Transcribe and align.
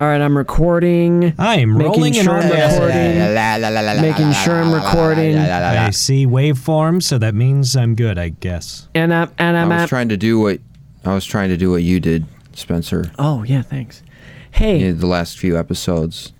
All 0.00 0.06
right, 0.06 0.20
I'm 0.20 0.38
recording. 0.38 1.34
I'm 1.38 1.76
Making 1.76 1.90
rolling 1.92 2.12
sure 2.12 2.34
I'm 2.38 2.48
recording. 2.72 4.00
Making 4.00 4.32
sure 4.32 4.54
I'm 4.54 4.72
recording. 4.72 5.36
I 5.36 5.90
see 5.90 6.24
waveforms, 6.24 7.02
so 7.02 7.18
that 7.18 7.34
means 7.34 7.74
I'm 7.74 7.96
good, 7.96 8.16
I 8.16 8.28
guess. 8.28 8.88
And 8.94 9.12
I'm 9.12 9.32
and 9.38 9.56
I'm. 9.56 9.64
I'm 9.72 9.76
was 9.78 9.82
at. 9.82 9.88
trying 9.88 10.08
to 10.10 10.16
do 10.16 10.38
what 10.38 10.60
I 11.04 11.14
was 11.14 11.24
trying 11.24 11.48
to 11.48 11.56
do 11.56 11.72
what 11.72 11.82
you 11.82 11.98
did, 11.98 12.26
Spencer. 12.52 13.10
Oh 13.18 13.42
yeah, 13.42 13.62
thanks. 13.62 14.04
Hey, 14.52 14.82
In 14.82 15.00
the 15.00 15.08
last 15.08 15.36
few 15.36 15.58
episodes. 15.58 16.32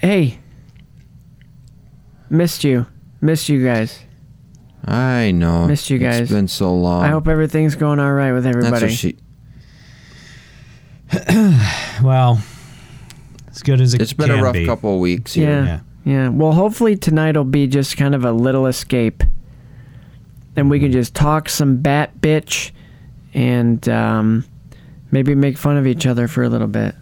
hey. 0.00 0.40
Missed 2.28 2.64
you. 2.64 2.86
Missed 3.20 3.48
you 3.48 3.64
guys. 3.64 4.00
I 4.86 5.30
know. 5.30 5.68
Missed 5.68 5.88
you 5.88 5.98
guys. 5.98 6.22
It's 6.22 6.32
been 6.32 6.48
so 6.48 6.74
long. 6.74 7.04
I 7.04 7.08
hope 7.10 7.28
everything's 7.28 7.76
going 7.76 8.00
all 8.00 8.12
right 8.12 8.32
with 8.32 8.42
That's 8.42 8.56
everybody. 8.56 8.86
what 8.86 8.92
she. 8.92 9.16
Well, 12.02 12.42
as 13.54 13.62
good 13.62 13.80
as 13.80 13.94
it 13.94 14.00
It's 14.02 14.12
been 14.12 14.30
a 14.30 14.42
rough 14.42 14.52
be. 14.54 14.66
couple 14.66 14.94
of 14.94 15.00
weeks. 15.00 15.34
Here. 15.34 15.48
Yeah. 15.48 15.64
Yeah. 15.66 15.80
Yeah. 16.04 16.28
Well, 16.28 16.52
hopefully 16.52 16.96
tonight 16.96 17.36
will 17.36 17.44
be 17.44 17.66
just 17.66 17.96
kind 17.96 18.14
of 18.14 18.24
a 18.24 18.32
little 18.32 18.66
escape. 18.66 19.22
And 20.56 20.70
we 20.70 20.78
can 20.78 20.92
just 20.92 21.14
talk 21.14 21.48
some 21.48 21.78
bat 21.78 22.12
bitch 22.20 22.70
and 23.32 23.88
um, 23.88 24.44
maybe 25.10 25.34
make 25.34 25.58
fun 25.58 25.76
of 25.76 25.86
each 25.86 26.06
other 26.06 26.28
for 26.28 26.42
a 26.44 26.48
little 26.48 26.68
bit. 26.68 26.94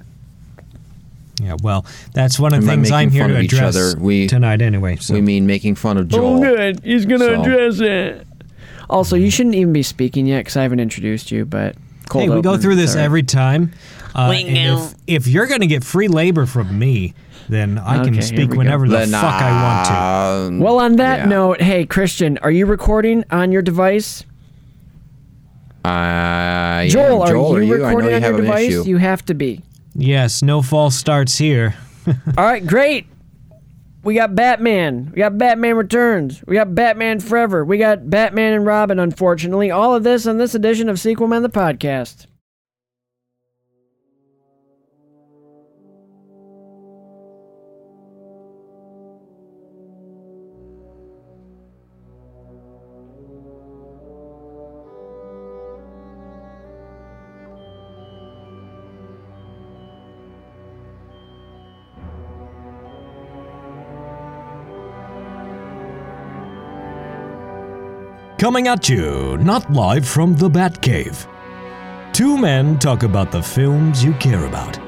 Yeah, 1.43 1.57
well, 1.63 1.85
that's 2.15 2.39
one 2.39 2.55
of 2.55 2.63
the 2.63 2.69
things 2.69 2.91
I'm 2.91 3.07
making 3.07 3.13
here 3.13 3.23
fun 3.25 3.31
to 3.31 3.37
of 3.39 3.43
each 3.43 3.53
address 3.53 3.77
other, 3.77 4.01
we- 4.01 4.27
tonight 4.29 4.63
anyway. 4.63 4.97
So. 4.97 5.15
We 5.15 5.21
mean 5.21 5.47
making 5.47 5.75
fun 5.75 5.97
of 5.99 6.09
Joel. 6.09 6.37
Oh, 6.37 6.41
good. 6.41 6.81
He's 6.85 7.05
going 7.05 7.21
to 7.21 7.27
So- 7.35 7.41
address 7.43 7.81
it. 7.81 8.27
Also, 8.89 9.17
you 9.17 9.31
shouldn't 9.31 9.55
even 9.55 9.73
be 9.73 9.83
speaking 9.83 10.27
yet 10.27 10.41
because 10.41 10.57
I 10.57 10.63
haven't 10.63 10.81
introduced 10.81 11.31
you, 11.31 11.45
but. 11.45 11.77
Cold 12.09 12.25
hey, 12.25 12.31
we 12.31 12.43
go 12.43 12.57
through 12.59 12.77
this 12.77 12.93
Sorry. 12.93 13.05
every 13.05 13.23
time. 13.23 13.73
Uh, 14.15 14.33
and 14.35 14.79
if, 14.79 14.95
if 15.07 15.27
you're 15.27 15.47
going 15.47 15.61
to 15.61 15.67
get 15.67 15.83
free 15.85 16.09
labor 16.09 16.47
from 16.47 16.79
me, 16.79 17.15
then 17.49 17.79
I 17.79 18.01
Okay, 18.03 18.11
can 18.11 18.23
speak 18.23 18.39
we 18.51 18.55
go. 18.55 18.59
whenever 18.59 18.87
the 18.89 18.99
Then, 18.99 19.11
fuck 19.11 19.25
I 19.25 19.63
want 19.63 19.87
to. 19.87 19.95
um, 20.55 20.59
Well, 20.61 20.79
on 20.81 20.97
that 20.97 21.21
yeah. 21.21 21.27
note, 21.27 21.61
hey, 21.63 21.87
Christian, 21.87 22.39
are 22.39 22.51
you 22.51 22.67
recording 22.67 23.25
on 23.31 23.53
your 23.53 23.63
device? 23.63 24.25
I 25.85 26.83
am. 26.85 26.89
Joel, 26.91 27.23
are 27.23 27.29
Joel, 27.31 27.63
you 27.63 27.73
are 27.75 27.77
you? 27.79 27.85
I 27.85 27.89
recording 27.89 28.11
you 28.11 28.17
on 28.17 28.23
have 28.23 28.33
your 28.33 28.41
device? 28.43 28.69
issue. 28.69 28.85
You 28.85 28.97
have 28.99 29.25
to 29.27 29.35
be. 29.35 29.63
Yes, 29.95 30.43
no 30.43 30.63
false 30.63 30.95
starts 30.95 31.37
here. 31.39 31.75
All 32.07 32.45
right, 32.45 32.65
great. 32.67 33.07
We 34.05 34.15
got 34.15 34.35
Batman. 34.35 35.11
We 35.15 35.19
got 35.19 35.39
Batman 35.39 35.77
Returns. 35.77 36.43
We 36.47 36.55
got 36.57 36.75
Batman 36.75 37.21
Forever. 37.21 37.65
We 37.65 37.79
got 37.79 38.09
Batman 38.11 38.53
and 38.55 38.67
Robin, 38.67 38.99
unfortunately. 38.99 39.71
All 39.71 39.95
of 39.95 40.03
this 40.03 40.27
on 40.27 40.39
this 40.39 40.55
edition 40.55 40.89
of 40.89 40.99
Sequel 40.99 41.29
Man 41.29 41.43
the 41.43 41.49
Podcast. 41.51 42.27
Coming 68.43 68.67
at 68.67 68.89
you, 68.89 69.39
not 69.39 69.73
live 69.73 70.05
from 70.05 70.35
the 70.35 70.51
Batcave. 70.51 71.29
Two 72.13 72.37
men 72.37 72.77
talk 72.77 73.05
about 73.05 73.31
the 73.31 73.41
films 73.41 74.03
you 74.03 74.15
care 74.15 74.47
about. 74.47 74.81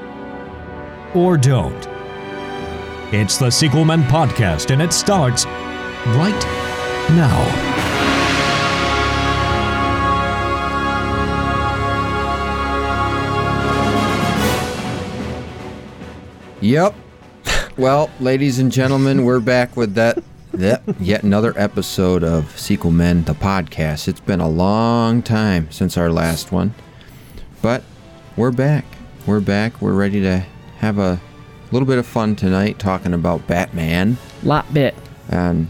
Or 1.15 1.37
don't. 1.37 1.87
It's 3.13 3.37
the 3.37 3.49
Sequel 3.49 3.85
Men 3.85 4.03
Podcast, 4.03 4.71
and 4.71 4.81
it 4.81 4.91
starts 4.91 5.45
right 5.45 6.45
now. 7.11 7.39
Yep. 16.59 16.93
Well, 17.77 18.09
ladies 18.19 18.59
and 18.59 18.69
gentlemen, 18.69 19.23
we're 19.23 19.39
back 19.39 19.77
with 19.77 19.93
that, 19.93 20.21
that 20.57 20.81
yet 20.99 21.23
another 21.23 21.53
episode 21.57 22.23
of 22.23 22.57
Sequel 22.57 22.91
Men, 22.91 23.23
the 23.23 23.33
podcast. 23.33 24.07
It's 24.07 24.19
been 24.19 24.39
a 24.39 24.47
long 24.49 25.21
time 25.21 25.69
since 25.71 25.97
our 25.97 26.09
last 26.09 26.51
one, 26.51 26.73
but 27.61 27.83
we're 28.35 28.51
back. 28.51 28.85
We're 29.25 29.41
back. 29.41 29.81
We're 29.81 29.93
ready 29.93 30.21
to 30.21 30.45
have 30.77 30.97
a 30.97 31.19
little 31.71 31.87
bit 31.87 31.97
of 31.97 32.05
fun 32.05 32.35
tonight 32.35 32.79
talking 32.79 33.13
about 33.13 33.47
Batman 33.47 34.17
Lot 34.43 34.71
bit. 34.73 34.95
and 35.29 35.67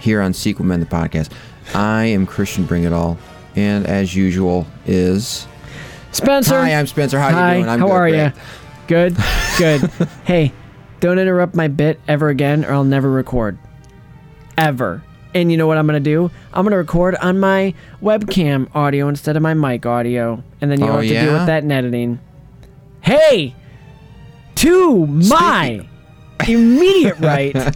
here 0.00 0.20
on 0.20 0.32
Sequel 0.32 0.64
Men, 0.64 0.80
the 0.80 0.86
podcast. 0.86 1.30
I 1.74 2.04
am 2.06 2.26
Christian 2.26 2.64
Bring 2.64 2.84
It 2.84 2.92
All, 2.92 3.18
and 3.56 3.86
as 3.86 4.14
usual 4.14 4.66
is 4.86 5.46
Spencer. 6.12 6.60
Hi, 6.60 6.74
I'm 6.74 6.86
Spencer. 6.86 7.18
How 7.18 7.30
Hi, 7.30 7.54
you 7.54 7.58
doing? 7.60 7.70
I'm 7.70 7.80
how 7.80 7.86
good, 7.88 7.92
are 7.94 8.08
you? 8.08 8.32
Good, 8.86 9.16
good. 9.58 9.80
hey, 10.24 10.52
don't 11.00 11.18
interrupt 11.18 11.54
my 11.54 11.68
bit 11.68 12.00
ever 12.08 12.28
again, 12.28 12.64
or 12.64 12.72
I'll 12.72 12.84
never 12.84 13.10
record. 13.10 13.58
Ever. 14.56 15.02
And 15.34 15.50
you 15.50 15.56
know 15.58 15.66
what 15.66 15.78
I'm 15.78 15.86
gonna 15.86 15.98
do? 16.00 16.30
I'm 16.52 16.64
gonna 16.64 16.76
record 16.76 17.16
on 17.16 17.40
my 17.40 17.74
webcam 18.00 18.68
audio 18.74 19.08
instead 19.08 19.36
of 19.36 19.42
my 19.42 19.52
mic 19.54 19.84
audio, 19.84 20.42
and 20.60 20.70
then 20.70 20.78
you'll 20.80 20.90
Oh, 20.90 20.94
what 20.96 21.02
to 21.02 21.06
yeah? 21.12 21.32
with 21.38 21.46
that 21.46 21.64
in 21.64 21.72
editing. 21.72 22.20
Hey, 23.00 23.54
to 24.56 25.06
my 25.06 25.86
immediate 26.48 27.18
right, 27.20 27.74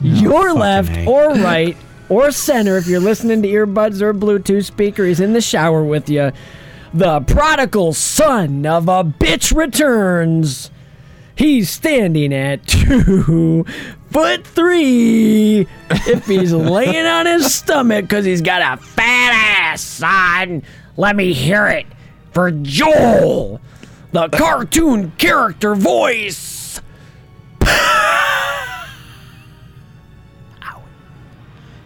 your 0.00 0.52
left 0.54 0.96
A. 0.96 1.06
or 1.06 1.34
right 1.34 1.76
or 2.08 2.30
center, 2.30 2.76
if 2.76 2.86
you're 2.86 3.00
listening 3.00 3.42
to 3.42 3.48
earbuds 3.48 4.00
or 4.00 4.14
Bluetooth 4.14 4.64
speaker, 4.64 5.04
he's 5.04 5.20
in 5.20 5.32
the 5.32 5.40
shower 5.40 5.82
with 5.84 6.08
you. 6.08 6.32
The 6.94 7.20
prodigal 7.20 7.92
son 7.92 8.66
of 8.66 8.88
a 8.88 9.04
bitch 9.04 9.54
returns. 9.54 10.70
He's 11.40 11.70
standing 11.70 12.34
at 12.34 12.66
two 12.66 13.64
foot 14.10 14.46
three. 14.46 15.66
If 15.88 16.26
he's 16.26 16.52
laying 16.52 17.06
on 17.06 17.24
his 17.24 17.54
stomach 17.54 18.04
because 18.04 18.26
he's 18.26 18.42
got 18.42 18.60
a 18.60 18.82
fat 18.82 19.32
ass, 19.32 19.80
son, 19.80 20.62
let 20.98 21.16
me 21.16 21.32
hear 21.32 21.66
it 21.68 21.86
for 22.32 22.50
Joel, 22.50 23.58
the 24.12 24.28
cartoon 24.28 25.12
character 25.16 25.74
voice. 25.74 26.82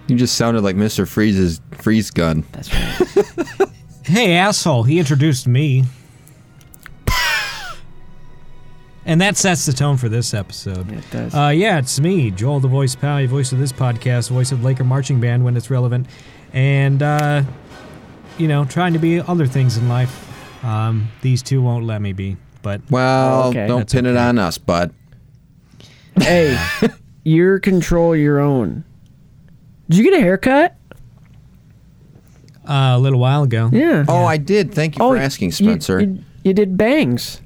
You 0.08 0.16
just 0.16 0.34
sounded 0.34 0.64
like 0.64 0.74
Mr. 0.74 1.06
Freeze's 1.06 1.60
freeze 1.78 2.10
gun. 2.10 2.44
That's 2.50 2.74
right. 2.74 3.68
Hey, 4.04 4.34
asshole, 4.34 4.82
he 4.82 4.98
introduced 4.98 5.46
me. 5.46 5.84
And 9.06 9.20
that 9.20 9.36
sets 9.36 9.66
the 9.66 9.72
tone 9.72 9.96
for 9.96 10.08
this 10.08 10.32
episode. 10.34 10.90
It 10.92 11.04
does. 11.10 11.34
Uh, 11.34 11.48
yeah, 11.48 11.78
it's 11.78 11.98
me, 12.00 12.30
Joel, 12.30 12.60
the 12.60 12.68
voice 12.68 12.94
pal, 12.94 13.26
voice 13.26 13.52
of 13.52 13.58
this 13.58 13.72
podcast, 13.72 14.30
voice 14.30 14.52
of 14.52 14.62
Laker 14.64 14.84
Marching 14.84 15.20
Band 15.20 15.44
when 15.44 15.56
it's 15.56 15.70
relevant, 15.70 16.06
and 16.52 17.02
uh, 17.02 17.42
you 18.38 18.48
know, 18.48 18.64
trying 18.64 18.92
to 18.94 18.98
be 18.98 19.20
other 19.20 19.46
things 19.46 19.76
in 19.76 19.88
life. 19.88 20.30
Um, 20.64 21.08
these 21.22 21.42
two 21.42 21.60
won't 21.62 21.84
let 21.84 22.00
me 22.00 22.12
be, 22.12 22.36
but 22.62 22.80
Well, 22.90 23.48
Okay. 23.48 23.66
don't 23.66 23.80
That's 23.80 23.92
pin 23.92 24.06
it 24.06 24.16
on 24.16 24.38
us, 24.38 24.56
bud. 24.58 24.92
hey, 26.16 26.58
your 27.24 27.58
control 27.58 28.16
your 28.16 28.40
own. 28.40 28.84
Did 29.90 29.98
you 29.98 30.04
get 30.04 30.14
a 30.14 30.20
haircut? 30.20 30.76
uh, 32.66 32.94
a 32.96 32.98
little 32.98 33.20
while 33.20 33.42
ago. 33.42 33.68
Yeah. 33.70 34.06
Oh, 34.08 34.24
I 34.24 34.38
did. 34.38 34.72
Thank 34.72 34.94
you 34.96 35.00
for 35.00 35.18
asking, 35.18 35.48
you- 35.48 35.52
Spencer. 35.52 36.00
You, 36.00 36.18
you 36.44 36.54
did 36.54 36.78
bangs. 36.78 37.42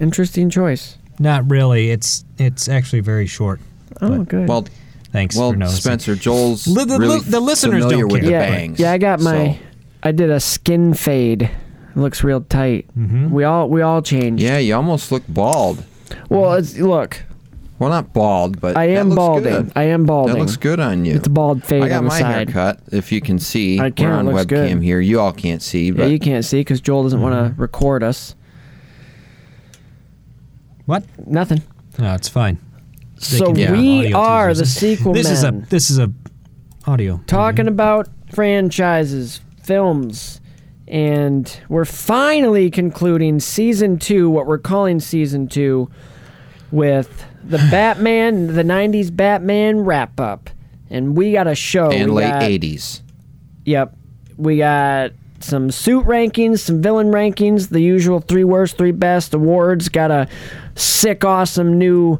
Interesting 0.00 0.50
choice. 0.50 0.96
Not 1.18 1.48
really. 1.50 1.90
It's 1.90 2.24
it's 2.38 2.68
actually 2.68 3.00
very 3.00 3.26
short. 3.26 3.60
Oh, 4.00 4.18
But- 4.18 4.28
good. 4.28 4.48
well, 4.48 4.66
Thanks 5.12 5.36
well, 5.36 5.52
for 5.52 5.56
noticing. 5.56 5.80
Spencer, 5.80 6.16
Joel's 6.16 6.66
Li- 6.66 6.84
the- 6.84 6.98
really 6.98 7.20
the 7.20 7.38
listeners 7.38 7.86
don't 7.86 8.08
with 8.08 8.22
care. 8.22 8.24
the 8.24 8.30
yeah, 8.32 8.50
bangs. 8.50 8.80
yeah. 8.80 8.90
I 8.92 8.98
got 8.98 9.20
my. 9.20 9.52
so- 9.52 9.56
I 10.02 10.10
did 10.12 10.28
a 10.28 10.40
skin 10.40 10.92
fade. 10.92 11.42
It 11.42 11.50
looks 11.96 12.24
real 12.24 12.40
tight. 12.40 12.86
Mhm. 12.98 13.30
We 13.30 13.44
all 13.44 13.68
we 13.68 13.80
all 13.80 14.02
changed. 14.02 14.42
Yeah, 14.42 14.58
you 14.58 14.74
almost 14.74 15.12
look 15.12 15.22
bald. 15.28 15.84
Well, 16.28 16.54
it's 16.54 16.76
look. 16.76 17.22
Well, 17.78 17.90
not 17.90 18.12
bald, 18.12 18.60
but 18.60 18.76
I 18.76 18.86
am 18.88 19.14
balding. 19.14 19.52
Good. 19.52 19.72
I 19.76 19.84
am 19.84 20.04
balding. 20.04 20.34
That 20.34 20.40
looks 20.40 20.56
good 20.56 20.80
on 20.80 21.04
you. 21.04 21.14
It's 21.14 21.26
a 21.26 21.30
bald 21.30 21.62
fade 21.64 21.82
I 21.84 21.88
got 21.90 21.98
on 21.98 22.04
my 22.06 22.20
side. 22.20 22.48
haircut. 22.50 22.80
If 22.92 23.12
you 23.12 23.20
can 23.20 23.38
see, 23.38 23.78
I 23.78 23.90
can, 23.90 24.08
we're 24.08 24.14
on 24.14 24.26
webcam 24.26 24.48
good. 24.48 24.82
here. 24.82 25.00
You 25.00 25.20
all 25.20 25.32
can't 25.32 25.60
see, 25.62 25.90
Yeah, 25.90 26.06
you 26.06 26.18
can't 26.18 26.44
see 26.44 26.60
because 26.60 26.80
Joel 26.80 27.04
doesn't 27.04 27.20
want 27.20 27.34
Mm-hmm. 27.34 27.54
to 27.56 27.60
record 27.60 28.02
us. 28.02 28.34
What? 30.86 31.04
Nothing. 31.26 31.62
No, 31.98 32.14
it's 32.14 32.28
fine. 32.28 32.58
They 33.16 33.20
So 33.38 33.52
can 33.54 33.72
we 33.72 34.06
audio 34.06 34.18
are 34.18 34.48
teasers. 34.48 34.58
the 34.74 34.80
sequel 34.80 35.12
This 35.14 35.30
is 35.30 35.42
a 35.42 35.52
men. 35.52 35.66
this 35.70 35.90
is 35.90 35.98
a 35.98 36.12
audio. 36.86 37.20
talking 37.26 37.64
mm-hmm. 37.66 37.74
about 37.74 38.08
franchises, 38.32 39.40
films, 39.62 40.40
and 40.86 41.60
we're 41.68 41.84
finally 41.86 42.70
concluding 42.70 43.40
season 43.40 43.98
two, 43.98 44.28
what 44.28 44.46
we're 44.46 44.58
calling 44.58 45.00
season 45.00 45.48
two, 45.48 45.88
with 46.70 47.24
the 47.44 47.56
Batman, 47.70 48.48
the 48.48 48.62
'90s 48.64 49.14
Batman 49.14 49.80
wrap 49.80 50.20
up, 50.20 50.50
and 50.90 51.16
we 51.16 51.32
got 51.32 51.46
a 51.46 51.54
show. 51.54 51.90
and 51.90 52.10
We 52.10 52.16
late 52.22 52.30
got- 52.30 52.42
80s. 52.42 53.00
Yep. 53.64 53.96
We 54.36 54.58
got 54.58 55.12
some 55.44 55.70
suit 55.70 56.04
rankings, 56.06 56.60
some 56.60 56.82
villain 56.82 57.10
rankings, 57.12 57.68
the 57.68 57.80
usual 57.80 58.20
three 58.20 58.44
worst, 58.44 58.76
three 58.78 58.92
best 58.92 59.34
awards. 59.34 59.88
Got 59.88 60.10
a 60.10 60.28
sick, 60.74 61.24
awesome 61.24 61.78
new 61.78 62.18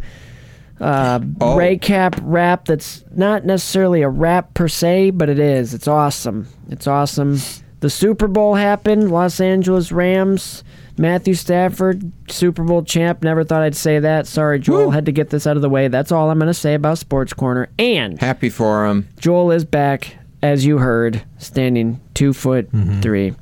uh, 0.81 1.21
Oh. 1.41 1.57
recap 1.57 2.19
rap 2.23 2.65
that's 2.67 3.05
not 3.15 3.45
necessarily 3.45 4.03
a 4.03 4.09
rap 4.09 4.55
per 4.55 4.69
se, 4.69 5.11
but 5.11 5.29
it 5.29 5.39
is. 5.39 5.73
It's 5.75 5.89
awesome. 5.89 6.49
It's 6.69 6.87
awesome. 6.87 7.39
The 7.81 7.91
Super 7.91 8.29
Bowl 8.29 8.55
happened. 8.55 9.11
Los 9.11 9.41
Angeles 9.41 9.93
Rams. 9.93 10.65
Matthew 10.97 11.35
Stafford, 11.35 12.13
Super 12.31 12.63
Bowl 12.63 12.85
champ. 12.85 13.23
Never 13.25 13.43
thought 13.43 13.63
I'd 13.63 13.75
say 13.75 13.99
that. 13.99 14.29
Sorry, 14.29 14.61
Joel. 14.61 14.93
Had 14.93 15.07
to 15.07 15.13
get 15.13 15.29
this 15.31 15.45
out 15.45 15.57
of 15.57 15.63
the 15.63 15.69
way. 15.69 15.89
That's 15.89 16.13
all 16.13 16.31
I'm 16.31 16.39
going 16.39 16.47
to 16.47 16.55
say 16.55 16.75
about 16.75 16.99
Sports 16.99 17.33
Corner. 17.33 17.69
And 17.81 18.21
Happy 18.21 18.49
for 18.49 18.87
him. 18.87 19.09
Joel 19.19 19.51
is 19.51 19.65
back, 19.65 20.17
as 20.41 20.65
you 20.65 20.79
heard, 20.79 21.25
standing 21.39 22.01
two 22.15 22.33
foot 22.33 22.69
three. 23.03 23.35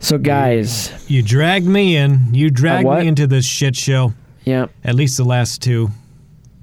So, 0.00 0.16
guys, 0.16 0.92
You 1.08 1.22
dragged 1.22 1.66
me 1.66 1.96
in. 1.96 2.32
You 2.32 2.50
dragged 2.50 2.88
me 2.88 3.06
into 3.08 3.26
this 3.26 3.44
shit 3.44 3.74
show. 3.74 4.12
yeah, 4.44 4.66
At 4.84 4.94
least 4.94 5.16
the 5.16 5.24
last 5.24 5.60
two. 5.60 5.90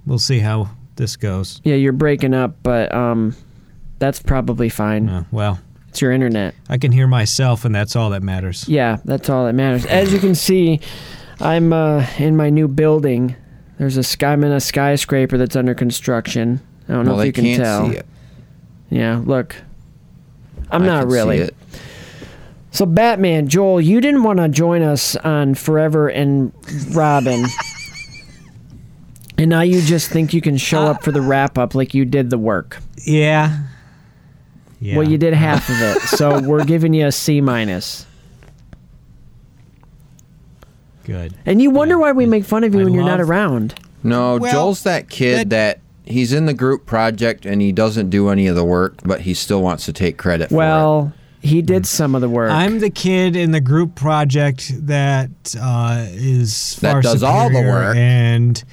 We'll 0.06 0.20
see 0.20 0.40
how 0.40 0.70
this 0.96 1.16
goes. 1.18 1.60
yeah, 1.66 1.76
you're 1.76 1.92
breaking 1.92 2.34
up, 2.34 2.56
but 2.64 2.94
um, 2.96 3.36
that's 4.00 4.22
probably 4.22 4.70
fine. 4.70 5.10
Uh, 5.10 5.24
well, 5.32 5.60
It's 5.90 6.00
your 6.02 6.14
internet. 6.14 6.56
I 6.70 6.78
can 6.78 6.94
hear 6.94 7.08
myself, 7.08 7.66
and 7.66 7.76
that's 7.76 7.96
all 7.98 8.12
that 8.12 8.24
matters. 8.24 8.70
Yeah, 8.70 8.98
that's 9.04 9.30
all 9.30 9.46
that 9.48 9.54
matters. 9.54 9.86
As 9.86 10.14
you 10.14 10.20
can 10.20 10.36
see, 10.36 10.80
I'm 11.42 11.74
uh, 11.74 12.06
in 12.18 12.38
my 12.38 12.50
new 12.50 12.70
building. 12.70 13.36
There's 13.78 13.98
a 13.98 14.04
sky, 14.04 14.32
I'm 14.32 14.44
in 14.46 14.54
a 14.54 14.62
skyscraper 14.62 15.38
that's 15.38 15.58
under 15.58 15.74
construction. 15.76 16.62
I 16.88 16.94
don't 16.94 17.04
know 17.06 17.12
Well, 17.16 17.20
if 17.20 17.24
they 17.24 17.28
you 17.28 17.34
can 17.34 17.44
can't 17.44 17.64
tell. 17.64 17.90
see 17.92 17.98
it. 17.98 18.06
Yeah, 18.90 19.22
look. 19.26 19.58
I'm 20.72 20.84
I 20.84 20.86
not 20.86 21.02
can 21.02 21.10
see 21.10 21.16
really. 21.16 21.38
it. 21.40 21.56
So 22.72 22.86
Batman, 22.86 23.48
Joel, 23.48 23.80
you 23.80 24.02
didn't 24.02 24.24
want 24.24 24.40
to 24.40 24.50
join 24.50 24.82
us 24.82 25.16
on 25.18 25.56
Forever 25.56 26.10
and 26.10 26.52
Robin. 26.94 27.46
and 29.38 29.50
now 29.50 29.62
you 29.62 29.82
just 29.82 30.10
think 30.10 30.34
you 30.34 30.42
can 30.42 30.58
show 30.58 30.82
uh, 30.82 30.92
up 30.92 31.04
for 31.04 31.12
the 31.12 31.22
wrap 31.22 31.58
up 31.58 31.74
like 31.74 31.94
you 31.94 32.04
did 32.04 32.30
the 32.30 32.38
work. 32.38 32.78
Yeah. 33.06 33.62
Yeah. 34.82 34.98
Well, 34.98 35.08
you 35.10 35.18
did 35.18 35.34
half 35.34 35.70
of 35.70 35.82
it. 35.82 36.02
So 36.02 36.42
we're 36.42 36.66
giving 36.66 36.94
you 36.94 37.08
a 37.08 37.12
C 37.14 37.40
minus. 37.40 38.06
Good. 41.06 41.34
And 41.46 41.62
you 41.62 41.70
wonder 41.70 41.98
why 41.98 42.12
we 42.12 42.26
make 42.26 42.44
fun 42.44 42.64
of 42.64 42.74
you 42.74 42.82
I 42.82 42.84
when 42.84 42.94
you're 42.94 43.06
not 43.06 43.22
around. 43.22 43.76
No, 44.04 44.38
Well, 44.38 44.52
Joel's 44.52 44.84
that 44.84 45.10
kid 45.10 45.52
that, 45.52 45.80
he's 46.08 46.34
in 46.34 46.46
the 46.46 46.54
group 46.54 46.86
project 46.86 47.46
and 47.46 47.62
he 47.62 47.72
doesn't 47.72 48.10
do 48.10 48.30
any 48.30 48.48
of 48.48 48.56
the 48.56 48.64
work, 48.66 49.00
but 49.04 49.22
he 49.22 49.34
still 49.34 49.62
wants 49.62 49.86
to 49.86 49.94
take 49.94 50.18
credit 50.18 50.50
for 50.50 50.56
it. 50.56 50.58
Well, 50.58 51.14
he 51.42 51.62
did 51.62 51.86
some 51.86 52.16
of 52.16 52.22
the 52.22 52.30
work. 52.30 52.52
I'm 52.52 52.80
the 52.80 52.90
kid 52.90 53.36
in 53.36 53.52
the 53.52 53.62
group 53.62 53.96
project 53.96 54.72
that 54.88 55.30
uh, 55.62 56.06
is 56.10 56.76
That 56.78 56.92
far 56.94 57.02
does 57.02 57.22
all 57.24 57.50
the 57.50 57.56
superior 57.56 57.72
work. 57.72 57.96
and 57.98 58.64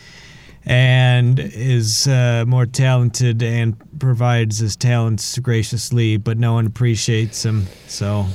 and 0.64 1.38
is 1.40 2.06
uh, 2.06 2.44
more 2.46 2.66
talented 2.66 3.42
and 3.42 3.76
provides 3.98 4.58
his 4.58 4.76
talents 4.76 5.38
graciously, 5.40 6.16
but 6.16 6.38
no 6.38 6.52
one 6.54 6.66
appreciates 6.66 7.44
him. 7.44 7.66
So 7.88 8.26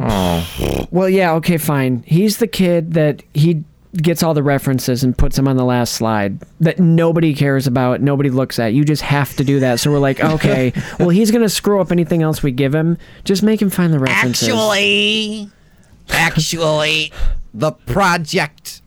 Oh, 0.00 0.86
well, 0.90 1.08
yeah, 1.08 1.32
okay, 1.34 1.56
fine. 1.56 2.02
He's 2.06 2.38
the 2.38 2.46
kid 2.48 2.94
that 2.94 3.22
he 3.32 3.62
gets 4.02 4.22
all 4.22 4.34
the 4.34 4.42
references 4.42 5.04
and 5.04 5.16
puts 5.16 5.36
them 5.36 5.46
on 5.46 5.56
the 5.56 5.64
last 5.64 5.94
slide 5.94 6.40
that 6.60 6.78
nobody 6.78 7.34
cares 7.34 7.66
about, 7.66 8.00
nobody 8.00 8.30
looks 8.30 8.58
at. 8.58 8.74
You 8.74 8.84
just 8.84 9.02
have 9.02 9.34
to 9.36 9.44
do 9.44 9.60
that. 9.60 9.80
So 9.80 9.90
we're 9.90 9.98
like, 9.98 10.22
okay, 10.22 10.72
well, 10.98 11.10
he's 11.10 11.30
going 11.30 11.42
to 11.42 11.48
screw 11.48 11.80
up 11.80 11.92
anything 11.92 12.22
else 12.22 12.42
we 12.42 12.52
give 12.52 12.74
him. 12.74 12.98
Just 13.24 13.42
make 13.42 13.60
him 13.62 13.70
find 13.70 13.92
the 13.92 13.98
references. 13.98 14.48
actually, 14.48 15.50
actually, 16.10 17.12
the 17.52 17.72
project. 17.72 18.82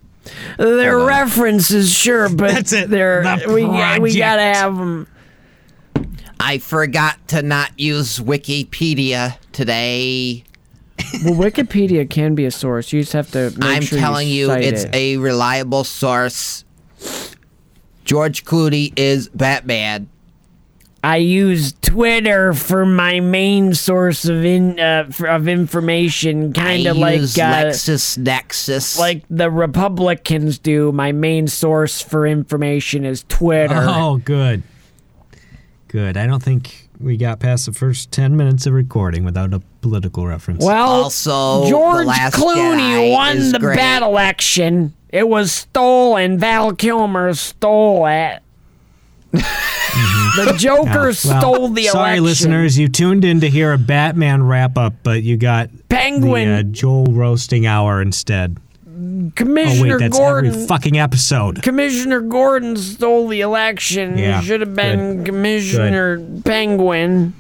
They're 0.57 1.00
references, 1.00 1.94
sure, 1.94 2.27
but 2.27 2.51
That's 2.51 2.74
it, 2.74 2.89
they're 2.89 3.24
the 3.24 3.54
we 3.54 4.01
we 4.01 4.18
gotta 4.18 4.42
have 4.42 4.75
them. 4.77 5.07
I 6.39 6.57
forgot 6.57 7.27
to 7.30 7.42
not 7.42 7.71
use 7.80 8.19
Wikipedia 8.19 9.38
today. 9.54 10.44
Well, 11.24 11.36
Wikipedia 11.36 12.09
can 12.09 12.36
be 12.36 12.45
a 12.45 12.51
source. 12.51 12.92
You 12.94 13.01
just 13.01 13.13
have 13.13 13.31
to. 13.31 13.51
Make 13.57 13.63
I'm 13.63 13.81
sure 13.81 14.00
telling 14.00 14.27
you, 14.27 14.48
cite 14.48 14.63
it's 14.63 14.83
it. 14.83 14.95
a 14.95 15.18
reliable 15.18 15.83
source. 15.83 16.65
George 18.06 18.45
Clooney 18.45 18.94
is 18.98 19.27
Batman. 19.30 20.09
I 21.04 21.18
use 21.18 21.74
Twitter 21.81 22.54
for 22.54 22.86
my 22.86 23.19
main 23.19 23.74
source 23.74 24.25
of 24.25 24.44
in 24.44 24.80
uh, 24.80 25.09
for, 25.12 25.27
of 25.27 25.48
information, 25.48 26.54
kind 26.54 26.88
of 26.88 26.98
like 26.98 27.19
use 27.19 27.38
uh, 27.38 27.42
LexisNexis. 27.42 28.98
like 28.98 29.24
the 29.30 29.51
Republicans 29.51 30.57
do. 30.57 30.92
My 30.92 31.12
main 31.12 31.48
source 31.48 32.01
for 32.01 32.25
information 32.25 33.06
is 33.06 33.24
Twitter. 33.30 33.75
oh, 33.77 34.18
good, 34.18 34.63
good. 35.88 36.18
I 36.18 36.25
don't 36.25 36.44
think 36.44 36.87
we 36.99 37.17
got 37.17 37.39
past 37.39 37.65
the 37.65 37.73
first 37.73 38.11
ten 38.11 38.35
minutes 38.35 38.65
of 38.65 38.73
recording 38.73 39.23
without 39.23 39.53
a 39.53 39.59
political 39.81 40.25
reference. 40.27 40.63
Well, 40.63 41.03
Also, 41.03 41.63
The 41.63 41.69
George 41.69 42.05
Last 42.07 42.35
Clooney 42.35 42.77
Jedi 42.77 43.11
won 43.13 43.51
the 43.51 43.59
great. 43.59 43.75
bat 43.77 44.01
election. 44.01 44.94
It 45.09 45.27
was 45.29 45.51
stolen. 45.51 46.38
Val 46.39 46.73
Kilmer 46.73 47.33
stole 47.33 48.05
it. 48.07 48.41
the 49.31 50.55
Joker 50.57 50.88
Yeah, 50.89 51.01
well, 51.03 51.13
stole 51.13 51.67
the 51.69 51.81
election. 51.83 51.91
sorry, 51.91 52.17
election. 52.17 52.23
listeners, 52.25 52.77
you 52.79 52.88
tuned 52.88 53.23
in 53.25 53.41
to 53.41 53.49
hear 53.49 53.73
a 53.73 53.77
Batman 53.77 54.44
wrap 54.44 54.77
up, 54.77 54.94
but 55.03 55.23
you 55.23 55.38
got 55.38 55.69
Penguin 55.89 56.49
the 56.49 56.59
uh, 56.59 56.63
Joel 56.63 57.05
roasting 57.05 57.65
hour 57.65 58.01
instead. 58.01 58.57
Oh 58.99 59.31
Commissioner 59.35 59.97
wait, 59.97 59.99
that's 59.99 60.17
Gordon. 60.17 60.53
every 60.53 60.67
fucking 60.67 60.97
episode. 60.97 61.61
Commissioner 61.61 62.21
Gordon 62.21 62.75
stole 62.75 63.27
the 63.27 63.41
election. 63.41 64.17
Yeah, 64.17 64.41
Should 64.41 64.61
have 64.61 64.75
been 64.75 65.17
good. 65.17 65.25
Commissioner 65.27 66.19
Penguin. 66.44 67.33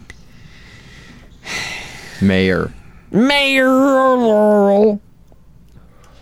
Mayor. 2.21 2.71
Mayor 3.11 3.69
Laurel. 3.69 5.01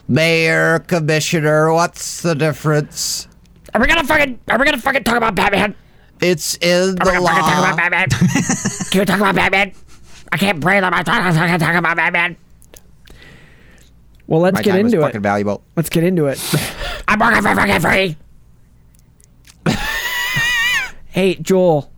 Mayor, 0.07 0.79
commissioner, 0.79 1.73
what's 1.73 2.21
the 2.21 2.35
difference? 2.35 3.27
Are 3.73 3.81
we 3.81 3.87
gonna 3.87 4.04
fucking? 4.04 4.39
Are 4.49 4.59
we 4.59 4.65
gonna 4.65 4.77
fucking 4.77 5.04
talk 5.04 5.18
about 5.18 5.33
Batman? 5.35 5.75
It's 6.21 6.56
in 6.61 6.69
Are 6.69 6.85
we 6.87 6.92
the 6.94 6.97
gonna 7.06 7.21
fucking 7.21 7.42
talk 7.44 7.61
law. 7.61 7.73
about 7.73 7.77
Batman? 7.77 8.09
Can 8.92 8.99
we 8.99 9.06
talk 9.06 9.19
about 9.19 9.35
Batman? 9.35 9.71
I 10.31 10.37
can't 10.37 10.59
breathe 10.59 10.83
on 10.83 10.92
my 10.92 11.01
tongue. 11.04 11.23
I 11.23 11.31
can't 11.47 11.61
talk 11.61 11.75
about 11.75 11.97
Batman. 11.97 12.37
Well, 14.27 14.41
let's 14.41 14.55
My 14.55 14.61
get 14.63 14.71
time 14.71 14.85
is 14.87 14.94
into 14.94 15.03
it. 15.05 15.07
fucking 15.07 15.21
valuable. 15.21 15.63
Let's 15.75 15.89
get 15.89 16.03
into 16.03 16.25
it. 16.27 16.39
I'm 17.07 17.19
working 17.19 17.41
for 17.44 17.55
fucking 17.55 17.79
free. 17.81 18.17
hey, 21.07 21.35
Joel. 21.35 21.91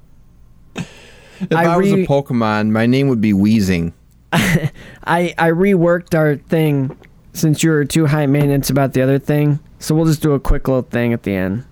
If 0.75 1.53
I 1.53 1.65
I, 1.65 1.77
was 1.77 1.91
re- 1.91 2.03
a 2.03 2.07
Pokemon, 2.07 2.71
my 2.71 2.85
name 2.87 3.07
would 3.09 3.21
be 3.21 3.31
Weezing. 3.33 3.93
I 4.33 4.71
I 5.37 5.51
reworked 5.51 6.15
our 6.17 6.35
thing 6.35 6.97
since 7.33 7.61
you 7.63 7.69
were 7.69 7.85
too 7.85 8.07
high 8.07 8.25
maintenance 8.25 8.69
about 8.69 8.93
the 8.93 9.01
other 9.01 9.19
thing. 9.19 9.59
So 9.79 9.93
we'll 9.95 10.05
just 10.05 10.21
do 10.23 10.33
a 10.33 10.39
quick 10.39 10.67
little 10.67 10.81
thing 10.81 11.13
at 11.13 11.23
the 11.23 11.33
end. 11.35 11.63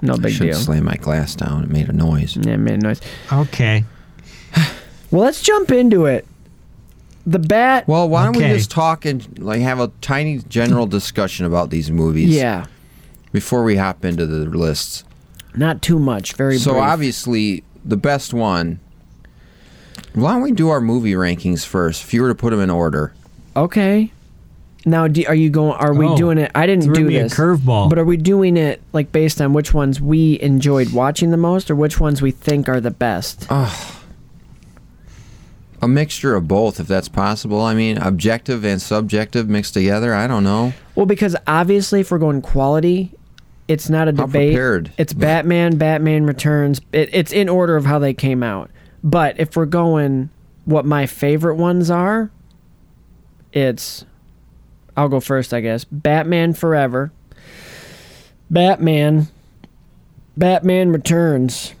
No 0.00 0.14
I 0.14 0.18
big 0.18 0.32
should 0.32 0.44
deal. 0.44 0.54
slam 0.54 0.84
my 0.84 0.94
glass 0.96 1.34
down. 1.34 1.64
It 1.64 1.70
made 1.70 1.88
a 1.88 1.92
noise. 1.92 2.36
Yeah, 2.36 2.52
it 2.54 2.58
made 2.58 2.74
a 2.74 2.78
noise. 2.78 3.00
Okay. 3.32 3.84
Well, 5.10 5.22
let's 5.22 5.42
jump 5.42 5.70
into 5.72 6.06
it. 6.06 6.26
The 7.26 7.38
bat. 7.38 7.86
Well, 7.86 8.08
why 8.08 8.24
don't 8.24 8.36
Okay. 8.36 8.50
we 8.52 8.56
just 8.58 8.70
talk 8.70 9.04
and 9.04 9.38
like 9.38 9.60
have 9.60 9.78
a 9.78 9.90
tiny 10.00 10.38
general 10.48 10.86
discussion 10.86 11.46
about 11.46 11.70
these 11.70 11.90
movies? 11.90 12.30
yeah, 12.30 12.66
Before 13.32 13.62
we 13.64 13.76
hop 13.76 14.04
into 14.04 14.26
the 14.26 14.44
lists. 14.46 15.04
not 15.54 15.82
too 15.82 15.98
much. 15.98 16.32
Very 16.34 16.58
So 16.58 16.72
brief. 16.72 16.82
obviously, 16.82 17.62
the 17.84 17.96
best 17.96 18.32
one. 18.34 18.80
Why 20.14 20.32
don't 20.32 20.42
we 20.42 20.52
do 20.52 20.68
our 20.70 20.80
movie 20.80 21.12
rankings 21.12 21.64
first? 21.64 22.02
If 22.04 22.12
you 22.12 22.22
were 22.22 22.28
to 22.28 22.34
put 22.34 22.50
them 22.50 22.60
in 22.60 22.70
order. 22.70 23.12
Okay. 23.56 24.10
Now, 24.84 25.06
do, 25.06 25.22
are 25.28 25.34
you 25.34 25.48
going? 25.48 25.72
Are 25.74 25.94
we 25.94 26.06
Oh, 26.06 26.16
doing 26.16 26.38
it? 26.38 26.50
I 26.56 26.66
didn't 26.66 26.84
threw 26.84 26.94
do 26.94 27.04
me 27.04 27.16
a 27.18 27.22
this. 27.24 27.34
curveball. 27.34 27.88
But 27.88 27.98
are 28.00 28.04
we 28.04 28.16
doing 28.16 28.56
it 28.56 28.82
like 28.92 29.12
based 29.12 29.40
on 29.40 29.52
which 29.52 29.72
ones 29.72 30.00
we 30.00 30.40
enjoyed 30.40 30.92
watching 30.92 31.30
the 31.30 31.36
most, 31.36 31.70
or 31.70 31.76
which 31.76 32.00
ones 32.00 32.20
we 32.20 32.32
think 32.32 32.68
are 32.68 32.80
the 32.80 32.90
best? 32.90 33.46
A 35.82 35.88
mixture 35.88 36.36
of 36.36 36.46
both, 36.46 36.78
if 36.78 36.86
that's 36.86 37.08
possible. 37.08 37.60
I 37.60 37.74
mean, 37.74 37.98
objective 37.98 38.64
and 38.64 38.80
subjective 38.80 39.48
mixed 39.48 39.74
together. 39.74 40.14
I 40.14 40.28
don't 40.28 40.44
know. 40.44 40.72
Well, 40.94 41.06
because 41.06 41.36
obviously, 41.46 42.00
if 42.00 42.10
we're 42.12 42.18
going 42.18 42.40
quality, 42.40 43.12
it's 43.66 43.90
not 43.90 44.06
a 44.06 44.12
debate. 44.12 44.90
It's 44.96 45.12
Batman, 45.12 45.78
Batman 45.78 46.24
Returns. 46.24 46.80
It, 46.92 47.10
it's 47.12 47.32
in 47.32 47.48
order 47.48 47.76
of 47.76 47.84
how 47.84 47.98
they 47.98 48.14
came 48.14 48.42
out. 48.42 48.70
But 49.02 49.40
if 49.40 49.56
we're 49.56 49.66
going 49.66 50.30
what 50.64 50.84
my 50.84 51.06
favorite 51.06 51.56
ones 51.56 51.90
are, 51.90 52.30
it's 53.52 54.04
I'll 54.96 55.08
go 55.08 55.20
first, 55.20 55.52
I 55.52 55.60
guess. 55.60 55.84
Batman 55.84 56.54
Forever. 56.54 57.12
Batman. 58.50 59.28
Batman 60.36 60.90
Returns. 60.92 61.74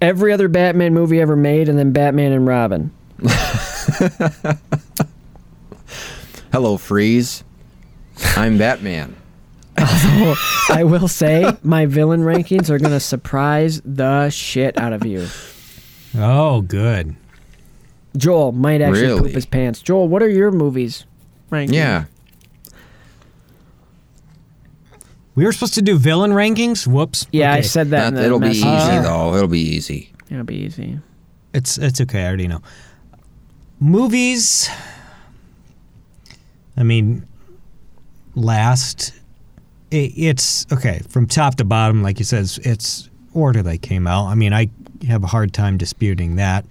Every 0.00 0.32
other 0.32 0.48
Batman 0.48 0.94
movie 0.94 1.20
ever 1.20 1.34
made, 1.36 1.68
and 1.68 1.78
then 1.78 1.92
Batman 1.92 2.32
and 2.32 2.46
Robin. 2.46 2.90
Hello, 6.52 6.76
Freeze. 6.78 7.44
I'm 8.36 8.58
Batman. 8.58 9.16
I 9.76 10.82
will 10.84 11.06
say 11.08 11.52
my 11.62 11.86
villain 11.86 12.20
rankings 12.22 12.68
are 12.70 12.78
gonna 12.78 12.98
surprise 13.00 13.80
the 13.84 14.28
shit 14.30 14.76
out 14.78 14.92
of 14.92 15.04
you. 15.06 15.26
Oh, 16.16 16.62
good. 16.62 17.14
Joel 18.16 18.52
might 18.52 18.80
actually 18.80 19.02
Really? 19.02 19.20
poop 19.22 19.32
his 19.32 19.46
pants. 19.46 19.80
Joel, 19.82 20.08
what 20.08 20.22
are 20.22 20.28
your 20.28 20.50
movies? 20.50 21.04
Rankings? 21.52 21.72
Yeah. 21.74 22.04
We 25.38 25.44
were 25.44 25.52
supposed 25.52 25.74
to 25.74 25.82
do 25.82 25.96
villain 25.96 26.32
rankings. 26.32 26.84
Whoops. 26.84 27.28
Yeah, 27.30 27.52
I 27.52 27.60
said 27.60 27.90
that. 27.90 28.08
in 28.08 28.14
That, 28.14 28.24
it'll 28.24 28.40
be 28.40 28.48
message. 28.48 28.64
easy 28.64 29.02
though. 29.02 29.36
It'll 29.36 29.46
be 29.46 29.60
easy. 29.60 30.12
It'll 30.28 30.42
be 30.42 30.56
easy. 30.56 30.98
It's 31.54 31.78
it's 31.78 32.00
okay. 32.00 32.24
I 32.24 32.26
already 32.26 32.48
know. 32.48 32.60
Movies. 33.78 34.68
I 36.76 36.82
mean, 36.82 37.24
last. 38.34 39.14
It, 39.92 40.12
it's 40.16 40.66
okay 40.72 41.02
from 41.08 41.28
top 41.28 41.54
to 41.58 41.64
bottom. 41.64 42.02
Like 42.02 42.18
you 42.18 42.24
said, 42.24 42.40
it's, 42.42 42.58
it's 42.58 43.08
order 43.32 43.62
they 43.62 43.78
came 43.78 44.08
out. 44.08 44.26
I 44.26 44.34
mean, 44.34 44.52
I 44.52 44.70
have 45.06 45.22
a 45.22 45.28
hard 45.28 45.52
time 45.52 45.78
disputing 45.78 46.34
that. 46.34 46.64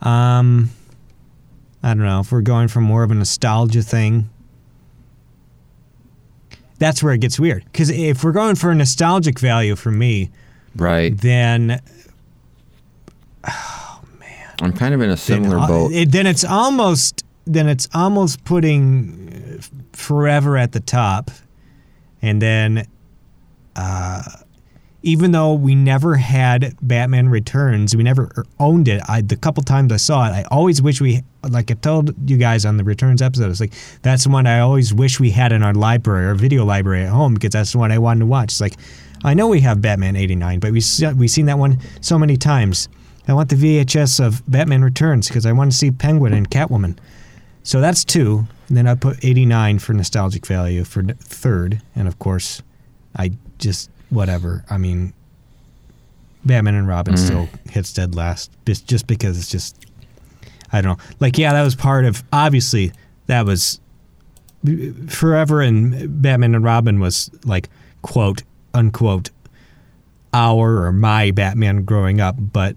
Um, 0.00 0.70
I 1.82 1.88
don't 1.92 2.04
know 2.06 2.20
if 2.20 2.32
we're 2.32 2.40
going 2.40 2.68
for 2.68 2.80
more 2.80 3.02
of 3.02 3.10
a 3.10 3.14
nostalgia 3.14 3.82
thing. 3.82 4.30
That's 6.80 7.00
where 7.02 7.12
it 7.12 7.20
gets 7.20 7.38
weird. 7.38 7.64
Because 7.66 7.90
if 7.90 8.24
we're 8.24 8.32
going 8.32 8.56
for 8.56 8.70
a 8.70 8.74
nostalgic 8.74 9.38
value 9.38 9.76
for 9.76 9.92
me, 9.92 10.30
Right. 10.74 11.16
then 11.16 11.80
oh 13.48 14.00
man, 14.18 14.54
I'm 14.60 14.72
kind 14.72 14.94
of 14.94 15.00
in 15.00 15.10
a 15.10 15.16
similar 15.16 15.56
then, 15.56 15.64
uh, 15.64 15.68
boat. 15.68 15.92
it- 15.92 16.10
then 16.10 16.26
it's 16.26 16.42
almost 16.44 17.24
then 17.46 17.68
it's 17.68 17.88
almost 17.94 18.44
putting 18.44 19.58
uh, 19.58 19.62
forever 19.92 20.56
at 20.56 20.72
the 20.72 20.80
top, 20.80 21.30
and 22.22 22.40
then 22.40 22.86
uh, 23.76 24.22
even 25.02 25.32
though 25.32 25.54
we 25.54 25.74
never 25.74 26.16
had 26.16 26.76
Batman 26.82 27.28
Returns, 27.28 27.96
we 27.96 28.02
never 28.02 28.30
er, 28.36 28.44
owned 28.58 28.88
it. 28.88 29.02
I 29.08 29.20
the 29.22 29.36
couple 29.36 29.62
times 29.62 29.92
I 29.92 29.96
saw 29.96 30.26
it, 30.26 30.32
I 30.32 30.44
always 30.50 30.82
wish 30.82 31.00
we 31.00 31.22
like 31.48 31.70
I 31.70 31.74
told 31.74 32.14
you 32.28 32.36
guys 32.36 32.64
on 32.64 32.76
the 32.76 32.84
Returns 32.84 33.22
episode. 33.22 33.50
It's 33.50 33.60
like 33.60 33.72
that's 34.02 34.24
the 34.24 34.30
one 34.30 34.46
I 34.46 34.60
always 34.60 34.92
wish 34.92 35.18
we 35.18 35.30
had 35.30 35.52
in 35.52 35.62
our 35.62 35.74
library 35.74 36.26
or 36.26 36.34
video 36.34 36.64
library 36.64 37.04
at 37.04 37.10
home 37.10 37.34
because 37.34 37.50
that's 37.50 37.72
the 37.72 37.78
one 37.78 37.92
I 37.92 37.98
wanted 37.98 38.20
to 38.20 38.26
watch. 38.26 38.52
It's 38.52 38.60
like 38.60 38.76
I 39.24 39.34
know 39.34 39.48
we 39.48 39.60
have 39.60 39.80
Batman 39.80 40.16
'89, 40.16 40.60
but 40.60 40.72
we 40.72 40.82
we 41.16 41.28
seen 41.28 41.46
that 41.46 41.58
one 41.58 41.78
so 42.00 42.18
many 42.18 42.36
times. 42.36 42.88
I 43.28 43.32
want 43.32 43.48
the 43.48 43.56
VHS 43.56 44.24
of 44.24 44.42
Batman 44.50 44.82
Returns 44.82 45.28
because 45.28 45.46
I 45.46 45.52
want 45.52 45.70
to 45.70 45.76
see 45.76 45.90
Penguin 45.90 46.32
and 46.32 46.50
Catwoman. 46.50 46.96
So 47.62 47.80
that's 47.80 48.04
two. 48.04 48.46
And 48.68 48.76
then 48.76 48.86
I 48.86 48.94
put 48.94 49.24
89 49.24 49.78
for 49.78 49.92
nostalgic 49.92 50.46
value 50.46 50.84
for 50.84 51.02
third. 51.02 51.82
And 51.94 52.08
of 52.08 52.18
course, 52.18 52.62
I 53.16 53.32
just, 53.58 53.90
whatever. 54.10 54.64
I 54.68 54.76
mean, 54.78 55.12
Batman 56.44 56.74
and 56.74 56.88
Robin 56.88 57.14
mm. 57.14 57.18
still 57.18 57.48
hits 57.70 57.92
dead 57.92 58.14
last 58.14 58.50
just, 58.66 58.86
just 58.86 59.06
because 59.06 59.38
it's 59.38 59.50
just, 59.50 59.86
I 60.72 60.80
don't 60.80 60.98
know. 60.98 61.04
Like, 61.20 61.38
yeah, 61.38 61.52
that 61.52 61.62
was 61.62 61.74
part 61.74 62.04
of, 62.04 62.22
obviously, 62.32 62.92
that 63.26 63.46
was 63.46 63.80
forever 65.08 65.62
and 65.62 66.20
Batman 66.22 66.54
and 66.54 66.64
Robin 66.64 67.00
was 67.00 67.30
like, 67.44 67.68
quote, 68.02 68.42
unquote, 68.74 69.30
our 70.32 70.84
or 70.84 70.92
my 70.92 71.30
Batman 71.30 71.84
growing 71.84 72.20
up. 72.20 72.36
But 72.38 72.76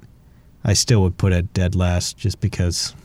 I 0.63 0.73
still 0.73 1.01
would 1.03 1.17
put 1.17 1.33
it 1.33 1.53
dead 1.53 1.75
last 1.75 2.17
just 2.17 2.39
because. 2.39 2.95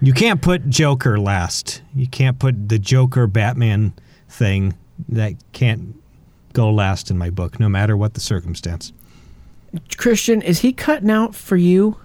You 0.00 0.12
can't 0.12 0.42
put 0.42 0.68
Joker 0.68 1.18
last. 1.18 1.82
You 1.94 2.06
can't 2.06 2.38
put 2.38 2.68
the 2.68 2.78
Joker 2.78 3.26
Batman 3.26 3.94
thing 4.28 4.74
that 5.08 5.34
can't 5.52 5.96
go 6.54 6.70
last 6.70 7.10
in 7.10 7.18
my 7.18 7.28
book, 7.28 7.60
no 7.60 7.68
matter 7.68 7.96
what 7.96 8.14
the 8.14 8.20
circumstance. 8.20 8.92
Christian, 9.98 10.40
is 10.40 10.60
he 10.60 10.72
cutting 10.72 11.10
out 11.10 11.34
for 11.34 11.56
you? 11.56 11.98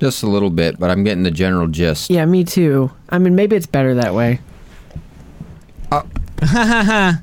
Just 0.00 0.22
a 0.22 0.26
little 0.26 0.50
bit, 0.50 0.78
but 0.78 0.90
I'm 0.90 1.04
getting 1.04 1.22
the 1.24 1.30
general 1.30 1.68
gist. 1.68 2.10
Yeah, 2.10 2.24
me 2.24 2.44
too. 2.44 2.90
I 3.10 3.18
mean, 3.18 3.34
maybe 3.34 3.56
it's 3.56 3.66
better 3.66 3.94
that 3.96 4.14
way. 4.14 4.40
Uh, 5.92 6.02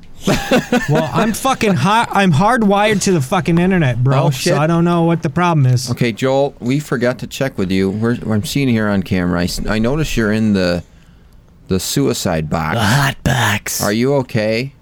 well, 0.88 1.10
I'm 1.12 1.32
fucking 1.32 1.74
hot. 1.74 2.08
I'm 2.12 2.32
hardwired 2.32 3.02
to 3.02 3.12
the 3.12 3.20
fucking 3.20 3.58
internet, 3.58 4.02
bro. 4.02 4.24
Oh, 4.24 4.30
shit. 4.30 4.54
So 4.54 4.58
I 4.58 4.66
don't 4.66 4.84
know 4.84 5.02
what 5.02 5.22
the 5.22 5.30
problem 5.30 5.66
is. 5.66 5.90
Okay, 5.90 6.12
Joel, 6.12 6.54
we 6.60 6.80
forgot 6.80 7.18
to 7.20 7.26
check 7.26 7.58
with 7.58 7.70
you. 7.70 7.90
We're, 7.90 8.16
I'm 8.30 8.44
seeing 8.44 8.68
here 8.68 8.88
on 8.88 9.02
camera. 9.02 9.46
I 9.68 9.78
notice 9.78 10.16
you're 10.16 10.32
in 10.32 10.52
the 10.52 10.84
the 11.68 11.80
suicide 11.80 12.50
box. 12.50 12.76
The 12.76 12.84
hot 12.84 13.16
box. 13.24 13.82
Are 13.82 13.92
you 13.92 14.14
okay? 14.16 14.74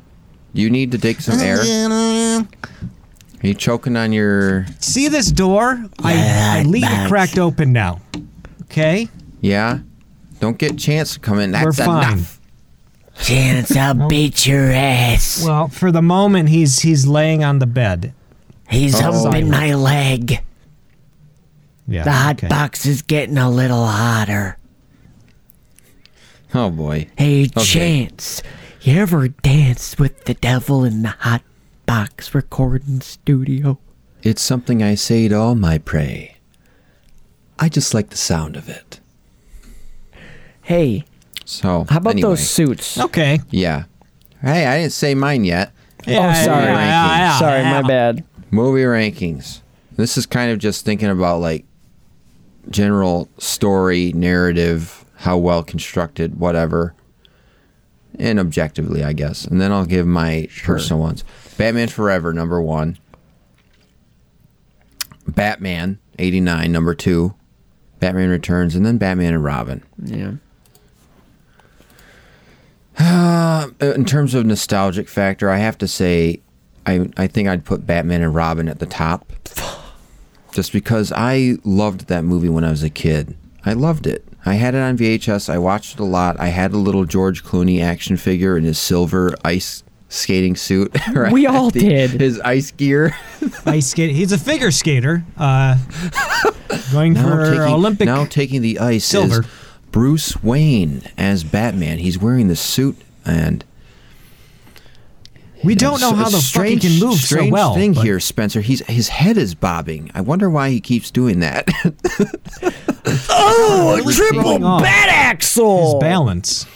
Do 0.55 0.63
you 0.63 0.71
need 0.71 0.93
to 0.93 0.99
take 0.99 1.21
some 1.21 1.39
air? 1.39 1.59
Are 1.61 3.47
you 3.47 3.55
choking 3.55 3.97
on 3.97 4.13
your? 4.13 4.67
See 4.81 5.09
this 5.09 5.31
door? 5.31 5.83
I, 6.01 6.59
I 6.61 6.63
leave 6.65 6.85
it 6.87 7.09
cracked 7.09 7.39
open 7.39 7.73
now. 7.73 8.01
Okay? 8.65 9.09
Yeah. 9.41 9.79
Don't 10.41 10.59
get 10.59 10.79
chance 10.79 11.15
to 11.15 11.21
come 11.21 11.39
in. 11.39 11.53
That's 11.53 11.65
We're 11.79 11.85
fine. 11.85 12.13
enough. 12.13 12.41
Chance, 13.23 13.77
I'll 13.77 14.09
beat 14.09 14.47
your 14.47 14.71
ass. 14.71 15.45
Well, 15.45 15.69
for 15.69 15.93
the 15.93 16.01
moment, 16.01 16.49
he's 16.49 16.81
he's 16.81 17.07
laying 17.07 17.45
on 17.45 17.59
the 17.59 17.67
bed. 17.67 18.15
He's 18.71 18.95
Oh. 19.01 19.13
humping 19.25 19.51
my 19.51 19.75
leg. 19.75 20.41
Yeah. 21.87 22.05
The 22.05 22.13
hot 22.13 22.37
okay. 22.39 22.49
box 22.49 22.87
is 22.87 23.03
getting 23.03 23.37
a 23.37 23.51
little 23.51 23.85
hotter. 23.85 24.57
Oh 26.55 26.71
boy. 26.71 27.09
Hey, 27.17 27.47
Chance, 27.49 28.43
you 28.81 29.01
ever 29.01 29.29
danced 29.29 29.99
with 29.99 30.25
the 30.25 30.35
devil 30.35 30.85
in 30.85 31.03
the 31.03 31.09
hot 31.11 31.43
box 31.87 32.35
recording 32.35 33.01
studio? 33.01 33.79
It's 34.23 34.43
something 34.43 34.83
I 34.83 34.95
say 34.95 35.29
to 35.29 35.35
all 35.35 35.55
my 35.55 35.79
prey. 35.79 36.37
I 37.59 37.69
just 37.69 37.93
like 37.95 38.11
the 38.11 38.17
sound 38.17 38.57
of 38.57 38.69
it. 38.69 39.01
Hey, 40.63 41.05
So 41.45 41.85
how 41.89 41.99
about 41.99 42.13
anyway, 42.15 42.29
those 42.31 42.49
suits? 42.49 42.99
Okay. 42.99 43.41
Yeah. 43.51 43.85
Hey, 44.41 44.67
I 44.67 44.79
didn't 44.79 44.93
say 44.93 45.15
mine 45.15 45.45
yet. 45.45 45.73
Yeah, 46.07 46.31
oh, 46.31 46.45
sorry. 46.45 46.65
yeah, 46.65 46.75
yeah, 46.75 47.19
yeah, 47.19 47.39
Sorry, 47.39 47.61
yeah. 47.61 47.81
my 47.83 47.87
bad. 47.87 48.25
Movie 48.51 48.83
rankings. 48.83 49.61
This 49.97 50.17
is 50.17 50.25
kind 50.25 50.51
of 50.51 50.59
just 50.59 50.85
thinking 50.85 51.09
about 51.11 51.41
like 51.41 51.67
general 52.71 53.29
story, 53.37 54.13
narrative, 54.15 55.05
how 55.17 55.37
well 55.37 55.63
constructed, 55.63 56.39
whatever. 56.41 56.95
And 58.19 58.39
objectively, 58.39 59.03
I 59.03 59.13
guess. 59.13 59.45
And 59.45 59.61
then 59.61 59.73
I'll 59.73 59.87
give 59.87 60.07
my 60.07 60.49
personal 60.65 61.01
ones. 61.01 61.25
Batman 61.57 61.89
Forever, 61.89 62.33
number 62.33 62.61
one. 62.61 62.99
Batman, 65.27 65.99
89, 66.19 66.73
number 66.73 66.95
two. 66.95 67.35
Batman 68.01 68.31
Returns, 68.31 68.75
and 68.75 68.85
then 68.85 68.99
Batman 68.99 69.35
and 69.35 69.45
Robin. 69.45 69.85
Yeah. 70.03 70.33
Uh, 72.99 73.69
in 73.81 74.05
terms 74.05 74.35
of 74.35 74.47
nostalgic 74.47 75.09
factor, 75.09 75.51
I 75.51 75.59
have 75.59 75.79
to 75.79 75.87
say, 75.87 76.41
I 76.87 77.11
I 77.17 77.27
think 77.27 77.47
I'd 77.47 77.65
put 77.65 77.87
Batman 77.87 78.23
and 78.23 78.35
Robin 78.35 78.69
at 78.69 78.79
the 78.79 78.87
top, 78.87 79.31
just 80.53 80.73
because 80.73 81.13
I 81.15 81.59
loved 81.63 82.09
that 82.09 82.25
movie 82.25 82.49
when 82.49 82.65
I 82.65 82.71
was 82.71 82.83
a 82.83 82.91
kid. 82.91 83.37
I 83.65 83.75
loved 83.75 84.07
it. 84.07 84.27
I 84.47 84.55
had 84.55 84.75
it 84.75 84.79
on 84.79 84.97
VHS. 84.97 85.49
I 85.49 85.59
watched 85.59 85.95
it 85.95 86.01
a 86.01 86.05
lot. 86.05 86.41
I 86.41 86.49
had 86.49 86.73
a 86.73 86.77
little 86.79 87.05
George 87.05 87.45
Clooney 87.45 87.83
action 87.83 88.17
figure 88.17 88.57
in 88.57 88.65
his 88.65 88.79
silver 88.79 89.35
ice 89.45 89.83
skating 90.09 90.57
suit. 90.57 90.97
or 91.15 91.31
We 91.31 91.47
all 91.47 91.71
the- 91.71 91.81
did. 91.81 92.11
His 92.21 92.41
ice 92.41 92.71
gear. 92.71 93.15
Ice 93.67 93.89
skate. 93.89 94.11
He's 94.15 94.33
a 94.33 94.39
figure 94.39 94.71
skater. 94.71 95.25
Uh, 95.37 95.77
going 96.93 97.15
now 97.15 97.23
for 97.23 97.45
taking, 97.47 97.61
Olympic. 97.63 98.07
now 98.07 98.25
taking 98.25 98.63
the 98.63 98.79
ice 98.79 99.05
silver. 99.05 99.41
is 99.43 99.47
Bruce 99.93 100.43
Wayne 100.43 101.03
as 101.17 101.45
Batman. 101.45 101.99
He's 101.99 102.19
wearing 102.19 102.49
the 102.49 102.57
suit 102.57 102.97
and 103.25 103.65
we 105.65 105.75
don't 105.75 106.01
know 106.01 106.13
how 106.15 106.25
the 106.25 106.31
fuck 106.39 106.65
he 106.67 106.79
strange, 106.79 106.83
can 106.83 106.99
move 107.01 107.19
strange 107.19 107.49
so 107.49 107.53
well. 107.53 107.75
thing 107.75 107.93
but- 107.95 108.05
here, 108.05 108.21
Spencer. 108.21 108.61
He's 108.61 108.85
his 108.87 109.09
head 109.09 109.37
is 109.37 109.55
bobbing. 109.55 110.11
I 110.15 110.21
wonder 110.21 110.49
why 110.51 110.71
he 110.71 110.81
keeps 110.81 111.11
doing 111.11 111.41
that. 111.41 111.69
Oh, 113.29 113.97
Really 113.97 114.13
throwing 114.15 114.63
off 114.63 114.83
bat 114.83 115.09
His 115.09 115.15
axle! 115.15 115.99
balance. 115.99 116.67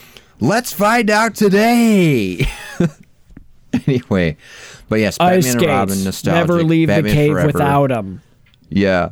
Let's 0.40 0.72
find 0.72 1.08
out 1.10 1.34
today. 1.36 2.46
anyway, 3.86 4.36
but 4.88 4.96
yes, 5.00 5.16
Ice 5.20 5.20
Batman 5.20 5.34
and 5.36 5.44
skates. 5.44 5.66
Robin 5.68 6.04
nostalgic. 6.04 6.48
Never 6.48 6.62
leave 6.64 6.88
Batman 6.88 7.04
the 7.04 7.12
cave 7.14 7.32
forever. 7.32 7.46
without 7.46 7.90
him. 7.92 8.20
Yeah. 8.70 9.10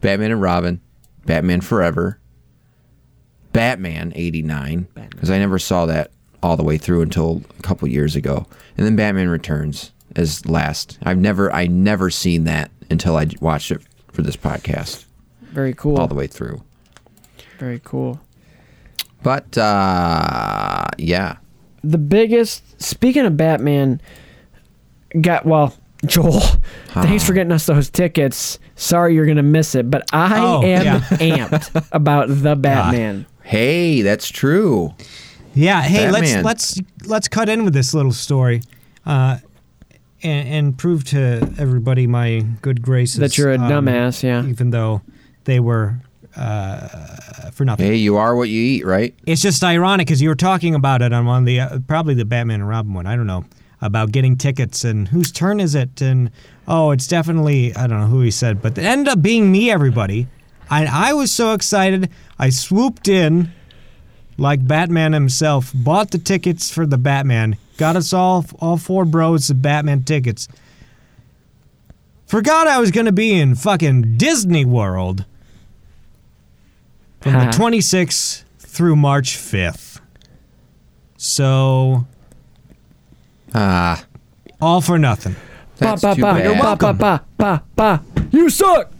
Batman 0.00 0.30
and 0.32 0.40
Robin, 0.42 0.80
Batman 1.26 1.60
Forever, 1.60 2.20
Batman 3.52 4.12
'89 4.14 4.86
because 5.10 5.30
I 5.30 5.38
never 5.38 5.58
saw 5.58 5.86
that 5.86 6.10
all 6.42 6.56
the 6.56 6.62
way 6.64 6.78
through 6.78 7.02
until 7.02 7.42
a 7.58 7.62
couple 7.62 7.88
years 7.88 8.14
ago, 8.16 8.46
and 8.76 8.86
then 8.86 8.96
Batman 8.96 9.28
Returns 9.28 9.92
as 10.16 10.46
last. 10.46 10.98
I've 11.02 11.18
never 11.18 11.52
I 11.52 11.66
never 11.66 12.10
seen 12.10 12.44
that 12.44 12.70
until 12.90 13.16
I 13.16 13.26
watched 13.40 13.70
it 13.70 13.82
for 14.12 14.22
this 14.22 14.36
podcast 14.36 15.04
Very 15.42 15.74
cool. 15.74 15.98
all 15.98 16.06
the 16.06 16.14
way 16.14 16.26
through. 16.26 16.62
Very 17.58 17.80
cool. 17.84 18.20
But 19.22 19.58
uh, 19.58 20.84
yeah, 20.96 21.36
The 21.82 21.98
biggest. 21.98 22.80
Speaking 22.80 23.26
of 23.26 23.36
Batman, 23.36 24.00
got 25.20 25.44
well. 25.46 25.74
Joel, 26.06 26.38
thanks 26.90 27.24
for 27.26 27.32
getting 27.32 27.50
us 27.50 27.66
those 27.66 27.90
tickets. 27.90 28.60
Sorry 28.76 29.16
you're 29.16 29.26
gonna 29.26 29.42
miss 29.42 29.74
it, 29.74 29.90
but 29.90 30.04
I 30.12 30.38
Oh, 30.40 30.62
am 30.62 30.84
yeah. 30.84 31.00
amped 31.10 31.88
about 31.90 32.28
the 32.28 32.54
Batman. 32.54 33.26
hey, 33.42 34.02
that's 34.02 34.28
true. 34.30 34.94
Yeah. 35.58 35.82
Hey, 35.82 36.10
Batman. 36.10 36.44
let's 36.44 36.78
let's 36.78 36.80
let's 37.04 37.28
cut 37.28 37.48
in 37.48 37.64
with 37.64 37.74
this 37.74 37.92
little 37.92 38.12
story, 38.12 38.62
uh, 39.04 39.38
and, 40.22 40.48
and 40.48 40.78
prove 40.78 41.04
to 41.06 41.52
everybody 41.58 42.06
my 42.06 42.44
good 42.62 42.80
graces 42.80 43.18
That 43.18 43.36
you're 43.36 43.52
a 43.52 43.58
um, 43.58 43.62
dumbass, 43.62 44.22
yeah. 44.22 44.44
Even 44.44 44.70
though 44.70 45.02
they 45.44 45.58
were 45.58 46.00
uh, 46.36 47.50
for 47.50 47.64
nothing. 47.64 47.86
Hey, 47.86 47.96
you 47.96 48.16
are 48.16 48.36
what 48.36 48.48
you 48.48 48.62
eat, 48.62 48.86
right? 48.86 49.14
It's 49.26 49.42
just 49.42 49.64
ironic 49.64 50.06
because 50.06 50.22
you 50.22 50.28
were 50.28 50.36
talking 50.36 50.76
about 50.76 51.02
it 51.02 51.12
on 51.12 51.26
one 51.26 51.42
of 51.42 51.46
the 51.46 51.60
uh, 51.60 51.78
probably 51.88 52.14
the 52.14 52.24
Batman 52.24 52.60
and 52.60 52.68
Robin 52.68 52.94
one. 52.94 53.06
I 53.06 53.16
don't 53.16 53.26
know 53.26 53.44
about 53.80 54.12
getting 54.12 54.36
tickets 54.36 54.84
and 54.84 55.08
whose 55.08 55.32
turn 55.32 55.58
is 55.60 55.74
it 55.74 56.00
and 56.00 56.30
oh, 56.68 56.92
it's 56.92 57.08
definitely 57.08 57.74
I 57.74 57.88
don't 57.88 58.00
know 58.00 58.06
who 58.06 58.20
he 58.20 58.30
said, 58.30 58.62
but 58.62 58.78
it 58.78 58.84
ended 58.84 59.08
up 59.08 59.22
being 59.22 59.50
me. 59.50 59.72
Everybody, 59.72 60.28
and 60.70 60.88
I 60.88 61.14
was 61.14 61.32
so 61.32 61.52
excited. 61.52 62.10
I 62.38 62.50
swooped 62.50 63.08
in 63.08 63.52
like 64.38 64.66
Batman 64.66 65.12
himself, 65.12 65.72
bought 65.74 66.10
the 66.12 66.18
tickets 66.18 66.70
for 66.70 66.86
the 66.86 66.96
Batman, 66.96 67.56
got 67.76 67.96
us 67.96 68.12
all 68.12 68.46
all 68.60 68.76
four 68.76 69.04
bros 69.04 69.48
the 69.48 69.54
Batman 69.54 70.04
tickets. 70.04 70.48
Forgot 72.26 72.66
I 72.66 72.78
was 72.78 72.90
gonna 72.90 73.12
be 73.12 73.32
in 73.32 73.54
fucking 73.54 74.16
Disney 74.16 74.64
World 74.64 75.24
from 77.20 77.32
the 77.32 77.46
26th 77.50 78.44
through 78.58 78.96
March 78.96 79.36
5th. 79.36 80.00
So, 81.16 82.06
Ah, 83.54 84.04
all 84.60 84.80
for 84.80 84.98
nothing. 84.98 85.34
that's 85.78 86.02
ba, 86.02 86.14
too 86.14 86.20
ba, 86.20 86.34
bad. 86.34 86.60
ba, 86.60 86.76
ba, 86.76 86.92
ba, 86.94 87.22
ba, 87.36 87.62
ba. 87.74 88.02
You 88.30 88.50
suck. 88.50 88.92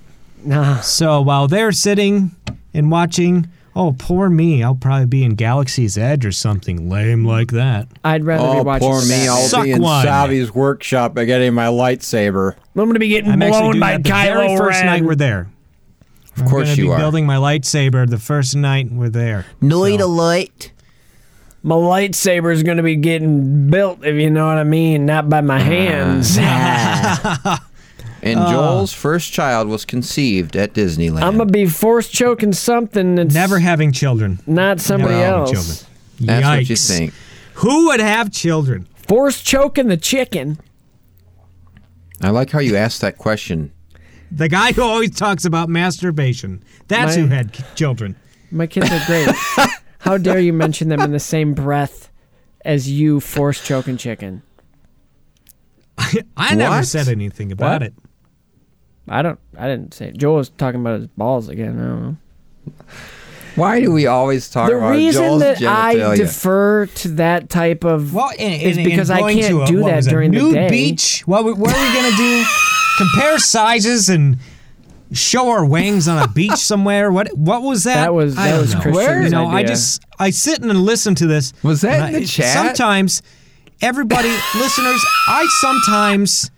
Nah. 0.45 0.81
So, 0.81 1.21
while 1.21 1.47
they're 1.49 1.71
sitting 1.73 2.31
and 2.73 2.91
watching, 2.91 3.47
oh, 3.79 3.95
poor 3.99 4.29
me, 4.29 4.63
I'll 4.63 4.75
probably 4.75 5.07
be 5.07 5.23
in 5.25 5.35
Galaxy's 5.37 5.97
Edge 5.97 6.27
or 6.27 6.33
something 6.33 6.91
lame 6.91 7.25
like 7.25 7.53
that. 7.53 7.89
I'd 8.05 8.25
rather 8.25 8.43
be 8.55 8.59
Oh, 8.59 8.63
watching. 8.65 8.89
poor 8.89 9.01
me! 9.07 9.29
I'll 9.29 9.37
Suck 9.39 9.65
be 9.65 9.71
in 9.73 9.81
one. 9.81 10.05
Savi's 10.05 10.53
workshop 10.55 11.15
getting 11.15 11.55
my 11.55 11.67
lightsaber. 11.69 12.55
I'm 12.77 12.87
gonna 12.89 12.99
be 12.99 13.09
getting 13.09 13.31
I'm 13.31 13.39
blown 13.39 13.63
doing 13.73 13.81
by 13.81 13.93
that 13.93 14.03
the 14.05 14.11
very 14.11 14.49
Kylo 14.49 14.59
first 14.59 14.77
Ren. 14.81 14.87
night 14.87 15.05
we're 15.05 15.15
there. 15.15 15.49
Of 16.37 16.43
I'm 16.43 16.49
course 16.51 16.69
gonna 16.69 16.77
you 16.77 16.85
be 16.89 16.91
are. 16.91 16.99
building 16.99 17.25
my 17.27 17.37
lightsaber 17.37 18.09
the 18.09 18.19
first 18.19 18.55
night 18.57 18.91
we're 18.93 19.09
there. 19.09 19.47
Night 19.61 20.01
So- 20.01 20.09
light. 20.09 20.73
my 21.63 21.75
lightsaber 21.75 22.53
is 22.53 22.63
gonna 22.63 22.83
be 22.83 22.97
getting 22.97 23.71
built, 23.71 24.05
if 24.05 24.15
you 24.17 24.31
know 24.31 24.47
what 24.47 24.59
I 24.59 24.65
mean, 24.65 25.07
not 25.07 25.29
by 25.29 25.41
my 25.41 25.59
hands. 25.61 26.37
And 28.23 28.39
ah. 28.41 28.51
Joel's 28.51 28.93
first 28.93 29.33
child 29.33 29.69
was 29.69 29.85
conceived 29.85 30.57
at 30.57 30.73
Disneyland. 30.73 31.23
I'm 31.23 31.37
gonna 31.39 31.51
be 31.51 31.67
force 31.67 32.09
choking 32.09 32.53
something 32.53 33.15
that's 33.15 33.33
Never 33.35 33.59
having 33.59 33.93
children. 33.93 34.41
not 34.47 34.81
somebody 34.81 35.15
Never 35.15 35.25
else. 35.37 35.87
That's 36.21 36.45
Yikes. 36.45 36.59
what 36.59 36.69
you 36.71 36.77
think. 36.77 37.15
Who 37.55 37.87
would 37.89 38.01
have 38.01 38.33
children? 38.33 38.87
Force 38.97 39.41
choking 39.43 39.89
the 39.89 39.97
chicken. 39.97 40.59
I 42.21 42.31
like 42.31 42.51
how 42.51 42.59
you 42.59 42.77
asked 42.77 43.01
that 43.03 43.17
question. 43.19 43.73
The 44.33 44.49
guy 44.49 44.73
who 44.73 44.83
always 44.83 45.15
talks 45.17 45.45
about 45.45 45.69
masturbation. 45.69 46.63
That's 46.89 47.17
My- 47.17 47.23
who 47.23 47.29
had 47.29 47.57
children. 47.77 48.17
My 48.51 48.67
kids 48.67 48.91
are 48.91 49.05
great. 49.07 49.29
How 50.01 50.17
dare 50.17 50.39
you 50.41 50.53
mention 50.55 50.89
them 50.89 51.01
in 51.01 51.13
the 51.13 51.21
same 51.21 51.53
breath 51.55 52.11
as 52.65 52.91
you 52.91 53.21
force 53.21 53.63
choking 53.65 53.97
chicken? 53.99 54.43
I 56.37 56.55
never 56.55 56.83
said 56.85 57.09
anything 57.09 57.53
about 57.53 57.81
What? 57.81 57.83
it. 57.83 57.95
I 59.11 59.23
don't. 59.23 59.39
I 59.57 59.67
didn't 59.69 59.95
say. 59.95 60.09
It. 60.09 60.17
Joel 60.19 60.37
was 60.37 60.49
talking 60.51 60.81
about 60.81 60.99
his 61.01 61.09
balls 61.09 61.49
again. 61.49 61.79
I 61.79 61.83
don't 61.83 62.03
know. 62.03 62.17
Why 63.55 63.81
do 63.81 63.91
we 63.91 64.07
always 64.07 64.49
talk 64.49 64.71
the 64.71 64.77
about 64.77 64.91
reason 64.91 65.25
Joel's 65.25 65.41
that 65.43 65.63
I 65.63 66.15
defer 66.17 66.87
to 66.87 67.09
that 67.17 67.49
type 67.49 67.83
of 67.85 68.15
Well, 68.15 68.31
and, 68.39 68.63
is 68.63 68.77
because 68.77 69.11
I 69.11 69.33
can't 69.33 69.63
a- 69.63 69.67
do 69.67 69.83
that 69.85 70.05
during 70.05 70.31
the 70.31 70.39
nude 70.39 70.55
day. 70.55 70.69
beach. 70.71 71.23
What, 71.27 71.45
what 71.45 71.75
are 71.75 71.89
we 71.89 71.95
gonna 71.95 72.17
do? 72.17 72.45
Compare 72.99 73.39
sizes 73.41 74.09
and 74.09 74.37
show 75.13 75.49
our 75.51 75.65
wings 75.65 76.07
on 76.07 76.23
a 76.23 76.29
beach 76.29 76.57
somewhere. 76.57 77.11
What 77.11 77.37
what 77.37 77.63
was 77.63 77.83
that? 77.85 77.97
That 78.05 78.15
was- 78.15 78.37
I 78.39 78.45
that 78.47 78.51
don't 78.53 78.61
was 78.61 78.75
know. 78.75 78.81
Christian's 78.81 79.25
You 79.25 79.31
know, 79.31 79.47
I 79.47 79.63
just 79.65 80.03
I 80.21 80.31
sit 80.31 80.61
and 80.63 80.73
listen 80.83 81.17
to 81.17 81.27
this. 81.27 81.53
Was 81.65 81.81
that 81.81 81.95
and 82.01 82.07
in 82.09 82.13
the 82.13 82.19
I- 82.21 82.25
chat? 82.27 82.55
Sometimes, 82.77 83.23
everybody, 83.83 84.29
listeners, 84.55 85.05
I 85.27 85.49
sometimes 85.61 86.51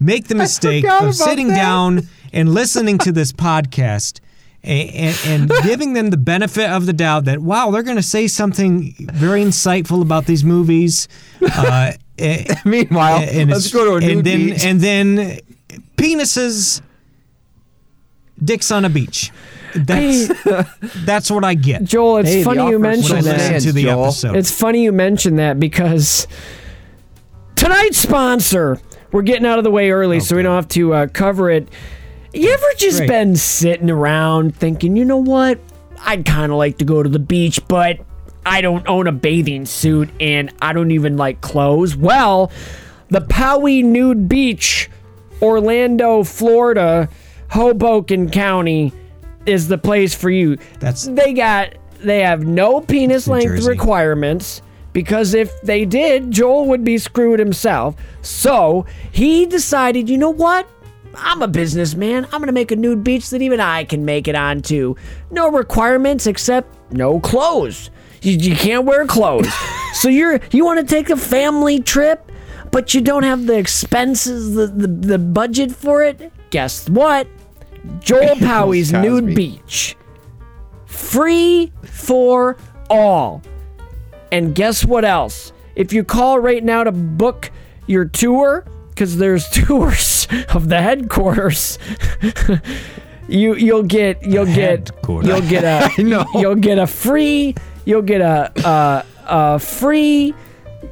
make 0.00 0.28
the 0.28 0.34
mistake 0.34 0.84
of 0.88 1.14
sitting 1.14 1.48
that. 1.48 1.56
down 1.56 2.08
and 2.32 2.52
listening 2.52 2.98
to 2.98 3.12
this 3.12 3.32
podcast 3.32 4.20
and, 4.62 4.90
and, 5.26 5.50
and 5.52 5.62
giving 5.64 5.92
them 5.92 6.10
the 6.10 6.16
benefit 6.16 6.68
of 6.70 6.86
the 6.86 6.92
doubt 6.92 7.24
that 7.26 7.40
wow 7.40 7.70
they're 7.70 7.82
going 7.82 7.96
to 7.96 8.02
say 8.02 8.26
something 8.26 8.94
very 8.98 9.42
insightful 9.42 10.02
about 10.02 10.26
these 10.26 10.42
movies 10.44 11.08
uh, 11.42 11.92
Meanwhile, 12.64 13.22
and 13.28 13.50
let's 13.50 13.72
go 13.72 13.98
to 13.98 14.06
a 14.06 14.08
nude 14.08 14.18
and 14.18 14.24
then 14.26 14.46
beach. 14.46 14.64
and 14.64 14.80
then 14.80 15.38
penises 15.96 16.80
dicks 18.42 18.70
on 18.70 18.84
a 18.84 18.88
beach 18.90 19.30
that's 19.74 20.28
that's 21.04 21.30
what 21.30 21.44
i 21.44 21.54
get 21.54 21.82
Joel, 21.84 22.18
it's 22.18 22.28
Hey, 22.28 22.44
funny 22.44 22.60
you 22.60 22.76
offer 22.76 22.78
mentioned 22.78 23.12
when 23.14 23.24
that. 23.24 23.52
listen 23.52 23.68
to 23.68 23.72
the 23.72 23.82
Joel. 23.82 24.04
episode 24.04 24.36
It's 24.36 24.50
funny 24.50 24.82
you 24.84 24.92
mentioned 24.92 25.38
that 25.40 25.58
because 25.58 26.26
tonight's 27.56 27.98
sponsor, 27.98 28.78
we're 29.14 29.22
getting 29.22 29.46
out 29.46 29.58
of 29.58 29.64
the 29.64 29.70
way 29.70 29.92
early 29.92 30.18
so 30.18 30.34
we 30.34 30.42
don't 30.42 30.56
have 30.56 30.66
to 30.66 30.92
uh, 30.92 31.06
cover 31.06 31.48
it. 31.48 31.68
You 32.32 32.50
ever 32.50 32.66
just 32.76 32.98
Great. 32.98 33.08
been 33.08 33.36
sitting 33.36 33.88
around 33.88 34.56
thinking, 34.56 34.96
you 34.96 35.04
know 35.04 35.18
what? 35.18 35.60
I'd 36.00 36.26
kind 36.26 36.50
of 36.50 36.58
like 36.58 36.78
to 36.78 36.84
go 36.84 37.00
to 37.00 37.08
the 37.08 37.20
beach, 37.20 37.60
but 37.68 38.00
I 38.44 38.60
don't 38.60 38.84
own 38.88 39.06
a 39.06 39.12
bathing 39.12 39.66
suit 39.66 40.10
and 40.18 40.52
I 40.60 40.72
don't 40.72 40.90
even 40.90 41.16
like 41.16 41.40
clothes. 41.42 41.94
Well, 41.96 42.50
the 43.08 43.20
Poway 43.20 43.84
Nude 43.84 44.28
Beach, 44.28 44.90
Orlando, 45.40 46.24
Florida, 46.24 47.08
Hoboken 47.50 48.30
County 48.30 48.92
is 49.46 49.68
the 49.68 49.78
place 49.78 50.12
for 50.12 50.28
you. 50.28 50.56
That's- 50.80 51.06
they 51.08 51.34
got 51.34 51.74
they 52.00 52.22
have 52.22 52.44
no 52.44 52.80
penis 52.80 53.28
length 53.28 53.46
Jersey. 53.46 53.68
requirements 53.70 54.60
because 54.94 55.34
if 55.34 55.60
they 55.60 55.84
did, 55.84 56.30
Joel 56.30 56.66
would 56.68 56.84
be 56.84 56.96
screwed 56.96 57.40
himself. 57.40 57.96
So 58.22 58.86
he 59.12 59.44
decided, 59.44 60.08
you 60.08 60.16
know 60.16 60.30
what? 60.30 60.66
I'm 61.16 61.42
a 61.42 61.48
businessman. 61.48 62.24
I'm 62.26 62.40
gonna 62.40 62.52
make 62.52 62.70
a 62.70 62.76
nude 62.76 63.04
beach 63.04 63.28
that 63.30 63.42
even 63.42 63.60
I 63.60 63.84
can 63.84 64.04
make 64.04 64.26
it 64.26 64.34
onto. 64.34 64.94
No 65.30 65.50
requirements 65.50 66.26
except 66.26 66.92
no 66.92 67.20
clothes. 67.20 67.90
You, 68.22 68.36
you 68.36 68.56
can't 68.56 68.84
wear 68.84 69.06
clothes. 69.06 69.52
so 69.94 70.08
you're 70.08 70.40
you 70.52 70.64
want 70.64 70.80
to 70.80 70.86
take 70.86 71.10
a 71.10 71.16
family 71.16 71.80
trip, 71.80 72.30
but 72.70 72.94
you 72.94 73.00
don't 73.00 73.24
have 73.24 73.46
the 73.46 73.58
expenses, 73.58 74.54
the, 74.54 74.68
the 74.68 74.86
the 74.86 75.18
budget 75.18 75.72
for 75.72 76.02
it. 76.02 76.32
Guess 76.50 76.88
what? 76.88 77.28
Joel 78.00 78.36
Powey's 78.38 78.92
nude 78.92 79.34
beach, 79.34 79.96
free 80.86 81.72
for 81.82 82.56
all. 82.88 83.42
And 84.34 84.52
guess 84.52 84.84
what 84.84 85.04
else? 85.04 85.52
If 85.76 85.92
you 85.92 86.02
call 86.02 86.40
right 86.40 86.64
now 86.64 86.82
to 86.82 86.90
book 86.90 87.52
your 87.86 88.04
tour, 88.04 88.66
because 88.88 89.16
there's 89.16 89.48
tours 89.52 90.26
of 90.52 90.68
the 90.68 90.82
headquarters, 90.82 91.78
you 93.28 93.54
you'll 93.54 93.84
get 93.84 94.24
you'll 94.26 94.44
get 94.44 94.90
you'll 95.08 95.40
get 95.40 95.62
a 95.62 95.88
you'll 96.34 96.56
get 96.56 96.78
a 96.78 96.86
free 96.88 97.54
you'll 97.84 98.02
get 98.02 98.20
a 98.20 98.50
a, 98.68 99.06
a 99.26 99.58
free 99.60 100.34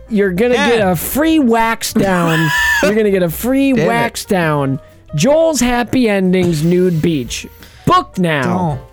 you're 0.09 0.33
gonna 0.33 0.55
get 0.55 0.87
a 0.87 0.95
free 0.95 1.41
wax 1.41 1.93
down. 1.93 2.49
you're 2.85 2.95
gonna 2.95 3.11
get 3.11 3.25
a 3.25 3.29
free 3.31 3.73
Damn 3.73 3.85
it. 3.85 3.89
wax 3.89 4.25
down. 4.25 4.81
Joel's 5.17 5.59
Happy 5.59 6.09
Endings 6.09 6.65
Nude 6.65 7.03
Beach. 7.03 7.49
Book 7.87 8.19
now. 8.19 8.87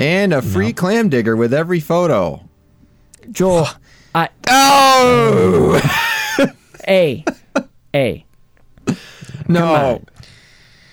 and 0.00 0.32
a 0.32 0.42
free 0.42 0.72
clam 0.72 1.08
digger 1.10 1.36
with 1.36 1.54
every 1.54 1.78
photo. 1.78 2.40
Joel, 3.30 3.68
I 4.14 4.28
Oh 4.48 5.80
A 6.88 7.24
A. 7.94 8.24
no! 9.48 10.02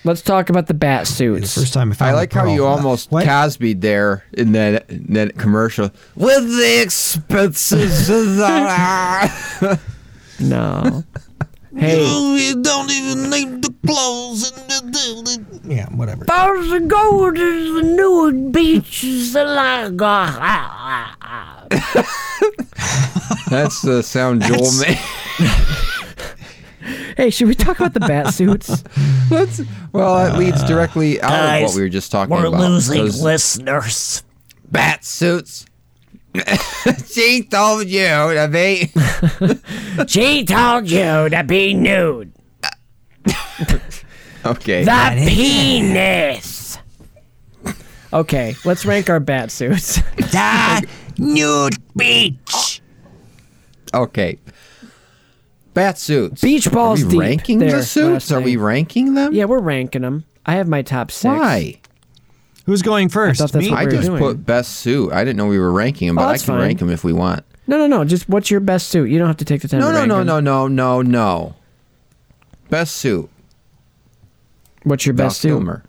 Let's 0.04 0.20
talk 0.22 0.50
about 0.50 0.66
the 0.66 0.74
bat 0.74 1.06
The 1.06 1.12
suits. 1.12 1.54
first 1.54 1.72
time 1.74 1.92
I 1.92 1.94
found 1.94 2.10
I 2.10 2.14
like 2.14 2.32
how 2.32 2.46
you 2.52 2.64
almost 2.66 3.12
what? 3.12 3.24
Cosby 3.24 3.74
there 3.74 4.24
in 4.32 4.50
that 4.52 4.90
in 4.90 5.12
that 5.14 5.38
commercial 5.38 5.90
with 6.16 6.48
the 6.48 6.82
expenses. 6.82 8.08
No. 10.40 11.04
Hey, 11.76 12.04
You 12.04 12.62
don't 12.62 12.90
even 12.90 13.30
need 13.30 13.62
the 13.62 13.74
clothes. 13.86 14.50
And 14.52 14.92
the, 14.94 15.62
yeah, 15.64 15.86
whatever. 15.90 16.24
bars 16.24 16.70
of 16.70 16.86
gold 16.88 17.38
is 17.38 17.72
the 17.74 17.82
new 17.82 18.50
beaches 18.50 19.32
that 19.32 19.46
I 19.48 19.88
got. 19.90 20.38
That's 23.48 23.80
the 23.82 24.02
sound 24.02 24.42
Joel 24.42 24.70
made. 24.80 24.98
Hey, 27.16 27.28
should 27.30 27.46
we 27.46 27.54
talk 27.54 27.78
about 27.78 27.92
the 27.94 28.00
bat 28.00 28.32
suits? 28.34 28.82
That's, 29.28 29.60
well, 29.92 30.16
that 30.16 30.36
leads 30.38 30.62
uh, 30.62 30.66
directly 30.66 31.20
out 31.20 31.30
of 31.30 31.38
guys, 31.46 31.62
what 31.68 31.76
we 31.76 31.82
were 31.82 31.88
just 31.90 32.10
talking 32.10 32.32
about. 32.34 32.50
We're 32.52 32.58
losing 32.58 32.98
losing 33.02 33.06
'cause 33.06 33.22
listeners. 33.22 34.24
bat 34.70 35.04
suits. 35.04 35.66
she 37.06 37.42
told 37.42 37.86
you 37.88 38.06
to 38.06 38.48
be. 38.50 38.90
She 40.08 40.44
told 40.44 40.90
you 40.90 41.28
to 41.28 41.44
be 41.46 41.74
nude. 41.74 42.32
Okay. 44.44 44.82
The 44.82 45.24
penis. 45.28 46.76
Okay, 48.12 48.56
let's 48.64 48.84
rank 48.84 49.08
our 49.08 49.20
bat 49.20 49.52
suits. 49.52 50.00
The 50.16 50.84
nude 51.16 51.76
beach. 51.96 52.82
okay. 53.94 54.38
Bat 55.74 55.96
suits. 55.98 56.40
Beach 56.42 56.70
balls 56.72 57.02
Are 57.02 57.06
we 57.06 57.10
deep 57.12 57.20
ranking 57.20 57.58
there 57.60 57.70
the 57.78 57.82
suits? 57.84 58.30
last 58.30 58.32
Are 58.32 58.40
we 58.40 58.56
night. 58.56 58.62
ranking 58.64 59.14
them? 59.14 59.32
Yeah, 59.32 59.44
we're 59.44 59.60
ranking 59.60 60.02
them. 60.02 60.24
I 60.44 60.54
have 60.56 60.66
my 60.66 60.82
top 60.82 61.12
six. 61.12 61.32
Why? 61.32 61.80
Who's 62.66 62.82
going 62.82 63.08
first? 63.08 63.40
thought 63.40 63.52
that's 63.52 63.64
Me? 63.64 63.70
what 63.70 63.78
I 63.78 63.82
we 63.82 63.86
were 63.86 63.92
just 63.92 64.06
doing. 64.08 64.18
put 64.20 64.46
best 64.46 64.76
suit. 64.76 65.12
I 65.12 65.24
didn't 65.24 65.36
know 65.36 65.46
we 65.46 65.58
were 65.58 65.72
ranking 65.72 66.06
them, 66.08 66.18
Oh, 66.18 66.22
but 66.22 66.28
I 66.28 66.36
can 66.38 66.46
fine. 66.46 66.60
rank 66.60 66.78
them 66.78 66.90
if 66.90 67.02
we 67.04 67.12
want. 67.12 67.44
No, 67.66 67.76
no, 67.76 67.86
no. 67.86 68.04
Just 68.04 68.28
what's 68.28 68.50
your 68.50 68.60
best 68.60 68.88
suit? 68.88 69.10
You 69.10 69.18
don't 69.18 69.26
have 69.26 69.36
to 69.38 69.44
take 69.44 69.62
the 69.62 69.68
time. 69.68 69.80
No, 69.80 69.86
to 69.88 69.92
no, 69.92 69.98
rank 69.98 70.08
no, 70.08 70.16
them. 70.18 70.26
no, 70.44 70.66
no, 70.68 70.68
no, 70.68 71.02
no. 71.02 71.54
Best 72.70 72.96
suit. 72.96 73.28
What's 74.84 75.06
your 75.06 75.14
Val 75.14 75.26
best 75.28 75.40
suit? 75.40 75.48
Kilmer. 75.50 75.82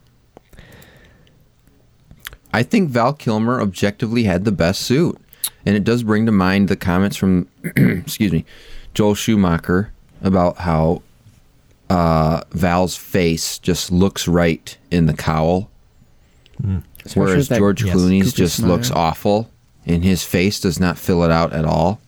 I 2.54 2.62
think 2.64 2.90
Val 2.90 3.14
Kilmer 3.14 3.60
objectively 3.62 4.24
had 4.24 4.46
the 4.46 4.52
best 4.52 4.82
suit. 4.82 5.18
And 5.66 5.76
it 5.76 5.84
does 5.84 6.04
bring 6.04 6.26
to 6.26 6.32
mind 6.32 6.68
the 6.68 6.76
comments 6.76 7.16
from, 7.18 7.48
excuse 7.76 8.32
me, 8.32 8.46
Joel 8.94 9.16
Schumacher 9.16 9.92
about 10.22 10.58
how 10.58 11.02
uh, 11.90 12.42
Val's 12.52 12.96
face 12.96 13.58
just 13.60 13.92
looks 13.92 14.28
right 14.28 14.78
in 14.92 15.06
the 15.06 15.14
cowl. 15.14 15.70
Especially 17.06 17.22
Whereas 17.22 17.38
with 17.38 17.50
that 17.50 17.58
George 17.60 17.84
yes, 17.84 17.96
Clooney's 17.96 18.24
goofy 18.26 18.38
just 18.38 18.56
smile. 18.58 18.70
looks 18.72 18.92
awful, 18.92 19.50
and 19.86 20.04
his 20.04 20.24
face 20.24 20.60
does 20.60 20.80
not 20.80 20.98
fill 20.98 21.24
it 21.24 21.32
out 21.32 21.52
at 21.54 21.66
all. 21.66 22.00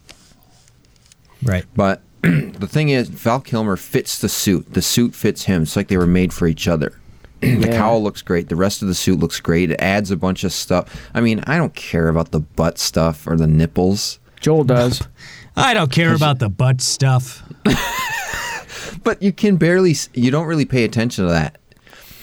Right. 1.44 1.66
But 1.76 2.02
the 2.22 2.68
thing 2.68 2.90
is, 2.90 3.10
Val 3.10 3.40
Kilmer 3.42 3.76
fits 3.76 4.18
the 4.20 4.30
suit. 4.30 4.74
The 4.74 4.82
suit 4.82 5.14
fits 5.14 5.44
him. 5.44 5.64
It's 5.64 5.76
like 5.76 5.90
they 5.90 5.98
were 5.98 6.08
made 6.08 6.34
for 6.34 6.48
each 6.48 6.68
other. 6.68 6.98
the 7.42 7.48
Yeah. 7.70 7.78
cowl 7.78 8.02
looks 8.02 8.22
great. 8.22 8.48
The 8.50 8.56
rest 8.56 8.82
of 8.82 8.88
the 8.88 8.96
suit 8.96 9.20
looks 9.20 9.40
great. 9.40 9.72
It 9.72 9.80
adds 9.82 10.10
a 10.12 10.16
bunch 10.18 10.44
of 10.44 10.54
stuff. 10.54 11.10
I 11.14 11.22
mean, 11.22 11.44
I 11.46 11.58
don't 11.58 11.76
care 11.76 12.08
about 12.08 12.32
the 12.32 12.40
butt 12.40 12.78
stuff 12.80 13.28
or 13.28 13.36
the 13.36 13.48
nipples, 13.48 14.20
Joel 14.40 14.64
does. 14.64 15.02
I 15.58 15.74
don't 15.74 15.92
care 15.92 16.14
about 16.14 16.40
the 16.40 16.50
butt 16.50 16.82
stuff. 16.82 17.44
but 19.04 19.22
you 19.22 19.32
can 19.32 19.58
barely, 19.58 19.96
you 20.14 20.32
don't 20.32 20.48
really 20.48 20.66
pay 20.66 20.84
attention 20.84 21.26
to 21.26 21.32
that. 21.32 21.58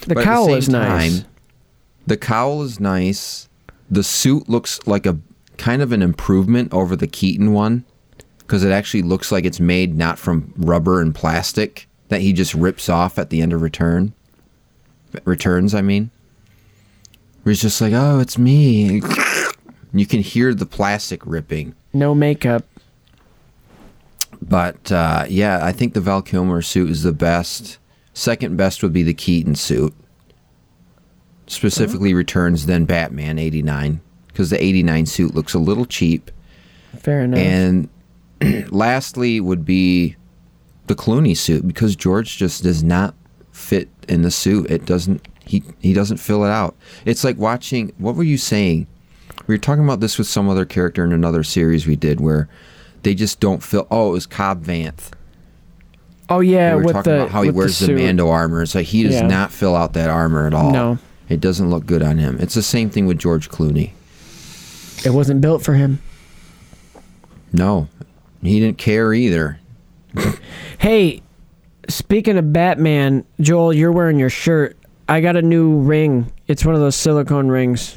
The 0.03 0.15
But 0.15 0.19
at 0.19 0.25
cowl 0.25 0.47
same 0.47 0.57
is 0.57 0.69
nice. 0.69 1.19
time, 1.21 1.27
The 2.07 2.17
cowl 2.17 2.63
is 2.63 2.81
nice. 2.81 3.49
The 3.91 4.03
suit 4.03 4.49
looks 4.49 4.81
like 4.87 5.07
a 5.07 5.19
kind 5.57 5.83
of 5.83 5.93
an 5.93 6.03
improvement 6.03 6.73
over 6.73 6.97
the 6.97 7.07
Keaton 7.07 7.53
one 7.53 7.85
because 8.39 8.65
it 8.65 8.73
actually 8.73 9.03
looks 9.03 9.31
like 9.31 9.45
it's 9.45 9.61
made 9.61 9.97
not 9.97 10.19
from 10.19 10.53
rubber 10.57 11.01
and 11.01 11.15
plastic 11.15 11.89
that 12.09 12.21
he 12.21 12.33
just 12.33 12.55
rips 12.55 12.89
off 12.89 13.19
at 13.19 13.31
the 13.31 13.41
end 13.41 13.53
of 13.53 13.63
return. 13.63 14.13
Returns, 15.25 15.75
I 15.75 15.83
mean. 15.83 16.11
Where 17.43 17.53
he's 17.53 17.63
just 17.63 17.81
like, 17.81 17.93
oh, 17.93 18.21
it's 18.21 18.39
me. 18.39 19.03
You 19.95 20.07
can 20.07 20.21
hear 20.21 20.55
the 20.55 20.67
plastic 20.67 21.21
ripping. 21.27 21.75
No 21.93 22.15
makeup. 22.15 22.65
But 24.41 24.91
uh, 24.91 25.27
yeah, 25.29 25.65
I 25.65 25.73
think 25.73 25.95
the 25.95 26.01
Val 26.01 26.23
Kilmer 26.23 26.63
suit 26.63 26.91
is 26.91 27.03
the 27.03 27.13
best. 27.13 27.79
Second 28.15 28.57
best 28.57 28.83
would 28.83 28.93
be 28.93 29.03
the 29.03 29.15
Keaton 29.15 29.55
suit. 29.55 29.95
Specifically 31.53 32.15
returns 32.15 32.67
then 32.67 32.85
Batman 32.87 33.39
89 33.39 34.01
because 34.29 34.51
the 34.51 34.63
89 34.63 35.05
suit 35.07 35.35
looks 35.35 35.53
a 35.55 35.59
little 35.59 35.85
cheap. 35.85 36.31
Fair 36.99 37.23
enough. 37.25 37.39
And 37.39 37.89
lastly 38.71 39.39
would 39.41 39.65
be 39.65 40.17
the 40.87 40.95
Clooney 40.95 41.37
suit 41.37 41.67
because 41.67 41.95
George 41.95 42.39
just 42.39 42.63
does 42.63 42.83
not 42.83 43.15
fit 43.53 43.89
in 44.09 44.23
the 44.23 44.31
suit. 44.31 44.71
It 44.71 44.87
doesn't 44.87 45.27
he 45.45 45.63
he 45.81 45.93
doesn't 45.93 46.17
fill 46.17 46.45
it 46.45 46.51
out. 46.51 46.75
It's 47.05 47.23
like 47.23 47.37
watching 47.37 47.93
what 47.99 48.15
were 48.17 48.23
you 48.23 48.39
saying? 48.39 48.87
We 49.47 49.55
were 49.55 49.59
talking 49.59 49.85
about 49.85 50.01
this 50.01 50.17
with 50.19 50.27
some 50.29 50.49
other 50.49 50.65
character 50.65 51.05
in 51.05 51.13
another 51.13 51.43
series 51.43 51.87
we 51.87 51.97
did 51.97 52.21
where 52.21 52.49
they 53.03 53.15
just 53.15 53.41
don't 53.41 53.63
fill 53.63 53.87
oh, 53.91 54.09
it 54.11 54.13
was 54.13 54.27
Cobb 54.27 54.65
Vanth. 54.65 55.11
oh 56.31 56.41
yeah, 56.41 56.71
we 56.75 56.77
were 56.79 56.85
with 56.87 56.93
talking 56.95 57.13
the 57.13 57.19
about 57.19 57.31
how 57.31 57.43
he 57.43 57.51
wears 57.51 57.79
the, 57.79 57.87
suit. 57.87 57.99
Mando 57.99 58.29
armor. 58.31 58.63
It's 58.63 58.75
like 58.75 58.87
he 58.87 59.03
does 59.03 59.15
Yeah. 59.15 59.27
not 59.27 59.53
fill 59.53 59.77
out 59.77 59.93
that 59.95 60.09
armor 60.09 60.47
at 60.47 60.55
all. 60.55 60.71
No. 60.73 60.99
It 61.33 61.41
doesn't 61.41 61.71
look 61.71 61.87
good 61.87 62.03
on 62.03 62.19
him. 62.19 62.37
It's 62.41 62.53
the 62.53 62.63
same 62.63 62.91
thing 62.91 63.07
with 63.07 63.19
George 63.19 63.49
Clooney. 63.49 63.93
It 65.03 65.15
wasn't 65.15 65.41
built 65.41 65.63
for 65.63 65.73
him. 65.73 66.03
No. 67.55 67.89
He 68.43 68.61
didn't 68.61 68.79
care 68.79 69.13
either. 69.15 69.59
Hey, 70.79 71.23
speaking 71.89 72.37
of 72.39 72.53
Batman, 72.53 73.25
Joel, 73.41 73.73
you're 73.73 73.93
wearing 73.93 74.19
your 74.19 74.31
shirt. 74.31 74.77
I 75.09 75.21
got 75.21 75.37
a 75.37 75.43
new 75.43 75.79
ring. 75.79 76.33
It's 76.49 76.65
one 76.65 76.75
of 76.75 76.81
those 76.81 76.97
silicone 76.97 77.47
rings. 77.47 77.97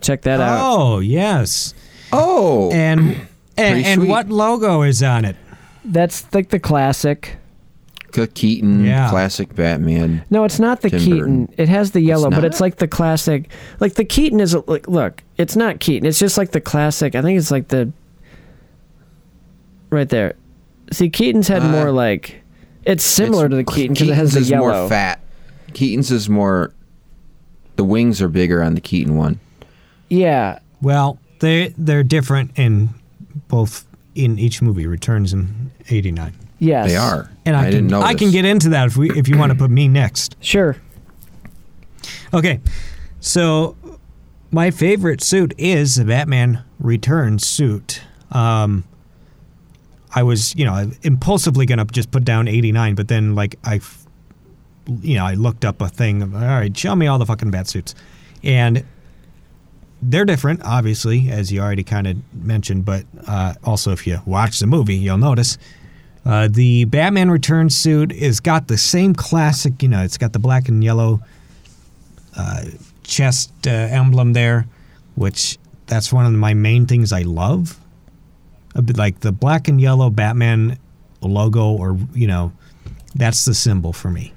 Check 0.00 0.22
that 0.22 0.40
out. 0.40 0.60
Oh 0.62 1.00
yes. 1.00 1.74
Oh. 2.10 2.70
And 2.72 3.28
and, 3.58 3.84
and 3.84 4.08
what 4.08 4.30
logo 4.30 4.80
is 4.80 5.02
on 5.02 5.26
it? 5.26 5.36
That's 5.84 6.32
like 6.32 6.48
the 6.48 6.58
classic. 6.58 7.36
K- 8.12 8.26
Keaton, 8.28 8.84
Yeah. 8.84 9.08
classic 9.10 9.54
Batman. 9.54 10.24
No, 10.30 10.44
it's 10.44 10.60
not 10.60 10.80
the 10.82 10.90
Tim 10.90 10.98
Keaton. 11.00 11.18
Burton. 11.46 11.54
It 11.56 11.68
has 11.68 11.90
the 11.92 12.00
yellow, 12.00 12.30
but 12.30 12.44
it's 12.44 12.60
like 12.60 12.76
the 12.76 12.86
classic. 12.88 13.50
Like 13.80 13.94
the 13.94 14.04
Keaton 14.04 14.38
is 14.40 14.54
a, 14.54 14.60
like 14.70 14.86
look, 14.88 15.22
it's 15.38 15.56
not 15.56 15.80
Keaton. 15.80 16.06
It's 16.06 16.18
just 16.18 16.36
like 16.38 16.50
the 16.52 16.60
classic. 16.60 17.14
I 17.14 17.22
think 17.22 17.38
it's 17.38 17.50
like 17.50 17.68
the 17.68 17.90
right 19.90 20.08
there. 20.08 20.34
See, 20.92 21.08
Keaton's 21.10 21.48
had 21.48 21.62
Uh, 21.62 21.68
more 21.68 21.90
like 21.90 22.42
it's 22.84 23.04
similar 23.04 23.48
to 23.48 23.56
the 23.56 23.64
Keaton 23.64 23.94
because 23.94 24.08
it 24.08 24.14
has 24.14 24.32
the 24.32 24.40
Keaton's 24.40 24.46
is 24.46 24.50
yellow. 24.50 24.80
more 24.80 24.88
fat. 24.88 25.20
Keaton's 25.72 26.10
is 26.10 26.28
more. 26.28 26.72
The 27.76 27.84
wings 27.84 28.20
are 28.20 28.28
bigger 28.28 28.62
on 28.62 28.74
the 28.74 28.80
Keaton 28.82 29.16
one. 29.16 29.40
Yeah, 30.10 30.58
Well, 30.82 31.18
they 31.40 31.74
they're 31.78 32.02
different 32.04 32.50
in 32.56 32.90
both 33.48 33.86
in 34.14 34.38
each 34.38 34.60
movie. 34.60 34.86
Returns 34.86 35.32
in 35.32 35.70
'89. 35.88 36.34
Yes, 36.62 36.88
They 36.88 36.96
are. 36.96 37.30
And 37.44 37.56
I, 37.56 37.60
I, 37.60 37.62
can 37.64 37.72
didn't 37.72 37.90
know. 37.90 38.02
I 38.02 38.14
can 38.14 38.30
get 38.30 38.44
into 38.44 38.70
that 38.70 38.86
if 38.86 38.96
we 38.96 39.10
if 39.10 39.28
you 39.28 39.36
want 39.36 39.52
to 39.52 39.58
put 39.58 39.70
me 39.70 39.88
next. 39.88 40.36
Sure. 40.42 40.76
Okay, 42.34 42.60
so 43.20 43.76
my 44.50 44.70
favorite 44.70 45.22
suit 45.22 45.54
is 45.56 45.96
the 45.96 46.04
Batman 46.04 46.62
Returns 46.78 47.46
suit. 47.46 48.02
Um, 48.30 48.84
I 50.14 50.22
was, 50.22 50.54
you 50.56 50.64
know, 50.64 50.90
impulsively 51.02 51.64
gonna 51.66 51.84
just 51.86 52.10
put 52.10 52.24
down 52.24 52.48
'89, 52.48 52.94
but 52.94 53.08
then 53.08 53.34
like 53.34 53.58
I, 53.64 53.76
f- 53.76 54.06
you 55.00 55.16
know, 55.16 55.24
I 55.24 55.34
looked 55.34 55.64
up 55.64 55.80
a 55.80 55.88
thing. 55.88 56.22
Of, 56.22 56.34
All 56.34 56.40
right, 56.40 56.76
show 56.76 56.94
me 56.94 57.06
all 57.06 57.18
the 57.18 57.26
fucking 57.26 57.50
bat 57.50 57.68
suits, 57.68 57.94
and 58.42 58.84
they're 60.02 60.24
different, 60.24 60.62
obviously, 60.64 61.30
as 61.30 61.52
you 61.52 61.60
already 61.60 61.84
kind 61.84 62.06
of 62.06 62.16
mentioned. 62.34 62.84
But 62.84 63.04
uh, 63.26 63.54
also, 63.64 63.92
if 63.92 64.06
you 64.06 64.20
watch 64.26 64.58
the 64.58 64.66
movie, 64.66 64.96
you'll 64.96 65.18
notice. 65.18 65.56
Uh, 66.24 66.48
the 66.50 66.84
Batman 66.84 67.30
Returns 67.30 67.76
suit 67.76 68.12
is 68.12 68.40
got 68.40 68.68
the 68.68 68.78
same 68.78 69.14
classic, 69.14 69.82
you 69.82 69.88
know, 69.88 70.02
it's 70.02 70.18
got 70.18 70.32
the 70.32 70.38
black 70.38 70.68
and 70.68 70.82
yellow 70.84 71.20
chest 73.12 73.52
uh, 73.66 73.70
emblem 73.70 74.32
there, 74.32 74.66
which 75.14 75.58
that's 75.86 76.12
one 76.12 76.26
of 76.26 76.32
my 76.32 76.54
main 76.54 76.86
things 76.86 77.12
I 77.12 77.22
love. 77.22 77.78
A 78.74 78.82
bit 78.82 78.96
like 78.96 79.20
the 79.20 79.32
black 79.32 79.68
and 79.68 79.80
yellow 79.80 80.08
Batman 80.08 80.78
logo, 81.20 81.72
or 81.72 81.98
you 82.14 82.26
know, 82.26 82.52
that's 83.14 83.44
the 83.44 83.54
symbol 83.54 83.92
for 83.92 84.08
me. 84.10 84.32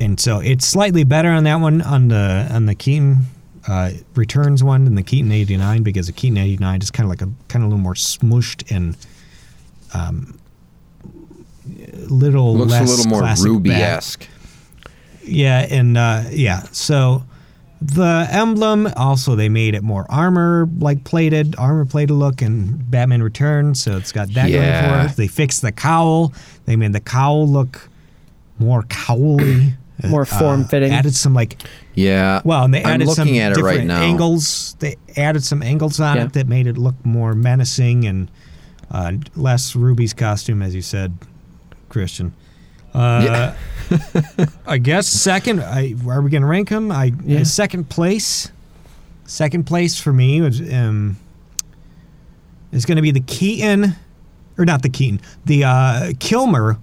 And 0.00 0.18
so 0.18 0.40
it's 0.40 0.66
slightly 0.66 1.04
better 1.04 1.30
on 1.30 1.44
that 1.44 1.56
one 1.56 1.80
on 1.80 2.08
the 2.08 2.48
on 2.50 2.66
the 2.66 2.74
Keaton 2.74 3.26
uh, 3.68 3.92
Returns 4.14 4.64
one 4.64 4.84
than 4.84 4.96
the 4.96 5.02
Keaton 5.02 5.30
'89 5.30 5.84
because 5.84 6.08
the 6.08 6.12
Keaton 6.12 6.38
'89 6.38 6.82
is 6.82 6.90
kind 6.90 7.04
of 7.04 7.10
like 7.10 7.22
a 7.22 7.30
kind 7.48 7.64
of 7.64 7.70
a 7.70 7.74
little 7.74 7.78
more 7.78 7.94
smushed 7.94 8.68
and 8.74 8.96
um, 9.94 10.35
little 11.94 12.56
Looks 12.56 12.72
a 12.74 12.82
little 12.84 13.06
more 13.10 13.20
classic 13.20 13.46
Ruby 13.46 13.70
esque. 13.72 14.26
Yeah, 15.24 15.66
and 15.70 15.96
uh, 15.96 16.24
yeah, 16.30 16.62
so 16.72 17.24
the 17.82 18.26
emblem 18.30 18.88
also 18.96 19.34
they 19.34 19.48
made 19.48 19.74
it 19.74 19.82
more 19.82 20.06
armor 20.08 20.68
like 20.78 21.04
plated, 21.04 21.56
armor 21.58 21.84
plated 21.84 22.12
look 22.16 22.42
in 22.42 22.76
Batman 22.90 23.22
Returns, 23.22 23.82
so 23.82 23.96
it's 23.96 24.12
got 24.12 24.32
that 24.34 24.48
Yeah. 24.50 24.82
going 24.96 25.08
for 25.08 25.12
it. 25.12 25.16
They 25.16 25.26
fixed 25.28 25.62
the 25.62 25.72
cowl. 25.72 26.32
They 26.64 26.76
made 26.76 26.92
the 26.92 27.00
cowl 27.00 27.46
look 27.48 27.88
more 28.58 28.82
cowly, 28.84 29.74
More 30.08 30.26
form-fitting. 30.26 30.92
Added 30.92 31.14
some 31.14 31.32
like 31.34 31.56
Yeah. 31.94 32.42
well, 32.44 32.64
and 32.64 32.74
they 32.74 32.84
I'm 32.84 33.00
added 33.00 33.08
some 33.10 33.28
at 33.28 33.52
it 33.52 33.54
different 33.54 33.78
right 33.78 33.86
now. 33.86 34.02
angles. 34.02 34.76
They 34.78 34.96
added 35.16 35.42
some 35.42 35.62
angles 35.62 35.98
on 36.00 36.16
Yeah. 36.16 36.24
it 36.24 36.32
that 36.34 36.46
made 36.48 36.66
it 36.66 36.76
look 36.78 36.94
more 37.04 37.34
menacing 37.34 38.04
and 38.06 38.30
uh, 38.90 39.12
less 39.34 39.74
Ruby's 39.74 40.12
costume, 40.12 40.60
as 40.62 40.74
you 40.74 40.82
said, 40.82 41.14
Christian. 41.96 42.34
Uh, 42.92 43.54
I 44.66 44.76
guess 44.78 45.06
second. 45.06 45.60
I, 45.62 45.94
are 46.06 46.20
we 46.20 46.28
gonna 46.30 46.46
rank 46.46 46.68
him? 46.68 46.92
I 46.92 47.12
Yeah. 47.24 47.42
second 47.44 47.88
place. 47.88 48.50
Second 49.24 49.64
place 49.64 49.98
for 49.98 50.12
me 50.12 50.42
was 50.42 50.60
um, 50.60 51.16
is 52.70 52.84
going 52.84 52.96
to 52.96 53.02
be 53.02 53.10
the 53.12 53.20
Keaton, 53.20 53.94
or 54.58 54.64
not 54.64 54.82
the 54.82 54.88
Keaton, 54.90 55.20
the 55.46 55.64
uh, 55.64 56.12
Kilmer 56.20 56.78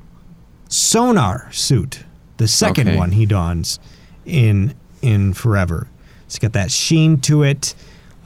sonar 0.68 1.48
suit, 1.54 2.04
the 2.38 2.48
second 2.48 2.88
Okay. 2.90 2.98
one 2.98 3.12
he 3.12 3.26
dons 3.26 3.80
in 4.26 4.74
in 5.02 5.34
Forever. 5.34 5.88
It's 6.26 6.40
got 6.40 6.54
that 6.54 6.70
sheen 6.72 7.20
to 7.22 7.44
it. 7.44 7.76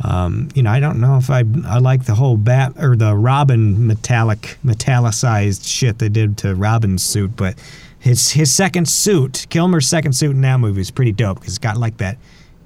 Um, 0.03 0.49
you 0.53 0.61
know, 0.61 0.69
I 0.69 0.79
don't 0.79 0.99
know 0.99 1.17
if 1.17 1.29
I 1.29 1.43
I 1.65 1.79
like 1.79 2.05
the 2.05 2.15
whole 2.15 2.37
bat 2.37 2.73
or 2.79 2.95
the 2.95 3.15
Robin 3.15 3.87
metallic 3.87 4.57
metallicized 4.63 5.67
shit 5.67 5.97
they 5.97 6.09
did 6.09 6.37
to 6.39 6.53
Robin's 6.53 7.03
suit, 7.03 7.35
but 7.35 7.55
his 7.99 8.31
his 8.31 8.53
second 8.53 8.87
suit, 8.87 9.47
Kilmer's 9.49 9.87
second 9.87 10.13
suit 10.13 10.31
in 10.31 10.41
that 10.41 10.59
movie 10.59 10.81
is 10.81 10.91
pretty 10.91 11.11
dope 11.11 11.39
because 11.39 11.53
it's 11.53 11.57
got 11.57 11.77
like 11.77 11.97
that 11.97 12.17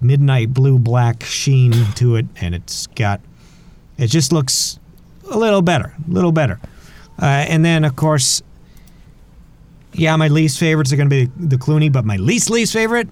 midnight 0.01 0.53
blue 0.53 0.77
black 0.77 1.23
sheen 1.23 1.71
to 1.95 2.17
it, 2.17 2.25
and 2.41 2.53
it's 2.53 2.87
got 2.87 3.21
it 3.97 4.07
just 4.07 4.33
looks 4.33 4.79
a 5.29 5.37
little 5.37 5.61
better, 5.61 5.95
a 6.07 6.11
little 6.11 6.33
better. 6.33 6.59
Uh, 7.21 7.25
and 7.25 7.63
then 7.63 7.85
of 7.85 7.95
course, 7.95 8.41
yeah, 9.93 10.15
my 10.17 10.27
least 10.27 10.59
favorites 10.59 10.91
are 10.91 10.97
going 10.97 11.09
to 11.09 11.27
be 11.27 11.31
the 11.37 11.57
Clooney, 11.57 11.89
but 11.91 12.03
my 12.03 12.17
least 12.17 12.49
least 12.49 12.73
favorite, 12.73 13.07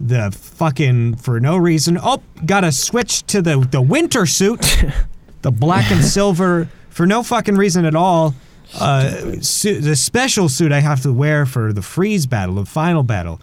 the 0.00 0.30
fucking 0.32 1.16
for 1.16 1.40
no 1.40 1.56
reason. 1.56 1.98
Oh, 2.02 2.22
got 2.44 2.60
to 2.60 2.72
switch 2.72 3.22
to 3.28 3.40
the 3.42 3.58
the 3.70 3.80
winter 3.82 4.26
suit, 4.26 4.60
the 5.42 5.50
black 5.50 5.90
and 5.90 6.04
silver 6.04 6.68
for 6.90 7.06
no 7.06 7.22
fucking 7.22 7.56
reason 7.56 7.84
at 7.84 7.94
all. 7.94 8.34
Uh, 8.78 9.40
su- 9.40 9.80
the 9.80 9.94
special 9.94 10.48
suit 10.48 10.72
I 10.72 10.80
have 10.80 11.02
to 11.02 11.12
wear 11.12 11.46
for 11.46 11.72
the 11.72 11.82
freeze 11.82 12.26
battle, 12.26 12.56
the 12.56 12.64
final 12.64 13.02
battle. 13.02 13.40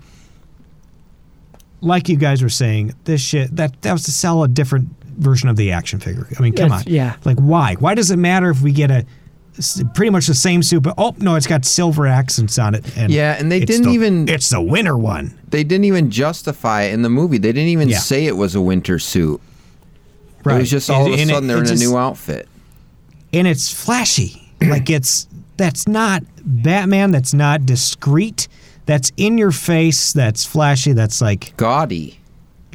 Like 1.80 2.10
you 2.10 2.18
guys 2.18 2.44
were 2.44 2.50
saying, 2.50 2.94
this 3.06 3.22
shit 3.22 3.56
that 3.56 3.82
that 3.82 3.94
was 3.94 4.04
to 4.04 4.12
sell 4.12 4.44
a 4.44 4.48
different 4.48 4.90
version 5.18 5.50
of 5.50 5.56
the 5.56 5.72
action 5.72 6.00
figure. 6.00 6.28
I 6.38 6.42
mean, 6.42 6.54
come 6.54 6.70
That's- 6.70 6.86
on, 6.88 6.94
yeah. 6.94 7.16
Like 7.26 7.38
why? 7.38 7.76
Why 7.76 7.96
does 7.96 8.12
it 8.12 8.18
matter 8.18 8.50
if 8.50 8.62
we 8.62 8.72
get 8.72 8.92
a 8.92 9.06
pretty 9.94 10.10
much 10.10 10.28
the 10.28 10.34
same 10.34 10.64
suit, 10.64 10.82
but 10.84 10.94
oh 10.98 11.16
no, 11.20 11.36
it's 11.36 11.48
got 11.48 11.66
silver 11.66 12.08
accents 12.08 12.58
on 12.58 12.74
it. 12.76 12.98
And 12.98 13.12
Yeah, 13.12 13.36
and 13.38 13.52
they 13.52 13.60
didn't 13.60 13.88
the- 13.88 13.92
even- 13.94 14.28
It's 14.30 14.50
the 14.50 14.62
winter 14.62 14.98
one. 14.98 15.34
They 15.50 15.64
didn't 15.64 15.86
even 15.86 16.10
justify 16.10 16.84
it 16.84 16.94
in 16.94 17.02
the 17.02 17.10
movie. 17.10 17.38
They 17.38 17.52
didn't 17.52 17.70
even 17.70 17.90
Yeah. 17.90 18.00
say 18.00 18.26
it 18.26 18.38
was 18.38 18.56
a 18.56 18.62
winter 18.62 18.98
suit. 19.00 19.42
Right. 20.44 20.56
It 20.56 20.60
was 20.62 20.72
just 20.72 20.90
all 20.90 21.06
of 21.06 21.12
a 21.14 21.16
And 21.20 21.30
it- 21.30 21.34
sudden 21.34 21.48
they're 21.48 21.58
in 21.60 21.66
just- 21.66 21.84
a 21.84 21.86
new 21.88 21.98
outfit. 21.98 22.48
and 23.34 23.48
it's 23.48 23.70
flashy. 23.72 24.38
like 24.62 24.90
it's 24.90 25.28
that's 25.58 25.88
not 25.88 26.24
Batman. 26.46 27.12
That's 27.12 27.34
not 27.34 27.66
discreet. 27.66 28.48
That's 28.86 29.12
in 29.18 29.38
your 29.38 29.52
face. 29.52 30.12
That's 30.14 30.46
flashy. 30.46 30.94
That's 30.94 31.20
like 31.22 31.54
Gaudy. 31.58 32.20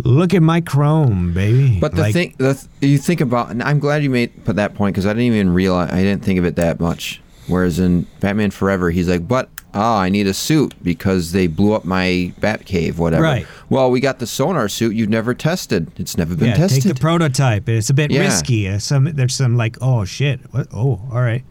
Look 0.04 0.34
at 0.34 0.42
my 0.42 0.60
chrome, 0.60 1.32
baby. 1.32 1.78
But 1.80 1.94
the 1.94 2.02
Like, 2.02 2.12
thing, 2.12 2.34
the 2.38 2.54
th- 2.54 2.66
you 2.80 2.98
think 2.98 3.20
about, 3.20 3.50
and 3.50 3.62
I'm 3.62 3.78
glad 3.78 4.02
you 4.02 4.10
made 4.10 4.44
put 4.44 4.56
that 4.56 4.74
point 4.74 4.94
because 4.94 5.06
I 5.06 5.10
didn't 5.10 5.24
even 5.34 5.50
realize, 5.54 5.90
I 5.90 6.02
didn't 6.02 6.22
think 6.24 6.38
of 6.38 6.44
it 6.44 6.56
that 6.56 6.80
much. 6.80 7.20
Whereas 7.46 7.78
in 7.78 8.06
Batman 8.20 8.50
Forever, 8.50 8.90
he's 8.90 9.08
like, 9.08 9.28
but 9.28 9.48
ah, 9.72 10.00
I 10.00 10.08
need 10.08 10.26
a 10.26 10.34
suit 10.34 10.74
because 10.82 11.30
they 11.32 11.46
blew 11.46 11.74
up 11.74 11.84
my 11.84 12.32
Batcave, 12.40 12.96
whatever. 12.96 13.22
Right. 13.22 13.46
Well, 13.68 13.90
we 13.90 14.00
got 14.00 14.18
the 14.18 14.26
sonar 14.26 14.68
suit 14.68 14.96
you've 14.96 15.08
never 15.10 15.32
tested. 15.34 15.90
It's 15.96 16.16
never 16.18 16.34
been 16.34 16.48
yeah, 16.48 16.56
tested. 16.56 16.82
take 16.82 16.94
the 16.94 17.00
prototype. 17.00 17.68
It's 17.68 17.88
a 17.90 17.94
bit 17.94 18.10
Yeah. 18.10 18.22
risky. 18.22 18.76
Some 18.80 19.04
there's 19.04 19.34
some 19.36 19.56
like 19.56 19.76
oh 19.80 20.04
shit. 20.04 20.40
What? 20.50 20.66
Oh, 20.74 21.00
all 21.12 21.20
right. 21.20 21.44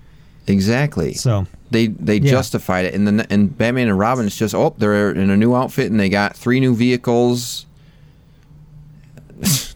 exactly. 0.48 1.14
So 1.14 1.48
they 1.72 1.88
they 1.88 2.18
Yeah. 2.18 2.32
justified 2.32 2.86
it, 2.86 2.94
and 2.94 3.08
then 3.08 3.22
and 3.30 3.58
Batman 3.58 3.88
and 3.90 3.98
Robin, 3.98 4.26
it's 4.26 4.36
just 4.38 4.54
oh, 4.54 4.76
they're 4.78 5.12
in 5.12 5.30
a 5.30 5.38
new 5.38 5.56
outfit 5.56 5.92
and 5.92 6.00
they 6.00 6.10
got 6.10 6.36
three 6.36 6.60
new 6.60 6.76
vehicles, 6.76 7.66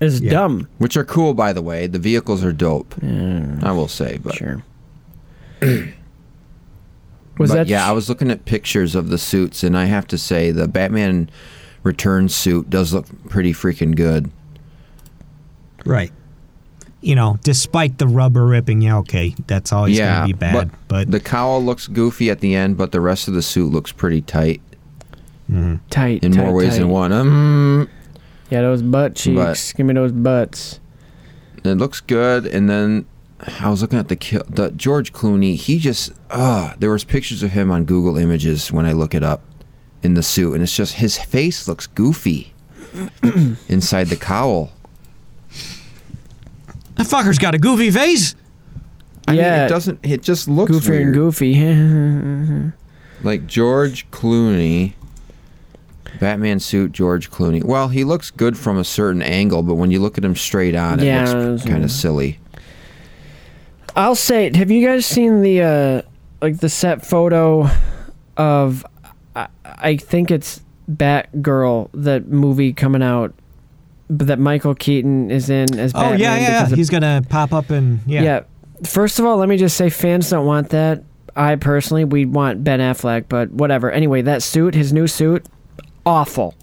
It's 0.00 0.20
Yeah. 0.20 0.30
dumb. 0.30 0.68
which 0.78 0.96
are 0.96 1.04
cool, 1.04 1.34
by 1.34 1.52
the 1.52 1.60
way. 1.60 1.88
The 1.88 1.98
vehicles 1.98 2.44
are 2.44 2.52
dope. 2.52 2.94
I 3.02 3.72
will 3.72 3.88
say, 3.88 4.18
but 4.22 4.34
Sure. 4.34 4.62
Was 7.38 7.50
but 7.50 7.54
that 7.56 7.66
yeah, 7.68 7.88
I 7.88 7.92
was 7.92 8.08
looking 8.08 8.30
at 8.32 8.44
pictures 8.44 8.94
of 8.96 9.10
the 9.10 9.18
suits, 9.18 9.62
and 9.62 9.76
I 9.76 9.84
have 9.84 10.06
to 10.08 10.18
say 10.18 10.50
the 10.50 10.66
Batman 10.66 11.30
Return 11.84 12.28
suit 12.28 12.68
does 12.68 12.92
look 12.92 13.06
pretty 13.28 13.52
freaking 13.52 13.94
good. 13.94 14.30
right. 15.84 16.12
You 17.00 17.14
know, 17.14 17.38
despite 17.44 17.98
the 17.98 18.08
rubber 18.08 18.44
ripping, 18.44 18.82
yeah, 18.82 18.96
okay, 18.98 19.32
that's 19.46 19.72
always 19.72 19.96
yeah, 19.96 20.16
gonna 20.16 20.26
be 20.26 20.32
bad. 20.32 20.70
But, 20.88 21.10
the 21.12 21.20
cowl 21.20 21.64
looks 21.64 21.86
goofy 21.86 22.28
at 22.28 22.40
the 22.40 22.56
end, 22.56 22.76
but 22.76 22.90
the 22.90 23.00
rest 23.00 23.28
of 23.28 23.34
the 23.34 23.42
suit 23.42 23.70
looks 23.72 23.92
pretty 23.92 24.20
tight 24.20 24.60
tight 25.90 26.24
in 26.24 26.32
tight, 26.32 26.36
more 26.44 26.52
ways 26.52 26.70
tight. 26.70 26.78
than 26.80 26.88
one. 26.88 27.12
Um, 27.12 27.88
Yeah, 28.50 28.62
those 28.62 28.82
butt 28.82 29.14
cheeks. 29.14 29.36
But- 29.36 29.74
Give 29.76 29.86
me 29.86 29.94
those 29.94 30.12
butts. 30.12 30.80
it 31.64 31.74
looks 31.74 32.00
good, 32.00 32.46
and 32.46 32.68
then 32.68 33.04
I 33.60 33.68
was 33.68 33.82
looking 33.82 33.98
at 33.98 34.08
the 34.08 34.16
kill, 34.16 34.42
the 34.48 34.70
George 34.70 35.12
Clooney. 35.12 35.54
He 35.56 35.78
just, 35.78 36.12
uh 36.30 36.74
there 36.78 36.90
was 36.90 37.04
pictures 37.04 37.42
of 37.42 37.50
him 37.52 37.70
on 37.70 37.84
Google 37.84 38.16
Images 38.16 38.72
when 38.72 38.86
I 38.86 38.92
look 38.92 39.14
it 39.14 39.22
up 39.22 39.42
in 40.02 40.14
the 40.14 40.22
suit, 40.22 40.54
and 40.54 40.62
it's 40.62 40.74
just 40.74 40.94
his 40.94 41.18
face 41.18 41.68
looks 41.68 41.86
goofy 41.86 42.52
inside 43.68 44.08
the 44.08 44.16
cowl. 44.16 44.70
that 46.96 47.06
fucker's 47.06 47.38
got 47.38 47.54
a 47.54 47.58
goofy 47.58 47.90
face. 47.90 48.34
I 49.26 49.32
mean, 49.32 49.40
Yeah. 49.40 49.66
it 49.66 49.68
doesn't. 49.68 49.98
It 50.02 50.22
just 50.22 50.48
looks 50.48 50.70
Goofy 50.72 50.90
weird. 50.90 51.02
and 51.02 51.14
goofy. 51.14 52.72
Like 53.24 53.46
George 53.48 54.08
Clooney, 54.12 54.92
Batman 56.20 56.58
suit, 56.60 56.92
George 56.92 57.30
Clooney. 57.30 57.62
Well, 57.62 57.88
he 57.88 58.04
looks 58.04 58.30
good 58.30 58.56
from 58.58 58.76
a 58.78 58.84
certain 58.84 59.22
angle, 59.22 59.62
but 59.62 59.74
when 59.74 59.90
you 59.90 60.00
look 60.00 60.18
at 60.18 60.24
him 60.24 60.34
straight 60.36 60.74
on, 60.74 61.00
it 61.00 61.06
Yeah, 61.06 61.20
looks 61.20 61.62
it's- 61.62 61.64
kind 61.64 61.84
of 61.84 61.90
silly. 61.90 62.38
I'll 63.96 64.14
say, 64.14 64.50
have 64.56 64.70
you 64.70 64.86
guys 64.86 65.06
seen 65.06 65.42
the 65.42 65.62
uh 65.62 66.02
like 66.40 66.58
the 66.58 66.68
set 66.68 67.04
photo 67.04 67.68
of 68.36 68.86
I, 69.34 69.48
I 69.64 69.96
think 69.96 70.30
it's 70.30 70.60
Batgirl, 70.90 71.90
that 71.94 72.28
movie 72.28 72.72
coming 72.72 73.02
out 73.02 73.34
but 74.10 74.28
that 74.28 74.38
Michael 74.38 74.74
Keaton 74.74 75.30
is 75.30 75.50
in 75.50 75.78
as 75.78 75.92
Oh 75.94 76.00
Batman 76.00 76.20
yeah, 76.20 76.36
yeah, 76.38 76.68
yeah. 76.68 76.74
He's 76.76 76.90
gonna 76.90 77.22
pop 77.28 77.52
up 77.52 77.70
and 77.70 78.00
yeah. 78.06 78.22
yeah. 78.22 78.40
First 78.86 79.18
of 79.18 79.24
all, 79.26 79.36
let 79.38 79.48
me 79.48 79.56
just 79.56 79.76
say 79.76 79.90
fans 79.90 80.30
don't 80.30 80.46
want 80.46 80.70
that. 80.70 81.02
I 81.34 81.56
personally 81.56 82.04
we 82.04 82.24
want 82.24 82.62
Ben 82.64 82.80
Affleck, 82.80 83.24
but 83.28 83.50
whatever. 83.50 83.90
Anyway, 83.90 84.22
that 84.22 84.42
suit, 84.42 84.74
his 84.74 84.92
new 84.92 85.06
suit, 85.08 85.44
awful. 86.08 86.54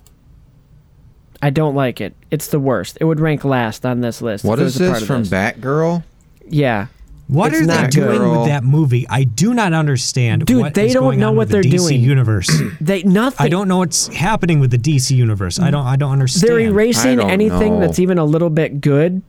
I 1.41 1.49
don't 1.51 1.75
like 1.75 2.01
it. 2.01 2.15
It's 2.31 2.47
the 2.47 2.59
worst. 2.59 2.97
It 2.99 3.05
would 3.05 3.19
rank 3.19 3.45
last 3.45 3.85
on 3.85 4.01
this 4.01 4.21
list. 4.21 4.43
What 4.43 4.59
is 4.59 4.75
if 4.75 4.81
it 4.81 4.85
is 4.85 4.89
was 4.89 4.89
a 4.89 4.91
part 4.91 4.99
this 5.01 5.07
from 5.07 5.23
this. 5.23 5.29
Batgirl? 5.31 6.03
Yeah. 6.47 6.87
What 7.27 7.53
It's 7.53 7.61
are 7.61 7.65
they 7.65 7.73
not 7.81 7.91
doing 7.91 8.19
good. 8.19 8.37
with 8.39 8.47
that 8.47 8.63
movie? 8.63 9.07
I 9.09 9.23
do 9.23 9.53
not 9.53 9.73
understand. 9.73 10.45
Dude, 10.45 10.61
what 10.61 10.73
they 10.75 10.87
is 10.87 10.93
don't 10.93 11.03
going 11.03 11.19
know 11.19 11.31
what 11.31 11.49
they're 11.49 11.63
DC 11.63 11.77
doing. 11.89 12.01
universe. 12.01 12.49
They 12.81 13.01
nothing. 13.03 13.45
I 13.45 13.49
don't 13.49 13.67
know 13.67 13.77
what's 13.79 14.07
happening 14.07 14.59
with 14.59 14.69
the 14.71 14.77
DC 14.77 15.15
universe. 15.15 15.59
I 15.59 15.71
don't. 15.71 15.85
I 15.87 15.95
don't 15.95 16.11
understand. 16.11 16.49
They're 16.49 16.59
erasing 16.59 17.19
anything 17.19 17.75
know. 17.75 17.79
that's 17.81 17.97
even 17.99 18.17
a 18.19 18.25
little 18.25 18.51
bit 18.51 18.79
good, 18.79 19.23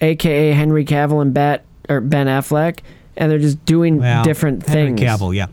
aka 0.00 0.52
Henry 0.52 0.84
Cavill 0.84 1.22
and 1.22 1.34
Bat 1.34 1.64
or 1.88 2.00
Ben 2.00 2.28
Affleck, 2.28 2.80
and 3.16 3.30
they're 3.30 3.38
just 3.40 3.64
doing 3.64 3.98
Well, 3.98 4.22
different 4.22 4.64
Henry 4.66 4.96
things. 4.96 5.00
Cavill, 5.00 5.34
yeah. 5.34 5.46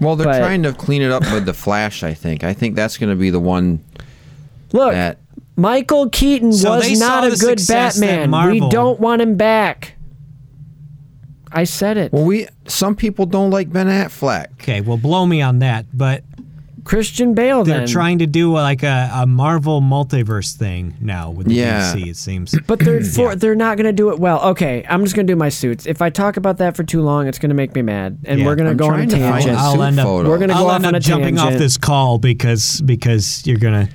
Well, 0.00 0.16
they're 0.16 0.26
But- 0.26 0.38
trying 0.38 0.62
to 0.64 0.72
clean 0.72 1.02
it 1.02 1.10
up 1.10 1.22
with 1.32 1.46
the 1.46 1.54
Flash. 1.54 2.02
I 2.02 2.14
think. 2.14 2.44
I 2.44 2.52
think 2.52 2.74
that's 2.76 2.98
going 2.98 3.10
to 3.10 3.16
be 3.16 3.30
the 3.30 3.40
one 3.40 3.80
Look, 4.72 4.92
that. 4.92 5.18
Michael 5.56 6.10
Keaton 6.10 6.52
So 6.52 6.76
was 6.76 6.98
not 7.00 7.24
a 7.24 7.36
good 7.36 7.60
Batman. 7.66 8.30
Marvel- 8.30 8.52
We 8.52 8.68
don't 8.68 9.00
want 9.00 9.22
him 9.22 9.36
back. 9.36 9.94
I 11.50 11.64
said 11.64 11.96
it. 11.96 12.12
Well, 12.12 12.24
we 12.24 12.46
some 12.66 12.94
people 12.96 13.24
don't 13.24 13.50
like 13.50 13.72
Ben 13.72 13.86
Affleck. 13.86 14.48
Okay, 14.60 14.80
well, 14.82 14.98
blow 14.98 15.24
me 15.24 15.40
on 15.40 15.60
that. 15.60 15.86
But 15.94 16.22
Christian 16.86 17.34
Bale. 17.34 17.64
They're 17.64 17.80
then, 17.80 17.88
trying 17.88 18.20
to 18.20 18.26
do 18.26 18.56
uh, 18.56 18.62
like 18.62 18.82
a, 18.82 19.10
a 19.12 19.26
Marvel 19.26 19.80
multiverse 19.82 20.54
thing 20.56 20.94
now 21.00 21.30
with 21.30 21.48
the 21.48 21.54
Yeah. 21.54 21.92
DC. 21.94 22.06
It 22.08 22.16
seems. 22.16 22.54
but 22.66 22.78
they're 22.78 23.02
for, 23.02 23.34
they're 23.34 23.54
not 23.56 23.76
going 23.76 23.86
to 23.86 23.92
do 23.92 24.10
it 24.10 24.18
well. 24.18 24.40
Okay, 24.50 24.86
I'm 24.88 25.02
just 25.02 25.14
going 25.16 25.26
to 25.26 25.32
do 25.32 25.36
my 25.36 25.48
suits. 25.48 25.84
If 25.86 26.00
I 26.00 26.10
talk 26.10 26.36
about 26.36 26.58
that 26.58 26.76
for 26.76 26.84
too 26.84 27.02
long, 27.02 27.26
it's 27.26 27.38
going 27.38 27.50
to 27.50 27.54
make 27.56 27.74
me 27.74 27.82
mad, 27.82 28.18
and 28.24 28.40
Yeah. 28.40 28.46
we're 28.46 28.56
going 28.56 28.66
to 28.66 28.70
I'm 28.70 28.76
go 28.76 28.86
on 28.86 28.92
a 28.94 28.96
trying 28.96 29.08
to 29.10 29.16
find 29.18 29.34
tangent. 29.44 29.56
a 29.56 29.60
I'll 29.60 29.82
end 29.82 29.98
up- 30.00 30.06
photo. 30.06 30.28
We're 30.28 30.38
gonna 30.38 30.52
go 30.54 30.58
I'll 30.60 30.66
off 30.68 30.76
end 30.76 30.86
on 30.86 30.94
up 30.94 31.00
a 31.00 31.02
jumping 31.02 31.38
off 31.38 31.52
this 31.54 31.76
call 31.76 32.18
because 32.18 32.80
because 32.80 33.46
you're 33.46 33.58
gonna. 33.58 33.88
Oh, 33.90 33.94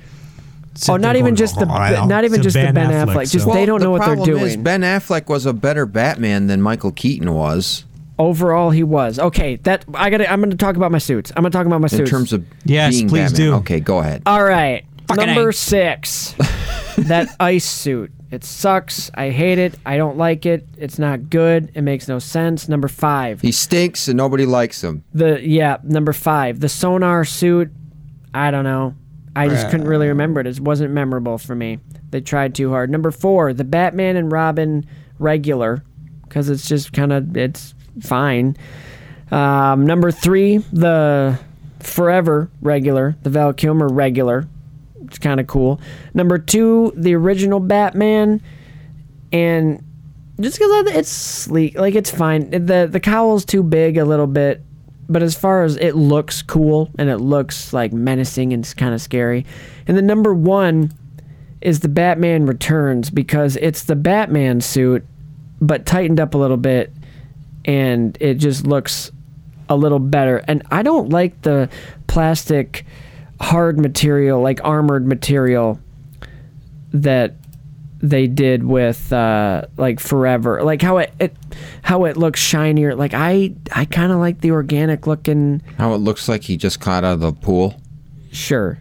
sit 0.74 0.90
Oh, 0.90 0.92
there 0.94 1.00
not 1.00 1.16
even 1.16 1.36
just 1.36 1.58
the 1.58 1.66
"Oh, 1.66 1.70
I 1.72 1.90
know, 1.92 2.06
not 2.06 2.24
even 2.24 2.40
it's 2.40 2.46
a 2.46 2.50
just 2.50 2.54
the 2.66 2.72
Ben 2.72 2.90
Affleck. 2.90 3.30
Just 3.30 3.44
so- 3.44 3.52
they 3.52 3.66
don't 3.66 3.78
the 3.80 3.84
know 3.86 3.90
what 3.90 3.98
they're 4.06 4.16
problem 4.16 4.38
is 4.38 4.52
doing. 4.54 4.62
Ben 4.62 4.80
Affleck 4.82 5.28
was 5.28 5.44
a 5.46 5.52
better 5.52 5.84
Batman 5.86 6.46
than 6.46 6.62
Michael 6.62 6.92
Keaton 6.92 7.32
was 7.34 7.84
Overall, 8.18 8.70
he 8.70 8.82
was 8.82 9.18
okay. 9.18 9.56
That 9.56 9.84
I 9.94 10.10
got. 10.10 10.18
to 10.18 10.30
I'm 10.30 10.40
going 10.40 10.50
to 10.50 10.56
talk 10.56 10.76
about 10.76 10.92
my 10.92 10.98
suits. 10.98 11.32
I'm 11.36 11.42
going 11.42 11.50
to 11.52 11.56
talk 11.58 11.66
about 11.66 11.80
my 11.80 11.88
suits 11.88 12.00
in 12.00 12.06
terms 12.06 12.32
of 12.32 12.44
Yes, 12.64 12.94
being 12.94 13.08
please 13.08 13.32
Batman. 13.32 13.48
do. 13.48 13.54
Okay, 13.56 13.80
go 13.80 13.98
ahead. 13.98 14.22
All 14.26 14.44
right. 14.44 14.84
Fucking 15.08 15.26
Number 15.26 15.48
A. 15.48 15.54
six. 15.54 16.34
that 16.98 17.34
ice 17.40 17.64
suit. 17.64 18.12
It 18.30 18.44
sucks. 18.44 19.10
I 19.14 19.30
hate 19.30 19.58
it. 19.58 19.74
I 19.84 19.96
don't 19.96 20.16
like 20.16 20.46
it. 20.46 20.66
It's 20.78 20.98
not 20.98 21.28
good. 21.30 21.70
It 21.74 21.82
makes 21.82 22.08
no 22.08 22.18
sense. 22.18 22.68
Number 22.68 22.88
five. 22.88 23.40
He 23.40 23.52
stinks 23.52 24.08
and 24.08 24.16
nobody 24.16 24.46
likes 24.46 24.82
him. 24.82 25.04
The 25.12 25.40
yeah, 25.46 25.78
number 25.82 26.12
five. 26.12 26.60
The 26.60 26.68
sonar 26.68 27.24
suit. 27.24 27.70
I 28.32 28.50
don't 28.50 28.64
know. 28.64 28.94
I 29.34 29.48
just 29.48 29.70
couldn't 29.70 29.86
really 29.88 30.08
remember 30.08 30.40
it. 30.40 30.46
It 30.46 30.60
wasn't 30.60 30.92
memorable 30.92 31.38
for 31.38 31.54
me. 31.54 31.78
They 32.10 32.20
tried 32.20 32.54
too 32.54 32.70
hard. 32.70 32.90
Number 32.90 33.10
four. 33.10 33.52
The 33.54 33.64
Batman 33.64 34.16
and 34.16 34.30
Robin 34.30 34.86
regular, 35.18 35.82
because 36.24 36.48
it's 36.50 36.68
just 36.68 36.92
kind 36.92 37.12
of 37.12 37.34
it's 37.36 37.74
fine. 38.00 38.56
Um, 39.30 39.86
number 39.86 40.10
three. 40.10 40.58
The 40.72 41.38
Forever 41.80 42.50
regular. 42.60 43.16
The 43.22 43.30
Val 43.30 43.52
Kilmer 43.52 43.88
regular. 43.88 44.46
It's 45.04 45.18
kind 45.18 45.40
of 45.40 45.46
cool. 45.46 45.80
Number 46.14 46.38
two. 46.38 46.92
The 46.96 47.14
original 47.14 47.60
Batman, 47.60 48.40
and 49.32 49.84
just 50.40 50.58
because 50.58 50.86
it's 50.94 51.10
sleek, 51.10 51.78
like 51.78 51.94
it's 51.94 52.10
fine. 52.10 52.50
the 52.50 52.88
The 52.90 53.00
cowl's 53.00 53.44
too 53.44 53.62
big 53.62 53.98
a 53.98 54.04
little 54.04 54.26
bit, 54.26 54.62
but 55.08 55.22
as 55.22 55.36
far 55.36 55.62
as 55.62 55.76
it 55.76 55.94
looks 55.94 56.42
cool 56.42 56.90
and 56.98 57.08
it 57.08 57.18
looks 57.18 57.72
like 57.72 57.92
menacing 57.92 58.52
and 58.52 58.74
kind 58.76 58.94
of 58.94 59.00
scary. 59.00 59.44
And 59.86 59.96
the 59.96 60.02
number 60.02 60.34
one 60.34 60.92
is 61.60 61.80
the 61.80 61.88
Batman 61.88 62.46
Returns 62.46 63.10
because 63.10 63.56
it's 63.56 63.84
the 63.84 63.96
Batman 63.96 64.60
suit, 64.60 65.04
but 65.60 65.86
tightened 65.86 66.18
up 66.18 66.34
a 66.34 66.38
little 66.38 66.56
bit, 66.56 66.92
and 67.64 68.16
it 68.20 68.34
just 68.34 68.66
looks 68.66 69.10
a 69.68 69.76
little 69.76 69.98
better. 69.98 70.38
And 70.48 70.62
I 70.70 70.82
don't 70.82 71.10
like 71.10 71.42
the 71.42 71.68
plastic 72.06 72.84
hard 73.40 73.78
material, 73.78 74.40
like 74.40 74.60
armored 74.64 75.06
material 75.06 75.80
that 76.92 77.34
they 78.00 78.26
did 78.26 78.64
with 78.64 79.12
uh 79.12 79.62
like 79.76 80.00
forever. 80.00 80.62
Like 80.62 80.82
how 80.82 80.98
it, 80.98 81.14
it 81.18 81.36
how 81.82 82.04
it 82.04 82.16
looks 82.16 82.40
shinier. 82.40 82.94
Like 82.94 83.14
i 83.14 83.54
i 83.72 83.84
kind 83.84 84.12
of 84.12 84.18
like 84.18 84.40
the 84.40 84.50
organic 84.50 85.06
looking 85.06 85.62
How 85.78 85.94
it 85.94 85.98
looks 85.98 86.28
like 86.28 86.42
he 86.42 86.56
just 86.56 86.80
caught 86.80 87.04
out 87.04 87.14
of 87.14 87.20
the 87.20 87.32
pool. 87.32 87.80
sure. 88.32 88.78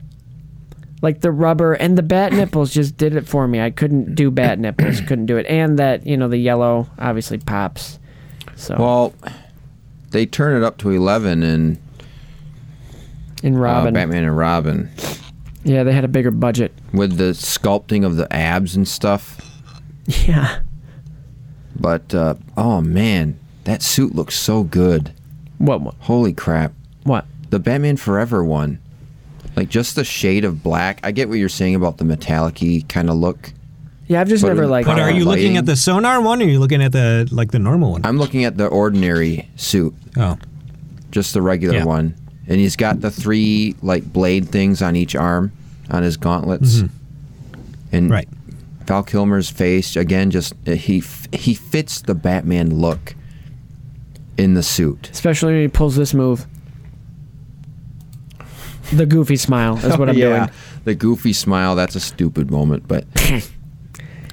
Like 1.04 1.22
the 1.22 1.32
rubber 1.32 1.74
and 1.74 1.98
the 1.98 2.04
bat 2.04 2.32
nipples 2.32 2.72
just 2.72 2.96
did 2.98 3.16
it 3.16 3.28
for 3.28 3.48
me. 3.48 3.60
I 3.60 3.72
couldn't 3.72 4.14
do 4.16 4.30
bat 4.30 4.60
nipples 4.60 5.02
couldn't 5.02 5.28
do 5.28 5.38
it. 5.38 5.46
And 5.48 5.80
that 5.80 6.06
you 6.06 6.18
know 6.18 6.28
the 6.28 6.38
yellow 6.38 6.88
obviously 7.00 7.38
pops 7.38 8.00
so 8.62 8.76
Well, 8.78 9.14
they 10.12 10.26
turn 10.26 10.56
it 10.62 10.66
up 10.66 10.78
to 10.80 10.90
11 10.92 11.44
in 11.44 11.78
in 13.44 13.56
uh, 13.56 13.60
robin 13.60 13.94
Batman 13.94 14.24
and 14.24 14.38
Robin 14.38 14.90
yeah 15.64 15.84
they 15.84 15.94
had 15.94 16.04
a 16.04 16.08
bigger 16.08 16.32
budget 16.32 16.72
with 16.94 17.18
the 17.18 17.32
sculpting 17.34 18.06
of 18.06 18.16
the 18.16 18.32
abs 18.34 18.76
and 18.76 18.88
stuff. 18.88 19.40
yeah 20.06 20.60
But, 21.80 22.14
uh, 22.14 22.36
oh 22.58 22.82
man, 22.82 23.40
that 23.64 23.82
suit 23.82 24.14
looks 24.14 24.38
so 24.38 24.64
good. 24.64 25.14
what 25.58 25.82
what 25.82 25.96
Holy 26.00 26.34
crap. 26.34 26.74
what 27.04 27.26
The 27.50 27.60
Batman 27.60 27.98
Forever 27.98 28.44
one. 28.44 28.80
Like 29.56 29.70
just 29.70 29.96
the 29.96 30.04
shade 30.04 30.46
of 30.46 30.62
black. 30.64 31.00
I 31.04 31.12
get 31.12 31.28
what 31.30 31.38
you're 31.40 31.50
saying 31.50 31.76
about 31.76 31.98
the 31.98 32.06
metallic 32.06 32.62
kind 32.88 33.10
of 33.10 33.16
look. 33.18 33.54
Yeah 34.12 34.22
i've 34.22 34.28
just 34.28 34.42
But 34.44 34.50
never 34.50 34.64
in- 34.64 34.70
liked 34.70 34.88
But 34.88 34.96
Power 34.98 35.06
are 35.06 35.12
you 35.12 35.26
looking 35.26 35.44
lighting. 35.54 35.58
at 35.58 35.66
the 35.66 35.76
sonar 35.76 36.22
one, 36.22 36.42
or 36.42 36.46
are 36.46 36.50
you 36.50 36.60
looking 36.60 36.82
at 36.84 36.92
the 36.92 37.28
like 37.32 37.52
the 37.52 37.60
normal 37.60 37.92
one? 37.94 38.02
I'm 38.06 38.18
looking 38.18 38.44
at 38.46 38.58
the 38.58 38.68
ordinary 38.68 39.50
suit, 39.56 39.94
oh, 40.18 40.38
just 41.12 41.34
the 41.34 41.42
regular 41.42 41.76
Yeah. 41.78 41.86
one. 41.86 42.16
And 42.48 42.60
he's 42.60 42.76
got 42.76 43.00
the 43.02 43.10
three 43.12 43.76
like 43.82 44.04
blade 44.12 44.50
things 44.50 44.82
on 44.82 44.96
each 44.96 45.16
arm 45.16 45.52
on 45.90 46.04
his 46.04 46.18
gauntlets. 46.18 46.84
And 47.94 48.10
right. 48.10 48.28
Val 48.86 49.04
Kilmer's 49.04 49.50
face 49.50 49.96
again 49.96 50.32
just 50.32 50.54
uh, 50.68 50.72
he 50.72 51.02
he 51.34 51.54
fits 51.54 52.02
the 52.02 52.16
Batman 52.16 52.76
look 52.82 53.16
in 54.38 54.54
the 54.56 54.64
suit. 54.64 55.10
especially 55.14 55.54
when 55.54 55.62
he 55.62 55.68
pulls 55.70 55.96
this 55.96 56.14
move 56.14 56.46
the 58.92 59.06
goofy 59.06 59.38
smile 59.38 59.78
is 59.78 59.98
what 60.00 60.10
i'm 60.10 60.16
doing 60.16 60.50
The 60.84 60.96
goofy 60.96 61.32
smile, 61.34 61.76
that's 61.76 61.96
a 61.96 62.00
stupid 62.00 62.50
moment, 62.50 62.88
but 62.88 63.06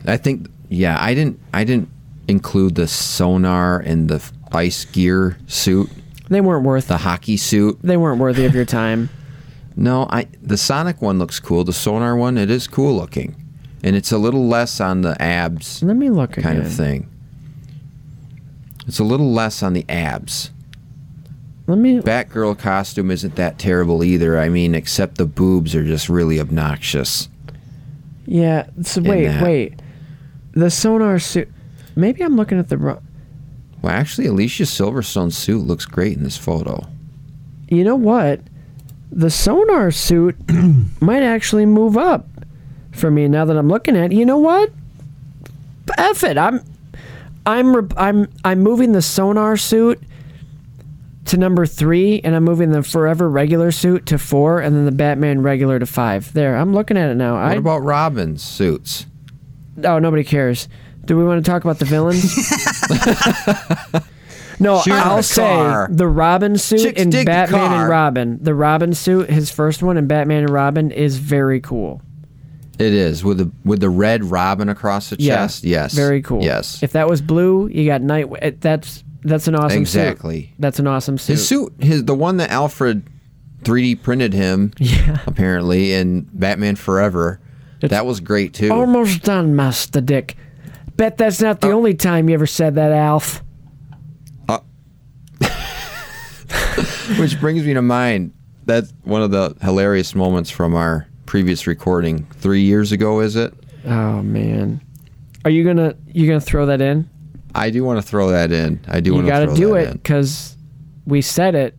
I 0.08 0.16
think 0.16 0.48
yeah, 0.68 0.96
I 1.00 1.14
didn't 1.14 1.40
I 1.54 1.64
didn't 1.64 1.88
include 2.26 2.74
the 2.74 2.86
sonar 2.88 3.78
and 3.78 4.08
the 4.08 4.22
ice 4.52 4.84
gear 4.84 5.38
suit, 5.46 5.90
they 6.28 6.40
weren't 6.40 6.64
worth 6.64 6.88
the 6.88 6.98
hockey 6.98 7.36
suit. 7.36 7.78
they 7.82 7.96
weren't 7.96 8.20
worthy 8.20 8.44
of 8.44 8.54
your 8.54 8.64
time 8.64 9.08
No, 9.76 10.08
I 10.10 10.26
the 10.42 10.56
Sonic 10.56 11.00
one 11.00 11.20
looks 11.20 11.38
cool. 11.38 11.62
The 11.62 11.72
sonar 11.72 12.16
one, 12.16 12.36
it 12.36 12.50
is 12.50 12.66
cool 12.66 12.96
looking. 12.96 13.36
And 13.84 13.94
it's 13.94 14.10
a 14.10 14.18
little 14.18 14.48
less 14.48 14.80
on 14.80 15.02
the 15.02 15.20
abs 15.22 15.84
Let 15.84 15.96
me 15.96 16.10
look 16.10 16.32
kind 16.32 16.58
again. 16.58 16.66
of 16.66 16.72
thing. 16.72 17.08
It's 18.88 18.98
a 18.98 19.04
little 19.04 19.30
less 19.30 19.62
on 19.62 19.74
the 19.74 19.84
abs. 19.88 20.50
Let 21.68 21.78
me. 21.78 22.00
Batgirl 22.00 22.58
costume 22.58 23.10
isn't 23.12 23.36
that 23.36 23.58
terrible 23.58 24.02
either. 24.02 24.38
I 24.38 24.48
mean, 24.48 24.74
except 24.74 25.16
the 25.18 25.26
boobs 25.26 25.76
are 25.76 25.84
just 25.84 26.08
really 26.08 26.40
obnoxious. 26.40 27.28
Yeah. 28.26 28.66
So 28.82 29.00
wait, 29.02 29.40
wait. 29.42 29.80
The 30.58 30.70
sonar 30.70 31.20
suit. 31.20 31.48
Maybe 31.94 32.20
I'm 32.20 32.34
looking 32.36 32.58
at 32.58 32.68
the 32.68 32.76
wrong. 32.78 33.00
Well, 33.80 33.92
actually, 33.92 34.26
Alicia 34.26 34.64
Silverstone's 34.64 35.38
suit 35.38 35.64
looks 35.64 35.86
great 35.86 36.16
in 36.16 36.24
this 36.24 36.36
photo. 36.36 36.84
You 37.68 37.84
know 37.84 37.94
what? 37.94 38.40
The 39.12 39.30
sonar 39.30 39.92
suit 39.92 40.34
might 41.00 41.22
actually 41.22 41.64
move 41.64 41.96
up 41.96 42.26
for 42.90 43.08
me 43.08 43.28
now 43.28 43.44
that 43.44 43.56
I'm 43.56 43.68
looking 43.68 43.96
at. 43.96 44.10
it. 44.12 44.16
You 44.16 44.26
know 44.26 44.38
what? 44.38 44.72
F 45.96 46.24
it. 46.24 46.36
I'm, 46.36 46.60
I'm, 47.46 47.76
re- 47.76 47.88
I'm, 47.96 48.28
I'm 48.44 48.58
moving 48.58 48.90
the 48.90 49.02
sonar 49.02 49.56
suit 49.56 50.02
to 51.26 51.36
number 51.36 51.66
three, 51.66 52.20
and 52.24 52.34
I'm 52.34 52.42
moving 52.42 52.72
the 52.72 52.82
forever 52.82 53.30
regular 53.30 53.70
suit 53.70 54.06
to 54.06 54.18
four, 54.18 54.58
and 54.60 54.74
then 54.74 54.86
the 54.86 54.90
Batman 54.92 55.40
regular 55.40 55.78
to 55.78 55.86
five. 55.86 56.32
There, 56.32 56.56
I'm 56.56 56.74
looking 56.74 56.96
at 56.96 57.10
it 57.10 57.14
now. 57.14 57.34
What 57.34 57.42
I 57.42 57.54
about 57.54 57.84
Robin's 57.84 58.42
suits? 58.42 59.06
Oh, 59.84 59.98
nobody 59.98 60.24
cares. 60.24 60.68
Do 61.04 61.16
we 61.16 61.24
want 61.24 61.44
to 61.44 61.50
talk 61.50 61.64
about 61.64 61.78
the 61.78 61.84
villains? 61.86 62.22
no, 64.60 64.80
Sure. 64.82 64.94
I'll 64.94 65.16
The 65.18 65.22
say 65.22 65.42
car. 65.42 65.88
the 65.90 66.06
Robin 66.08 66.56
suit 66.58 66.80
Chicks 66.80 67.00
in 67.02 67.10
dig 67.10 67.20
the 67.26 67.30
Batman 67.30 67.68
car. 67.70 67.80
and 67.82 67.88
Robin. 67.90 68.38
The 68.42 68.54
Robin 68.54 68.94
suit, 68.94 69.30
his 69.30 69.50
first 69.50 69.82
one 69.82 69.96
in 69.96 70.06
Batman 70.06 70.44
and 70.44 70.50
Robin, 70.50 70.90
is 70.90 71.16
very 71.18 71.60
cool. 71.60 72.02
It 72.78 72.92
is 72.94 73.24
with 73.24 73.38
the 73.38 73.50
with 73.64 73.80
the 73.80 73.90
red 73.90 74.24
Robin 74.24 74.68
across 74.68 75.10
the 75.10 75.16
Yeah, 75.18 75.36
chest. 75.36 75.64
Yes, 75.64 75.94
very 75.94 76.22
cool. 76.22 76.42
Yes, 76.44 76.80
If 76.82 76.92
that 76.92 77.08
was 77.08 77.20
blue, 77.20 77.66
you 77.68 77.86
got 77.86 78.02
night. 78.02 78.26
it- 78.40 78.60
That's 78.60 79.02
that's 79.24 79.48
an 79.48 79.56
awesome 79.56 79.84
suit. 79.84 80.00
exactly. 80.00 80.52
That's 80.60 80.78
an 80.78 80.86
awesome 80.86 81.18
suit. 81.18 81.32
His 81.34 81.48
suit, 81.48 81.72
his 81.80 82.04
the 82.04 82.14
one 82.14 82.36
that 82.36 82.50
Alfred 82.50 83.02
3D 83.64 84.00
printed 84.02 84.32
him. 84.32 84.70
Yeah. 84.78 85.18
apparently 85.26 85.92
in 85.92 86.28
Batman 86.32 86.76
Forever. 86.76 87.40
It's 87.80 87.90
that 87.90 88.06
was 88.06 88.20
great 88.20 88.54
too. 88.54 88.70
Almost 88.70 89.22
done, 89.22 89.54
Master 89.56 90.00
Dick. 90.00 90.36
Bet 90.96 91.16
that's 91.16 91.40
not 91.40 91.62
Uh, 91.62 91.68
the 91.68 91.72
only 91.74 91.94
time 91.94 92.28
you 92.28 92.34
ever 92.34 92.46
said 92.46 92.74
that, 92.74 92.90
Alf. 92.92 93.42
Uh, 94.48 94.58
Which 97.18 97.38
brings 97.40 97.64
me 97.64 97.74
to 97.74 97.82
mind 97.82 98.32
that's 98.64 98.92
one 99.04 99.22
of 99.22 99.30
the 99.30 99.56
hilarious 99.62 100.14
moments 100.14 100.50
from 100.50 100.74
our 100.74 101.06
previous 101.26 101.66
recording 101.66 102.26
three 102.32 102.62
years 102.62 102.92
ago. 102.92 103.20
Is 103.20 103.36
it? 103.36 103.54
Oh 103.86 104.22
man, 104.22 104.80
are 105.44 105.50
you 105.50 105.64
gonna 105.64 105.94
you 106.06 106.26
gonna 106.26 106.40
throw 106.40 106.66
that 106.66 106.80
in? 106.80 107.08
I 107.54 107.70
do 107.70 107.82
want 107.84 107.98
to 107.98 108.06
throw 108.06 108.28
that 108.30 108.52
in. 108.52 108.80
I 108.88 109.00
do 109.00 109.10
You 109.10 109.14
want 109.14 109.26
to 109.26 109.32
got 109.32 109.40
to 109.46 109.54
do 109.54 109.74
it 109.74 109.92
because 109.94 110.56
we 111.06 111.22
said 111.22 111.54
it. 111.54 111.74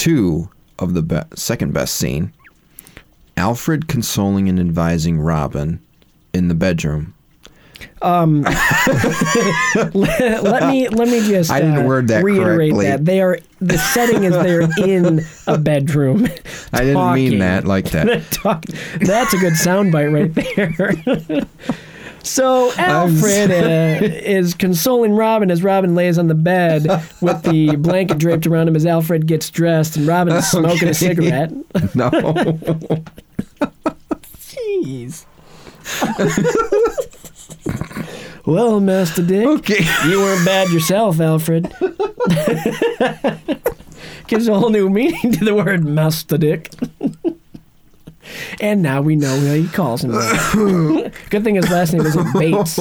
Two 0.00 0.48
of 0.78 0.94
the 0.94 1.02
be- 1.02 1.36
second 1.36 1.72
best 1.74 1.94
scene: 1.96 2.32
Alfred 3.36 3.86
consoling 3.88 4.48
and 4.48 4.58
advising 4.58 5.20
Robin 5.20 5.80
in 6.32 6.48
the 6.48 6.54
bedroom 6.54 7.14
let, 8.02 9.94
let 9.94 10.68
me 10.70 10.88
let 10.88 11.08
me 11.08 11.20
just 11.26 11.50
I 11.50 11.60
didn't 11.60 11.78
uh, 11.78 11.86
word 11.86 12.08
that 12.08 12.24
reiterate 12.24 12.72
correctly. 12.72 12.86
that 12.86 13.04
they 13.04 13.20
are 13.20 13.38
the 13.60 13.78
setting 13.78 14.24
is 14.24 14.32
they're 14.32 14.68
in 14.86 15.20
a 15.46 15.58
bedroom. 15.58 16.24
I 16.72 16.78
didn't 16.80 16.94
talking. 16.94 17.30
mean 17.30 17.38
that 17.40 17.64
like 17.66 17.90
that. 17.90 18.22
Talk- 18.30 18.64
That's 19.00 19.34
a 19.34 19.38
good 19.38 19.52
soundbite 19.54 20.12
right 20.12 20.34
there. 20.34 21.46
So 22.22 22.72
Alfred 22.76 23.50
uh, 23.50 23.98
is 24.02 24.54
consoling 24.54 25.12
Robin 25.12 25.50
as 25.50 25.62
Robin 25.62 25.94
lays 25.94 26.18
on 26.18 26.26
the 26.28 26.34
bed 26.34 26.86
with 27.20 27.42
the 27.42 27.76
blanket 27.76 28.18
draped 28.18 28.46
around 28.46 28.68
him 28.68 28.76
as 28.76 28.86
Alfred 28.86 29.26
gets 29.26 29.50
dressed, 29.50 29.96
and 29.96 30.06
Robin 30.06 30.34
is 30.34 30.50
smoking 30.50 30.88
a 30.88 30.94
cigarette. 30.94 31.50
No. 31.94 32.10
Jeez. 34.40 35.24
well, 38.46 38.80
Master 38.80 39.22
Dick, 39.22 39.46
Okay. 39.46 39.84
you 40.08 40.18
weren't 40.20 40.44
bad 40.44 40.70
yourself, 40.70 41.20
Alfred. 41.20 41.72
Gives 44.26 44.46
a 44.48 44.58
whole 44.58 44.70
new 44.70 44.88
meaning 44.88 45.32
to 45.32 45.44
the 45.44 45.54
word 45.54 45.84
Master 45.84 46.38
Dick. 46.38 46.70
And 48.60 48.82
now 48.82 49.00
we 49.02 49.16
know 49.16 49.36
he 49.54 49.68
calls 49.68 50.04
him. 50.04 50.12
Good 51.30 51.44
thing 51.44 51.56
his 51.56 51.70
last 51.70 51.92
name 51.92 52.06
isn't 52.06 52.32
Bates. 52.34 52.78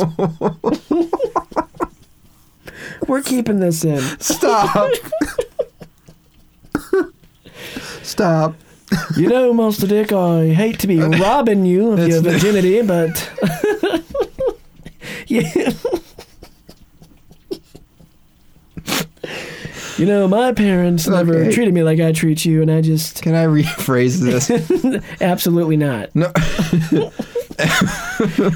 We're 3.08 3.22
keeping 3.22 3.60
this 3.60 3.84
in. 3.84 4.02
Stop. 4.20 4.92
Stop. 8.04 8.56
You 9.16 9.30
know, 9.30 9.54
Master 9.54 9.88
Dick, 9.88 10.12
I 10.12 10.48
hate 10.48 10.80
to 10.80 10.88
be 10.88 11.00
robbing 11.00 11.66
you 11.66 11.92
of 11.92 12.08
your 12.08 12.22
virginity, 12.22 12.82
but 12.82 13.32
yeah. 15.28 15.72
You 20.00 20.06
know, 20.06 20.28
my 20.30 20.54
parents 20.54 21.08
never 21.08 21.52
treated 21.52 21.74
me 21.74 21.84
like 21.84 22.00
I 22.00 22.12
treat 22.14 22.46
you, 22.46 22.62
and 22.62 22.72
I 22.72 22.80
just 22.82 23.22
Can 23.22 23.36
I 23.36 23.46
rephrase 23.46 24.20
this? 24.22 24.50
absolutely 25.22 25.78
not. 25.78 26.10
No. 26.16 26.32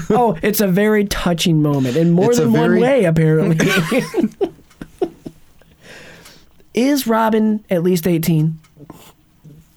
Oh, 0.08 0.38
it's 0.42 0.60
a 0.62 0.66
very 0.66 1.04
touching 1.04 1.60
moment 1.60 1.94
in 1.98 2.10
more 2.12 2.30
It's 2.30 2.38
than 2.38 2.52
one 2.52 2.70
very- 2.70 2.80
way, 2.80 3.04
apparently. 3.04 3.68
Is 6.74 7.06
Robin 7.06 7.62
at 7.68 7.82
least 7.82 8.06
18? 8.06 8.58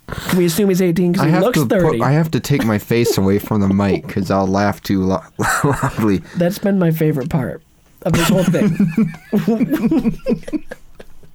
Can 0.08 0.38
we 0.38 0.46
assume 0.46 0.70
he's 0.70 0.82
18 0.82 1.10
I 1.10 1.12
because 1.12 1.26
he 1.26 1.32
have 1.32 1.44
looks 1.44 1.60
to 1.60 1.66
30? 1.66 1.98
put, 2.00 2.02
I 2.06 2.12
have 2.14 2.32
to 2.32 2.40
take 2.40 2.64
my 2.64 2.78
face 2.80 3.18
away 3.18 3.38
from 3.40 3.60
the 3.60 3.68
mic 3.68 4.08
because 4.08 4.32
I'll 4.32 4.48
laugh 4.48 4.82
too 4.82 5.04
lo- 5.04 5.22
loudly. 5.64 6.20
That's 6.38 6.58
been 6.60 6.80
my 6.80 6.92
favorite 6.92 7.30
part 7.30 7.62
of 8.04 8.14
this 8.14 8.30
whole 8.30 8.46
thing. 8.46 10.18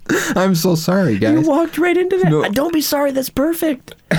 I'm 0.37 0.55
so 0.55 0.75
sorry, 0.75 1.19
guys. 1.19 1.33
you 1.45 1.49
walked 1.49 1.79
right 1.79 1.97
into 1.97 2.19
that. 2.19 2.31
No. 2.31 2.45
Uh, 2.45 2.49
don't 2.49 2.73
be 2.73 2.81
sorry. 2.81 3.13
That's 3.13 3.31
perfect. 3.31 3.95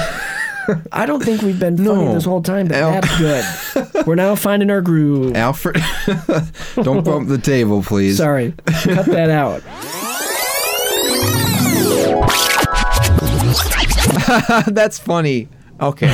I 0.94 1.06
don't 1.06 1.22
think 1.22 1.42
we've 1.42 1.60
been 1.60 1.76
funny 1.76 2.06
No. 2.06 2.14
this 2.14 2.24
whole 2.24 2.42
time, 2.42 2.70
but 2.70 2.78
Al- 2.78 3.02
that's 3.02 3.18
good. 3.18 3.46
We're 4.08 4.16
now 4.16 4.36
finding 4.36 4.70
our 4.72 4.80
groove. 4.82 5.36
Alfred, 5.36 5.76
don't 6.76 7.04
bump 7.04 7.28
the 7.28 7.38
table, 7.38 7.84
please. 7.84 8.16
Sorry, 8.18 8.54
cut 8.68 9.06
that 9.08 9.30
out. 9.30 9.62
That's 14.68 14.98
funny. 15.00 15.50
Okay. 15.82 16.08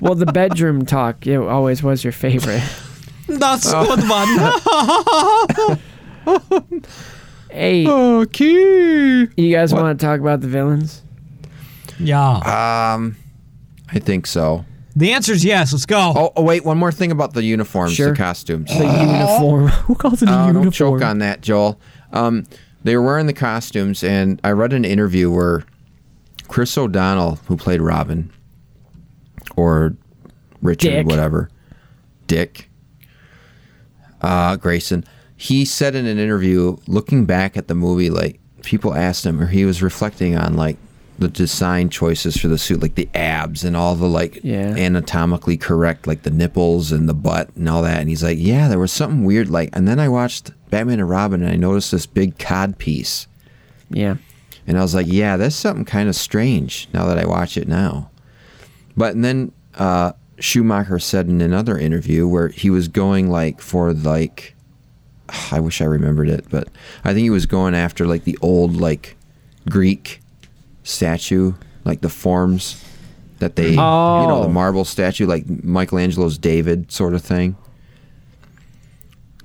Well, 0.00 0.14
the 0.14 0.26
bedroom 0.32 0.84
talk 0.84 1.26
it 1.26 1.36
always 1.36 1.82
was 1.82 2.04
your 2.04 2.12
favorite. 2.12 2.62
That's 3.28 3.66
Oh. 3.74 3.96
good 3.96 4.08
one. 4.08 5.78
Hey, 7.50 7.86
Okay. 7.86 9.28
you 9.36 9.54
guys 9.54 9.72
want 9.72 9.98
to 9.98 10.04
talk 10.04 10.18
about 10.20 10.40
the 10.40 10.48
villains? 10.48 11.02
yeah. 12.00 12.92
Um, 12.94 13.16
I 13.92 14.00
think 14.00 14.26
so. 14.26 14.64
the 14.96 15.12
answer 15.12 15.32
is 15.32 15.44
yes. 15.44 15.72
Let's 15.72 15.86
go. 15.86 16.12
Oh, 16.16 16.32
oh, 16.36 16.42
wait, 16.42 16.64
one 16.64 16.78
more 16.78 16.90
thing 16.90 17.12
about 17.12 17.34
the 17.34 17.44
uniforms, 17.44 17.92
Sure. 17.94 18.10
the 18.10 18.16
costumes. 18.16 18.68
The 18.70 18.84
uniform. 18.84 19.68
Who 19.68 19.94
calls 19.94 20.22
it 20.22 20.28
a 20.28 20.32
Oh, 20.32 20.40
uniform? 20.46 20.64
don't 20.64 20.72
choke 20.72 21.02
on 21.02 21.18
that, 21.18 21.40
Joel. 21.42 21.78
Um, 22.12 22.44
they 22.82 22.96
were 22.96 23.02
wearing 23.04 23.26
the 23.26 23.32
costumes, 23.32 24.02
and 24.02 24.40
I 24.42 24.50
read 24.50 24.72
an 24.72 24.84
interview 24.84 25.30
where 25.30 25.62
Chris 26.48 26.76
O'Donnell, 26.76 27.36
who 27.46 27.56
played 27.56 27.80
Robin, 27.80 28.30
or 29.56 29.94
Richard, 30.62 30.90
Dick. 30.90 31.06
whatever, 31.06 31.48
Dick, 32.26 32.68
uh, 34.24 34.56
Grayson, 34.56 35.04
he 35.36 35.64
said 35.64 35.94
in 35.94 36.06
an 36.06 36.18
interview, 36.18 36.76
looking 36.86 37.24
back 37.26 37.56
at 37.56 37.68
the 37.68 37.74
movie, 37.74 38.10
like 38.10 38.40
people 38.62 38.94
asked 38.94 39.24
him, 39.26 39.40
or 39.40 39.46
he 39.46 39.64
was 39.64 39.82
reflecting 39.82 40.36
on 40.36 40.54
like 40.56 40.76
the 41.18 41.28
design 41.28 41.88
choices 41.90 42.36
for 42.36 42.48
the 42.48 42.58
suit, 42.58 42.82
like 42.82 42.94
the 42.96 43.08
abs 43.14 43.62
and 43.64 43.76
all 43.76 43.94
the 43.94 44.06
like 44.08 44.40
Yeah. 44.42 44.74
anatomically 44.76 45.56
correct, 45.56 46.06
like 46.06 46.22
the 46.22 46.30
nipples 46.30 46.90
and 46.90 47.08
the 47.08 47.14
butt 47.14 47.50
and 47.54 47.68
all 47.68 47.82
that. 47.82 48.00
And 48.00 48.08
he's 48.08 48.22
like, 48.24 48.38
yeah, 48.40 48.66
there 48.68 48.78
was 48.80 48.90
something 48.92 49.24
weird. 49.24 49.48
Like, 49.48 49.70
and 49.72 49.86
then 49.86 50.00
I 50.00 50.08
watched 50.08 50.50
Batman 50.70 50.98
and 51.00 51.08
Robin, 51.08 51.42
and 51.42 51.52
I 51.52 51.56
noticed 51.56 51.92
this 51.92 52.06
big 52.06 52.38
cod 52.38 52.78
piece, 52.78 53.28
Yeah. 53.90 54.16
and 54.66 54.76
I 54.78 54.82
was 54.82 54.94
like, 54.94 55.06
yeah, 55.08 55.36
that's 55.36 55.54
something 55.54 55.84
kind 55.84 56.08
of 56.08 56.16
strange 56.16 56.88
now 56.92 57.06
that 57.06 57.18
I 57.18 57.26
watch 57.26 57.56
it 57.56 57.68
now. 57.68 58.10
But 58.96 59.14
and 59.14 59.24
then 59.24 59.52
uh, 59.76 60.12
Schumacher 60.44 60.98
said 60.98 61.26
in 61.28 61.40
another 61.40 61.78
interview 61.78 62.28
where 62.28 62.48
he 62.48 62.68
was 62.68 62.86
going 62.88 63.30
like 63.30 63.62
for 63.62 63.94
like, 63.94 64.54
I 65.50 65.58
wish 65.58 65.80
I 65.80 65.86
remembered 65.86 66.28
it, 66.28 66.44
but 66.50 66.68
I 67.02 67.14
think 67.14 67.22
he 67.22 67.30
was 67.30 67.46
going 67.46 67.74
after 67.74 68.06
like 68.06 68.24
the 68.24 68.36
old 68.42 68.76
like 68.76 69.16
Greek 69.70 70.20
statue, 70.82 71.54
like 71.84 72.02
the 72.02 72.10
forms 72.10 72.84
that 73.38 73.56
they, 73.56 73.70
you 73.70 73.76
know, 73.76 74.42
the 74.42 74.48
Oh. 74.48 74.52
marble 74.52 74.84
statue, 74.84 75.26
like 75.26 75.46
Michelangelo's 75.48 76.36
David 76.36 76.92
sort 76.92 77.14
of 77.14 77.22
thing. 77.22 77.56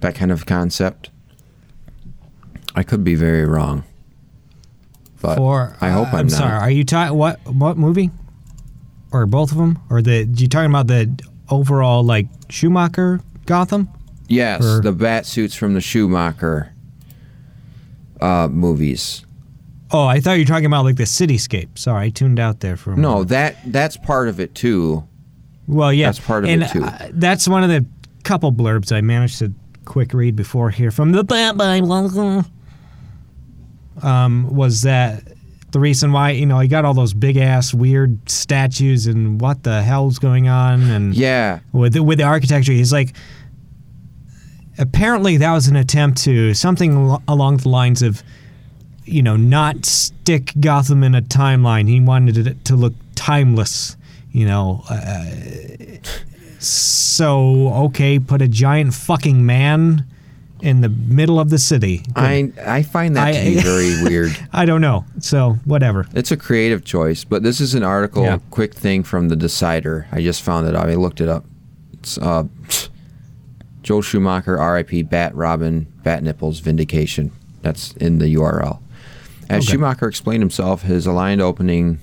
That 0.02 0.16
kind 0.16 0.32
of 0.34 0.45
concept. 0.45 1.10
I 2.76 2.84
could 2.84 3.06
be 3.06 3.16
very 3.16 3.45
wrong. 3.45 3.84
But 5.22 5.38
For 5.38 5.76
I 5.80 5.89
hope 5.91 6.14
uh, 6.14 6.18
I'm, 6.18 6.28
not. 6.28 6.38
sorry. 6.38 6.58
Are 6.60 6.70
you 6.72 6.84
talking 6.84 7.18
what 7.18 7.39
what 7.45 7.78
movie? 7.78 8.12
Or 9.12 9.26
both 9.26 9.51
of 9.51 9.57
them? 9.57 9.80
Or 9.89 10.01
the 10.01 10.26
you 10.26 10.47
talking 10.47 10.70
about 10.70 10.88
the 10.88 11.10
overall 11.49 12.03
like 12.03 12.28
Schumacher 12.49 13.20
Gotham? 13.45 13.89
Yes, 14.28 14.64
Or- 14.64 14.82
the 14.82 14.91
bat 14.91 15.26
suits 15.26 15.55
from 15.55 15.74
the 15.74 15.82
Schumacher 15.82 16.72
uh, 18.22 18.47
movies. 18.51 19.26
Oh, 19.91 20.05
I 20.05 20.20
thought 20.20 20.34
you 20.34 20.41
were 20.43 20.47
talking 20.47 20.68
about 20.68 20.86
like 20.86 20.97
the 20.97 21.03
cityscape. 21.05 21.78
Sorry, 21.80 22.05
I 22.05 22.10
tuned 22.10 22.39
out 22.39 22.60
there 22.60 22.78
for 22.78 22.93
a 22.93 22.95
No, 22.95 23.10
moment. 23.14 23.30
that 23.30 23.55
that's 23.66 23.97
part 23.97 24.28
of 24.28 24.39
it 24.39 24.53
too. 24.53 25.03
Well, 25.68 25.91
yeah, 25.93 26.07
That's 26.07 26.20
part 26.20 26.43
of 26.43 26.49
and, 26.51 26.64
it, 26.64 26.70
too. 26.72 26.84
uh, 26.84 27.10
that's 27.14 27.47
one 27.47 27.64
of 27.64 27.70
the 27.70 27.86
couple 28.24 28.51
blurbs 28.51 28.91
I 28.95 29.01
managed 29.01 29.39
to 29.39 29.51
quick 29.86 30.14
read 30.14 30.36
before 30.36 30.70
here 30.72 30.89
from 30.91 31.12
the 31.12 31.24
Bat 31.24 31.57
Bible. 31.57 32.43
Um, 34.01 34.55
was 34.55 34.84
that 34.84 35.29
the 35.72 35.80
reason 35.80 36.12
why 36.12 36.32
you 36.32 36.46
know 36.46 36.60
he 36.60 36.68
got 36.68 36.86
all 36.86 36.94
those 36.94 37.14
big 37.14 37.38
ass 37.38 37.74
weird 37.74 38.30
statues 38.30 39.08
and 39.08 39.40
what 39.40 39.64
the 39.64 39.82
hell's 39.82 40.20
going 40.20 40.48
on 40.48 40.82
and 40.90 41.16
Yeah, 41.16 41.60
with 41.72 41.94
the, 41.94 42.04
with 42.04 42.18
the 42.18 42.24
architecture. 42.26 42.72
He's 42.72 42.92
like 42.94 43.14
apparently 44.78 45.38
that 45.38 45.52
was 45.54 45.68
an 45.68 45.76
attempt 45.76 46.20
to 46.24 46.54
something 46.54 46.94
al- 46.94 47.24
along 47.28 47.58
the 47.58 47.70
lines 47.70 48.02
of 48.02 48.24
you 49.06 49.22
know 49.22 49.36
not 49.36 49.86
stick 49.86 50.54
Gotham 50.60 51.04
in 51.04 51.16
a 51.16 51.22
timeline. 51.22 51.88
He 51.88 52.00
wanted 52.00 52.48
it 52.48 52.66
to 52.66 52.76
look 52.76 52.94
timeless 53.16 53.98
you 54.32 54.46
know 54.46 54.84
uh, 54.90 55.26
so 56.60 57.70
okay 57.74 58.20
put 58.20 58.42
a 58.42 58.48
giant 58.48 58.94
fucking 58.94 59.46
man 59.46 60.06
in 60.62 60.82
the 60.82 60.89
middle 60.89 61.39
of 61.39 61.49
the 61.49 61.57
city 61.57 62.03
I 62.16 62.51
I 62.66 62.84
find 62.84 63.16
that 63.16 63.32
to 63.34 63.43
be 63.45 63.62
very 63.62 64.03
weird. 64.10 64.38
I 64.51 64.66
don't 64.66 64.82
know 64.82 65.05
so 65.20 65.53
whatever 65.66 66.05
It's 66.14 66.32
a 66.32 66.38
creative 66.38 66.84
choice, 66.84 67.24
but 67.24 67.43
this 67.43 67.62
is 67.62 67.74
an 67.76 67.84
article, 67.84 68.24
Yeah. 68.24 68.39
quick 68.51 68.74
thing 68.74 69.03
from 69.03 69.30
the 69.30 69.36
Decider. 69.36 70.07
I 70.12 70.22
just 70.22 70.41
found 70.41 70.68
it. 70.68 70.76
I 70.76 70.95
looked 70.95 71.22
it 71.22 71.30
up. 71.30 71.45
It's 71.93 72.18
uh, 72.18 72.43
Joel 73.84 74.01
Schumacher, 74.01 74.60
R.I.P. 74.60 75.03
Bat 75.03 75.36
Robin, 75.36 75.88
Bat 76.03 76.24
Nipples, 76.24 76.60
Vindication. 76.60 77.32
That's 77.62 77.93
in 77.93 78.20
the 78.20 78.36
URL. 78.36 78.82
As 79.49 79.64
Okay. 79.64 79.74
Schumacher 79.74 80.07
explained 80.07 80.41
himself, 80.43 80.84
his 80.84 81.07
aligned 81.07 81.41
opening 81.41 81.99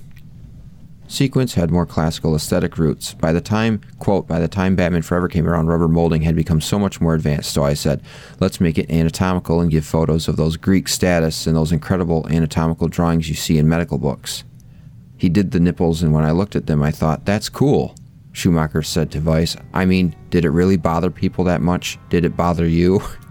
sequence 1.07 1.53
had 1.53 1.71
more 1.71 1.85
classical 1.85 2.35
aesthetic 2.35 2.77
roots. 2.77 3.13
By 3.13 3.33
the 3.33 3.41
time, 3.41 3.81
quote, 3.99 4.27
by 4.27 4.39
the 4.39 4.47
time 4.47 4.75
Batman 4.75 5.01
Forever 5.01 5.27
came 5.27 5.47
around, 5.47 5.67
rubber 5.67 5.87
molding 5.87 6.21
had 6.21 6.35
become 6.35 6.61
so 6.61 6.77
much 6.77 7.01
more 7.01 7.15
advanced. 7.15 7.51
So 7.51 7.63
I 7.63 7.73
said, 7.73 8.01
let's 8.39 8.61
make 8.61 8.77
it 8.77 8.89
anatomical 8.89 9.61
and 9.61 9.71
give 9.71 9.85
photos 9.85 10.27
of 10.27 10.37
those 10.37 10.57
Greek 10.57 10.87
status 10.87 11.47
and 11.47 11.55
those 11.55 11.71
incredible 11.71 12.27
anatomical 12.29 12.87
drawings 12.87 13.29
you 13.29 13.35
see 13.35 13.57
in 13.57 13.67
medical 13.67 13.97
books. 13.97 14.43
He 15.17 15.29
did 15.29 15.51
the 15.51 15.59
nipples, 15.59 16.03
and 16.03 16.13
when 16.13 16.23
I 16.23 16.31
looked 16.31 16.55
at 16.55 16.67
them, 16.67 16.83
I 16.83 16.91
thought, 16.91 17.25
that's 17.25 17.49
cool. 17.49 17.95
Schumacher 18.33 18.83
said 18.83 19.09
to 19.11 19.19
Vice. 19.19 19.57
I 19.73 19.85
mean, 19.85 20.15
did 20.29 20.45
it 20.45 20.51
really 20.51 20.77
bother 20.77 21.09
people 21.09 21.43
that 21.45 21.61
much? 21.61 21.97
Did 22.09 22.23
it 22.23 22.37
bother 22.37 22.67
you? 22.67 23.01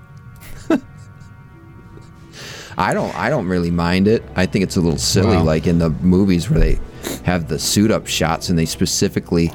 I 2.78 2.92
don't. 2.94 3.14
I 3.18 3.30
don't 3.30 3.48
really 3.48 3.70
mind 3.70 4.06
it. 4.08 4.22
I 4.36 4.46
think 4.46 4.62
it's 4.62 4.76
a 4.76 4.80
little 4.80 4.98
silly, 4.98 5.36
Wow. 5.36 5.44
like 5.44 5.66
in 5.66 5.78
the 5.78 5.90
movies 5.90 6.50
where 6.50 6.60
they 6.60 6.78
have 7.24 7.48
the 7.48 7.58
suit 7.58 7.90
up 7.90 8.06
shots 8.06 8.48
and 8.50 8.58
they 8.58 8.66
specifically 8.66 9.50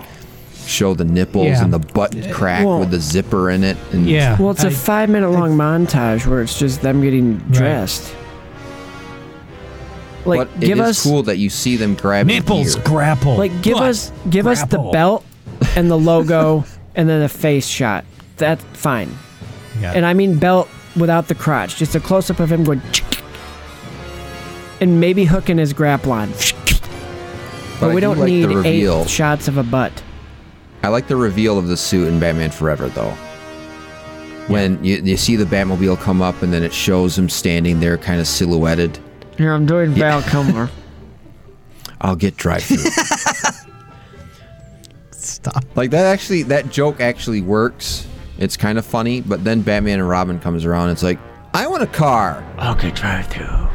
show 0.65 0.93
the 0.93 1.03
nipples 1.05 1.45
Yeah. 1.47 1.63
and 1.63 1.74
the 1.74 1.80
butt 1.80 2.15
crack 2.32 2.65
Well- 2.65 2.80
with 2.80 2.91
the 2.91 2.99
zipper 2.99 3.49
in 3.49 3.63
it. 3.63 3.78
And 3.91 4.07
Yeah. 4.07 4.38
Well, 4.39 4.51
it's 4.51 4.63
a 4.63 4.67
I- 4.67 4.72
five 4.72 5.09
minute 5.09 5.30
long 5.32 5.55
montage 5.57 6.26
where 6.26 6.41
it's 6.41 6.57
just 6.57 6.82
them 6.82 7.01
getting 7.01 7.38
dressed. 7.51 8.11
Like, 10.26 10.38
but 10.39 10.59
give 10.59 10.78
it 10.78 10.82
is 10.84 10.89
us 10.99 11.03
cool 11.03 11.24
that 11.24 11.38
you 11.38 11.49
see 11.49 11.78
them 11.78 11.95
grabbing 11.95 12.36
Nipples 12.36 12.76
gear. 12.76 12.84
grapple. 12.86 13.38
like 13.38 13.61
give 13.63 13.74
Butt 13.74 13.84
us 13.89 14.11
give 14.30 14.45
us 14.45 14.63
the 14.65 14.78
belt 14.93 15.26
and 15.76 15.89
the 15.89 15.97
logo 15.97 16.63
and 16.95 17.09
then 17.09 17.22
a 17.24 17.30
face 17.30 17.65
shot. 17.67 18.05
That's 18.38 18.63
fine. 18.74 19.09
Yeah. 19.82 19.93
And 19.95 20.05
I 20.05 20.13
mean 20.13 20.38
belt 20.38 20.69
without 20.95 21.28
the 21.28 21.34
crotch, 21.36 21.78
just 21.78 21.95
a 21.95 21.99
close 21.99 22.30
up 22.30 22.39
of 22.39 22.51
him 22.51 22.63
going, 22.63 22.82
and 24.82 25.00
maybe 25.00 25.24
hooking 25.24 25.58
his 25.58 25.72
grapple 25.72 26.12
on. 26.12 26.32
But, 27.80 27.90
we 27.90 27.96
do 27.96 28.02
don't 28.02 28.18
like 28.20 28.28
need 28.28 28.46
reveal. 28.48 29.02
eight 29.04 29.10
shots 29.10 29.48
of 29.48 29.58
a 29.58 29.64
butt. 29.64 30.04
I 30.84 30.90
like 30.90 31.08
the 31.08 31.16
reveal 31.16 31.58
of 31.58 31.68
the 31.68 31.78
suit 31.78 32.08
in 32.08 32.20
Batman 32.20 32.52
Forever, 32.52 32.90
though. 32.90 33.12
When 34.48 34.84
you, 34.84 34.98
you 34.98 35.16
see 35.18 35.36
the 35.36 35.46
Batmobile 35.46 36.00
come 36.00 36.22
up 36.22 36.42
and 36.42 36.52
then 36.52 36.64
it 36.64 36.74
shows 36.74 37.18
him 37.18 37.30
standing 37.30 37.80
there, 37.80 37.98
kind 37.98 38.20
of 38.20 38.28
silhouetted. 38.28 39.00
Here, 39.38 39.54
I'm 39.54 39.66
doing 39.66 39.92
Val 39.92 40.22
Kilmer. 40.24 40.70
I'll 42.02 42.16
get 42.16 42.36
drive 42.36 42.64
through. 42.64 42.78
Stop. 45.12 45.64
like 45.76 45.92
that 45.92 46.06
actually, 46.06 46.44
that 46.44 46.70
joke 46.72 47.00
actually 47.00 47.42
works. 47.42 48.08
It's 48.40 48.58
kind 48.58 48.80
of 48.80 48.86
funny, 48.86 49.22
but 49.22 49.44
then 49.44 49.62
Batman 49.62 50.00
and 50.00 50.10
Robin 50.10 50.40
comes 50.40 50.66
around. 50.66 50.90
It's 50.90 51.04
like, 51.04 51.20
I 51.54 51.68
want 51.68 51.84
a 51.84 51.88
car. 51.88 52.44
Okay, 52.60 52.90
drive 52.92 53.28
through. 53.28 53.68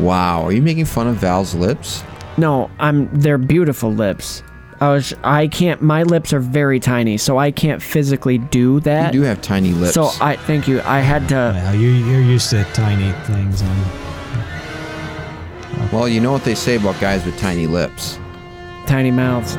Wow, 0.00 0.44
are 0.44 0.52
you 0.52 0.62
making 0.62 0.86
fun 0.86 1.06
of 1.06 1.16
Val's 1.16 1.54
lips? 1.54 2.02
No, 2.36 2.70
I'm. 2.78 3.08
They're 3.18 3.38
beautiful 3.38 3.92
lips. 3.92 4.42
I 4.80 4.88
was. 4.88 5.12
I 5.22 5.48
can't. 5.48 5.82
My 5.82 6.04
lips 6.04 6.32
are 6.32 6.40
very 6.40 6.80
tiny, 6.80 7.18
so 7.18 7.36
I 7.38 7.50
can't 7.50 7.82
physically 7.82 8.38
do 8.38 8.80
that. 8.80 9.12
You 9.12 9.20
do 9.20 9.26
have 9.26 9.42
tiny 9.42 9.72
lips. 9.72 9.94
So 9.94 10.10
I 10.20 10.36
thank 10.36 10.66
you. 10.66 10.80
I 10.82 11.00
had 11.00 11.28
to. 11.28 11.52
Well, 11.54 11.74
you, 11.74 11.90
you're 11.90 12.22
used 12.22 12.48
to 12.50 12.64
tiny 12.72 13.12
things. 13.26 13.60
On, 13.62 13.84
well, 15.92 16.08
you 16.08 16.20
know 16.20 16.32
what 16.32 16.44
they 16.44 16.54
say 16.54 16.76
about 16.76 16.98
guys 17.00 17.24
with 17.26 17.38
tiny 17.38 17.66
lips. 17.66 18.18
Tiny 18.86 19.10
mouths. 19.10 19.56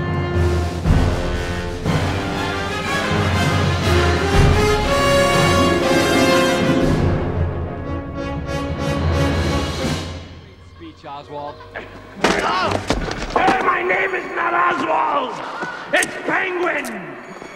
It's 15.93 16.15
Penguin. 16.27 16.85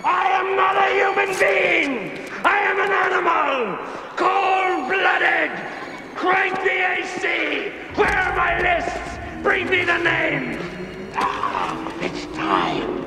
I 0.06 0.28
am 0.40 0.56
not 0.56 0.76
a 0.78 0.88
human 0.94 1.38
being. 1.38 2.30
I 2.46 2.60
am 2.60 2.80
an 2.80 2.92
animal. 3.06 3.78
Cold-blooded. 4.16 5.52
Crank 6.16 6.56
the 6.64 6.78
AC. 6.96 7.72
Where 7.96 8.08
are 8.08 8.36
my 8.38 8.62
lists? 8.62 9.20
Bring 9.44 9.70
me 9.70 9.84
the 9.84 9.98
names. 9.98 10.62
Ah, 11.16 11.94
it's 12.00 12.26
time. 12.38 13.06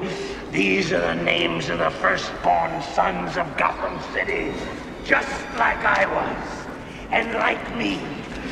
These 0.53 0.93
are 0.93 1.01
the 1.01 1.23
names 1.23 1.71
of 1.71 1.79
the 1.79 1.91
firstborn 1.91 2.83
sons 2.83 3.39
of 3.39 3.57
Gotham 3.57 3.99
City. 4.13 4.53
Just 5.05 5.43
like 5.57 5.83
I 5.85 6.05
was. 6.05 6.67
And 7.11 7.33
like 7.33 7.77
me, 7.77 7.99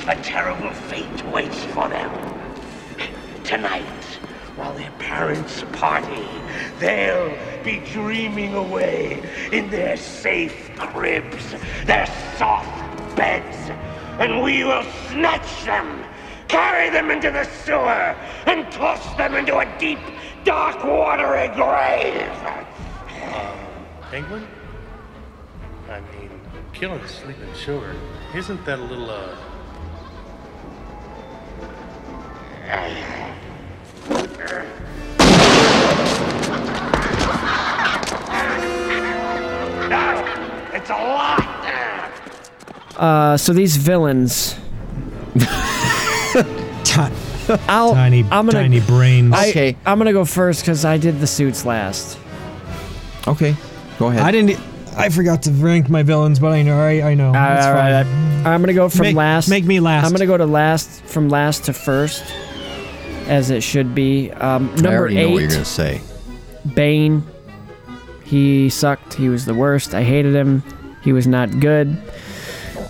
a 0.09 0.17
terrible 0.23 0.71
fate 0.71 1.23
waits 1.27 1.65
for 1.67 1.87
them. 1.89 2.11
Tonight, 3.45 3.96
while 4.57 4.73
their 4.73 4.91
parents 4.93 5.65
party, 5.73 6.27
they'll 6.79 7.37
be 7.63 7.79
dreaming 7.93 8.55
away 8.55 9.23
in 9.53 9.69
their 9.71 9.97
safe 9.97 10.71
cribs, 10.77 11.55
their 11.85 12.07
soft 12.39 13.17
beds, 13.17 13.71
and 14.19 14.43
we 14.43 14.65
will 14.65 14.85
snatch 15.11 15.65
them, 15.65 16.03
carry 16.49 16.89
them 16.89 17.11
into 17.11 17.31
the 17.31 17.45
sewer, 17.45 18.17
and 18.47 18.71
toss 18.73 19.15
them 19.17 19.35
into 19.35 19.59
a 19.59 19.79
deep, 19.79 19.99
dark, 20.45 20.83
watery 20.85 21.49
grave. 21.49 22.33
Penguin? 24.11 24.47
I 25.91 26.01
mean, 26.01 26.31
killing 26.73 27.07
sleeping 27.07 27.53
sugar. 27.55 27.95
Isn't 28.35 28.65
that 28.65 28.79
a 28.79 28.83
little, 28.83 29.11
uh. 29.11 29.37
No, 39.89 40.25
it's 40.73 40.91
a 40.91 40.93
lot. 40.95 41.43
Uh, 42.97 43.37
so 43.37 43.53
these 43.53 43.77
villains. 43.77 44.57
I'll. 47.69 47.93
tiny, 47.95 48.23
I'm 48.25 48.47
gonna. 48.47 48.53
tiny 48.53 48.81
brains. 48.81 49.33
I, 49.35 49.51
Okay. 49.51 49.77
I'm 49.87 49.99
gonna 49.99 50.13
go 50.13 50.25
first 50.25 50.63
because 50.63 50.85
I 50.85 50.97
did 50.99 51.21
the 51.21 51.27
suits 51.27 51.65
last. 51.65 52.19
Okay, 53.29 53.55
go 53.99 54.09
ahead. 54.09 54.23
I 54.23 54.31
didn't. 54.33 54.59
I 54.97 55.11
forgot 55.11 55.43
to 55.43 55.51
rank 55.53 55.89
my 55.91 56.03
villains, 56.03 56.39
but 56.41 56.53
I 56.53 56.63
know. 56.63 56.81
I, 56.81 57.03
I 57.11 57.15
know. 57.15 57.29
All 57.29 57.33
right, 57.35 57.63
all 57.67 57.75
right. 57.75 58.05
fine. 58.07 58.47
I'm 58.47 58.61
gonna 58.63 58.73
go 58.73 58.89
from 58.89 59.03
Make- 59.03 59.17
last. 59.17 59.49
make 59.49 59.65
me 59.65 59.79
last. 59.81 60.07
I'm 60.07 60.13
gonna 60.13 60.27
go 60.27 60.37
to 60.37 60.47
last 60.47 61.03
from 61.05 61.29
last 61.29 61.65
to 61.67 61.73
first, 61.73 62.25
as 63.27 63.51
it 63.51 63.63
should 63.63 63.95
be. 63.95 64.31
Um, 64.33 64.69
I 64.71 64.75
number 64.81 64.89
already 64.99 65.15
know 65.17 65.31
what 65.31 65.41
you're 65.43 65.49
eight, 65.51 65.53
gonna 65.53 65.65
say. 65.65 66.01
Bane. 66.75 67.23
He 68.25 68.69
sucked. 68.71 69.15
He 69.15 69.29
was 69.29 69.45
the 69.45 69.55
worst. 69.55 69.95
I 69.95 70.03
hated 70.03 70.35
him. 70.35 70.63
He 71.03 71.13
was 71.13 71.27
not 71.27 71.61
good. 71.61 71.97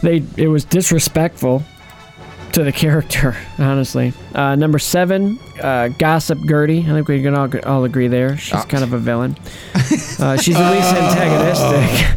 They. 0.03 0.23
It 0.37 0.49
was 0.49 0.65
disrespectful 0.65 1.63
to 2.53 2.65
the 2.65 2.73
character, 2.85 3.37
honestly. 3.59 4.15
Uh, 4.35 4.55
number 4.57 4.79
seven, 4.79 5.39
uh, 5.63 5.89
Gossip 5.89 6.39
Gertie. 6.49 6.81
I 6.81 6.85
think 6.93 7.09
we 7.09 7.23
can 7.23 7.35
all, 7.35 7.51
all 7.67 7.85
agree 7.85 8.09
there. 8.09 8.39
She's 8.39 8.55
Ah. 8.55 8.65
kind 8.65 8.83
of 8.83 8.93
a 8.93 8.99
villain. 8.99 9.37
Uh, 10.19 10.37
she's 10.39 10.57
the 10.57 10.71
least 10.71 10.95
antagonistic. 10.95 12.17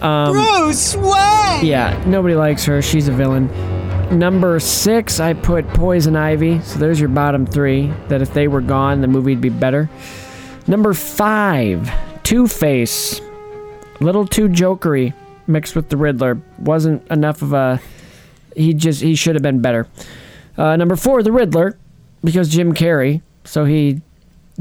Bruce 0.00 0.96
Wayne. 0.96 1.64
Yeah, 1.66 2.00
nobody 2.06 2.34
likes 2.36 2.64
her. 2.64 2.80
She's 2.80 3.08
a 3.08 3.12
villain. 3.12 3.48
Number 4.12 4.60
six, 4.60 5.20
I 5.20 5.32
put 5.32 5.66
Poison 5.68 6.16
Ivy. 6.16 6.60
So 6.60 6.78
there's 6.78 7.00
your 7.00 7.08
bottom 7.08 7.46
three. 7.46 7.90
That 8.08 8.20
if 8.20 8.34
they 8.34 8.46
were 8.46 8.60
gone, 8.60 9.00
the 9.00 9.06
movie'd 9.06 9.40
be 9.40 9.48
better. 9.48 9.88
Number 10.66 10.92
five, 10.92 11.90
Two 12.22 12.46
Face. 12.46 13.22
Little 14.00 14.26
too 14.26 14.48
jokery 14.48 15.14
mixed 15.46 15.74
with 15.74 15.88
the 15.88 15.96
Riddler. 15.96 16.40
Wasn't 16.58 17.06
enough 17.10 17.40
of 17.40 17.54
a. 17.54 17.80
He 18.54 18.74
just 18.74 19.00
he 19.00 19.14
should 19.14 19.34
have 19.34 19.42
been 19.42 19.62
better. 19.62 19.86
Uh, 20.58 20.76
number 20.76 20.96
four, 20.96 21.22
the 21.22 21.32
Riddler, 21.32 21.78
because 22.22 22.50
Jim 22.50 22.74
Carrey. 22.74 23.22
So 23.44 23.64
he 23.64 24.02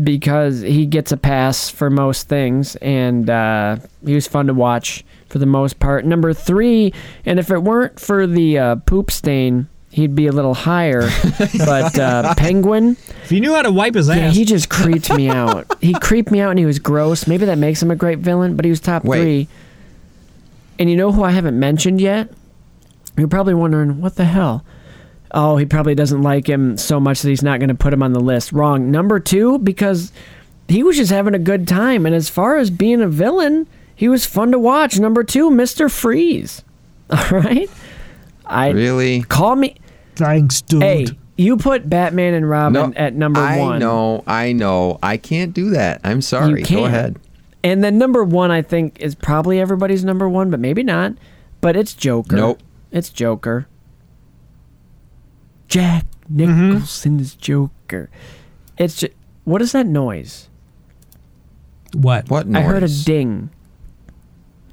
because 0.01 0.61
he 0.61 0.85
gets 0.85 1.11
a 1.11 1.17
pass 1.17 1.69
for 1.69 1.89
most 1.89 2.29
things, 2.29 2.77
and 2.77 3.29
uh, 3.29 3.77
he 4.05 4.15
was 4.15 4.27
fun 4.27 4.47
to 4.47 4.53
watch 4.53 5.03
for 5.31 5.39
the 5.39 5.45
most 5.45 5.79
part. 5.79 6.05
Number 6.05 6.33
three, 6.33 6.93
and 7.25 7.39
if 7.39 7.49
it 7.49 7.59
weren't 7.63 7.99
for 7.99 8.27
the 8.27 8.57
uh, 8.57 8.75
poop 8.75 9.09
stain, 9.09 9.69
he'd 9.91 10.13
be 10.13 10.27
a 10.27 10.31
little 10.31 10.53
higher. 10.53 11.09
but 11.57 11.97
uh, 11.97 12.35
Penguin, 12.35 12.97
If 13.23 13.29
he 13.29 13.39
knew 13.39 13.55
how 13.55 13.61
to 13.61 13.71
wipe 13.71 13.95
his 13.95 14.09
ass. 14.09 14.17
yeah, 14.17 14.25
ass, 14.27 14.35
he 14.35 14.45
just 14.45 14.69
creeped 14.69 15.11
me 15.13 15.29
out. 15.29 15.67
He 15.81 15.93
creeped 15.93 16.29
me 16.31 16.41
out, 16.41 16.51
and 16.51 16.59
he 16.59 16.65
was 16.65 16.79
gross. 16.79 17.25
Maybe 17.27 17.45
that 17.45 17.57
makes 17.57 17.81
him 17.81 17.89
a 17.89 17.95
great 17.95 18.19
villain, 18.19 18.55
but 18.55 18.65
he 18.65 18.69
was 18.69 18.79
top 18.79 19.03
Wait. 19.03 19.19
three. 19.21 19.47
And 20.77 20.89
you 20.89 20.95
know 20.97 21.11
who 21.11 21.23
I 21.23 21.31
haven't 21.31 21.57
mentioned 21.59 21.99
yet? 22.01 22.29
You're 23.17 23.27
probably 23.27 23.53
wondering 23.53 24.01
what 24.01 24.15
the 24.15 24.25
hell. 24.25 24.65
Oh, 25.33 25.55
he 25.57 25.65
probably 25.65 25.95
doesn't 25.95 26.21
like 26.21 26.47
him 26.47 26.77
so 26.77 26.99
much 26.99 27.21
that 27.21 27.29
he's 27.29 27.43
not 27.43 27.59
going 27.59 27.69
to 27.69 27.75
put 27.75 27.93
him 27.93 28.03
on 28.03 28.11
the 28.13 28.19
list. 28.19 28.51
Wrong. 28.51 28.91
Number 28.91 29.19
two, 29.19 29.59
because 29.59 30.11
he 30.67 30.83
was 30.83 30.97
just 30.97 31.11
having 31.11 31.33
a 31.33 31.39
good 31.39 31.67
time. 31.67 32.05
And 32.05 32.13
as 32.13 32.29
far 32.29 32.57
as 32.57 32.69
being 32.69 33.01
a 33.01 33.07
villain, 33.07 33.67
he 34.01 34.09
was 34.09 34.25
fun 34.25 34.51
to 34.51 34.57
watch. 34.57 34.97
Number 34.97 35.23
two, 35.23 35.51
Mr. 35.51 35.91
Freeze. 35.91 36.63
All 37.11 37.39
right? 37.39 37.69
I 38.47 38.69
Really? 38.71 39.21
call 39.21 39.55
me. 39.55 39.75
thanks, 40.15 40.61
dude. 40.63 40.81
Hey, 40.81 41.05
you 41.37 41.55
put 41.55 41.87
Batman 41.87 42.33
and 42.33 42.49
Robin 42.49 42.73
No, 42.73 42.93
at 42.95 43.13
number 43.13 43.39
I 43.39 43.59
one. 43.59 43.73
I 43.75 43.77
know, 43.77 44.23
I 44.25 44.53
know. 44.53 44.97
I 45.03 45.17
can't 45.17 45.53
do 45.53 45.69
that. 45.69 46.01
I'm 46.03 46.21
sorry. 46.23 46.61
You 46.61 46.65
can't. 46.65 46.79
Go 46.81 46.85
ahead. 46.85 47.19
And 47.63 47.83
then 47.83 47.99
number 47.99 48.23
one, 48.23 48.49
I 48.49 48.63
think, 48.63 48.99
is 48.99 49.13
probably 49.13 49.59
everybody's 49.59 50.03
number 50.03 50.27
one, 50.27 50.49
but 50.49 50.59
maybe 50.59 50.81
not. 50.81 51.13
But 51.61 51.75
it's 51.75 51.93
Joker. 51.93 52.35
Nope. 52.35 52.59
It's 52.91 53.09
Joker. 53.09 53.67
Jack 55.67 56.05
Mm-hmm. 56.31 56.69
Nicholson's 56.71 57.35
Joker. 57.35 58.09
It's 58.79 58.95
just, 58.97 59.13
what 59.43 59.61
is 59.61 59.73
that 59.73 59.85
noise? 59.85 60.49
What? 61.93 62.29
What 62.31 62.47
noise? 62.47 62.63
I 62.63 62.65
heard 62.65 62.83
a 62.83 62.87
ding. 62.87 63.49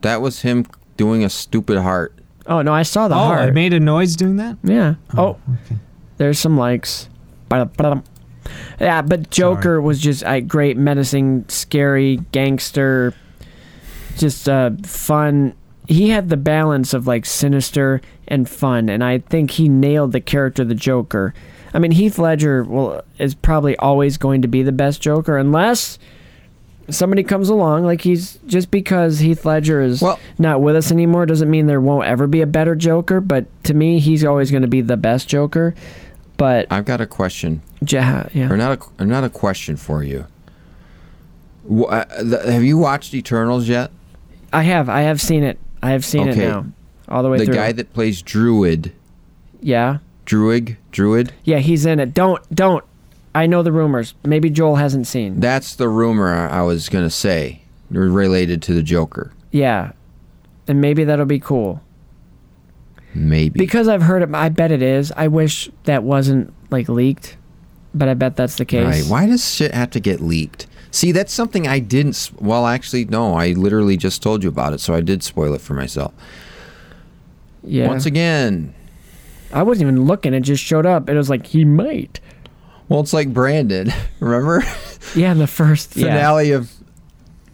That 0.02 0.20
was 0.20 0.42
him 0.42 0.66
doing 0.96 1.24
a 1.24 1.28
stupid 1.28 1.78
heart. 1.78 2.14
Oh 2.46 2.62
no, 2.62 2.72
I 2.72 2.82
saw 2.82 3.08
the 3.08 3.14
oh, 3.14 3.18
heart. 3.18 3.48
it 3.50 3.54
made 3.54 3.72
a 3.72 3.80
noise 3.80 4.16
doing 4.16 4.36
that? 4.36 4.56
yeah. 4.62 4.94
Oh, 5.16 5.38
okay. 5.64 5.76
there's 6.16 6.38
some 6.38 6.56
likes. 6.56 7.08
Ba-da-ba-dum. 7.48 8.04
Yeah, 8.80 9.02
but 9.02 9.30
Joker 9.30 9.80
was 9.80 10.00
just 10.00 10.22
a 10.24 10.40
great, 10.40 10.76
menacing, 10.76 11.46
scary 11.48 12.16
gangster. 12.32 13.14
Just 14.16 14.48
uh, 14.48 14.70
fun. 14.82 15.54
He 15.86 16.10
had 16.10 16.28
the 16.28 16.36
balance 16.36 16.94
of 16.94 17.06
like 17.06 17.26
sinister 17.26 18.00
and 18.26 18.48
fun, 18.48 18.88
and 18.88 19.02
I 19.02 19.18
think 19.18 19.52
he 19.52 19.68
nailed 19.68 20.12
the 20.12 20.20
character 20.20 20.62
of 20.62 20.68
the 20.68 20.74
Joker. 20.74 21.34
I 21.74 21.78
mean, 21.78 21.90
Heath 21.90 22.18
Ledger 22.18 22.64
will 22.64 23.02
is 23.18 23.34
probably 23.34 23.76
always 23.76 24.16
going 24.16 24.42
to 24.42 24.48
be 24.48 24.62
the 24.62 24.72
best 24.72 25.00
Joker, 25.00 25.36
unless 25.36 25.98
somebody 26.90 27.22
comes 27.22 27.48
along. 27.48 27.84
Like 27.84 28.00
he's 28.00 28.38
just 28.46 28.70
because 28.70 29.18
Heath 29.18 29.44
Ledger 29.44 29.80
is 29.80 30.00
Well- 30.02 30.18
not 30.38 30.60
with 30.62 30.76
us 30.76 30.90
anymore 30.92 31.26
doesn't 31.26 31.50
mean 31.50 31.66
there 31.66 31.80
won't 31.80 32.06
ever 32.06 32.26
be 32.26 32.40
a 32.40 32.46
better 32.46 32.74
Joker. 32.74 33.20
But 33.20 33.46
to 33.64 33.74
me, 33.74 33.98
he's 33.98 34.24
always 34.24 34.50
going 34.50 34.62
to 34.62 34.68
be 34.68 34.80
the 34.80 34.96
best 34.96 35.28
Joker. 35.28 35.74
But 36.36 36.66
I've 36.70 36.84
got 36.84 37.00
a 37.00 37.06
question, 37.06 37.62
Yeah, 37.84 38.28
yeah, 38.32 38.48
or 38.50 38.56
not 38.56 38.78
a, 38.78 39.02
or 39.02 39.06
not 39.06 39.24
a 39.24 39.28
question 39.28 39.76
for 39.76 40.04
you. 40.04 40.26
Uh, 41.70 42.04
have 42.50 42.62
you 42.62 42.78
watched 42.78 43.12
Eternals 43.12 43.68
yet? 43.68 43.90
I 44.52 44.62
have. 44.62 44.88
I 44.88 45.02
have 45.02 45.20
seen 45.20 45.42
it. 45.42 45.58
I 45.82 45.90
have 45.90 46.04
seen 46.04 46.28
Okay. 46.28 46.44
it 46.44 46.48
now, 46.48 46.66
all 47.08 47.22
the 47.22 47.28
way 47.28 47.38
The 47.38 47.46
through. 47.46 47.54
guy 47.54 47.72
that 47.72 47.92
plays 47.92 48.22
Druig, 48.22 48.92
yeah, 49.60 49.98
Druig, 50.26 50.76
Druig. 50.92 51.30
yeah, 51.44 51.58
he's 51.58 51.84
in 51.86 51.98
it. 52.00 52.14
Don't, 52.14 52.40
don't. 52.54 52.84
I 53.34 53.46
know 53.46 53.62
the 53.62 53.72
rumors. 53.72 54.14
Maybe 54.24 54.50
Joel 54.50 54.76
hasn't 54.76 55.06
seen. 55.06 55.40
That's 55.40 55.74
the 55.76 55.88
rumor 55.88 56.34
I 56.34 56.62
was 56.62 56.88
gonna 56.88 57.10
say, 57.10 57.62
related 57.90 58.62
to 58.62 58.74
the 58.74 58.82
Joker. 58.82 59.32
Yeah, 59.50 59.92
and 60.66 60.80
maybe 60.80 61.04
that'll 61.04 61.24
be 61.26 61.38
cool 61.40 61.82
Maybe. 63.14 63.58
because 63.58 63.88
I've 63.88 64.02
heard 64.02 64.22
it. 64.22 64.34
I 64.34 64.48
bet 64.48 64.70
it 64.70 64.82
is. 64.82 65.12
I 65.16 65.28
wish 65.28 65.70
that 65.84 66.02
wasn't 66.02 66.52
like 66.70 66.88
leaked, 66.88 67.36
but 67.94 68.08
I 68.08 68.14
bet 68.14 68.36
that's 68.36 68.56
the 68.56 68.64
case. 68.64 69.02
Right. 69.02 69.10
Why 69.10 69.26
does 69.26 69.54
shit 69.54 69.72
have 69.72 69.90
to 69.90 70.00
get 70.00 70.20
leaked? 70.20 70.66
See, 70.90 71.12
that's 71.12 71.32
something 71.32 71.66
I 71.68 71.80
didn't. 71.80 72.30
Well, 72.40 72.66
actually, 72.66 73.04
no. 73.04 73.34
I 73.34 73.48
literally 73.52 73.96
just 73.96 74.22
told 74.22 74.42
you 74.42 74.48
about 74.48 74.72
it, 74.72 74.80
so 74.80 74.94
I 74.94 75.00
did 75.00 75.22
spoil 75.22 75.52
it 75.54 75.60
for 75.60 75.74
myself. 75.74 76.14
Yeah. 77.62 77.88
Once 77.88 78.06
again, 78.06 78.74
I 79.52 79.62
wasn't 79.62 79.88
even 79.90 80.04
looking. 80.06 80.32
It 80.34 80.40
just 80.40 80.62
showed 80.64 80.86
up. 80.86 81.08
It 81.08 81.14
was 81.14 81.28
like 81.28 81.46
he 81.46 81.64
might. 81.64 82.20
Well, 82.88 83.00
it's 83.00 83.12
like 83.12 83.32
Brandon. 83.32 83.92
Remember 84.20 84.62
Yeah, 85.14 85.34
the 85.34 85.46
first 85.46 85.96
yeah. 85.96 86.06
finale 86.06 86.52
of 86.52 86.70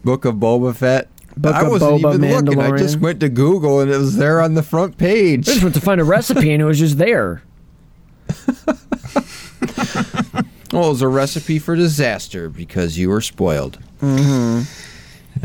Book 0.05 0.25
of 0.25 0.37
Boba 0.37 0.75
Fett. 0.75 1.09
Book 1.37 1.55
I 1.55 1.63
wasn't 1.69 2.03
Boba 2.03 2.15
even 2.15 2.45
looking. 2.45 2.61
I 2.61 2.77
just 2.77 3.01
went 3.01 3.21
to 3.21 3.29
Google 3.29 3.81
and 3.81 3.91
it 3.91 3.97
was 3.99 4.17
there 4.17 4.41
on 4.41 4.55
the 4.55 4.63
front 4.63 4.99
page. 4.99 5.49
I 5.49 5.53
just 5.53 5.63
went 5.65 5.75
to 5.75 5.81
find 5.81 6.01
a 6.01 6.05
recipe 6.05 6.53
and 6.53 6.63
it 6.63 6.65
was 6.65 6.79
just 6.79 6.99
there. 6.99 7.43
Well, 10.73 10.87
it 10.87 10.89
was 10.89 11.03
a 11.03 11.09
recipe 11.09 11.61
for 11.61 11.77
disaster 11.77 12.49
because 12.49 12.99
you 12.99 13.09
were 13.09 13.21
spoiled. 13.21 13.79
Uh, 14.03 14.65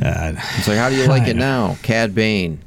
It's 0.02 0.68
like, 0.68 0.78
how 0.78 0.90
do 0.90 0.96
you 0.96 1.06
like 1.06 1.28
it 1.28 1.36
now, 1.36 1.78
Cad 1.84 2.16
Bane? 2.16 2.60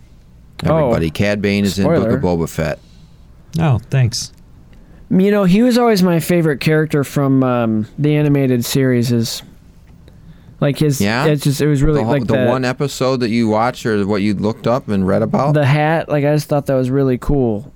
Everybody, 0.62 1.11
Cad 1.11 1.43
Bane 1.43 1.64
is 1.64 1.81
in 1.81 1.89
Book 1.89 2.07
Oh. 2.07 2.14
Of 2.14 2.20
Boba 2.23 2.49
Fett. 2.49 2.79
oh, 3.59 3.81
thanks. 3.91 4.33
You 5.12 5.30
know, 5.30 5.44
he 5.44 5.62
was 5.62 5.76
always 5.76 6.02
my 6.02 6.20
favorite 6.20 6.60
character 6.60 7.04
from 7.04 7.42
um, 7.44 7.86
the 7.98 8.16
animated 8.16 8.64
series. 8.64 9.12
Is 9.12 9.42
like 10.60 10.78
his. 10.78 11.00
Yeah? 11.00 11.26
It's 11.26 11.44
just 11.44 11.60
it 11.60 11.66
was 11.66 11.82
really 11.82 11.98
the, 12.00 12.04
whole- 12.04 12.12
like 12.12 12.26
the 12.26 12.36
the, 12.38 12.46
one 12.46 12.64
episode 12.64 13.18
that 13.18 13.28
you 13.28 13.48
watched 13.48 13.84
or 13.84 14.06
what 14.06 14.22
you 14.22 14.32
looked 14.34 14.66
up 14.66 14.88
and 14.88 15.06
read 15.06 15.22
about. 15.22 15.52
the 15.52 15.66
hat. 15.66 16.08
Like 16.08 16.24
I 16.24 16.32
just 16.34 16.48
thought 16.48 16.66
that 16.66 16.74
was 16.74 16.90
really 16.90 17.18
cool. 17.18 17.70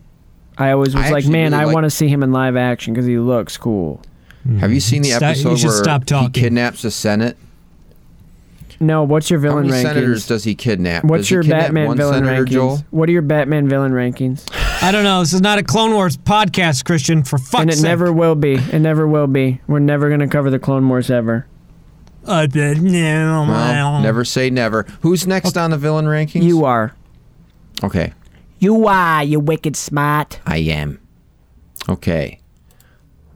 I 0.58 0.70
always 0.70 0.94
was 0.94 1.04
I 1.04 1.10
like, 1.10 1.26
man, 1.26 1.52
really 1.52 1.62
I 1.62 1.66
like- 1.66 1.74
want 1.74 1.84
to 1.84 1.90
see 1.90 2.08
him 2.08 2.22
in 2.22 2.32
live 2.32 2.56
action 2.56 2.94
because 2.94 3.06
he 3.06 3.18
looks 3.18 3.56
cool. 3.58 4.00
Have 4.60 4.72
you 4.72 4.80
seen 4.80 5.02
the 5.02 5.10
Stop- 5.10 5.22
you 5.22 5.28
episode 5.28 5.56
should 5.58 5.68
where 5.68 5.82
stop 5.84 6.08
he 6.08 6.28
kidnaps 6.30 6.82
the 6.82 6.90
Senate? 6.90 7.36
No, 8.78 9.04
what's 9.04 9.30
your 9.30 9.40
How 9.40 9.48
villain 9.48 9.66
many 9.68 9.78
rankings? 9.78 9.82
senators 9.82 10.26
does 10.26 10.44
he 10.44 10.54
kidnap? 10.54 11.04
what's 11.04 11.22
Does 11.22 11.28
he 11.28 11.34
your 11.36 11.42
kidnap 11.42 11.60
Batman 11.62 11.86
one 11.86 11.96
villain 11.96 12.24
senator, 12.24 12.44
rankings? 12.44 12.50
Joel? 12.50 12.78
What 12.90 13.08
are 13.08 13.12
your 13.12 13.22
Batman 13.22 13.68
villain 13.68 13.92
rankings? 13.92 14.44
I 14.82 14.92
don't 14.92 15.04
know. 15.04 15.20
This 15.20 15.32
is 15.32 15.40
not 15.40 15.58
a 15.58 15.62
Clone 15.62 15.92
Wars 15.94 16.16
podcast, 16.16 16.84
Christian. 16.84 17.22
For 17.24 17.38
fuck's 17.38 17.50
sake. 17.50 17.60
and 17.62 17.70
it 17.70 17.76
sake. 17.76 17.84
never 17.84 18.12
will 18.12 18.34
be. 18.34 18.54
It 18.54 18.78
never 18.80 19.06
will 19.08 19.26
be. 19.26 19.60
We're 19.66 19.78
never 19.78 20.10
gonna 20.10 20.28
cover 20.28 20.50
the 20.50 20.58
Clone 20.58 20.88
Wars 20.88 21.10
ever. 21.10 21.46
Uh, 22.24 22.46
the- 22.46 22.74
no, 22.74 23.46
Well, 23.48 24.00
never 24.02 24.24
say 24.24 24.50
never. 24.50 24.84
Who's 25.00 25.26
next 25.26 25.56
on 25.56 25.70
the 25.70 25.78
villain 25.78 26.04
rankings? 26.06 26.42
You 26.42 26.64
are. 26.64 26.94
Okay, 27.84 28.12
You 28.58 28.86
are, 28.88 29.22
you 29.22 29.38
wicked 29.38 29.76
smart. 29.76 30.40
I 30.46 30.58
am. 30.58 30.98
Okay. 31.88 32.40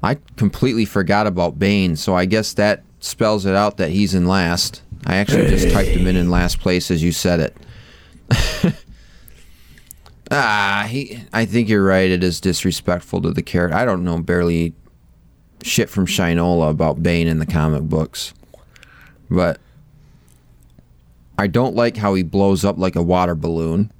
I 0.02 0.16
completely 0.36 0.84
forgot 0.86 1.26
about 1.26 1.58
Bane, 1.58 1.94
so 1.94 2.14
I 2.14 2.24
guess 2.24 2.52
that 2.54 2.82
spells 3.00 3.44
it 3.46 3.54
out 3.54 3.76
that 3.76 3.90
he's 3.90 4.14
in 4.14 4.26
last. 4.26 4.82
I 5.06 5.16
actually 5.16 5.48
just 5.48 5.70
typed 5.70 5.90
him 5.90 6.06
in 6.06 6.16
in 6.16 6.30
last 6.30 6.60
place 6.60 6.90
as 6.90 7.02
you 7.02 7.12
said 7.12 7.40
it. 7.40 7.56
ah, 10.30 10.86
he. 10.88 11.22
I 11.32 11.44
think 11.44 11.68
you're 11.68 11.84
right. 11.84 12.10
It 12.10 12.22
is 12.22 12.40
disrespectful 12.40 13.22
to 13.22 13.30
the 13.30 13.42
character. 13.42 13.76
I 13.76 13.84
don't 13.84 14.04
know 14.04 14.18
barely 14.18 14.74
shit 15.62 15.88
from 15.88 16.06
Shinola 16.06 16.70
about 16.70 17.02
Bane 17.02 17.26
in 17.26 17.38
the 17.38 17.46
comic 17.46 17.82
books, 17.82 18.34
but 19.30 19.60
I 21.38 21.46
don't 21.46 21.74
like 21.74 21.96
how 21.96 22.14
he 22.14 22.22
blows 22.22 22.64
up 22.64 22.78
like 22.78 22.96
a 22.96 23.02
water 23.02 23.34
balloon. 23.34 23.90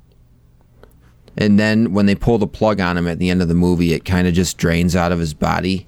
And 1.37 1.59
then 1.59 1.95
when 1.95 2.07
they 2.07 2.15
pull 2.15 2.39
the 2.39 2.47
plug 2.47 2.81
on 2.81 2.99
him 2.99 3.07
at 3.07 3.19
the 3.19 3.31
end 3.31 3.41
of 3.41 3.49
the 3.49 3.55
movie, 3.55 3.95
it 3.95 4.05
kind 4.05 4.29
of 4.29 4.35
just 4.35 4.59
drains 4.59 4.95
out 4.95 5.13
of 5.13 5.19
his 5.19 5.33
body. 5.33 5.87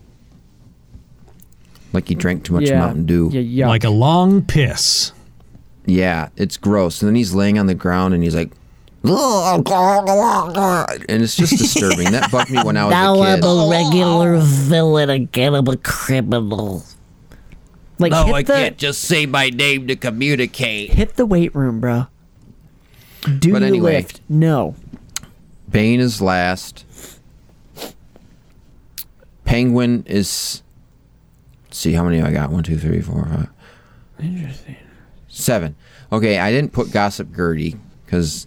Like 1.93 2.09
he 2.09 2.15
drank 2.15 2.45
too 2.45 2.55
much 2.55 2.65
yeah. 2.65 2.79
Mountain 2.79 3.07
Dew. 3.07 3.31
Yeah, 3.33 3.67
yuck. 3.67 3.69
Like 3.69 3.85
a 3.85 3.91
long 3.91 4.43
piss. 4.43 5.13
Yeah, 5.85 6.29
it's 6.37 6.57
gross. 6.57 7.03
And 7.03 7.09
then 7.09 7.17
he's 7.17 7.35
laying 7.35 7.59
on 7.59 7.67
the 7.67 7.75
ground 7.75 8.15
and 8.15 8.23
he's 8.23 8.35
like, 8.35 8.53
and 9.05 9.67
it's 11.23 11.37
just 11.37 11.59
disturbing. 11.59 12.13
that 12.13 12.31
bugged 12.31 12.51
me 12.51 12.63
when 12.63 12.77
I 12.77 12.85
was 12.85 12.93
Now 12.93 13.15
a 13.17 13.23
I'm 13.23 13.43
a 13.43 13.69
regular 13.69 14.39
villain 14.39 15.11
again. 15.11 15.55
I'm 15.55 15.67
a 15.67 15.77
criminal. 15.77 16.85
like 17.99 18.13
No, 18.13 18.33
I 18.33 18.43
the 18.43 18.53
can't 18.53 18.79
just 18.79 19.03
say 19.03 19.27
my 19.27 19.51
name 19.51 19.89
to 19.89 19.97
communicate. 19.97 20.93
hit 20.93 21.17
the 21.17 21.27
weight 21.27 21.55
room, 21.55 21.81
bro. 21.81 22.07
Do 23.39 23.53
But 23.53 23.63
you 23.63 23.69
anyway. 23.69 23.97
lift? 23.97 24.21
No. 24.29 24.77
Bane 25.69 26.01
is 26.01 26.23
last. 26.23 26.85
Penguin 29.45 30.05
is. 30.07 30.62
See 31.73 31.93
how 31.93 32.05
many 32.05 32.23
I 32.23 32.33
got. 32.33 32.51
One, 32.51 32.63
two, 32.63 32.79
three, 32.79 33.01
four, 33.01 33.25
five. 33.27 33.49
Interesting. 34.21 34.77
Seven. 35.29 35.75
Okay, 36.13 36.39
I 36.39 36.51
didn't 36.51 36.73
put 36.73 36.93
Gossip 36.93 37.35
Gertie 37.35 37.77
because 38.05 38.47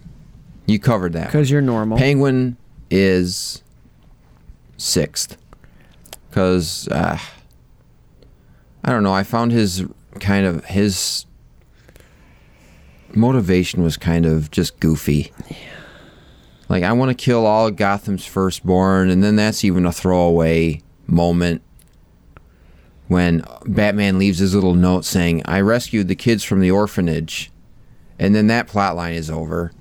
you 0.66 0.78
covered 0.78 1.12
that. 1.14 1.26
Because 1.26 1.50
you're 1.50 1.60
normal. 1.60 1.98
Penguin 1.98 2.56
is 2.90 3.62
sixth. 4.76 5.36
Because, 6.30 6.86
uh, 6.88 7.18
I 8.84 8.90
don't 8.90 9.02
know, 9.02 9.12
I 9.12 9.22
found 9.22 9.52
his 9.52 9.84
kind 10.20 10.46
of, 10.46 10.64
his 10.66 11.26
motivation 13.14 13.82
was 13.82 13.96
kind 13.96 14.26
of 14.26 14.50
just 14.50 14.78
goofy. 14.78 15.32
Yeah. 15.48 15.56
Like, 16.68 16.82
I 16.82 16.92
want 16.92 17.08
to 17.10 17.14
kill 17.14 17.46
all 17.46 17.68
of 17.68 17.76
Gotham's 17.76 18.26
firstborn, 18.26 19.08
and 19.08 19.22
then 19.22 19.36
that's 19.36 19.64
even 19.64 19.86
a 19.86 19.92
throwaway 19.92 20.82
moment 21.06 21.62
when 23.08 23.44
Batman 23.66 24.18
leaves 24.18 24.38
his 24.38 24.54
little 24.54 24.74
note 24.74 25.04
saying, 25.04 25.42
I 25.44 25.60
rescued 25.60 26.08
the 26.08 26.16
kids 26.16 26.42
from 26.42 26.60
the 26.60 26.70
orphanage. 26.70 27.50
And 28.18 28.34
then 28.34 28.46
that 28.48 28.66
plot 28.66 28.96
line 28.96 29.14
is 29.14 29.30
over. 29.30 29.72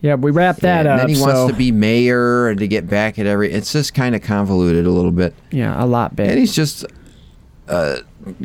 yeah, 0.00 0.14
we 0.14 0.30
wrap 0.30 0.56
that 0.56 0.80
and 0.80 0.88
up. 0.88 1.00
then 1.00 1.08
he 1.10 1.14
so, 1.14 1.26
wants 1.26 1.52
to 1.52 1.58
be 1.58 1.70
mayor 1.70 2.48
and 2.48 2.58
to 2.58 2.66
get 2.66 2.88
back 2.88 3.18
at 3.18 3.26
every. 3.26 3.52
It's 3.52 3.72
just 3.72 3.94
kind 3.94 4.14
of 4.14 4.22
convoluted 4.22 4.86
a 4.86 4.90
little 4.90 5.12
bit, 5.12 5.34
yeah, 5.50 5.82
a 5.82 5.84
lot 5.84 6.18
and 6.18 6.38
he's 6.38 6.54
just 6.54 6.86
a 7.68 7.98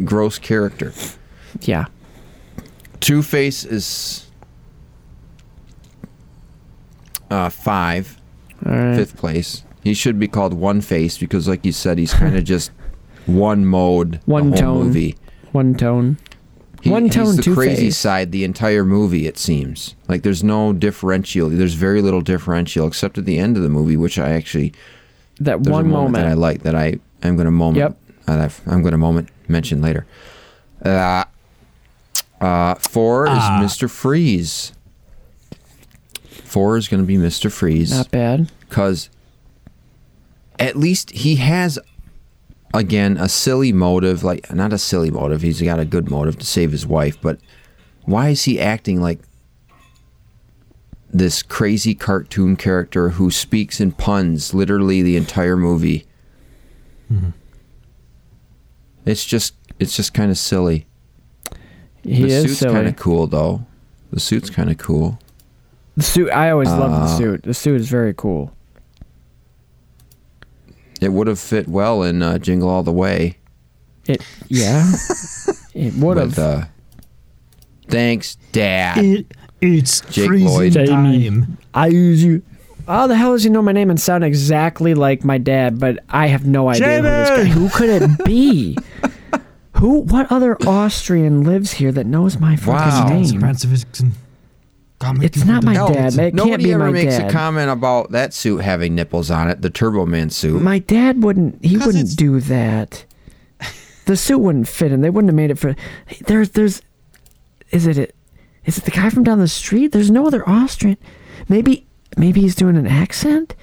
gross 0.03 0.37
character. 0.37 0.93
Yeah. 1.61 1.85
Two 2.99 3.21
Face 3.21 3.63
is 3.65 4.29
uh, 7.31 7.49
five, 7.49 8.19
right. 8.61 8.95
fifth 8.95 9.17
place. 9.17 9.63
He 9.83 9.93
should 9.93 10.19
be 10.19 10.27
called 10.27 10.53
One 10.53 10.81
Face 10.81 11.17
because, 11.17 11.47
like 11.47 11.65
you 11.65 11.71
said, 11.71 11.97
he's 11.97 12.13
kind 12.13 12.35
of 12.37 12.43
just 12.45 12.71
one 13.25 13.65
mode, 13.65 14.19
One 14.25 14.51
the 14.51 14.61
whole 14.63 14.75
tone. 14.79 14.87
movie. 14.87 15.15
One 15.51 15.75
tone. 15.75 16.17
He, 16.81 16.89
One 16.89 17.09
tone, 17.09 17.27
he's 17.27 17.37
the 17.37 17.41
Two 17.43 17.53
crazy 17.53 17.85
Face. 17.85 17.97
side 17.97 18.31
the 18.33 18.43
entire 18.43 18.83
movie. 18.83 19.25
It 19.25 19.37
seems 19.37 19.95
like 20.09 20.23
there's 20.23 20.43
no 20.43 20.73
differential. 20.73 21.47
There's 21.49 21.75
very 21.75 22.01
little 22.01 22.19
differential 22.21 22.85
except 22.87 23.17
at 23.17 23.23
the 23.25 23.37
end 23.39 23.55
of 23.55 23.63
the 23.63 23.69
movie, 23.69 23.95
which 23.95 24.19
I 24.19 24.31
actually 24.33 24.73
That 25.39 25.61
one 25.61 25.85
a 25.85 25.87
moment, 25.87 26.15
that 26.15 26.25
I 26.27 26.33
like 26.33 26.63
that 26.63 26.75
I 26.75 26.99
am 27.21 27.37
going 27.37 27.45
to 27.45 27.51
moment. 27.51 27.77
Yep. 27.77 27.97
I've- 28.27 28.61
I'm 28.67 28.81
going 28.81 28.91
to 28.91 28.97
moment 28.97 29.29
mention 29.47 29.81
later. 29.81 30.05
Uh, 30.83 31.23
Uh, 32.41 32.75
four 32.75 33.25
is 33.27 33.31
Ah. 33.37 33.61
Mr. 33.63 33.89
Freeze. 33.89 34.73
Four 36.43 36.75
is 36.75 36.89
going 36.89 37.01
to 37.01 37.07
be 37.07 37.15
Mr. 37.15 37.49
Freeze. 37.49 37.91
Not 37.91 38.11
bad. 38.11 38.51
because 38.67 39.09
at 40.59 40.75
least 40.75 41.11
he 41.11 41.37
has 41.37 41.79
again 42.73 43.17
a 43.17 43.29
silly 43.29 43.71
motive 43.71 44.23
like 44.23 44.51
not 44.53 44.73
a 44.73 44.77
silly 44.77 45.11
motive 45.11 45.41
he's 45.41 45.61
got 45.61 45.79
a 45.79 45.85
good 45.85 46.09
motive 46.09 46.37
to 46.39 46.45
save 46.45 46.71
his 46.71 46.85
wife 46.87 47.17
but 47.21 47.39
why 48.05 48.29
is 48.29 48.43
he 48.43 48.59
acting 48.59 48.99
like 49.01 49.19
this 51.11 51.43
crazy 51.43 51.93
cartoon 51.93 52.55
character 52.55 53.09
who 53.09 53.29
speaks 53.29 53.79
in 53.79 53.91
puns 53.91 54.53
literally 54.53 55.01
the 55.03 55.15
entire 55.15 55.55
movie 55.55 56.05
it's 59.05 59.23
just 59.25 59.53
it's 59.79 59.95
just 59.95 60.13
kind 60.13 60.31
of 60.31 60.37
silly 60.37 60.87
He 62.03 62.23
the 62.23 62.27
is 62.29 62.57
suit's 62.57 62.73
kind 62.73 62.87
of 62.87 62.95
cool 62.95 63.27
though 63.27 63.65
the 64.11 64.19
suit's 64.19 64.49
kind 64.49 64.69
of 64.71 64.77
cool 64.77 65.19
The 65.95 66.01
suit. 66.03 66.31
I 66.31 66.49
always 66.49 66.69
love 66.69 66.89
the 66.91 66.97
Uh, 67.13 67.17
suit. 67.17 67.43
The 67.43 67.53
suit 67.53 67.79
is 67.79 67.87
very 67.87 68.15
cool. 68.15 68.51
It 71.03 71.11
would 71.13 71.27
have 71.27 71.39
fit 71.39 71.67
well 71.67 72.01
in 72.03 72.21
uh, 72.21 72.37
jingle 72.37 72.69
all 72.69 72.83
the 72.83 72.91
way 72.91 73.37
It. 74.07 74.21
Yeah. 74.47 74.89
it 75.73 75.93
would 75.95 76.17
have. 76.17 76.39
uh, 76.39 76.65
thanks 77.89 78.35
dad 78.51 78.97
It, 79.03 79.27
it's 79.61 80.01
Jake 80.01 80.27
freezing 80.27 80.47
Lloyd. 80.49 80.73
time. 80.87 81.57
I 81.73 81.87
use 81.87 82.23
you. 82.23 82.41
How 82.85 83.07
the 83.07 83.15
hell 83.15 83.31
does 83.31 83.43
he 83.45 83.49
know 83.49 83.61
my 83.61 83.71
name 83.71 83.89
and 83.89 83.99
sound 83.99 84.25
exactly 84.25 84.93
like 84.93 85.23
my 85.23 85.37
dad? 85.37 85.79
But 85.79 85.99
I 86.09 86.27
have 86.27 86.45
no 86.45 86.67
idea 86.67 86.97
who 86.97 87.01
this 87.03 87.29
guy. 87.29 87.45
Who 87.45 87.69
could 87.69 87.87
it 87.89 88.25
be? 88.25 88.77
who? 89.77 89.99
What 89.99 90.29
other 90.29 90.57
Austrian 90.67 91.43
lives 91.43 91.71
here 91.71 91.93
that 91.93 92.05
knows 92.05 92.39
my 92.41 92.57
fucking 92.57 92.73
Wow. 92.73 93.07
name? 93.07 93.39
It's 95.21 95.45
not 95.45 95.63
my 95.63 95.73
dad. 95.73 96.13
It 96.13 96.17
can't 96.17 96.33
Nobody 96.35 96.63
be 96.65 96.73
ever 96.73 96.85
my 96.85 96.91
makes 96.91 97.17
dad. 97.17 97.29
a 97.29 97.31
comment 97.33 97.69
about 97.69 98.11
that 98.11 98.33
suit 98.33 98.57
having 98.59 98.95
nipples 98.95 99.29
on 99.31 99.49
it, 99.49 99.61
the 99.61 99.69
Turbo 99.69 100.05
Man 100.05 100.29
suit. 100.29 100.61
My 100.61 100.79
dad 100.79 101.23
wouldn't. 101.23 101.63
He 101.63 101.75
'Cause 101.77 101.87
wouldn't 101.87 102.03
it's- 102.03 102.15
do 102.15 102.39
that. 102.41 103.05
The 104.05 104.17
suit 104.17 104.39
wouldn't 104.39 104.67
fit 104.67 104.91
him. 104.91 104.99
They 105.01 105.09
wouldn't 105.09 105.29
have 105.29 105.35
made 105.35 105.49
it 105.51 105.57
for. 105.57 105.75
There's. 106.27 106.49
There's. 106.51 106.81
Is 107.71 107.87
it? 107.87 107.97
it 107.97 108.15
is 108.65 108.77
it 108.77 108.83
the 108.85 108.91
guy 108.91 109.09
from 109.09 109.23
down 109.23 109.39
the 109.39 109.47
street? 109.47 109.91
There's 109.93 110.11
no 110.11 110.27
other 110.27 110.47
Austrian. 110.47 110.97
Maybe. 111.47 111.87
Maybe 112.17 112.41
he's 112.41 112.53
doing 112.55 112.75
an 112.77 112.85
accent. 112.85 113.55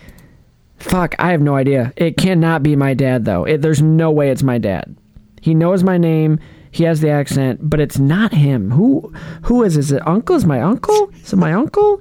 Fuck, 0.79 1.15
I 1.19 1.31
have 1.33 1.43
no 1.43 1.57
idea. 1.57 1.93
It 1.97 2.17
cannot 2.17 2.63
be 2.63 2.75
my 2.75 2.95
dad 2.95 3.25
though. 3.27 3.45
It, 3.45 3.61
there's 3.63 3.83
no 3.83 4.11
way 4.11 4.31
it's 4.31 4.43
my 4.43 4.57
dad. 4.59 4.97
He 5.43 5.55
knows 5.55 5.85
my 5.85 5.99
name. 5.99 6.39
He 6.71 6.85
has 6.85 7.01
the 7.01 7.11
accent, 7.11 7.69
but 7.69 7.81
it's 7.81 7.99
not 7.99 8.33
him. 8.33 8.71
Who? 8.71 9.13
Who 9.45 9.63
is? 9.63 9.77
Is 9.77 9.91
it 9.93 10.07
uncle? 10.07 10.37
Is 10.37 10.45
my 10.45 10.61
uncle? 10.61 11.11
Is 11.23 11.33
it 11.33 11.37
my 11.37 11.53
uncle 11.53 12.01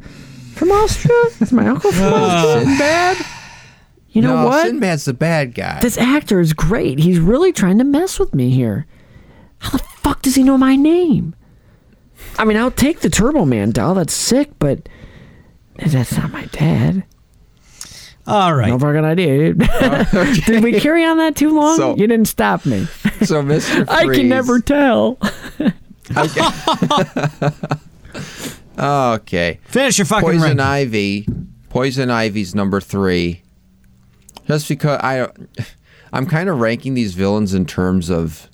from 0.53 0.71
Austria? 0.71 1.17
Is 1.39 1.51
my 1.51 1.67
uncle 1.67 1.91
from 1.91 2.03
oh, 2.13 2.15
Austria? 2.15 2.65
Sinbad? 2.65 3.25
You 4.11 4.21
know 4.21 4.35
no, 4.35 4.45
what? 4.45 4.67
Sinbad's 4.67 5.05
the 5.05 5.13
bad 5.13 5.53
guy. 5.55 5.79
This 5.79 5.97
actor 5.97 6.39
is 6.39 6.53
great. 6.53 6.99
He's 6.99 7.19
really 7.19 7.51
trying 7.51 7.77
to 7.79 7.83
mess 7.83 8.19
with 8.19 8.33
me 8.33 8.49
here. 8.49 8.85
How 9.59 9.71
the 9.71 9.79
fuck 9.79 10.21
does 10.21 10.35
he 10.35 10.43
know 10.43 10.57
my 10.57 10.75
name? 10.75 11.35
I 12.37 12.45
mean, 12.45 12.57
I'll 12.57 12.71
take 12.71 12.99
the 12.99 13.09
Turbo 13.09 13.45
Man 13.45 13.71
doll. 13.71 13.95
That's 13.95 14.13
sick, 14.13 14.51
but 14.59 14.87
that's 15.77 16.17
not 16.17 16.31
my 16.31 16.45
dad. 16.45 17.03
All 18.29 18.53
right. 18.55 18.69
No 18.69 18.79
fucking 18.79 19.05
idea. 19.05 19.53
dude. 19.53 19.59
Did 20.45 20.63
we 20.63 20.79
carry 20.79 21.03
on 21.03 21.17
that 21.17 21.35
too 21.35 21.53
long? 21.53 21.77
So- 21.77 21.95
you 21.95 22.07
didn't 22.07 22.27
stop 22.27 22.65
me. 22.65 22.85
so 23.23 23.41
Mr. 23.43 23.85
Freeze. 23.85 23.87
I 23.89 24.05
can 24.13 24.29
never 24.29 24.59
tell. 24.59 25.19
Okay. 28.79 29.59
Finish 29.65 29.97
your 29.97 30.05
fucking 30.05 30.25
Poison 30.29 30.41
ranking. 30.41 30.59
Ivy. 30.61 31.27
Poison 31.69 32.09
Ivy's 32.09 32.55
number 32.55 32.79
three. 32.79 33.41
Just 34.47 34.69
because 34.69 34.99
I, 35.03 35.27
I'm 36.13 36.25
kind 36.25 36.49
of 36.49 36.59
ranking 36.61 36.93
these 36.93 37.13
villains 37.13 37.53
in 37.53 37.65
terms 37.65 38.09
of 38.09 38.47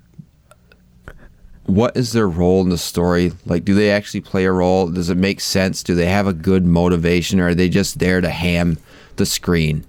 what 1.68 1.96
is 1.96 2.12
their 2.12 2.28
role 2.28 2.62
in 2.62 2.70
the 2.70 2.78
story. 2.78 3.32
Like, 3.46 3.64
do 3.66 3.76
they 3.76 3.92
actually 3.92 4.22
play 4.22 4.46
a 4.46 4.52
role? 4.52 4.90
Does 4.90 5.10
it 5.10 5.18
make 5.18 5.40
sense? 5.40 5.84
Do 5.84 5.96
they 5.96 6.08
have 6.08 6.28
a 6.28 6.34
good 6.34 6.66
motivation, 6.66 7.40
or 7.40 7.50
are 7.50 7.56
they 7.56 7.70
just 7.70 8.00
there 8.00 8.20
to 8.20 8.30
ham 8.30 8.78
the 9.18 9.26
screen 9.26 9.86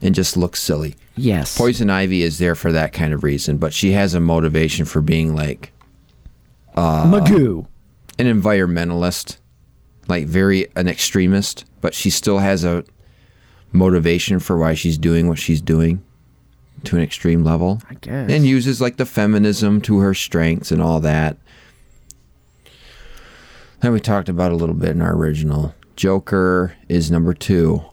and 0.00 0.14
just 0.14 0.36
looks 0.36 0.60
silly? 0.60 0.96
Yes. 1.16 1.56
Poison 1.56 1.90
Ivy 1.90 2.22
is 2.22 2.38
there 2.38 2.54
for 2.54 2.72
that 2.72 2.92
kind 2.92 3.12
of 3.12 3.24
reason, 3.24 3.58
but 3.58 3.72
she 3.72 3.92
has 3.92 4.14
a 4.14 4.20
motivation 4.20 4.84
for 4.84 5.00
being 5.00 5.34
like 5.34 5.72
uh, 6.76 7.04
Magoo. 7.04 7.66
an 8.18 8.26
environmentalist, 8.26 9.38
like 10.06 10.26
very 10.26 10.68
an 10.76 10.88
extremist, 10.88 11.64
but 11.80 11.94
she 11.94 12.10
still 12.10 12.38
has 12.38 12.64
a 12.64 12.84
motivation 13.72 14.38
for 14.38 14.56
why 14.56 14.74
she's 14.74 14.96
doing 14.96 15.28
what 15.28 15.38
she's 15.38 15.60
doing 15.60 16.02
to 16.84 16.96
an 16.96 17.02
extreme 17.02 17.42
level. 17.42 17.82
I 17.90 17.94
guess. 17.94 18.30
And 18.30 18.46
uses 18.46 18.80
like 18.80 18.96
the 18.96 19.06
feminism 19.06 19.80
to 19.82 19.98
her 19.98 20.14
strengths 20.14 20.70
and 20.70 20.80
all 20.80 21.00
that. 21.00 21.36
That 23.80 23.92
we 23.92 24.00
talked 24.00 24.28
about 24.28 24.52
a 24.52 24.56
little 24.56 24.74
bit 24.74 24.90
in 24.90 25.02
our 25.02 25.14
original. 25.14 25.74
Joker 25.96 26.74
is 26.88 27.10
number 27.10 27.34
two. 27.34 27.84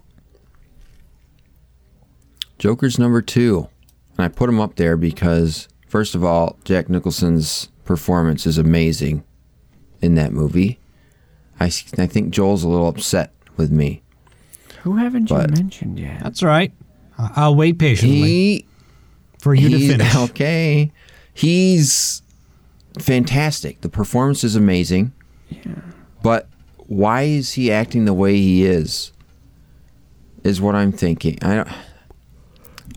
Joker's 2.59 2.97
number 2.99 3.21
two. 3.21 3.67
And 4.17 4.25
I 4.25 4.27
put 4.29 4.49
him 4.49 4.59
up 4.59 4.75
there 4.75 4.95
because, 4.97 5.67
first 5.87 6.15
of 6.15 6.23
all, 6.23 6.57
Jack 6.63 6.89
Nicholson's 6.89 7.69
performance 7.83 8.45
is 8.45 8.57
amazing 8.57 9.23
in 10.01 10.15
that 10.15 10.31
movie. 10.31 10.79
I, 11.59 11.65
I 11.65 12.07
think 12.07 12.31
Joel's 12.31 12.63
a 12.63 12.67
little 12.67 12.87
upset 12.87 13.33
with 13.57 13.71
me. 13.71 14.01
Who 14.83 14.95
haven't 14.97 15.29
you 15.29 15.37
mentioned 15.37 15.99
yet? 15.99 16.21
That's 16.21 16.43
right. 16.43 16.71
I- 17.17 17.31
I'll 17.35 17.55
wait 17.55 17.79
patiently 17.79 18.17
He 18.17 18.65
for 19.39 19.53
you 19.53 19.69
to 19.69 19.87
finish. 19.87 20.15
Okay. 20.29 20.91
He's 21.33 22.21
fantastic. 22.99 23.81
The 23.81 23.89
performance 23.89 24.43
is 24.43 24.55
amazing. 24.55 25.11
Yeah. 25.49 25.75
But 26.23 26.47
why 26.87 27.23
is 27.23 27.53
he 27.53 27.71
acting 27.71 28.05
the 28.05 28.13
way 28.13 28.37
he 28.37 28.65
is? 28.65 29.11
Is 30.43 30.61
what 30.61 30.75
I'm 30.75 30.91
thinking. 30.91 31.37
I 31.41 31.55
don't, 31.55 31.69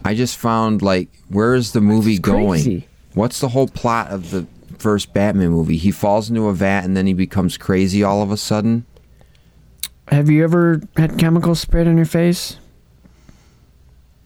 I 0.08 0.14
just 0.14 0.38
found 0.38 0.80
like 0.80 1.10
where 1.28 1.54
is 1.54 1.72
the 1.72 1.82
movie 1.82 2.18
going? 2.18 2.82
What's 3.12 3.40
the 3.40 3.48
whole 3.48 3.68
plot 3.68 4.08
of 4.10 4.30
the 4.30 4.46
first 4.78 5.12
Batman 5.12 5.50
movie? 5.50 5.76
He 5.76 5.90
falls 5.90 6.30
into 6.30 6.46
a 6.48 6.54
vat 6.54 6.84
and 6.84 6.96
then 6.96 7.06
he 7.06 7.12
becomes 7.12 7.58
crazy 7.58 8.02
all 8.02 8.22
of 8.22 8.30
a 8.30 8.38
sudden. 8.38 8.86
Have 10.10 10.30
you 10.30 10.44
ever 10.44 10.80
had 10.96 11.18
chemicals 11.18 11.60
sprayed 11.60 11.86
on 11.86 11.98
your 11.98 12.06
face? 12.06 12.56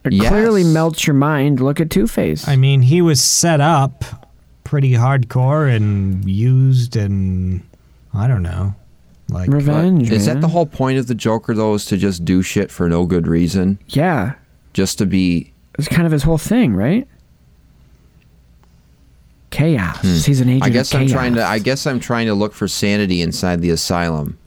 It 0.05 0.13
Yes. 0.13 0.29
clearly 0.29 0.63
melts 0.63 1.05
your 1.05 1.15
mind. 1.15 1.59
Look 1.59 1.81
at 1.81 1.91
Two 1.91 2.07
Face. 2.07 2.47
I 2.47 2.55
mean, 2.55 2.83
he 2.83 3.03
was 3.03 3.21
set 3.21 3.61
up 3.61 4.31
pretty 4.63 4.93
hardcore 4.93 5.69
and 5.75 6.25
used 6.31 6.95
and 6.95 7.63
I 8.15 8.29
don't 8.29 8.43
know. 8.45 8.77
Like 9.29 9.49
But 9.51 9.57
Revenge. 9.57 10.13
is 10.13 10.27
that 10.27 10.41
the 10.41 10.49
whole 10.49 10.67
point 10.67 10.99
of 10.99 11.09
the 11.09 11.15
Joker 11.17 11.55
though? 11.55 11.75
Is 11.75 11.87
to 11.87 11.97
just 11.97 12.25
do 12.25 12.41
shit 12.43 12.71
for 12.71 12.89
no 12.89 13.05
good 13.05 13.27
reason, 13.27 13.79
Yeah, 13.89 14.35
just 14.75 14.99
to 14.99 15.07
be 15.07 15.52
it's 15.79 15.89
kind 15.89 16.07
of 16.07 16.13
his 16.13 16.23
whole 16.23 16.39
thing, 16.39 16.75
right? 16.75 17.07
Chaos. 19.51 20.01
He's 20.25 20.41
an 20.41 20.49
agent. 20.49 20.63
Hmm. 20.65 20.67
I 20.67 20.71
guess 20.71 20.95
of 20.95 21.01
I'm 21.03 21.09
trying 21.09 21.35
to. 21.35 21.45
I 21.45 21.59
guess 21.59 21.87
I'm 21.87 22.01
trying 22.01 22.27
to 22.27 22.35
look 22.35 22.55
for 22.55 22.67
sanity 22.67 23.21
inside 23.21 23.61
the 23.61 23.69
asylum, 23.71 24.39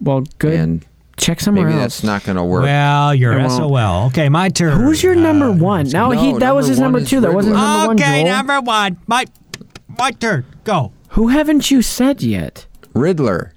Well, 0.00 0.24
good. 0.38 0.52
and 0.54 0.84
Check 1.16 1.40
somewhere 1.40 1.66
maybe 1.66 1.74
else. 1.80 2.00
that's 2.00 2.04
not 2.04 2.24
going 2.24 2.36
to 2.36 2.44
work. 2.44 2.64
Well, 2.64 3.14
you're 3.14 3.38
It 3.38 3.42
won't. 3.42 3.52
SOL. 3.52 4.06
Okay, 4.08 4.28
my 4.28 4.48
turn. 4.50 4.78
Who's 4.80 5.02
your 5.02 5.14
number 5.14 5.46
Uh, 5.46 5.52
one? 5.52 5.88
Now 5.88 6.10
no, 6.10 6.20
he 6.20 6.38
that 6.40 6.54
was 6.54 6.66
his 6.66 6.78
number 6.80 7.02
two. 7.02 7.20
That 7.20 7.32
wasn't 7.32 7.54
Riddler. 7.54 7.66
number 7.68 7.86
one. 7.88 8.00
Okay, 8.00 8.22
Joel. 8.24 8.32
number 8.32 8.60
one. 8.60 8.96
My 9.06 9.24
my 9.98 10.10
turn. 10.10 10.44
Go. 10.64 10.92
Who 11.10 11.28
haven't 11.28 11.70
you 11.70 11.80
said 11.82 12.20
yet? 12.22 12.66
Riddler, 12.94 13.52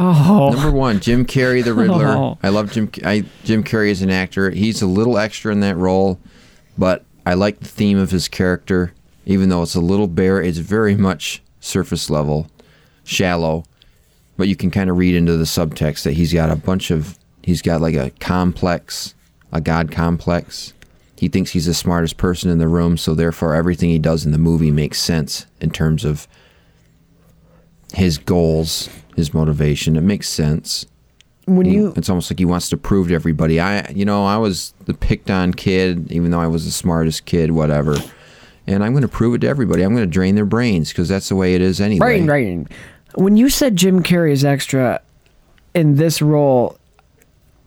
Oh, 0.00 0.50
number 0.52 0.70
one, 0.70 1.00
Jim 1.00 1.24
Carrey, 1.24 1.64
the 1.64 1.72
Riddler. 1.74 2.06
Oh. 2.16 2.38
I 2.42 2.48
love 2.50 2.70
Jim. 2.72 2.90
I, 3.04 3.24
Jim 3.44 3.64
Carrey 3.64 3.90
as 3.90 4.02
an 4.02 4.10
actor. 4.10 4.50
He's 4.50 4.82
a 4.82 4.86
little 4.86 5.16
extra 5.18 5.50
in 5.52 5.60
that 5.60 5.76
role, 5.76 6.18
but 6.78 7.04
I 7.26 7.34
like 7.34 7.58
the 7.58 7.68
theme 7.68 7.98
of 7.98 8.10
his 8.10 8.28
character. 8.28 8.94
Even 9.26 9.50
though 9.50 9.62
it's 9.62 9.74
a 9.74 9.80
little 9.80 10.06
bare, 10.06 10.40
it's 10.40 10.58
very 10.58 10.96
much 10.96 11.42
surface 11.60 12.08
level, 12.08 12.48
shallow. 13.04 13.64
But 14.38 14.48
you 14.48 14.56
can 14.56 14.70
kind 14.70 14.88
of 14.88 14.96
read 14.96 15.14
into 15.14 15.36
the 15.36 15.44
subtext 15.44 16.04
that 16.04 16.12
he's 16.12 16.32
got 16.32 16.50
a 16.50 16.56
bunch 16.56 16.90
of. 16.90 17.18
He's 17.42 17.60
got 17.60 17.80
like 17.80 17.94
a 17.94 18.10
complex, 18.20 19.14
a 19.52 19.60
god 19.60 19.90
complex. 19.90 20.72
He 21.16 21.28
thinks 21.28 21.50
he's 21.50 21.66
the 21.66 21.74
smartest 21.74 22.16
person 22.16 22.50
in 22.50 22.58
the 22.58 22.68
room, 22.68 22.96
so 22.96 23.14
therefore 23.14 23.54
everything 23.54 23.90
he 23.90 23.98
does 23.98 24.24
in 24.24 24.32
the 24.32 24.38
movie 24.38 24.70
makes 24.70 25.00
sense 25.00 25.46
in 25.60 25.70
terms 25.70 26.04
of 26.04 26.28
his 27.94 28.18
goals, 28.18 28.88
his 29.16 29.34
motivation. 29.34 29.96
It 29.96 30.02
makes 30.02 30.28
sense. 30.28 30.86
When 31.56 31.66
He- 31.66 31.74
you 31.74 31.92
it's 31.96 32.08
almost 32.08 32.30
like 32.30 32.38
he 32.38 32.44
wants 32.44 32.68
to 32.70 32.76
prove 32.76 33.08
to 33.08 33.14
everybody. 33.14 33.60
I, 33.60 33.88
you 33.90 34.04
know, 34.04 34.24
I 34.26 34.36
was 34.36 34.74
the 34.86 34.94
picked 34.94 35.30
on 35.30 35.52
kid, 35.52 36.10
even 36.12 36.30
though 36.30 36.40
I 36.40 36.46
was 36.46 36.64
the 36.64 36.70
smartest 36.70 37.24
kid, 37.24 37.50
whatever. 37.52 37.96
And 38.66 38.84
I'm 38.84 38.92
going 38.92 39.02
to 39.02 39.08
prove 39.08 39.34
it 39.34 39.38
to 39.42 39.48
everybody. 39.48 39.82
I'm 39.82 39.94
going 39.94 40.06
to 40.06 40.12
drain 40.12 40.34
their 40.34 40.44
brains 40.44 40.90
because 40.90 41.08
that's 41.08 41.28
the 41.30 41.36
way 41.36 41.54
it 41.54 41.60
is 41.62 41.80
anyway. 41.80 41.98
brain 41.98 42.26
drain. 42.26 42.68
when 43.14 43.36
you 43.36 43.48
said 43.48 43.76
Jim 43.76 44.02
Carrey 44.02 44.32
is 44.32 44.44
extra 44.44 45.00
in 45.74 45.96
this 45.96 46.20
role, 46.20 46.76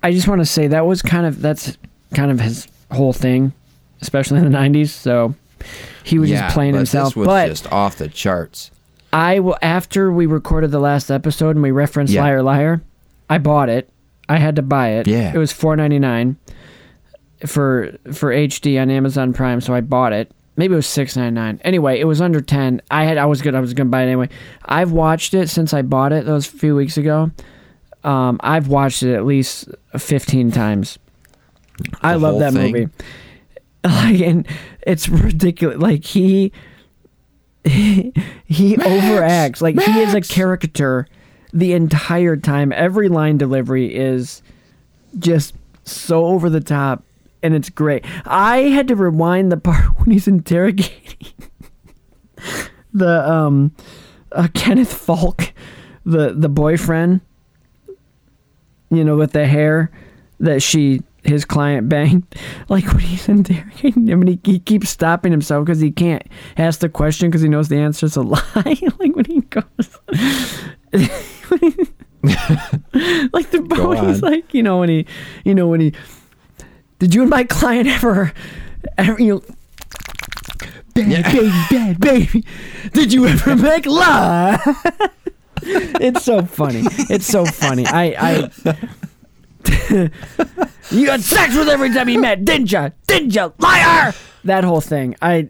I 0.03 0.11
just 0.11 0.27
want 0.27 0.41
to 0.41 0.45
say 0.45 0.67
that 0.67 0.85
was 0.85 1.01
kind 1.01 1.25
of 1.25 1.41
that's 1.41 1.77
kind 2.13 2.29
of 2.31 2.39
his 2.39 2.67
whole 2.91 3.13
thing, 3.13 3.53
especially 4.01 4.37
in 4.39 4.51
the 4.51 4.55
'90s. 4.57 4.89
So 4.89 5.33
he 6.03 6.19
was 6.19 6.29
yeah, 6.29 6.41
just 6.41 6.53
playing 6.53 6.73
but 6.73 6.77
himself. 6.79 7.09
This 7.09 7.15
was 7.15 7.25
but 7.27 7.47
just 7.47 7.71
off 7.71 7.97
the 7.97 8.07
charts. 8.07 8.69
I 9.13 9.39
will 9.39 9.57
after 9.61 10.11
we 10.11 10.25
recorded 10.25 10.71
the 10.71 10.79
last 10.79 11.09
episode 11.11 11.51
and 11.55 11.63
we 11.63 11.71
referenced 11.71 12.13
Yeah. 12.13 12.21
Liar 12.21 12.43
Liar, 12.43 12.81
I 13.31 13.37
bought 13.37 13.69
it. 13.69 13.89
I 14.27 14.35
had 14.35 14.57
to 14.57 14.61
buy 14.61 14.89
it. 14.89 15.07
Yeah. 15.07 15.31
It 15.33 15.37
was 15.37 15.53
four 15.53 15.77
ninety 15.77 15.99
nine 15.99 16.35
for 17.45 17.97
for 18.11 18.29
HD 18.33 18.79
on 18.79 18.89
Amazon 18.89 19.31
Prime, 19.31 19.61
so 19.61 19.73
I 19.73 19.79
bought 19.79 20.11
it. 20.11 20.29
Maybe 20.57 20.73
it 20.73 20.75
was 20.75 20.85
six 20.85 21.15
ninety 21.15 21.35
nine. 21.35 21.61
Anyway, 21.63 21.97
it 21.97 22.03
was 22.03 22.19
under 22.19 22.41
ten. 22.41 22.81
I 22.91 23.05
had 23.05 23.17
I 23.17 23.25
was 23.25 23.41
good. 23.41 23.55
I 23.55 23.61
was 23.61 23.73
gonna 23.73 23.89
buy 23.89 24.01
it 24.01 24.07
anyway. 24.07 24.27
I've 24.65 24.91
watched 24.91 25.33
it 25.33 25.49
since 25.49 25.73
I 25.73 25.81
bought 25.81 26.11
it 26.11 26.25
those 26.25 26.45
few 26.45 26.75
weeks 26.75 26.97
ago. 26.97 27.31
Um, 28.03 28.37
I've 28.43 28.67
watched 28.67 29.01
it 29.01 29.15
at 29.15 29.25
least 29.25 29.69
fifteen 29.97 30.51
times. 30.51 30.99
I 32.01 32.15
love 32.15 32.39
that 32.39 32.51
thing? 32.53 32.73
movie. 32.73 32.89
Like, 33.83 34.19
and 34.19 34.47
it's 34.85 35.09
ridiculous. 35.09 35.79
Like 35.79 36.03
he 36.05 36.51
he 37.63 38.11
overacts 38.75 39.59
like 39.59 39.81
he 39.81 40.01
is 40.01 40.13
a 40.13 40.21
caricature 40.21 41.07
the 41.53 41.73
entire 41.73 42.37
time 42.37 42.71
every 42.73 43.09
line 43.09 43.37
delivery 43.37 43.93
is 43.93 44.41
just 45.19 45.53
so 45.83 46.25
over 46.25 46.49
the 46.49 46.61
top 46.61 47.03
and 47.43 47.55
it's 47.55 47.69
great. 47.69 48.05
I 48.25 48.59
had 48.69 48.87
to 48.89 48.95
rewind 48.95 49.51
the 49.51 49.57
part 49.57 49.85
when 49.99 50.11
he's 50.11 50.27
interrogating 50.27 51.33
the 52.93 53.29
um 53.29 53.73
uh, 54.33 54.47
kenneth 54.53 54.93
falk 54.93 55.53
the 56.05 56.33
the 56.33 56.49
boyfriend 56.49 57.21
you 58.89 59.03
know 59.03 59.15
with 59.15 59.31
the 59.31 59.47
hair 59.47 59.91
that 60.39 60.61
she 60.61 61.01
his 61.23 61.45
client 61.45 61.89
banged. 61.89 62.23
Like 62.69 62.87
when 62.87 62.99
he's 62.99 63.27
interrogating 63.27 64.07
him 64.07 64.21
and 64.21 64.29
he, 64.29 64.39
he 64.45 64.59
keeps 64.59 64.89
stopping 64.89 65.31
himself 65.31 65.65
because 65.65 65.81
he 65.81 65.91
can't 65.91 66.23
ask 66.55 66.79
the 66.79 66.87
question 66.87 67.29
because 67.29 67.41
he 67.41 67.49
knows 67.49 67.67
the 67.67 67.77
answer's 67.77 68.15
a 68.15 68.21
lie. 68.23 68.41
Like 68.55 69.13
when 69.13 69.25
he 69.25 69.41
goes 69.41 69.99
like 73.33 73.49
the 73.51 73.61
boy's 73.67 74.21
like 74.21 74.53
you 74.53 74.61
know 74.61 74.79
when 74.79 74.89
he 74.89 75.05
you 75.43 75.55
know 75.55 75.67
when 75.67 75.79
he 75.79 75.93
did 76.99 77.13
you 77.13 77.21
and 77.21 77.29
my 77.29 77.43
client 77.43 77.87
ever 77.87 78.33
ever 78.97 79.21
you 79.21 79.35
know 79.35 79.41
bad 80.93 81.23
baby 81.23 81.51
bad 81.69 81.99
baby 81.99 82.45
did 82.93 83.13
you 83.13 83.25
ever 83.25 83.55
make 83.55 83.85
love? 83.85 84.59
It's 85.63 86.25
so 86.25 86.41
funny. 86.41 86.81
It's 87.07 87.27
so 87.27 87.45
funny. 87.45 87.85
I 87.85 88.15
i 88.17 88.49
you 90.89 91.11
had 91.11 91.21
sex 91.21 91.55
with 91.55 91.69
every 91.69 91.93
time 91.93 92.09
you 92.09 92.19
met. 92.19 92.43
Didn't 92.43 92.71
you 92.71 92.91
didn't 93.05 93.35
you 93.35 93.53
liar! 93.59 94.11
That 94.43 94.63
whole 94.63 94.81
thing. 94.81 95.15
I 95.21 95.49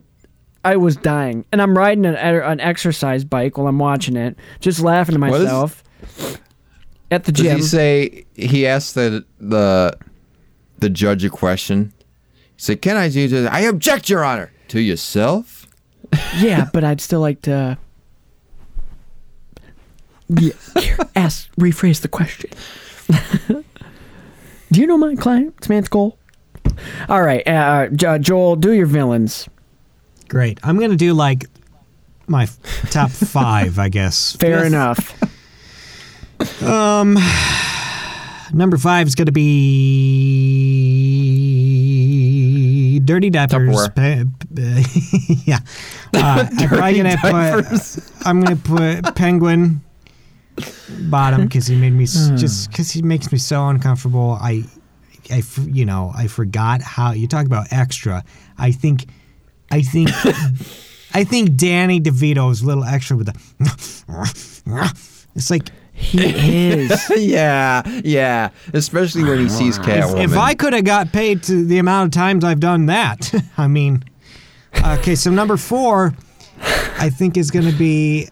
I 0.64 0.76
was 0.78 0.96
dying, 0.96 1.46
and 1.52 1.62
I'm 1.62 1.76
riding 1.78 2.06
an, 2.06 2.16
er, 2.16 2.42
an 2.42 2.60
exercise 2.60 3.24
bike 3.24 3.58
while 3.58 3.68
I'm 3.68 3.80
watching 3.80 4.16
it, 4.16 4.36
just 4.60 4.80
laughing 4.80 5.16
to 5.16 5.22
What 5.22 5.34
is- 5.34 5.44
myself. 5.44 5.84
at 7.10 7.24
the 7.24 7.32
Does 7.32 7.44
gym. 7.46 7.58
he 7.58 7.64
say 7.64 8.26
he 8.36 8.68
asked 8.68 8.96
the 8.96 9.26
the 9.40 9.98
the 10.80 10.90
judge 10.90 11.24
a 11.26 11.30
question? 11.30 11.94
He 12.56 12.62
said, 12.62 12.82
"Can 12.82 12.96
I 12.98 13.10
do 13.10 13.28
this?" 13.28 13.50
I 13.52 13.62
object, 13.62 14.10
Your 14.10 14.24
Honor. 14.24 14.52
To 14.70 14.80
yourself? 14.80 15.68
yeah, 16.38 16.70
but 16.72 16.84
I'd 16.84 17.02
still 17.02 17.20
like 17.22 17.42
to. 17.44 17.78
Yeah, 20.30 20.54
here, 20.80 20.98
ask, 21.16 21.54
rephrase 21.56 22.02
the 22.02 22.08
question. 22.08 22.52
do 24.72 24.80
you 24.80 24.88
know 24.88 24.98
my 24.98 25.16
client? 25.16 25.56
It's 25.58 25.68
Man's 25.68 25.90
Goal. 25.90 26.18
All 27.10 27.22
right, 27.22 27.46
uh, 27.46 27.52
uh, 27.52 28.08
uh, 28.08 28.18
Joel, 28.18 28.56
do 28.56 28.72
your 28.72 28.86
villains. 28.86 29.50
Great. 30.32 30.60
I'm 30.64 30.80
gonna 30.80 30.96
do 30.96 31.14
like 31.14 31.44
my 32.26 32.48
top 32.90 33.10
five, 33.12 33.78
I 33.80 33.90
guess. 33.90 34.38
Fair 34.38 34.60
Fifth- 34.60 34.68
enough. 34.68 36.64
Um, 36.64 37.18
number 38.54 38.78
five 38.78 39.08
is 39.08 39.16
gonna 39.16 39.34
be 42.12 43.00
Dirty 43.04 43.30
Diapers. 43.30 43.76
Tupperware. 43.90 43.94
Pe- 43.96 44.24
yeah. 45.46 45.60
Uh, 46.14 46.48
I'm 46.58 46.68
probably 46.70 46.98
gonna 46.98 47.18
put. 47.18 47.66
I'm 48.26 48.42
gonna 48.42 48.56
put 48.56 49.14
Penguin 49.16 49.82
bottom 51.10 51.44
because 51.44 51.68
he 51.68 51.76
made 51.76 51.94
me 51.94 52.04
s 52.06 52.30
just 52.38 52.70
because 52.70 52.90
he 52.92 53.02
makes 53.02 53.32
me 53.32 53.38
so 53.38 53.68
uncomfortable. 53.68 54.38
I, 54.42 54.64
I, 55.30 55.40
f- 55.40 55.60
you 55.70 55.86
know, 55.86 56.12
I 56.16 56.28
forgot 56.28 56.82
how 56.82 57.12
you 57.12 57.28
talk 57.28 57.46
about 57.46 57.68
extra. 57.72 58.24
I 58.58 58.72
think, 58.72 59.08
I 59.72 59.82
think. 59.82 60.10
I 61.14 61.24
think 61.26 61.56
Danny 61.56 62.00
DeVito 62.00 62.52
is 62.52 62.62
a 62.62 62.66
little 62.66 62.86
extra 62.86 63.18
with 63.18 63.28
the. 63.28 64.72
It's 65.36 65.50
like 65.50 65.70
He 65.94 66.72
is. 66.72 67.12
yeah, 67.18 67.84
yeah. 68.04 68.50
Especially 68.74 69.24
when 69.24 69.40
he 69.40 69.50
sees 69.50 69.78
Catwoman. 69.78 70.24
If 70.24 70.38
I 70.38 70.54
could 70.54 70.74
have 70.74 70.86
got 70.86 71.12
paid 71.12 71.44
to 71.44 71.66
the 71.66 71.80
amount 71.80 72.08
of 72.08 72.20
times 72.20 72.44
I've 72.44 72.60
done 72.60 72.88
that, 72.88 73.34
I 73.58 73.68
mean, 73.68 74.04
okay. 74.86 75.16
So 75.16 75.32
number 75.32 75.58
four, 75.58 76.14
I 76.98 77.10
think 77.10 77.38
is 77.38 77.52
going 77.52 77.70
to 77.70 77.78
be. 77.78 78.30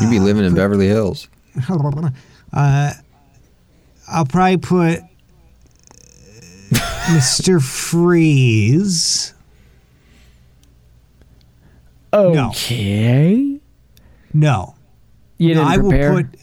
You'd 0.00 0.10
be 0.10 0.20
living 0.20 0.44
in 0.44 0.54
Beverly 0.54 0.86
Hills. 0.86 1.28
Uh, 2.52 2.92
I'll 4.08 4.24
probably 4.24 4.56
put 4.56 5.00
Mr. 6.70 7.62
Freeze. 7.62 9.34
Okay. 12.12 13.60
No, 14.34 14.74
You 15.38 15.54
no, 15.54 15.60
didn't 15.68 15.68
I 15.68 15.76
will 15.78 16.22
put. 16.22 16.40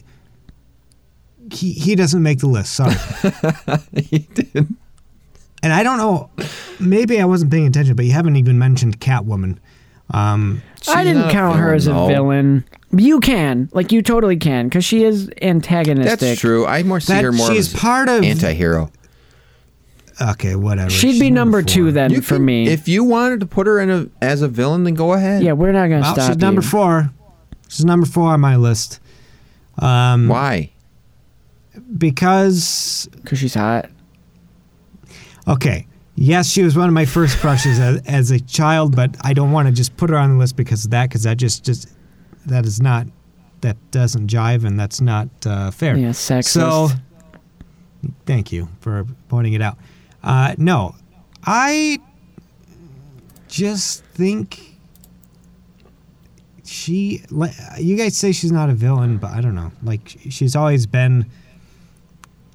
He 1.53 1.71
he 1.73 1.95
doesn't 1.95 2.21
make 2.23 2.39
the 2.39 2.47
list. 2.47 2.73
Sorry. 2.73 2.95
he 3.95 4.19
did. 4.19 4.67
And 5.61 5.73
I 5.73 5.83
don't 5.83 5.97
know. 5.97 6.29
Maybe 6.79 7.19
I 7.21 7.25
wasn't 7.25 7.51
paying 7.51 7.67
attention, 7.67 7.95
but 7.95 8.05
you 8.05 8.11
haven't 8.11 8.35
even 8.35 8.57
mentioned 8.59 8.99
Catwoman. 8.99 9.57
Um, 10.11 10.61
I 10.87 11.03
didn't 11.03 11.29
count 11.31 11.57
her 11.59 11.73
as 11.73 11.87
a 11.87 11.91
though. 11.93 12.07
villain. 12.07 12.63
You 12.91 13.19
can, 13.19 13.69
like, 13.73 13.91
you 13.91 14.01
totally 14.03 14.37
can, 14.37 14.67
because 14.69 14.85
she 14.85 15.03
is 15.03 15.29
antagonistic. 15.41 16.19
That's 16.19 16.39
true. 16.39 16.65
I 16.65 16.83
more 16.83 16.99
see 16.99 17.13
That 17.13 17.23
her 17.23 17.31
more 17.31 17.47
she's 17.51 17.73
as 17.73 17.79
part 17.79 18.07
of- 18.09 18.23
anti-hero. 18.23 18.91
Okay, 20.21 20.55
whatever. 20.55 20.89
She'd 20.89 21.11
She's 21.11 21.19
be 21.19 21.29
number 21.31 21.61
two 21.61 21.91
then 21.91 22.11
You 22.11 22.21
for 22.21 22.35
can- 22.35 22.45
me. 22.45 22.67
If 22.67 22.87
you 22.87 23.03
wanted 23.03 23.39
to 23.41 23.45
put 23.45 23.67
her 23.67 23.79
in 23.79 23.89
a 23.89 24.07
as 24.21 24.41
a 24.41 24.47
villain, 24.47 24.83
then 24.83 24.93
go 24.93 25.13
ahead. 25.13 25.43
yeah, 25.43 25.53
we're 25.53 25.71
not 25.71 25.87
gonna 25.87 26.01
Well, 26.01 26.13
stop. 26.15 26.27
she's 26.33 26.37
number 26.37 26.61
you. 26.61 26.67
four. 26.67 27.11
She's 27.67 27.85
number 27.85 28.05
four 28.05 28.29
on 28.31 28.39
my 28.39 28.55
list. 28.55 28.99
Um, 29.79 30.27
Why? 30.27 30.71
because 31.97 33.09
because 33.21 33.39
she's 33.39 33.53
hot. 33.53 33.89
okay, 35.47 35.87
yes, 36.15 36.49
she 36.49 36.63
was 36.63 36.75
one 36.77 36.87
of 36.87 36.93
my 36.93 37.05
first 37.05 37.37
crushes 37.39 37.79
as, 37.79 38.01
as 38.07 38.31
a 38.31 38.39
child, 38.39 38.95
but 38.95 39.15
I 39.21 39.33
don't 39.33 39.51
want 39.51 39.67
to 39.67 39.73
just 39.73 39.95
put 39.97 40.09
her 40.09 40.17
on 40.17 40.31
the 40.31 40.37
list 40.37 40.55
because 40.55 40.85
of 40.85 40.91
that. 40.91 41.09
Because 41.09 41.23
that 41.23 41.37
just 41.37 41.63
just 41.63 41.89
that 42.45 42.65
is 42.65 42.81
not 42.81 43.07
that 43.61 43.77
doesn't 43.91 44.27
jive 44.29 44.63
and 44.65 44.79
that's 44.79 45.01
not 45.01 45.27
uh, 45.45 45.71
fair. 45.71 45.97
Yeah, 45.97 46.09
sexist. 46.09 46.45
So, 46.45 46.89
thank 48.25 48.51
you 48.51 48.69
for 48.79 49.05
pointing 49.29 49.53
it 49.53 49.61
out. 49.61 49.77
Uh, 50.25 50.55
no, 50.57 50.95
I 51.45 51.99
just 53.47 54.03
think 54.05 54.59
she. 56.63 57.21
You 57.79 57.95
guys 57.95 58.17
say 58.17 58.31
she's 58.31 58.51
not 58.51 58.69
a 58.69 58.73
villain, 58.73 59.17
but 59.17 59.31
I 59.31 59.41
don't 59.41 59.55
know. 59.55 59.71
Like 59.83 60.17
she's 60.29 60.55
always 60.55 60.85
been. 60.87 61.25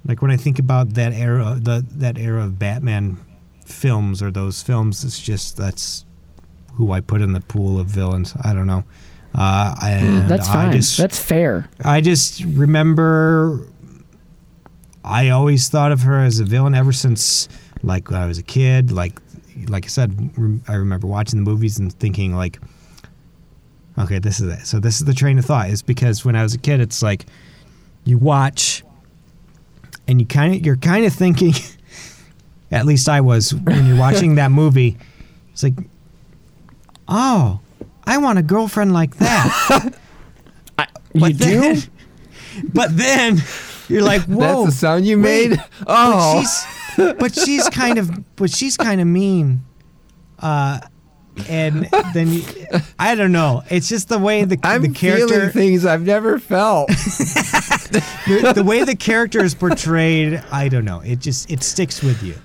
Like 0.05 0.21
when 0.21 0.31
I 0.31 0.37
think 0.37 0.59
about 0.59 0.95
that 0.95 1.13
era, 1.13 1.57
the 1.59 1.85
that 1.91 2.17
era 2.17 2.43
of 2.43 2.59
Batman 2.59 3.17
films 3.65 4.21
or 4.21 4.31
those 4.31 4.61
films, 4.61 5.03
it's 5.05 5.19
just 5.19 5.57
that's 5.57 6.05
who 6.73 6.91
I 6.91 7.01
put 7.01 7.21
in 7.21 7.33
the 7.33 7.41
pool 7.41 7.79
of 7.79 7.87
villains. 7.87 8.33
I 8.43 8.53
don't 8.53 8.67
know. 8.67 8.83
Uh, 9.33 9.75
and 9.81 10.29
That's 10.29 10.47
fine. 10.47 10.73
just- 10.73 10.97
That's 10.97 11.17
fair. 11.17 11.69
I 11.85 12.01
just 12.01 12.43
remember 12.43 13.65
I 15.03 15.29
always 15.29 15.69
thought 15.69 15.91
of 15.91 16.01
her 16.01 16.19
as 16.23 16.39
a 16.39 16.45
villain 16.45 16.75
ever 16.75 16.91
since 16.91 17.47
like 17.83 18.09
when 18.11 18.19
I 18.21 18.27
was 18.27 18.37
a 18.37 18.43
kid. 18.43 18.91
Like 18.91 19.19
like 19.67 19.85
I 19.85 19.87
said, 19.87 20.37
rem- 20.37 20.63
I 20.67 20.75
remember 20.75 21.07
watching 21.07 21.43
the 21.43 21.49
movies 21.49 21.79
and 21.79 21.91
thinking 21.93 22.35
like, 22.35 22.59
okay, 23.97 24.19
this 24.19 24.39
is 24.39 24.53
it. 24.53 24.65
So 24.65 24.79
this 24.79 24.99
is 24.99 25.05
the 25.05 25.13
train 25.13 25.37
of 25.39 25.45
thought. 25.45 25.69
Is 25.69 25.81
because 25.81 26.23
when 26.23 26.35
I 26.35 26.43
was 26.43 26.53
a 26.53 26.57
kid, 26.59 26.79
it's 26.79 27.01
like 27.01 27.25
you 28.03 28.17
watch 28.17 28.83
and 30.07 30.19
you 30.19 30.27
kind 30.27 30.55
of 30.55 30.65
you're 30.65 30.77
kind 30.77 31.05
of 31.05 31.13
thinking. 31.13 31.53
At 32.71 32.85
least 32.85 33.09
I 33.09 33.19
was 33.19 33.53
when 33.53 33.85
you're 33.85 33.97
watching 33.97 34.35
that 34.35 34.49
movie. 34.49 34.97
It's 35.51 35.61
like, 35.61 35.73
oh, 37.05 37.59
I 38.05 38.17
want 38.17 38.39
a 38.39 38.41
girlfriend 38.43 38.93
like 38.93 39.17
that. 39.17 39.93
You 41.13 41.19
But 41.19 41.37
do? 41.37 41.75
but 42.73 42.95
then 42.95 43.35
you're 43.91 44.01
like, 44.03 44.21
whoa. 44.23 44.39
That's 44.63 44.65
the 44.65 44.71
sound 44.79 45.05
you 45.05 45.21
wait, 45.21 45.51
made? 45.51 45.63
Oh. 45.87 46.41
But 46.41 46.41
she's, 46.41 47.13
but 47.19 47.35
she's 47.35 47.69
kind 47.69 47.97
of, 47.97 48.35
but 48.35 48.49
she's 48.49 48.77
kind 48.77 49.01
of 49.01 49.07
mean. 49.07 49.63
Uh, 50.39 50.79
and 51.47 51.87
then 52.13 52.27
you, 52.33 52.43
I 52.99 53.15
don't 53.15 53.31
know. 53.31 53.63
It's 53.69 53.87
just 53.87 54.09
the 54.09 54.19
way 54.19 54.43
the 54.43 54.59
I'm 54.63 54.81
the 54.81 54.89
character, 54.89 55.27
feeling 55.27 55.49
things 55.51 55.85
I've 55.85 56.01
never 56.05 56.39
felt. 56.39 56.89
the, 57.89 58.53
the 58.55 58.63
way 58.63 58.83
the 58.83 58.95
character 58.95 59.43
is 59.43 59.55
portrayed. 59.55 60.43
I 60.51 60.67
don't 60.67 60.85
know. 60.85 60.99
It 61.01 61.19
just 61.19 61.49
it 61.49 61.63
sticks 61.63 62.01
with 62.03 62.21
you. 62.23 62.35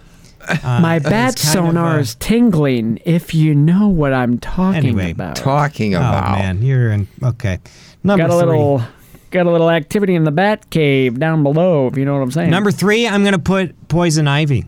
Uh, 0.49 0.79
My 0.81 0.97
it's 0.97 1.05
bat 1.09 1.13
kind 1.13 1.29
of, 1.35 1.39
sonar 1.41 1.97
uh, 1.97 1.99
is 1.99 2.15
tingling. 2.15 3.01
If 3.05 3.35
you 3.35 3.55
know 3.55 3.89
what 3.89 4.13
I'm 4.13 4.39
talking 4.39 4.77
Anyway, 4.79 5.11
about. 5.11 5.35
Talking 5.35 5.95
about. 5.95 6.15
Oh 6.15 6.19
about. 6.19 6.39
man, 6.39 6.63
you're 6.63 6.93
in. 6.93 7.09
Okay, 7.23 7.59
number 8.05 8.29
got 8.29 8.35
a 8.35 8.39
three. 8.39 8.47
little, 8.51 8.83
got 9.31 9.47
a 9.47 9.51
little 9.51 9.71
activity 9.71 10.15
in 10.15 10.25
the 10.25 10.31
bat 10.31 10.69
cave 10.71 11.19
down 11.19 11.43
below. 11.43 11.87
If 11.89 11.97
you 11.97 12.05
know 12.05 12.15
what 12.15 12.23
I'm 12.23 12.31
saying. 12.31 12.51
Number 12.51 12.71
three, 12.71 13.07
I'm 13.07 13.25
gonna 13.25 13.39
put 13.39 13.89
Poison 13.89 14.29
Ivy. 14.29 14.67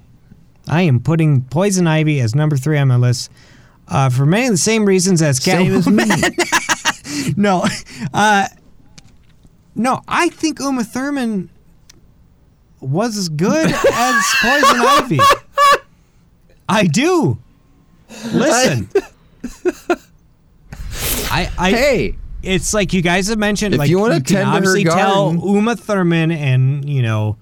I 0.69 0.83
am 0.83 1.01
putting 1.01 1.43
Poison 1.43 1.87
Ivy 1.87 2.21
as 2.21 2.35
number 2.35 2.57
three 2.57 2.79
on 2.79 2.89
my 2.89 2.97
list 2.97 3.31
uh, 3.89 4.11
for 4.11 4.27
many 4.27 4.47
of 4.47 4.53
the 4.53 4.59
same 4.59 4.85
reasons 4.85 5.23
as 5.23 5.43
Same 5.43 5.73
as 5.73 5.87
Catwoman. 5.87 6.37
me. 7.27 7.33
no, 7.37 7.65
uh, 8.13 8.47
no, 9.75 10.03
I 10.07 10.29
think 10.29 10.61
Uma 10.61 10.85
Thurman 10.85 11.49
was 12.81 13.17
as 13.17 13.29
good 13.29 13.67
as 13.71 14.25
Poison 14.41 14.81
Ivy. 14.81 15.21
I 16.69 16.87
do. 16.87 17.39
Listen. 18.33 18.89
I, 21.31 21.51
I, 21.59 21.71
hey, 21.71 22.17
it's 22.49 22.73
like 22.75 22.93
you 22.93 23.03
guys 23.03 23.29
have 23.29 23.39
mentioned. 23.39 23.75
If 23.75 23.79
like 23.79 23.91
you 23.91 23.99
wanna 23.99 24.17
can 24.17 24.25
tend 24.25 24.39
to 24.39 24.51
her 24.51 24.57
obviously 24.57 24.85
tell 24.85 25.33
garden- 25.33 25.55
Uma 25.55 25.77
Thurman 25.77 26.31
and 26.33 26.89
you 26.89 27.03
know 27.03 27.37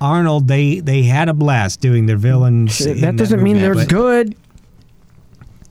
Arnold. 0.00 0.48
They 0.48 0.80
they 0.80 1.02
had 1.04 1.28
a 1.28 1.34
blast 1.34 1.80
doing 1.80 2.06
their 2.06 2.16
villains. 2.16 2.80
in 2.84 3.00
that 3.02 3.16
doesn't 3.16 3.42
mean 3.42 3.58
they're 3.58 3.84
good. 3.86 4.34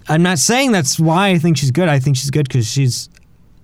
I'm 0.09 0.23
not 0.23 0.39
saying 0.39 0.71
that's 0.71 0.99
why 0.99 1.30
I 1.30 1.38
think 1.38 1.57
she's 1.57 1.71
good. 1.71 1.89
I 1.89 1.99
think 1.99 2.15
she's 2.15 2.30
good 2.32 2.47
because 2.47 2.65
she's 2.67 3.09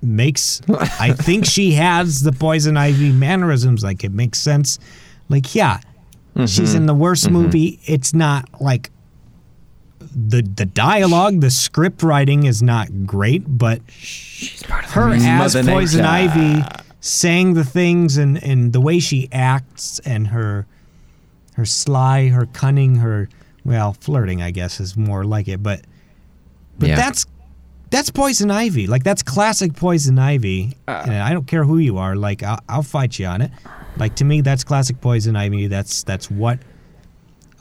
makes. 0.01 0.61
I 0.99 1.13
think 1.17 1.45
she 1.45 1.71
has 1.73 2.21
the 2.21 2.33
poison 2.33 2.75
ivy 2.75 3.11
mannerisms. 3.11 3.83
Like 3.83 4.03
it 4.03 4.11
makes 4.11 4.39
sense. 4.39 4.79
Like 5.29 5.55
yeah, 5.55 5.79
Mm-hmm. 6.35 6.45
she's 6.47 6.73
in 6.73 6.87
the 6.87 6.95
worst 6.95 7.29
movie. 7.29 7.79
It's 7.85 8.13
not 8.13 8.49
like 8.59 8.89
the 10.15 10.41
the 10.41 10.65
dialogue, 10.65 11.41
the 11.41 11.51
script 11.51 12.03
writing 12.03 12.45
is 12.45 12.61
not 12.61 13.05
great, 13.05 13.43
but 13.47 13.81
her 14.89 15.09
as 15.13 15.55
Poison 15.55 16.01
Nature. 16.01 16.03
Ivy 16.07 16.63
saying 17.01 17.53
the 17.53 17.63
things 17.63 18.17
and 18.17 18.41
and 18.43 18.73
the 18.73 18.81
way 18.81 18.99
she 18.99 19.27
acts 19.31 19.99
and 19.99 20.27
her 20.27 20.65
her 21.55 21.65
sly, 21.65 22.27
her 22.29 22.45
cunning, 22.47 22.95
her 22.95 23.29
well 23.65 23.93
flirting, 23.93 24.41
I 24.41 24.51
guess 24.51 24.79
is 24.79 24.95
more 24.97 25.23
like 25.23 25.47
it, 25.47 25.61
but 25.63 25.81
but 26.79 26.89
Yeah. 26.89 26.95
that's 26.95 27.25
that's 27.89 28.09
Poison 28.09 28.49
Ivy. 28.49 28.87
Like 28.87 29.03
that's 29.03 29.21
classic 29.21 29.75
Poison 29.75 30.17
Ivy. 30.17 30.75
Uh. 30.87 31.03
and 31.05 31.13
I 31.15 31.31
don't 31.33 31.45
care 31.47 31.63
who 31.63 31.77
you 31.77 31.97
are. 31.97 32.15
Like 32.15 32.41
I'll, 32.43 32.59
I'll 32.67 32.83
fight 32.83 33.19
you 33.19 33.25
on 33.27 33.41
it. 33.41 33.51
Like 33.97 34.15
to 34.15 34.25
me, 34.25 34.41
that's 34.41 34.63
classic 34.63 34.99
Poison 35.01 35.35
Ivy. 35.35 35.67
That's 35.67 36.03
that's 36.03 36.29
what. 36.31 36.59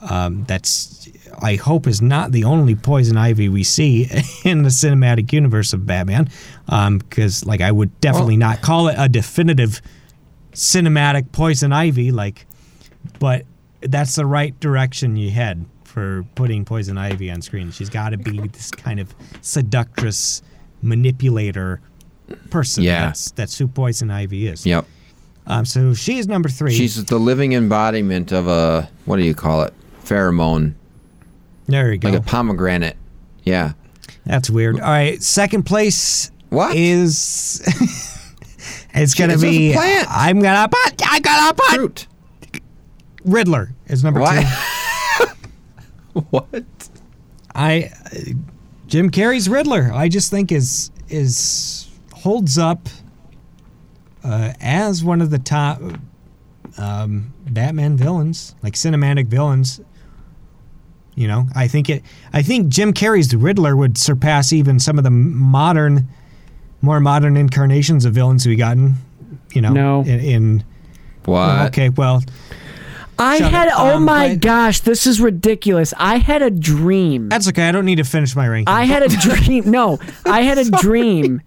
Um, 0.01 0.43
that's 0.45 1.07
I 1.39 1.55
hope 1.55 1.87
is 1.87 2.01
not 2.01 2.31
the 2.31 2.43
only 2.43 2.75
Poison 2.75 3.17
Ivy 3.17 3.49
we 3.49 3.63
see 3.63 4.03
in 4.43 4.63
the 4.63 4.69
cinematic 4.69 5.31
universe 5.33 5.73
of 5.73 5.85
Batman. 5.85 6.29
Because 6.65 7.45
like 7.45 7.61
I 7.61 7.71
would 7.71 7.99
definitely 7.99 8.37
not 8.37 8.61
call 8.61 8.87
it 8.87 8.95
a 8.97 9.09
definitive 9.09 9.81
cinematic 10.53 11.31
Poison 11.31 11.73
Ivy. 11.73 12.11
Like, 12.11 12.45
but 13.19 13.45
that's 13.81 14.15
the 14.15 14.25
right 14.25 14.57
direction 14.59 15.15
you 15.15 15.31
head 15.31 15.65
for 15.83 16.25
putting 16.35 16.65
Poison 16.65 16.97
Ivy 16.97 17.29
on 17.29 17.41
screen. 17.41 17.71
She's 17.71 17.89
got 17.89 18.09
to 18.09 18.17
be 18.17 18.39
this 18.47 18.71
kind 18.71 18.99
of 18.99 19.13
seductress 19.41 20.41
manipulator 20.81 21.81
person. 22.49 22.83
Yeah. 22.83 23.07
That's, 23.07 23.31
that's 23.31 23.57
who 23.57 23.67
Poison 23.67 24.09
Ivy 24.09 24.47
is. 24.47 24.65
Yep. 24.65 24.85
Um, 25.45 25.65
so 25.65 25.93
she 25.93 26.17
is 26.17 26.27
number 26.27 26.49
three. 26.49 26.73
She's 26.73 27.03
the 27.05 27.19
living 27.19 27.53
embodiment 27.53 28.31
of 28.31 28.47
a 28.47 28.89
what 29.05 29.17
do 29.17 29.23
you 29.23 29.35
call 29.35 29.63
it? 29.63 29.73
Pheromone, 30.03 30.73
there 31.67 31.91
you 31.91 31.97
go. 31.97 32.09
like 32.09 32.19
a 32.19 32.23
pomegranate. 32.23 32.97
Yeah. 33.43 33.73
That's 34.25 34.49
weird. 34.49 34.75
All 34.79 34.89
right, 34.89 35.21
second 35.21 35.63
place 35.63 36.31
What? 36.49 36.75
is 36.75 37.61
it's 38.93 39.13
gonna 39.15 39.33
It's 39.33 39.43
a 39.43 39.49
be. 39.49 39.73
plant. 39.73 40.07
I'm 40.09 40.39
gonna 40.41 40.69
put. 40.69 41.01
I 41.11 41.19
gotta 41.19 41.53
put 41.55 41.75
Fruit. 41.75 42.07
Riddler 43.25 43.73
is 43.87 44.03
number 44.03 44.19
What? 44.21 44.45
two. 45.21 45.25
what? 46.29 46.63
I 47.55 47.91
uh, 48.05 48.09
Jim 48.87 49.09
Carrey's 49.11 49.49
Riddler. 49.49 49.91
I 49.93 50.07
just 50.09 50.29
think 50.31 50.51
is 50.51 50.91
is 51.09 51.89
holds 52.13 52.57
up 52.57 52.87
uh, 54.23 54.53
as 54.61 55.03
one 55.03 55.21
of 55.21 55.29
the 55.31 55.39
top 55.39 55.81
um, 56.77 57.33
Batman 57.49 57.97
villains, 57.97 58.55
like 58.63 58.73
cinematic 58.73 59.27
villains. 59.27 59.81
You 61.15 61.27
know, 61.27 61.47
I 61.55 61.67
think 61.67 61.89
it. 61.89 62.03
I 62.33 62.41
think 62.41 62.69
Jim 62.69 62.91
Carrey's 62.93 63.35
Riddler 63.35 63.75
would 63.75 63.97
surpass 63.97 64.51
even 64.51 64.79
some 64.79 64.97
of 64.97 65.03
the 65.03 65.11
modern, 65.11 66.07
more 66.81 66.99
modern 66.99 67.37
incarnations 67.37 68.03
of 68.05 68.13
villains 68.13 68.47
we've 68.47 68.57
gotten. 68.57 68.95
You 69.53 69.61
know, 69.61 69.73
No. 69.73 70.01
in, 70.01 70.19
in 70.19 70.63
What? 71.25 71.67
okay, 71.67 71.89
well, 71.89 72.23
I 73.19 73.37
Shut 73.37 73.51
had. 73.51 73.67
it. 73.67 73.73
oh 73.77 73.97
Um, 73.97 74.05
my 74.05 74.29
but- 74.29 74.39
gosh, 74.41 74.79
this 74.79 75.05
is 75.05 75.21
ridiculous. 75.21 75.93
I 75.97 76.17
had 76.17 76.41
a 76.41 76.49
dream. 76.49 77.29
that's 77.29 77.47
okay. 77.49 77.69
I 77.69 77.71
don't 77.71 77.85
need 77.85 77.97
to 77.97 78.03
finish 78.03 78.35
my 78.35 78.47
ranking. 78.47 78.73
I 78.73 78.85
had 78.85 79.03
a 79.03 79.07
dream. 79.35 79.69
No, 79.69 79.99
I 80.25 80.41
had 80.41 80.57
a 80.57 80.67
dream. 80.81 81.41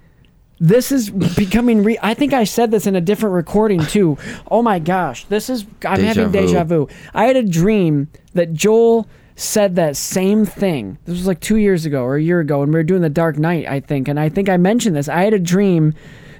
This 0.60 0.92
is 0.92 1.10
becoming. 1.10 1.82
Re- 1.82 1.98
I 2.00 2.14
think 2.14 2.32
I 2.32 2.44
said 2.44 2.70
this 2.70 2.86
in 2.86 2.94
a 2.96 3.00
different 3.00 3.34
recording 3.34 3.80
too. 3.80 4.16
Oh 4.50 4.62
my 4.62 4.78
gosh, 4.78 5.24
this 5.24 5.50
is. 5.50 5.66
I'm 5.84 5.96
Deja 5.96 6.06
having 6.06 6.28
vu. 6.28 6.32
deja 6.46 6.64
vu. 6.64 6.88
I 7.12 7.24
had 7.24 7.34
a 7.36 7.42
dream 7.42 8.08
that 8.34 8.54
Joel 8.54 9.06
said 9.36 9.76
that 9.76 9.96
same 9.96 10.44
thing. 10.44 10.98
This 11.04 11.16
was 11.16 11.26
like 11.26 11.40
two 11.40 11.56
years 11.56 11.84
ago 11.86 12.02
or 12.02 12.16
a 12.16 12.22
year 12.22 12.40
ago, 12.40 12.62
and 12.62 12.72
we 12.72 12.78
were 12.78 12.82
doing 12.84 13.02
the 13.02 13.10
Dark 13.10 13.38
Knight, 13.38 13.66
I 13.66 13.80
think. 13.80 14.08
And 14.08 14.18
I 14.18 14.28
think 14.28 14.48
I 14.48 14.56
mentioned 14.56 14.96
this. 14.96 15.08
I 15.08 15.22
had 15.22 15.34
a 15.34 15.38
dream 15.38 15.92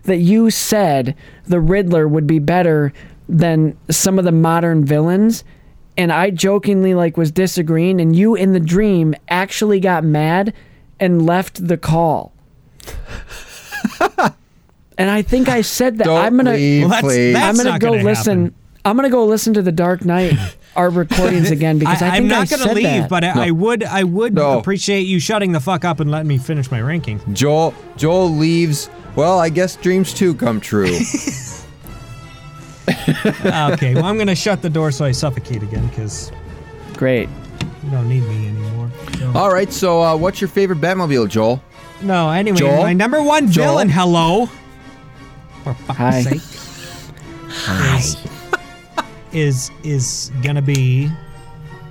that 0.05 0.17
you 0.19 0.51
said 0.51 1.15
the 1.45 1.61
Riddler 1.61 2.09
would 2.09 2.27
be 2.27 2.39
better 2.39 2.93
than 3.29 3.77
some 3.91 4.19
of 4.19 4.25
the 4.25 4.33
modern 4.33 4.85
villains. 4.85 5.45
And 5.99 6.13
I 6.13 6.31
jokingly 6.31 6.95
like 6.95 7.17
was 7.17 7.31
disagreeing, 7.31 8.01
and 8.01 8.15
you 8.17 8.35
in 8.35 8.53
the 8.53 8.61
dream 8.61 9.15
actually 9.29 9.81
got 9.81 10.03
mad 10.05 10.53
and 11.01 11.25
left 11.27 11.67
the 11.69 11.77
call. 11.77 12.33
and 14.99 15.11
I 15.11 15.23
think 15.23 15.49
I 15.49 15.63
said 15.63 15.99
that 15.99 16.05
Don't 16.05 16.19
I'm 16.25 16.37
gonna 16.37 16.53
leave, 16.53 16.83
Well, 16.83 16.89
that's- 16.91 17.05
please. 17.13 17.33
that's- 17.35 17.49
I'm 17.51 17.57
gonna 17.57 17.71
not 17.71 17.81
go 17.81 17.91
gonna 17.93 18.05
listen. 18.05 18.39
happen. 18.45 18.55
I'm 18.85 18.97
gonna 18.97 19.11
go 19.11 19.25
listen 19.27 19.55
to 19.55 19.63
the 19.63 19.73
Dark 19.73 20.05
Knight 20.05 20.35
our 20.77 20.91
recordings 20.91 21.51
again 21.59 21.79
because 21.79 22.03
I, 22.03 22.09
I, 22.09 22.11
think 22.13 22.23
am 22.23 22.29
not 22.29 22.49
going 22.51 22.63
to 22.69 22.75
leave, 22.75 22.85
that. 22.85 23.11
but 23.11 23.25
I, 23.25 23.49
I 23.49 23.51
would 23.51 23.83
I 23.85 24.05
would 24.05 24.35
No. 24.35 24.59
appreciate 24.59 25.03
you 25.03 25.19
shutting 25.21 25.53
the 25.53 25.61
fuck 25.61 25.85
up 25.85 26.01
and 26.01 26.11
letting 26.11 26.29
me 26.29 26.39
finish 26.39 26.71
my 26.71 26.81
ranking. 26.81 27.21
Joel 27.35 27.75
Joel 27.97 28.31
leaves. 28.31 28.89
Well, 29.17 29.39
I 29.39 29.49
guess 29.49 29.77
dreams 29.77 30.13
too 30.13 30.35
come 30.35 30.61
true. 30.61 30.95
okay, 32.89 33.95
well 33.95 34.05
I'm 34.05 34.17
going 34.17 34.27
to 34.29 34.35
shut 34.35 34.63
the 34.63 34.71
door 34.71 34.91
so 34.93 35.05
I 35.05 35.11
suffocate 35.13 35.63
again 35.63 35.87
because 35.89 36.31
Great. 36.95 37.29
you 37.83 37.91
don't 37.91 38.09
need 38.09 38.23
me 38.23 38.49
anymore. 38.49 38.91
So- 39.19 39.33
All 39.35 39.53
right. 39.53 39.73
So, 39.73 40.03
uh, 40.03 40.17
what's 40.17 40.41
your 40.41 40.49
favorite 40.49 40.81
Batmobile, 40.81 41.29
Joel? 41.29 41.63
No, 42.03 42.31
anyway, 42.31 42.59
Joel? 42.59 42.83
my 42.83 42.93
number 42.93 43.23
one 43.23 43.51
Joel? 43.51 43.67
villain. 43.69 43.89
Hello. 43.89 44.47
For 45.65 45.75
fuck's 45.75 45.99
Hi. 45.99 46.23
sake. 46.23 46.43
Is, 47.99 48.17
is 49.37 49.71
is 49.85 50.33
gonna 50.43 50.63
be 50.63 51.11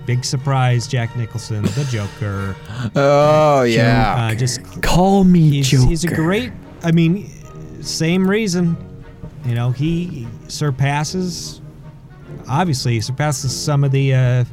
big 0.06 0.24
surprise. 0.26 0.88
Jack 0.88 1.16
Nicholson, 1.16 1.64
the 1.64 1.88
Joker. 1.90 2.56
Oh 2.96 3.64
yeah. 3.64 4.30
Uh, 4.32 4.36
just 4.36 4.82
Call 4.82 5.24
me 5.24 5.50
he's, 5.50 5.70
Joker. 5.72 5.88
he's 5.88 6.04
a 6.04 6.14
great 6.14 6.52
i 6.84 6.92
mean 6.92 7.30
same 7.82 8.30
reason 8.30 8.76
you 9.46 9.56
know 9.56 9.72
he 9.72 10.28
surpasses 10.50 11.62
obviously 12.50 12.94
he 12.94 13.02
surpasses 13.02 13.56
some 13.56 13.84
of 13.84 13.92
the 13.92 14.14
uh, 14.14 14.46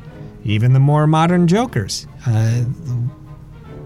even 0.44 0.72
the 0.72 0.78
more 0.80 1.06
modern 1.06 1.46
jokers 1.48 2.06
uh, 2.26 2.64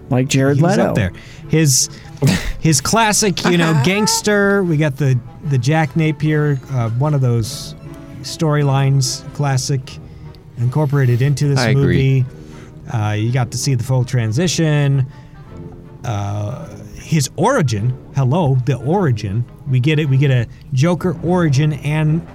like 0.09 0.27
Jared 0.27 0.57
he's 0.57 0.63
Leto. 0.63 0.83
up 0.89 0.95
there 0.95 1.11
his 1.49 1.89
his 2.59 2.79
classic 2.79 3.43
you 3.45 3.57
know 3.57 3.73
gangster 3.85 4.63
we 4.63 4.77
got 4.77 4.95
the 4.97 5.19
the 5.45 5.57
jack 5.57 5.95
napier 5.95 6.59
uh, 6.71 6.89
one 6.91 7.13
of 7.13 7.21
those 7.21 7.75
storylines 8.27 9.23
classic 9.33 9.97
incorporated 10.57 11.21
into 11.21 11.47
this 11.47 11.59
I 11.59 11.69
agree. 11.69 12.23
movie 12.23 12.25
uh, 12.93 13.11
you 13.11 13.31
got 13.31 13.51
to 13.51 13.57
see 13.57 13.75
the 13.75 13.83
full 13.83 14.05
transition 14.05 15.05
uh, 16.05 16.67
his 16.95 17.29
origin. 17.35 17.97
Hello, 18.15 18.55
the 18.65 18.75
origin. 18.77 19.43
We 19.69 19.79
get 19.79 19.99
it. 19.99 20.07
We 20.09 20.17
get 20.17 20.31
a 20.31 20.47
Joker 20.73 21.17
origin 21.23 21.73
and 21.73 22.25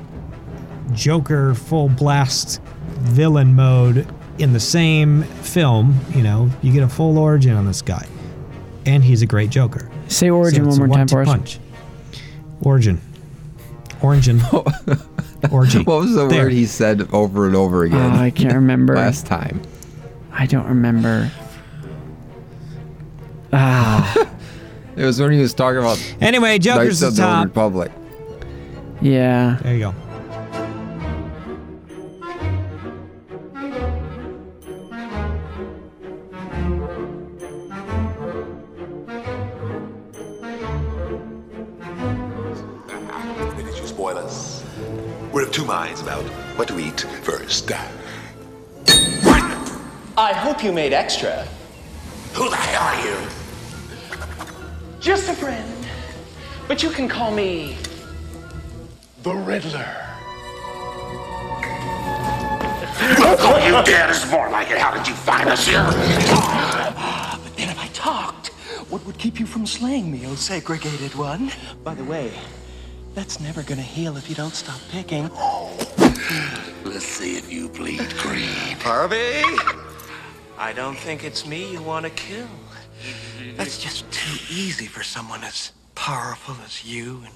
Joker 0.93 1.55
full 1.55 1.89
blast 1.89 2.61
villain 3.01 3.55
mode 3.55 4.07
in 4.39 4.53
the 4.53 4.61
same 4.61 5.23
film. 5.23 5.99
You 6.15 6.23
know, 6.23 6.51
you 6.63 6.73
get 6.73 6.83
a 6.83 6.89
full 6.89 7.19
origin 7.19 7.55
on 7.55 7.67
this 7.67 7.81
guy, 7.83 8.07
and 8.85 9.03
he's 9.05 9.23
a 9.23 9.27
great 9.27 9.51
Joker. 9.51 9.91
Say 10.09 10.29
origin 10.31 10.71
So 10.71 10.81
one 10.81 10.89
more 10.89 10.89
time 10.89 10.99
one-two 11.01 11.15
for 11.15 11.23
us. 11.23 11.29
punch. 11.29 11.59
Origin. 12.63 13.01
Origin. 14.03 14.41
Orgy. 15.51 15.83
What 15.83 16.01
was 16.03 16.15
the 16.15 16.27
There. 16.29 16.45
word 16.45 16.53
he 16.53 16.67
said 16.67 17.09
over 17.13 17.47
and 17.47 17.57
over 17.57 17.83
again 17.85 18.13
Oh, 18.17 18.23
I 18.23 18.31
can't 18.31 18.55
remember. 18.55 18.95
last 18.97 19.27
time? 19.27 19.61
I 20.33 20.47
don't 20.47 20.67
remember. 20.67 21.31
Ah, 23.53 24.29
It 24.97 25.05
was 25.07 25.19
when 25.21 25.33
he 25.33 25.41
was 25.41 25.55
talking 25.55 25.79
about 25.79 25.99
Anyway, 26.21 26.59
Joker's 26.59 27.01
Knights 27.01 27.01
the 27.01 27.07
of 27.09 27.17
the 27.17 27.23
Old 27.23 27.33
top. 27.33 27.45
Republic. 27.47 27.93
yeah. 29.01 29.59
There 29.63 29.75
you 29.75 29.81
go. 29.81 29.95
First. 47.53 47.73
I 50.17 50.33
hope 50.33 50.65
you 50.65 50.73
made 50.73 50.93
extra. 50.93 51.47
Who 52.35 52.49
the 52.49 52.57
hell 52.57 52.83
are 52.83 53.05
you? 53.05 53.17
Just 55.01 55.29
a 55.29 55.35
friend. 55.35 55.87
But 56.69 56.83
you 56.83 56.91
can 56.91 57.09
call 57.09 57.31
me 57.31 57.77
the 59.23 59.35
Riddler. 59.35 59.99
Oh, 63.25 63.59
you! 63.67 63.83
This 63.85 64.25
is 64.25 64.31
more 64.31 64.49
like 64.51 64.71
it. 64.71 64.79
How 64.79 64.97
did 64.97 65.07
you 65.07 65.15
find 65.15 65.49
us 65.49 65.67
here? 65.67 65.85
But 65.85 67.57
then 67.57 67.69
if 67.69 67.79
I 67.79 67.89
talked, 67.93 68.49
what 68.89 69.05
would 69.05 69.19
keep 69.19 69.41
you 69.41 69.47
from 69.47 69.67
slaying 69.67 70.11
me, 70.11 70.25
oh 70.27 70.37
segregated 70.37 71.15
one? 71.17 71.51
By 71.83 71.95
the 71.95 72.05
way, 72.05 72.33
that's 73.15 73.41
never 73.41 73.63
gonna 73.63 73.83
heal 73.83 74.17
if 74.17 74.29
you 74.29 74.37
don't 74.37 74.55
stop 74.55 74.81
picking. 74.91 75.29
Oh. 75.35 75.92
Let's 76.85 77.05
see 77.05 77.37
if 77.37 77.53
you 77.53 77.69
bleed 77.69 78.15
green. 78.19 78.77
Harvey! 78.81 79.43
I 80.59 80.73
don't 80.75 80.97
think 80.97 81.25
it's 81.25 81.47
me 81.47 81.73
you 81.73 81.83
want 81.83 82.05
to 82.05 82.11
kill. 82.11 82.49
That's 83.57 83.79
just 83.79 84.11
too 84.13 84.39
easy 84.53 84.87
for 84.87 85.03
someone 85.03 85.43
as 85.43 85.73
powerful 85.95 86.55
as 86.65 86.85
you 86.85 87.23
and 87.25 87.35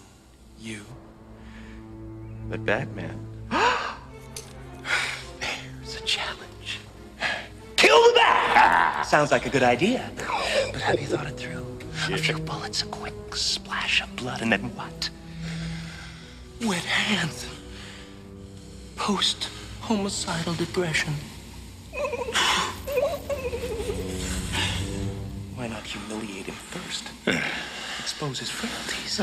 you. 0.60 0.82
But 2.48 2.64
Batman. 2.64 3.18
Ah 3.50 3.98
There's 5.40 5.96
a 5.96 6.02
challenge. 6.02 6.78
Kill 7.76 8.00
the 8.08 8.12
bat! 8.14 9.06
Sounds 9.06 9.32
like 9.32 9.46
a 9.46 9.50
good 9.50 9.64
idea. 9.64 10.10
But 10.72 10.80
have 10.82 11.00
you 11.00 11.06
thought 11.06 11.26
it 11.26 11.36
through? 11.36 11.66
A 12.12 12.18
few 12.18 12.38
bullets, 12.38 12.82
a 12.82 12.86
quick 12.86 13.34
splash 13.34 14.00
of 14.00 14.14
blood, 14.14 14.42
and 14.42 14.52
then 14.52 14.60
what? 14.76 15.10
Wet 16.62 16.84
hands. 16.84 17.46
Post 18.96 19.48
homicidal 19.82 20.54
depression. 20.54 21.14
Why 25.54 25.68
not 25.68 25.84
humiliate 25.84 26.46
him 26.46 26.54
first? 26.54 27.10
Expose 28.00 28.40
his 28.40 28.50
frailties. 28.50 29.20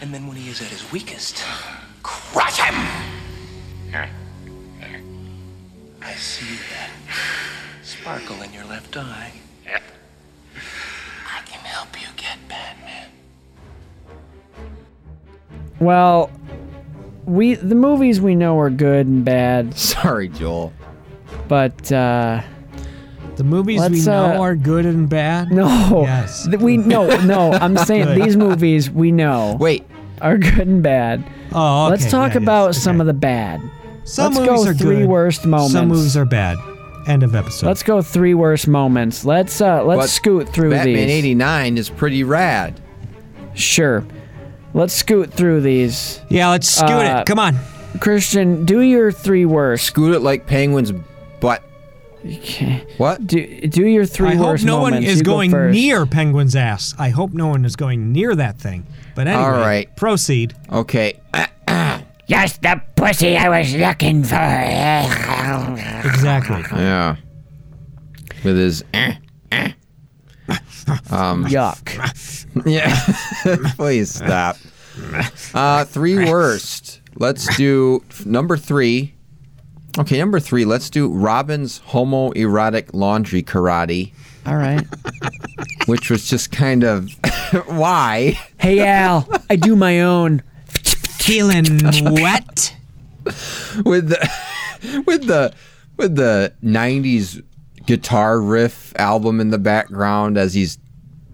And 0.00 0.14
then 0.14 0.26
when 0.26 0.36
he 0.36 0.48
is 0.48 0.60
at 0.60 0.68
his 0.68 0.90
weakest, 0.92 1.42
Crush 2.02 2.58
him! 2.58 2.74
I 6.02 6.12
see 6.14 6.56
that 6.70 6.90
sparkle 7.82 8.40
in 8.42 8.52
your 8.52 8.64
left 8.64 8.96
eye. 8.96 9.32
I 9.66 11.40
can 11.44 11.60
help 11.60 12.00
you 12.00 12.08
get 12.16 12.38
Batman. 12.48 13.08
Well, 15.78 16.30
we 17.30 17.54
the 17.54 17.74
movies 17.74 18.20
we 18.20 18.34
know 18.34 18.58
are 18.58 18.70
good 18.70 19.06
and 19.06 19.24
bad, 19.24 19.74
Sorry, 19.78 20.28
Joel. 20.28 20.72
but 21.48 21.90
uh, 21.92 22.42
The 23.36 23.44
movies 23.44 23.80
we 23.80 23.88
Let's, 23.88 24.06
know 24.06 24.24
uh, 24.36 24.38
are 24.40 24.54
good 24.56 24.86
and 24.86 25.08
bad. 25.08 25.50
no, 25.50 26.02
Yes. 26.02 26.46
Th- 26.46 26.58
we 26.60 26.76
no 26.76 27.06
no. 27.24 27.52
I'm 27.52 27.76
saying 27.88 28.18
these 28.20 28.36
movies 28.36 28.90
we 28.90 29.12
know 29.12 29.56
Wait, 29.60 29.84
are 30.20 30.36
good 30.38 30.66
and 30.68 30.82
bad. 30.82 31.24
Oh, 31.52 31.84
okay. 31.86 31.90
Let's 31.92 32.10
talk 32.10 32.32
yeah, 32.34 32.38
about 32.42 32.66
yes, 32.68 32.78
some 32.82 32.96
okay. 32.96 33.00
of 33.02 33.06
the 33.06 33.12
bad. 33.14 33.60
Some 34.04 34.34
let's 34.34 34.46
movies 34.46 34.64
go 34.64 34.70
are 34.70 34.74
three 34.74 34.96
good. 35.00 35.08
worst 35.08 35.46
moments. 35.46 35.72
Some 35.72 35.88
movies 35.88 36.16
are 36.16 36.24
bad. 36.24 36.58
End 37.06 37.22
of 37.22 37.34
episode. 37.34 37.66
Let's 37.66 37.82
go 37.82 38.02
three 38.02 38.34
worst 38.34 38.68
moments. 38.68 39.24
Let's 39.24 39.60
uh 39.60 39.82
let's 39.84 40.02
but 40.02 40.08
scoot 40.10 40.48
through 40.48 40.70
Batman 40.70 40.94
these. 41.08 41.10
'89 41.10 41.78
is 41.78 41.88
pretty 41.90 42.24
rad. 42.24 42.80
Sure. 43.54 44.04
Let's 44.74 44.94
scoot 44.94 45.32
through 45.32 45.62
these. 45.62 46.20
yeah, 46.28 46.48
let's 46.48 46.68
scoot 46.68 46.90
Uh, 46.90 47.18
it. 47.20 47.26
Come 47.26 47.38
on. 47.38 47.56
Christian, 48.00 48.64
do 48.64 48.80
your 48.80 49.10
three 49.10 49.44
worst. 49.44 49.84
Scoot 49.84 50.14
it 50.14 50.20
like 50.20 50.46
penguins, 50.46 50.92
but 51.40 51.62
Okay. 52.24 52.84
what? 52.98 53.26
Do 53.26 53.44
do 53.62 53.86
your 53.86 54.04
three 54.04 54.28
I 54.30 54.34
hope 54.34 54.46
worst 54.46 54.64
no 54.64 54.78
one 54.80 54.92
moments. 54.92 55.10
is 55.10 55.18
You 55.18 55.24
go 55.24 55.32
going 55.32 55.50
first. 55.50 55.74
near 55.74 56.06
Penguin's 56.06 56.54
ass. 56.54 56.94
I 56.98 57.08
hope 57.08 57.32
no 57.32 57.48
one 57.48 57.64
is 57.64 57.74
going 57.76 58.12
near 58.12 58.34
that 58.36 58.58
thing. 58.60 58.86
But 59.16 59.26
anyway, 59.26 59.42
All 59.42 59.50
right. 59.52 59.96
proceed. 59.96 60.54
Okay. 60.70 61.14
Just 62.28 62.62
the 62.62 62.80
pussy 62.94 63.36
I 63.36 63.48
was 63.48 63.74
looking 63.74 64.22
for. 64.22 64.36
Exactly. 66.04 66.62
Yeah. 66.78 67.16
With 68.44 68.56
his. 68.56 68.84
Yuck. 70.98 72.36
Yeah. 72.66 72.96
Please 73.76 74.12
stop. 74.12 74.56
Uh, 75.54 75.84
three 75.84 76.16
worst. 76.28 77.00
Let's 77.14 77.56
do 77.56 78.02
number 78.26 78.56
three. 78.56 79.14
Okay, 79.98 80.18
number 80.18 80.40
three. 80.40 80.64
Let's 80.64 80.90
do 80.90 81.08
Robin's 81.08 81.78
homoerotic 81.80 82.90
laundry 82.92 83.42
karate, 83.44 84.12
All 84.46 84.56
right. 84.56 84.84
which 85.86 86.10
was 86.10 86.28
just 86.28 86.50
kind 86.50 86.82
of 86.82 87.08
why. 87.66 88.36
Hey 88.58 88.80
Al, 88.80 89.28
I 89.48 89.54
do 89.56 89.76
my 89.76 90.00
own. 90.00 90.42
Feeling 91.18 91.66
wet. 92.20 92.74
with 93.84 94.08
the 94.08 94.30
with 95.06 95.26
the 95.26 95.54
with 95.96 96.16
the 96.16 96.52
90s 96.64 97.44
guitar 97.86 98.40
riff 98.40 98.92
album 98.98 99.40
in 99.40 99.50
the 99.50 99.58
background 99.58 100.36
as 100.38 100.54
he's 100.54 100.78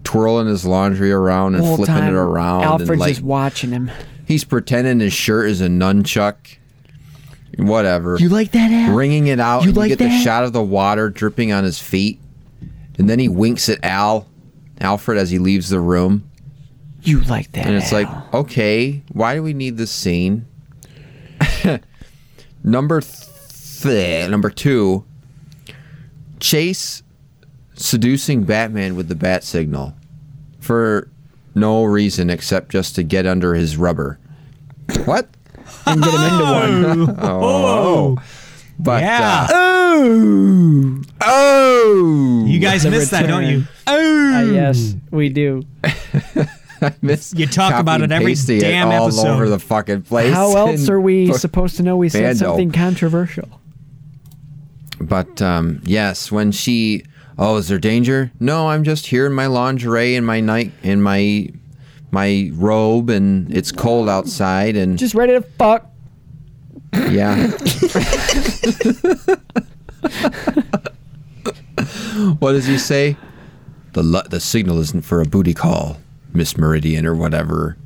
twirling 0.07 0.47
his 0.47 0.65
laundry 0.65 1.11
around 1.11 1.55
and 1.55 1.63
Whole 1.63 1.75
flipping 1.77 1.95
time, 1.95 2.13
it 2.15 2.17
around 2.17 2.63
Alfred's 2.63 2.89
and 2.91 2.99
like 2.99 3.09
just 3.09 3.21
watching 3.21 3.71
him. 3.71 3.91
he's 4.25 4.43
pretending 4.45 4.99
his 5.01 5.11
shirt 5.13 5.49
is 5.49 5.59
a 5.61 5.67
nunchuck 5.67 6.35
whatever 7.57 8.17
You 8.19 8.29
like 8.29 8.51
that, 8.51 8.71
Al? 8.71 8.95
wringing 8.95 9.27
it 9.27 9.39
out 9.39 9.63
You 9.63 9.69
and 9.69 9.77
like 9.77 9.89
you 9.89 9.95
get 9.97 10.03
the 10.03 10.09
that? 10.09 10.23
shot 10.23 10.43
of 10.43 10.53
the 10.53 10.61
water 10.63 11.09
dripping 11.09 11.51
on 11.51 11.63
his 11.63 11.79
feet 11.79 12.19
and 12.97 13.09
then 13.09 13.19
he 13.19 13.27
winks 13.27 13.67
at 13.69 13.83
Al 13.83 14.27
Alfred 14.79 15.17
as 15.17 15.29
he 15.31 15.39
leaves 15.39 15.69
the 15.69 15.79
room 15.79 16.29
You 17.01 17.19
like 17.21 17.51
that? 17.53 17.65
and 17.65 17.75
it's 17.75 17.91
Al. 17.91 18.03
like, 18.03 18.33
okay, 18.33 19.01
why 19.11 19.35
do 19.35 19.43
we 19.43 19.53
need 19.53 19.75
this 19.77 19.91
scene? 19.91 20.45
number 22.63 23.01
th- 23.01 24.29
number 24.29 24.49
two, 24.49 25.03
Chase 26.39 27.03
seducing 27.75 28.43
Batman 28.43 28.95
with 28.95 29.07
the 29.07 29.15
bat 29.15 29.43
signal 29.43 29.93
for 30.67 31.09
no 31.55 31.83
reason 31.85 32.29
except 32.29 32.69
just 32.69 32.93
to 32.95 33.03
get 33.03 33.25
under 33.25 33.55
his 33.55 33.77
rubber. 33.77 34.19
What? 35.05 35.27
and 35.85 36.01
get 36.03 36.13
him 36.13 36.23
into 37.01 37.05
one. 37.13 37.17
Oh, 37.19 38.17
but 38.79 39.01
Yeah. 39.01 39.47
uh, 39.49 39.53
oh, 39.53 41.01
oh, 41.21 42.43
You 42.47 42.59
guys 42.59 42.83
The 42.83 42.91
miss 42.91 43.09
that, 43.09 43.25
don't 43.27 43.45
you? 43.47 43.63
Oh, 43.87 44.35
Uh, 44.35 44.41
yes, 44.51 44.95
we 45.11 45.29
do. 45.29 45.63
I 46.81 46.93
miss 47.01 47.33
You 47.35 47.47
talk 47.47 47.73
about 47.79 48.01
it 48.01 48.11
every 48.11 48.27
pasting 48.33 48.59
damn 48.59 48.89
all 48.89 49.07
episode. 49.07 49.27
over 49.29 49.49
the 49.49 49.57
fucking 49.59 50.03
place. 50.03 50.33
How 50.33 50.55
else 50.67 50.87
are 50.89 51.01
we 51.01 51.33
supposed 51.33 51.77
to 51.77 51.83
know 51.83 51.97
we 51.97 52.09
said 52.09 52.21
Bando. 52.21 52.45
something 52.45 52.71
controversial? 52.71 53.49
But 54.99 55.41
um, 55.41 55.81
yes, 55.85 56.31
when 56.31 56.51
she, 56.51 57.03
oh, 57.37 57.57
is 57.57 57.67
there 57.67 57.77
danger? 57.79 58.31
No, 58.39 58.69
I'm 58.69 58.83
just 58.83 59.07
here 59.07 59.25
in 59.25 59.33
my 59.33 59.47
lingerie 59.47 60.15
and 60.15 60.25
my 60.25 60.39
night 60.39 60.71
in 60.83 61.01
my 61.01 61.49
my 62.11 62.49
robe, 62.53 63.09
and 63.09 63.53
it's 63.55 63.71
cold 63.71 64.07
outside, 64.09 64.75
and 64.75 64.97
Just 64.97 65.13
ready 65.15 65.33
to 65.33 65.41
fuck. 65.41 65.85
yeah. 66.93 67.47
what 72.39 72.51
does 72.53 72.65
he 72.65 72.77
say? 72.77 73.17
the 73.93 74.03
lu- 74.03 74.21
the 74.29 74.39
signal 74.39 74.79
isn't 74.79 75.01
for 75.03 75.21
a 75.21 75.25
booty 75.25 75.53
call, 75.55 75.97
Miss 76.33 76.55
Meridian 76.57 77.05
or 77.05 77.15
whatever. 77.15 77.77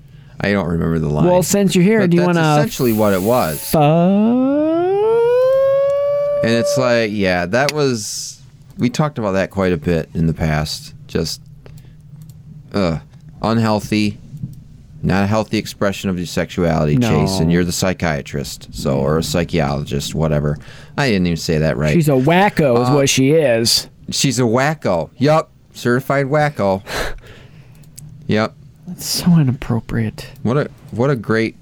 I 0.42 0.52
don't 0.52 0.68
remember 0.68 1.00
the 1.00 1.08
line. 1.08 1.26
Well, 1.26 1.42
since 1.44 1.74
you're 1.76 1.86
here, 1.86 2.02
But 2.02 2.10
do 2.10 2.18
you 2.18 2.22
that's 2.26 2.36
want 2.36 2.38
to 2.38 2.60
essentially 2.62 2.92
what 2.94 3.14
it 3.14 3.22
was. 3.22 3.74
And 6.44 6.52
it's 6.52 6.78
like, 6.78 7.12
yeah, 7.14 7.46
that 7.46 7.72
was. 7.72 8.41
We 8.78 8.90
talked 8.90 9.18
about 9.20 9.34
that 9.34 9.50
quite 9.52 9.74
a 9.74 9.78
bit 9.78 10.10
in 10.14 10.28
the 10.28 10.34
past. 10.34 10.94
Just, 11.08 11.42
uh, 12.74 13.00
unhealthy, 13.42 14.18
not 15.04 15.24
a 15.24 15.28
healthy 15.28 15.58
expression 15.58 16.10
of 16.10 16.18
your 16.18 16.26
sexuality, 16.28 16.96
No. 16.98 17.10
Chase. 17.10 17.40
And 17.40 17.52
you're 17.52 17.64
the 17.66 17.72
psychiatrist, 17.72 18.70
so 18.74 19.00
or 19.00 19.18
a 19.18 19.24
psychologist, 19.24 20.16
whatever. 20.16 20.58
I 20.98 21.10
didn't 21.10 21.28
even 21.28 21.38
say 21.38 21.58
that 21.60 21.78
right. 21.78 21.94
She's 21.94 22.08
a 22.10 22.12
wacko, 22.14 22.82
is 22.84 22.90
Uh, 22.90 22.94
what 22.94 23.10
she 23.10 23.32
is. 23.32 23.88
She's 24.10 24.40
a 24.40 24.44
wacko. 24.44 25.10
Yup, 25.18 25.52
certified 25.74 26.28
wacko. 26.28 26.84
Yep. 28.28 28.56
That's 28.88 29.06
so 29.06 29.38
inappropriate. 29.40 30.30
What 30.42 30.56
a 30.58 30.70
what 30.92 31.10
a 31.10 31.18
great 31.18 31.58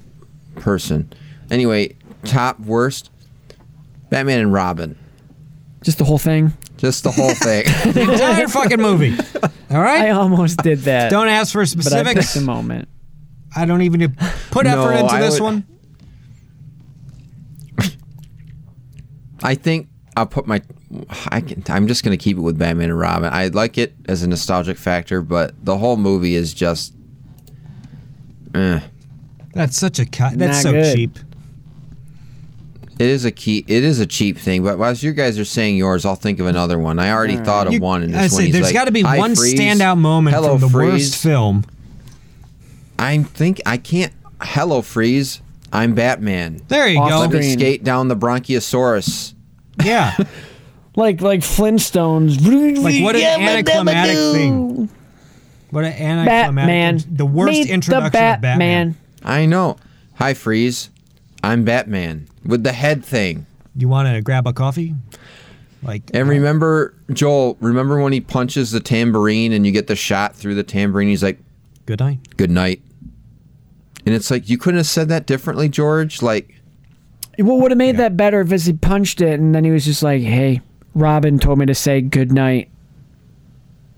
person. 0.55 1.11
Anyway, 1.49 1.95
top 2.25 2.59
worst, 2.59 3.09
Batman 4.11 4.39
and 4.39 4.53
Robin. 4.53 4.95
Just 5.81 5.97
the 5.97 6.03
whole 6.03 6.19
thing. 6.19 6.53
Just 6.79 7.03
the 7.03 7.11
whole 7.11 7.33
thing. 7.35 7.65
The 7.93 8.01
entire 8.01 8.47
fucking 8.47 8.81
movie. 8.81 9.15
All 9.69 9.79
right. 9.81 10.01
I 10.03 10.09
almost 10.11 10.57
did 10.63 10.79
that. 10.79 11.09
Don't 11.11 11.27
ask 11.27 11.51
for 11.51 11.59
but 11.59 11.67
I 11.69 11.71
specifics. 11.81 12.33
picked 12.33 12.43
a 12.43 12.45
moment. 12.45 12.87
I 13.55 13.65
don't 13.65 13.81
even 13.81 14.15
put 14.51 14.65
No, 14.65 14.81
effort 14.81 14.93
into 14.93 15.13
I 15.13 15.19
this 15.21 15.39
would- 15.39 15.43
one. 15.43 15.65
I 19.41 19.55
think 19.55 19.87
I'll 20.17 20.25
put 20.25 20.47
my. 20.47 20.61
I 21.29 21.41
can, 21.41 21.63
I'm 21.69 21.87
just 21.87 22.03
gonna 22.03 22.17
keep 22.17 22.37
it 22.37 22.41
with 22.41 22.57
Batman 22.57 22.89
and 22.89 22.99
Robin. 22.99 23.31
I 23.31 23.47
like 23.47 23.77
it 23.77 23.93
as 24.07 24.23
a 24.23 24.27
nostalgic 24.27 24.77
factor, 24.77 25.21
but 25.21 25.53
the 25.63 25.77
whole 25.77 25.97
movie 25.97 26.35
is 26.35 26.53
just. 26.53 26.93
Eh. 28.53 28.79
That's 29.53 29.77
such 29.77 29.99
a 29.99 30.05
cut. 30.05 30.37
That's 30.37 30.63
Not 30.63 30.63
so 30.63 30.71
good. 30.73 30.95
cheap. 30.95 31.19
It 32.99 33.07
is 33.07 33.23
a 33.25 33.31
key. 33.31 33.63
It 33.67 33.83
is 33.85 33.99
a 33.99 34.05
cheap 34.05 34.37
thing, 34.37 34.61
but 34.61 34.79
as 34.81 35.01
you 35.01 35.13
guys 35.13 35.39
are 35.39 35.45
saying 35.45 35.77
yours, 35.77 36.05
I'll 36.05 36.15
think 36.15 36.39
of 36.39 36.47
another 36.47 36.77
one. 36.77 36.99
I 36.99 37.11
already 37.11 37.37
thought 37.37 37.65
of 37.67 37.73
You- 37.73 37.79
one, 37.79 38.03
and 38.03 38.13
I 38.15 38.23
this 38.23 38.33
one. 38.33 38.39
say 38.41 38.45
he's 38.47 38.53
there's 38.53 38.65
like, 38.65 38.73
got 38.73 38.85
to 38.85 38.91
be 38.91 39.03
one 39.03 39.35
Freeze. 39.35 39.53
standout 39.57 39.97
moment 39.97 40.35
Hello, 40.35 40.57
from 40.57 40.61
the 40.61 40.69
Freeze. 40.69 40.91
worst 41.11 41.15
film. 41.23 41.63
I 42.97 43.17
think 43.23 43.61
I 43.65 43.77
can't. 43.77 44.11
Hello, 44.41 44.81
Freeze. 44.81 45.41
I'm 45.71 45.93
Batman. 45.93 46.61
There 46.67 46.87
you 46.87 46.99
Off 46.99 47.09
go. 47.09 47.19
Let 47.19 47.31
me 47.31 47.41
Screen. 47.41 47.59
skate 47.59 47.83
down 47.83 48.07
the 48.09 48.15
Bronchiosaurus. 48.17 49.33
Yeah. 49.83 50.15
Like 50.95 51.21
like 51.21 51.41
Flintstones. 51.41 52.41
Like 52.83 53.01
what 53.03 53.15
an 53.15 53.21
anticlimactic 53.41 54.15
thing. 54.33 54.89
What 55.69 55.85
an 55.85 55.93
anticlimactic. 55.93 56.25
Batman. 56.55 56.99
The 57.09 57.25
worst 57.25 57.51
Meet 57.51 57.69
introduction 57.69 58.01
the 58.01 58.07
of 58.07 58.11
Batman. 58.41 58.89
Batman. 58.89 58.95
I 59.23 59.45
know. 59.45 59.77
Hi, 60.15 60.33
Freeze. 60.33 60.89
I'm 61.43 61.63
Batman 61.63 62.27
with 62.45 62.63
the 62.63 62.73
head 62.73 63.03
thing. 63.03 63.45
You 63.75 63.87
want 63.87 64.07
to 64.13 64.21
grab 64.21 64.45
a 64.47 64.53
coffee? 64.53 64.95
Like 65.83 66.03
And 66.13 66.27
uh, 66.27 66.31
remember, 66.31 66.93
Joel, 67.13 67.57
remember 67.61 68.01
when 68.01 68.11
he 68.11 68.19
punches 68.19 68.71
the 68.71 68.79
tambourine 68.81 69.53
and 69.53 69.65
you 69.65 69.71
get 69.71 69.87
the 69.87 69.95
shot 69.95 70.35
through 70.35 70.55
the 70.55 70.63
tambourine? 70.63 71.07
He's 71.07 71.23
like, 71.23 71.39
good 71.85 71.99
night. 71.99 72.19
good 72.37 72.51
night. 72.51 72.81
And 74.05 74.13
it's 74.15 74.29
like, 74.29 74.49
you 74.49 74.57
couldn't 74.57 74.77
have 74.79 74.87
said 74.87 75.07
that 75.09 75.25
differently, 75.25 75.69
George? 75.69 76.21
Like, 76.21 76.55
What 77.37 77.59
would 77.61 77.71
have 77.71 77.77
made 77.77 77.97
that 77.97 78.17
better 78.17 78.41
if 78.41 78.51
he 78.51 78.73
punched 78.73 79.21
it 79.21 79.39
and 79.39 79.55
then 79.55 79.63
he 79.63 79.71
was 79.71 79.85
just 79.85 80.03
like, 80.03 80.21
"Hey, 80.21 80.61
Robin 80.93 81.39
told 81.39 81.59
me 81.59 81.65
to 81.67 81.75
say 81.75 82.01
good 82.01 82.31
night." 82.33 82.69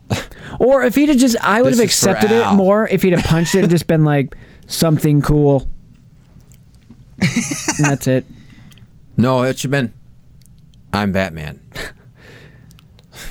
or 0.60 0.84
if 0.84 0.94
he'd 0.96 1.10
have 1.10 1.18
just, 1.18 1.38
I 1.42 1.62
would 1.62 1.72
This 1.74 1.80
have 1.80 1.90
is 1.90 2.00
for 2.04 2.10
accepted 2.10 2.32
it 2.32 2.44
Al. 2.44 2.56
more 2.56 2.88
if 2.90 3.02
he'd 3.02 3.14
have 3.14 3.24
punched 3.26 3.56
it 3.56 3.60
and 3.62 3.70
just 3.70 3.88
been 3.88 4.04
like 4.04 4.36
something 4.68 5.22
cool. 5.22 5.68
And 7.22 7.85
that's 7.85 8.07
it. 8.07 8.26
no, 9.18 9.43
it 9.43 9.60
should 9.60 9.73
have 9.73 9.84
been, 9.85 9.93
I'm 10.93 11.11
Batman. 11.11 11.60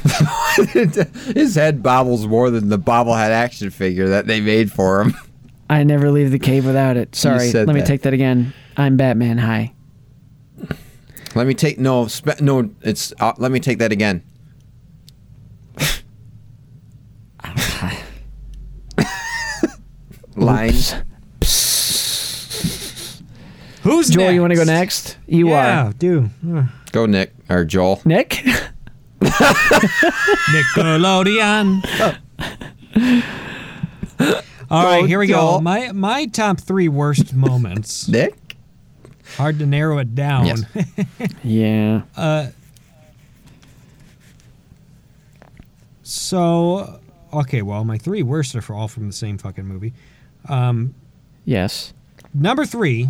His 1.34 1.54
head 1.54 1.82
bobbles 1.82 2.26
more 2.26 2.50
than 2.50 2.68
the 2.68 2.78
bobblehead 2.78 3.30
action 3.30 3.70
figure 3.70 4.08
that 4.08 4.26
they 4.26 4.40
made 4.40 4.72
for 4.72 5.02
him. 5.02 5.14
I 5.68 5.84
never 5.84 6.10
leave 6.10 6.30
the 6.30 6.38
cave 6.38 6.64
without 6.66 6.96
it. 6.96 7.14
Sorry, 7.14 7.52
let 7.52 7.68
me 7.68 7.80
that. 7.80 7.86
take 7.86 8.02
that 8.02 8.12
again. 8.14 8.52
I'm 8.76 8.96
Batman. 8.96 9.38
Hi. 9.38 9.72
Let 11.34 11.46
me 11.46 11.54
take 11.54 11.78
no, 11.78 12.08
spe- 12.08 12.40
no. 12.40 12.70
It's 12.82 13.12
uh, 13.20 13.34
let 13.38 13.52
me 13.52 13.60
take 13.60 13.78
that 13.78 13.92
again. 13.92 14.24
Lines. 20.36 20.94
Who's 23.82 24.10
Joel, 24.10 24.24
next? 24.24 24.34
you 24.34 24.40
want 24.42 24.52
to 24.52 24.56
go 24.58 24.64
next? 24.64 25.16
You 25.26 25.48
yeah, 25.50 25.86
are. 25.88 25.92
do. 25.94 26.28
Uh, 26.46 26.66
Go, 26.92 27.06
Nick 27.06 27.32
or 27.48 27.64
Joel. 27.64 28.02
Nick? 28.04 28.30
Nickelodeon. 30.50 31.82
All 34.70 34.84
right, 34.84 35.06
here 35.06 35.18
we 35.18 35.26
go. 35.26 35.34
Joel. 35.34 35.60
My 35.62 35.92
my 35.92 36.26
top 36.26 36.60
three 36.60 36.88
worst 36.88 37.34
moments. 37.34 38.06
Nick. 38.12 38.56
Hard 39.36 39.58
to 39.60 39.66
narrow 39.66 39.98
it 39.98 40.14
down. 40.14 40.46
Yes. 40.46 40.62
yeah. 41.42 42.02
Uh. 42.16 42.48
So, 46.02 47.00
okay, 47.32 47.62
well, 47.62 47.84
my 47.84 47.96
three 47.96 48.22
worst 48.24 48.54
are 48.56 48.60
for 48.60 48.74
all 48.74 48.88
from 48.88 49.06
the 49.06 49.12
same 49.12 49.38
fucking 49.38 49.64
movie. 49.64 49.92
Um, 50.48 50.94
Yes. 51.44 51.94
Number 52.34 52.64
three, 52.66 53.08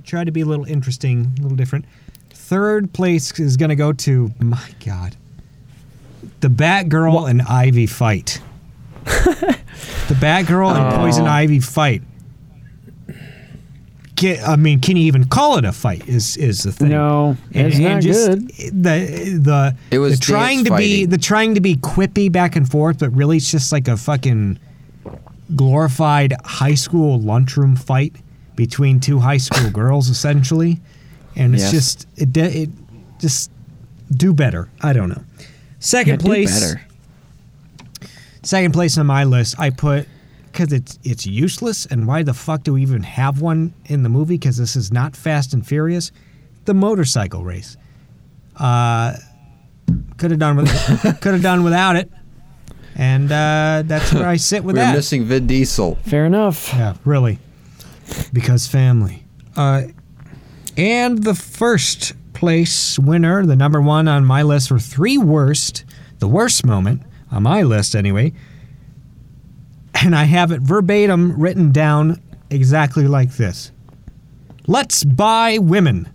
I 0.00 0.02
tried 0.02 0.24
to 0.24 0.32
be 0.32 0.40
a 0.40 0.46
little 0.46 0.64
interesting, 0.64 1.30
a 1.38 1.42
little 1.42 1.58
different. 1.58 1.84
Third 2.30 2.90
place 2.94 3.38
is 3.38 3.58
going 3.58 3.68
to 3.68 3.76
go 3.76 3.92
to, 3.92 4.30
my 4.38 4.70
God, 4.82 5.14
the 6.40 6.48
Batgirl 6.48 7.28
and 7.28 7.42
Ivy 7.42 7.84
fight. 7.84 8.40
the 9.04 10.14
Batgirl 10.14 10.74
and 10.74 10.94
oh. 10.94 10.96
Poison 10.96 11.26
Ivy 11.26 11.60
fight. 11.60 12.00
Get, 14.14 14.42
I 14.42 14.56
mean, 14.56 14.80
can 14.80 14.96
you 14.96 15.02
even 15.02 15.26
call 15.26 15.58
it 15.58 15.66
a 15.66 15.72
fight? 15.72 16.08
Is 16.08 16.38
is 16.38 16.62
the 16.62 16.72
thing? 16.72 16.88
No, 16.88 17.36
it's 17.50 17.78
not 17.78 18.02
good. 18.02 18.48
The 18.48 19.38
the 19.38 19.76
It 19.90 19.98
was 19.98 20.18
the 20.18 20.24
trying 20.24 20.64
dance 20.64 20.68
to 20.70 20.76
be 20.78 21.04
the 21.04 21.18
trying 21.18 21.56
to 21.56 21.60
be 21.60 21.76
quippy 21.76 22.32
back 22.32 22.56
and 22.56 22.70
forth, 22.70 23.00
but 23.00 23.10
really 23.10 23.36
it's 23.36 23.50
just 23.50 23.70
like 23.70 23.86
a 23.86 23.98
fucking 23.98 24.58
glorified 25.54 26.34
high 26.42 26.74
school 26.74 27.20
lunchroom 27.20 27.76
fight 27.76 28.16
between 28.64 29.00
two 29.00 29.18
high 29.20 29.38
school 29.38 29.70
girls, 29.80 30.10
essentially. 30.10 30.80
And 31.34 31.54
it's 31.54 31.62
Yes. 31.64 31.72
just 31.72 32.06
it 32.16 32.30
de- 32.32 32.62
it 32.64 32.70
just 33.18 33.50
do 34.14 34.34
better. 34.34 34.68
I 34.82 34.92
don't 34.92 35.08
know. 35.08 35.22
Second 35.78 36.10
Yeah, 36.12 36.16
do 36.18 36.24
place. 36.26 36.60
better. 36.60 36.82
Second 38.42 38.72
place 38.72 38.98
on 38.98 39.06
my 39.06 39.24
list, 39.24 39.58
I 39.58 39.70
put 39.70 40.06
because 40.52 40.72
it's 40.74 40.98
it's 41.04 41.26
useless, 41.26 41.86
and 41.86 42.06
why 42.06 42.22
the 42.22 42.34
fuck 42.34 42.62
do 42.64 42.74
we 42.74 42.82
even 42.82 43.02
have 43.02 43.40
one 43.40 43.72
in 43.86 44.02
the 44.02 44.08
movie? 44.10 44.36
Because 44.36 44.56
this 44.58 44.76
is 44.76 44.92
not 44.92 45.16
Fast 45.16 45.54
and 45.54 45.66
Furious, 45.66 46.12
the 46.66 46.74
motorcycle 46.74 47.44
race. 47.44 47.76
Uh, 48.56 49.14
could 50.18 50.30
have 50.30 50.40
done 50.40 50.56
with 50.56 50.68
could 51.22 51.32
have 51.32 51.42
done 51.42 51.64
without 51.64 51.96
it, 51.96 52.10
and 52.96 53.30
uh, 53.32 53.82
that's 53.86 54.12
where 54.12 54.26
I 54.26 54.36
sit 54.36 54.64
with 54.64 54.76
We're 54.76 54.82
that. 54.84 54.96
missing 54.96 55.24
Vin 55.24 55.46
Diesel. 55.46 55.96
Fair 56.04 56.26
enough. 56.26 56.72
Yeah, 56.74 56.94
really. 57.06 57.38
Because 58.32 58.66
family. 58.66 59.24
Uh, 59.56 59.82
and 60.76 61.22
the 61.24 61.34
first 61.34 62.12
place 62.32 62.98
winner, 62.98 63.44
the 63.44 63.56
number 63.56 63.80
one 63.80 64.08
on 64.08 64.24
my 64.24 64.42
list 64.42 64.68
for 64.68 64.78
three 64.78 65.18
worst, 65.18 65.84
the 66.20 66.28
worst 66.28 66.64
moment 66.64 67.02
on 67.30 67.42
my 67.42 67.62
list 67.62 67.94
anyway. 67.94 68.32
And 70.02 70.14
I 70.16 70.24
have 70.24 70.50
it 70.52 70.60
verbatim 70.62 71.38
written 71.38 71.72
down 71.72 72.20
exactly 72.48 73.06
like 73.06 73.32
this 73.36 73.70
Let's 74.66 75.04
buy 75.04 75.58
women. 75.58 76.08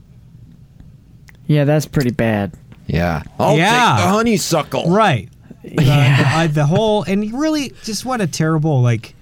Yeah, 1.48 1.66
that's 1.66 1.86
pretty 1.86 2.12
bad. 2.12 2.54
Yeah. 2.88 3.24
I'll 3.38 3.58
Yeah. 3.58 3.96
take 3.98 4.06
the 4.06 4.12
honeysuckle. 4.12 4.90
Right. 4.90 5.30
The, 5.64 5.76
the, 5.76 5.84
I- 6.28 6.48
the 6.48 6.66
whole 6.66 7.04
and 7.04 7.32
really 7.34 7.74
just 7.84 8.06
what 8.06 8.22
a 8.22 8.28
terrible 8.28 8.82
like 8.82 9.16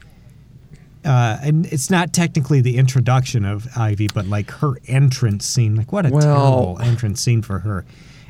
uh 1.05 1.37
and 1.41 1.65
it's 1.67 1.89
not 1.89 2.13
technically 2.13 2.61
the 2.61 2.77
introduction 2.77 3.45
of 3.45 3.67
Ivy 3.77 4.07
but 4.13 4.27
like 4.27 4.49
her 4.51 4.73
entrance 4.87 5.45
scene 5.45 5.75
like 5.75 5.91
what 5.91 6.05
a 6.05 6.09
Well- 6.09 6.21
terrible 6.21 6.79
entrance 6.81 7.21
scene 7.21 7.41
for 7.41 7.59
her 7.59 7.85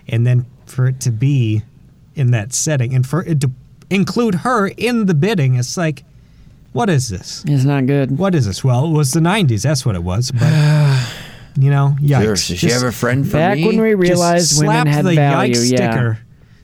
and 0.08 0.26
then 0.26 0.46
for 0.66 0.88
it 0.88 1.00
to 1.02 1.12
be 1.12 1.62
in 2.16 2.32
that 2.32 2.54
setting 2.54 2.94
and 2.94 3.06
for 3.06 3.22
it 3.24 3.42
to 3.42 3.52
include 3.90 4.36
her 4.36 4.68
in 4.68 5.06
the 5.06 5.14
bidding 5.14 5.56
it's 5.56 5.78
like 5.78 6.04
what 6.72 6.90
is 6.90 7.10
this 7.10 7.44
It's 7.48 7.64
not 7.64 7.86
good. 7.86 8.18
what 8.18 8.34
is 8.34 8.46
this 8.48 8.64
well 8.64 8.86
it 8.86 8.92
was 8.92 9.12
the 9.12 9.20
90s 9.20 9.62
that's 9.62 9.86
what 9.86 9.96
it 9.96 10.04
was 10.04 10.32
but 10.32 10.52
you 11.60 11.70
know 11.70 11.96
yikes 12.02 12.22
Sure. 12.24 12.34
Does 12.34 12.44
she 12.44 12.56
Just- 12.56 12.74
have 12.82 12.84
a 12.90 12.92
friend 12.92 13.26
for 13.26 13.34
Back 13.34 13.58
me? 13.58 13.68
when 13.68 13.80
we 13.82 13.92
just 13.92 14.02
realized 14.02 14.60
women 14.60 14.74
slap 14.84 14.88
had 14.88 15.06
the 15.06 15.16
value, 15.16 15.54
yikes 15.54 15.72
yeah. 15.72 15.92
sticker 15.92 16.20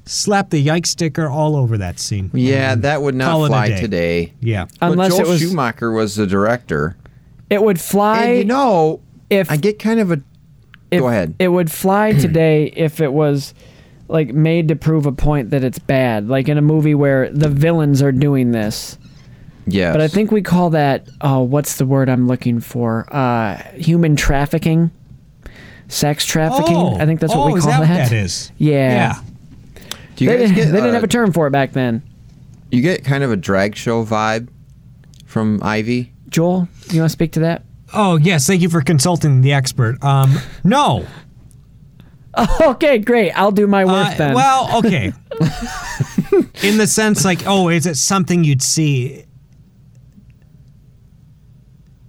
slap 0.09 0.49
the 0.49 0.59
yike 0.59 0.85
sticker 0.87 1.27
all 1.29 1.55
over 1.55 1.77
that 1.77 1.99
scene. 1.99 2.31
Yeah, 2.33 2.75
that 2.75 3.01
would 3.01 3.15
not 3.15 3.25
call 3.31 3.43
it 3.45 3.47
a 3.47 3.51
fly 3.51 3.69
today. 3.69 4.33
Yeah. 4.41 4.65
Unless 4.81 5.11
but 5.11 5.17
Joel 5.17 5.27
it 5.27 5.31
was- 5.31 5.41
Schumacher 5.41 5.91
was 5.91 6.15
the 6.15 6.25
director. 6.27 6.97
It 7.49 7.61
would 7.63 7.79
fly. 7.79 8.23
And 8.25 8.37
you 8.39 8.45
know, 8.45 9.01
if 9.29 9.49
I 9.51 9.57
get 9.57 9.79
kind 9.79 9.99
of 9.99 10.11
a. 10.11 10.21
if, 10.91 10.99
go 11.01 11.07
ahead. 11.07 11.35
It 11.39 11.47
would 11.47 11.71
fly 11.71 12.13
today 12.19 12.65
if 12.75 12.99
it 13.01 13.11
was 13.13 13.53
like 14.07 14.33
made 14.33 14.67
to 14.69 14.75
prove 14.75 15.05
a 15.05 15.11
point 15.11 15.51
that 15.51 15.63
it's 15.63 15.79
bad, 15.79 16.27
like 16.27 16.49
in 16.49 16.57
a 16.57 16.61
movie 16.61 16.95
where 16.95 17.29
the 17.31 17.49
villains 17.49 18.01
are 18.01 18.11
doing 18.11 18.51
this. 18.51 18.97
Yes. 19.67 19.93
But 19.93 20.01
I 20.01 20.07
think 20.07 20.31
we 20.31 20.41
call 20.41 20.71
that 20.71 21.07
oh, 21.21 21.41
what's 21.43 21.77
the 21.77 21.85
word 21.85 22.09
I'm 22.09 22.27
looking 22.27 22.59
for? 22.59 23.05
Uh, 23.13 23.57
human 23.75 24.15
trafficking, 24.15 24.89
sex 25.87 26.25
trafficking. 26.25 26.75
Oh. 26.75 26.95
I 26.99 27.05
think 27.05 27.19
that's 27.19 27.33
what 27.35 27.49
Oh, 27.49 27.53
we 27.53 27.59
is 27.59 27.65
call 27.65 27.71
that 27.73 27.79
what 27.81 27.87
that. 27.89 28.09
that 28.09 28.15
is? 28.15 28.51
Yeah. 28.57 28.89
Yeah. 29.15 29.21
Do 30.19 30.25
you 30.25 30.31
they, 30.31 30.37
guys 30.37 30.49
didn't- 30.49 30.55
get? 30.55 30.65
they 30.71 30.77
didn't 30.77 30.89
uh, 30.91 30.93
have 30.93 31.03
a 31.03 31.07
term 31.07 31.31
for 31.31 31.47
it 31.47 31.51
back 31.51 31.71
then. 31.71 32.03
You 32.71 32.81
get 32.81 33.03
kind 33.03 33.23
of 33.23 33.31
a 33.31 33.37
drag 33.37 33.75
show 33.75 34.05
vibe 34.05 34.49
from 35.25 35.59
Ivy. 35.63 36.13
Joel, 36.29 36.67
you 36.91 36.99
want 36.99 37.09
to 37.09 37.13
speak 37.13 37.31
to 37.33 37.39
that? 37.39 37.63
Oh 37.93 38.17
yes, 38.17 38.45
thank 38.45 38.61
you 38.61 38.69
for 38.69 38.81
consulting 38.81 39.41
the 39.41 39.53
expert. 39.53 40.03
Um, 40.03 40.37
no. 40.63 41.05
okay, 42.61 42.99
great. 42.99 43.31
I'll 43.31 43.51
do 43.51 43.65
my 43.65 43.85
work 43.85 44.07
Uh, 44.09 44.13
then. 44.15 44.35
Well, 44.35 44.77
okay. 44.79 45.13
In 46.63 46.77
the 46.77 46.85
sense, 46.85 47.25
like, 47.25 47.47
oh, 47.47 47.69
is 47.69 47.85
it 47.87 47.95
something 47.95 48.43
you'd 48.43 48.61
see? 48.61 49.23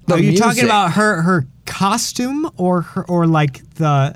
The 0.06 0.14
Are 0.14 0.18
you 0.18 0.36
talking 0.36 0.64
about 0.64 0.92
her 0.92 1.22
her 1.22 1.46
costume 1.64 2.50
or 2.56 2.82
her 2.82 3.04
or 3.08 3.26
like 3.26 3.62
the 3.76 4.14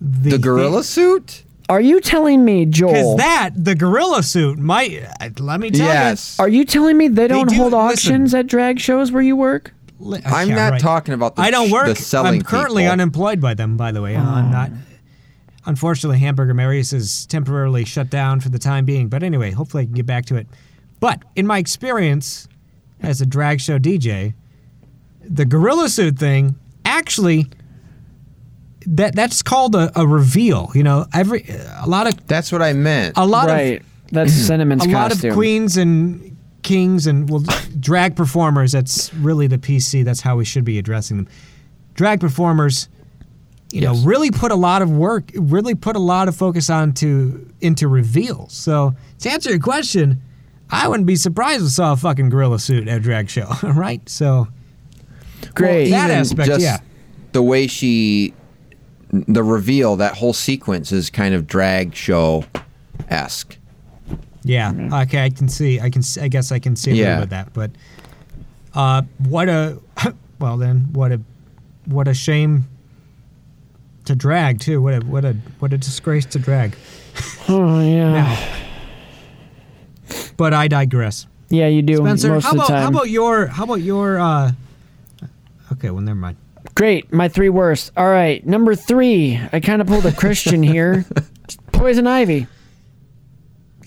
the, 0.00 0.30
The 0.30 0.38
gorilla 0.38 0.84
suit? 0.84 1.43
Are 1.68 1.80
you 1.80 2.00
telling 2.00 2.44
me, 2.44 2.66
Joel? 2.66 2.92
Because 2.92 3.16
that 3.16 3.50
the 3.56 3.74
gorilla 3.74 4.22
suit 4.22 4.58
might. 4.58 5.02
uh, 5.20 5.30
Let 5.38 5.60
me 5.60 5.70
tell 5.70 5.86
you. 5.86 5.92
Yes. 5.92 6.38
are 6.38 6.48
you 6.48 6.64
telling 6.64 6.96
me 6.98 7.08
they 7.08 7.26
don't 7.28 7.48
do- 7.48 7.56
hold 7.56 7.72
listen. 7.72 7.80
auctions 8.12 8.34
at 8.34 8.46
drag 8.46 8.78
shows 8.80 9.10
where 9.12 9.22
you 9.22 9.36
work? 9.36 9.72
I'm 10.26 10.48
yeah, 10.50 10.54
not 10.56 10.72
right. 10.72 10.80
talking 10.80 11.14
about 11.14 11.36
the 11.36 11.42
I 11.42 11.50
don't 11.50 11.68
ch- 11.68 11.72
work. 11.72 11.86
the 11.86 11.94
selling 11.94 12.34
I'm 12.34 12.42
currently 12.42 12.82
people. 12.82 12.92
unemployed 12.92 13.40
by 13.40 13.54
them. 13.54 13.76
By 13.78 13.92
the 13.92 14.02
way, 14.02 14.16
I'm 14.16 14.50
not. 14.50 14.70
Unfortunately, 15.66 16.18
Hamburger 16.18 16.52
Mary's 16.52 16.92
is 16.92 17.24
temporarily 17.26 17.86
shut 17.86 18.10
down 18.10 18.40
for 18.40 18.50
the 18.50 18.58
time 18.58 18.84
being. 18.84 19.08
But 19.08 19.22
anyway, 19.22 19.50
hopefully 19.52 19.84
I 19.84 19.86
can 19.86 19.94
get 19.94 20.04
back 20.04 20.26
to 20.26 20.36
it. 20.36 20.46
But 21.00 21.22
in 21.36 21.46
my 21.46 21.56
experience 21.58 22.48
as 23.00 23.22
a 23.22 23.26
drag 23.26 23.60
show 23.62 23.78
DJ, 23.78 24.34
the 25.26 25.46
gorilla 25.46 25.88
suit 25.88 26.18
thing 26.18 26.56
actually 26.84 27.48
that 28.86 29.14
that's 29.14 29.42
called 29.42 29.74
a, 29.74 29.90
a 29.98 30.06
reveal. 30.06 30.70
You 30.74 30.82
know, 30.82 31.06
every 31.12 31.46
a 31.48 31.86
lot 31.86 32.06
of 32.06 32.26
That's 32.26 32.52
what 32.52 32.62
I 32.62 32.72
meant. 32.72 33.16
a 33.16 33.26
lot 33.26 33.48
right. 33.48 33.80
of 33.80 33.86
That's 34.10 34.32
Cinnamon's 34.46 34.86
a 34.86 34.88
lot 34.88 35.12
of 35.12 35.32
queens 35.32 35.76
and 35.76 36.36
kings 36.62 37.06
and 37.06 37.28
well 37.28 37.44
drag 37.78 38.16
performers 38.16 38.72
that's 38.72 39.12
really 39.12 39.46
the 39.46 39.58
pc 39.58 40.02
that's 40.02 40.22
how 40.22 40.34
we 40.34 40.46
should 40.46 40.64
be 40.64 40.78
addressing 40.78 41.18
them 41.18 41.28
drag 41.92 42.18
performers 42.20 42.88
you 43.70 43.82
know 43.82 43.94
really 43.96 44.30
put 44.30 44.50
a 44.50 44.54
lot 44.54 44.80
of 44.80 44.90
work 44.90 45.30
really 45.34 45.74
put 45.74 45.94
a 45.94 45.98
lot 45.98 46.26
of 46.26 46.34
focus 46.34 46.70
onto 46.70 47.46
into 47.60 47.86
reveals 47.86 48.54
so 48.54 48.94
to 49.18 49.28
answer 49.28 49.50
your 49.50 49.58
question 49.58 50.22
i 50.70 50.88
wouldn't 50.88 51.06
be 51.06 51.16
surprised 51.16 51.60
if 51.60 51.66
I 51.66 51.68
saw 51.68 51.92
a 51.92 51.96
fucking 51.98 52.30
gorilla 52.30 52.58
suit 52.58 52.88
at 52.88 52.96
a 52.96 53.00
drag 53.00 53.28
show 53.28 53.52
right 53.62 54.08
so 54.08 54.48
Great. 55.54 55.90
that 55.90 56.06
Even 56.06 56.18
aspect, 56.18 56.46
just 56.46 56.62
yeah. 56.62 56.78
The 57.32 57.42
way 57.42 57.66
she, 57.66 58.34
the 59.28 59.42
reveal, 59.42 59.96
that 59.96 60.16
whole 60.16 60.32
sequence 60.32 60.90
is 60.92 61.10
kind 61.10 61.34
of 61.34 61.46
drag 61.46 61.94
show 61.94 62.44
esque. 63.08 63.56
Yeah. 64.42 64.72
Okay, 65.02 65.24
I 65.24 65.30
can 65.30 65.48
see. 65.48 65.80
I 65.80 65.88
can. 65.90 66.00
s- 66.00 66.18
I 66.18 66.28
guess 66.28 66.52
I 66.52 66.58
can 66.58 66.76
see 66.76 66.90
a 66.90 66.94
Yeah. 66.94 67.02
little 67.04 67.16
bit 67.16 67.24
of 67.24 67.30
that. 67.30 67.52
But 67.54 67.70
uh, 68.74 69.02
what 69.28 69.48
a 69.48 69.78
well 70.38 70.56
then 70.58 70.88
what 70.92 71.12
a 71.12 71.20
what 71.86 72.08
a 72.08 72.14
shame 72.14 72.66
to 74.04 74.14
drag 74.14 74.60
too. 74.60 74.82
What 74.82 74.94
a 74.94 75.00
what 75.06 75.24
a 75.24 75.34
what 75.60 75.72
a 75.72 75.78
disgrace 75.78 76.26
to 76.26 76.38
drag. 76.38 76.76
oh 77.48 77.80
yeah. 77.80 78.12
Now, 78.12 78.48
but 80.36 80.52
I 80.52 80.68
digress. 80.68 81.26
Yeah, 81.48 81.68
you 81.68 81.82
do 81.82 81.96
Spencer, 81.96 82.30
most 82.30 82.44
how 82.44 82.50
of 82.50 82.56
the 82.56 82.62
about 82.64 82.68
time. 82.68 82.82
how 82.82 82.88
about 82.90 83.08
your 83.10 83.46
how 83.46 83.64
about 83.64 83.80
your 83.80 84.18
uh? 84.18 84.52
Okay, 85.72 85.90
well 85.90 86.02
never 86.02 86.18
mind. 86.18 86.36
Great, 86.74 87.12
my 87.12 87.28
three 87.28 87.48
worst. 87.50 87.92
All 87.96 88.08
right, 88.08 88.44
number 88.46 88.74
three. 88.74 89.38
I 89.52 89.60
kind 89.60 89.80
of 89.80 89.86
pulled 89.86 90.06
a 90.06 90.12
Christian 90.12 90.62
here. 90.62 91.04
Just 91.46 91.64
Poison 91.72 92.06
ivy. 92.06 92.46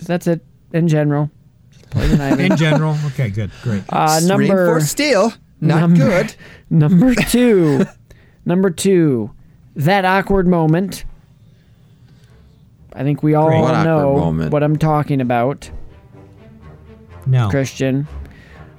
That's 0.03 0.27
it 0.27 0.45
in 0.71 0.87
general. 0.87 1.29
Just 1.71 1.89
Poison 1.89 2.21
ivy. 2.21 2.45
In 2.45 2.55
general, 2.57 2.95
okay, 3.07 3.29
good, 3.29 3.51
great. 3.63 3.83
Uh, 3.89 4.19
number 4.23 4.43
Reinforced 4.55 4.89
steel, 4.89 5.33
not 5.59 5.79
number- 5.81 5.97
good. 6.23 6.35
Number 6.69 7.15
two. 7.15 7.85
number 8.45 8.69
two. 8.69 9.31
That 9.77 10.03
awkward 10.05 10.47
moment. 10.47 11.05
I 12.93 13.03
think 13.03 13.23
we 13.23 13.35
all 13.35 13.47
Great. 13.47 13.61
What 13.61 13.83
know 13.83 14.17
moment? 14.17 14.51
what 14.51 14.63
I'm 14.63 14.75
talking 14.77 15.21
about, 15.21 15.69
No, 17.25 17.49
Christian. 17.49 18.07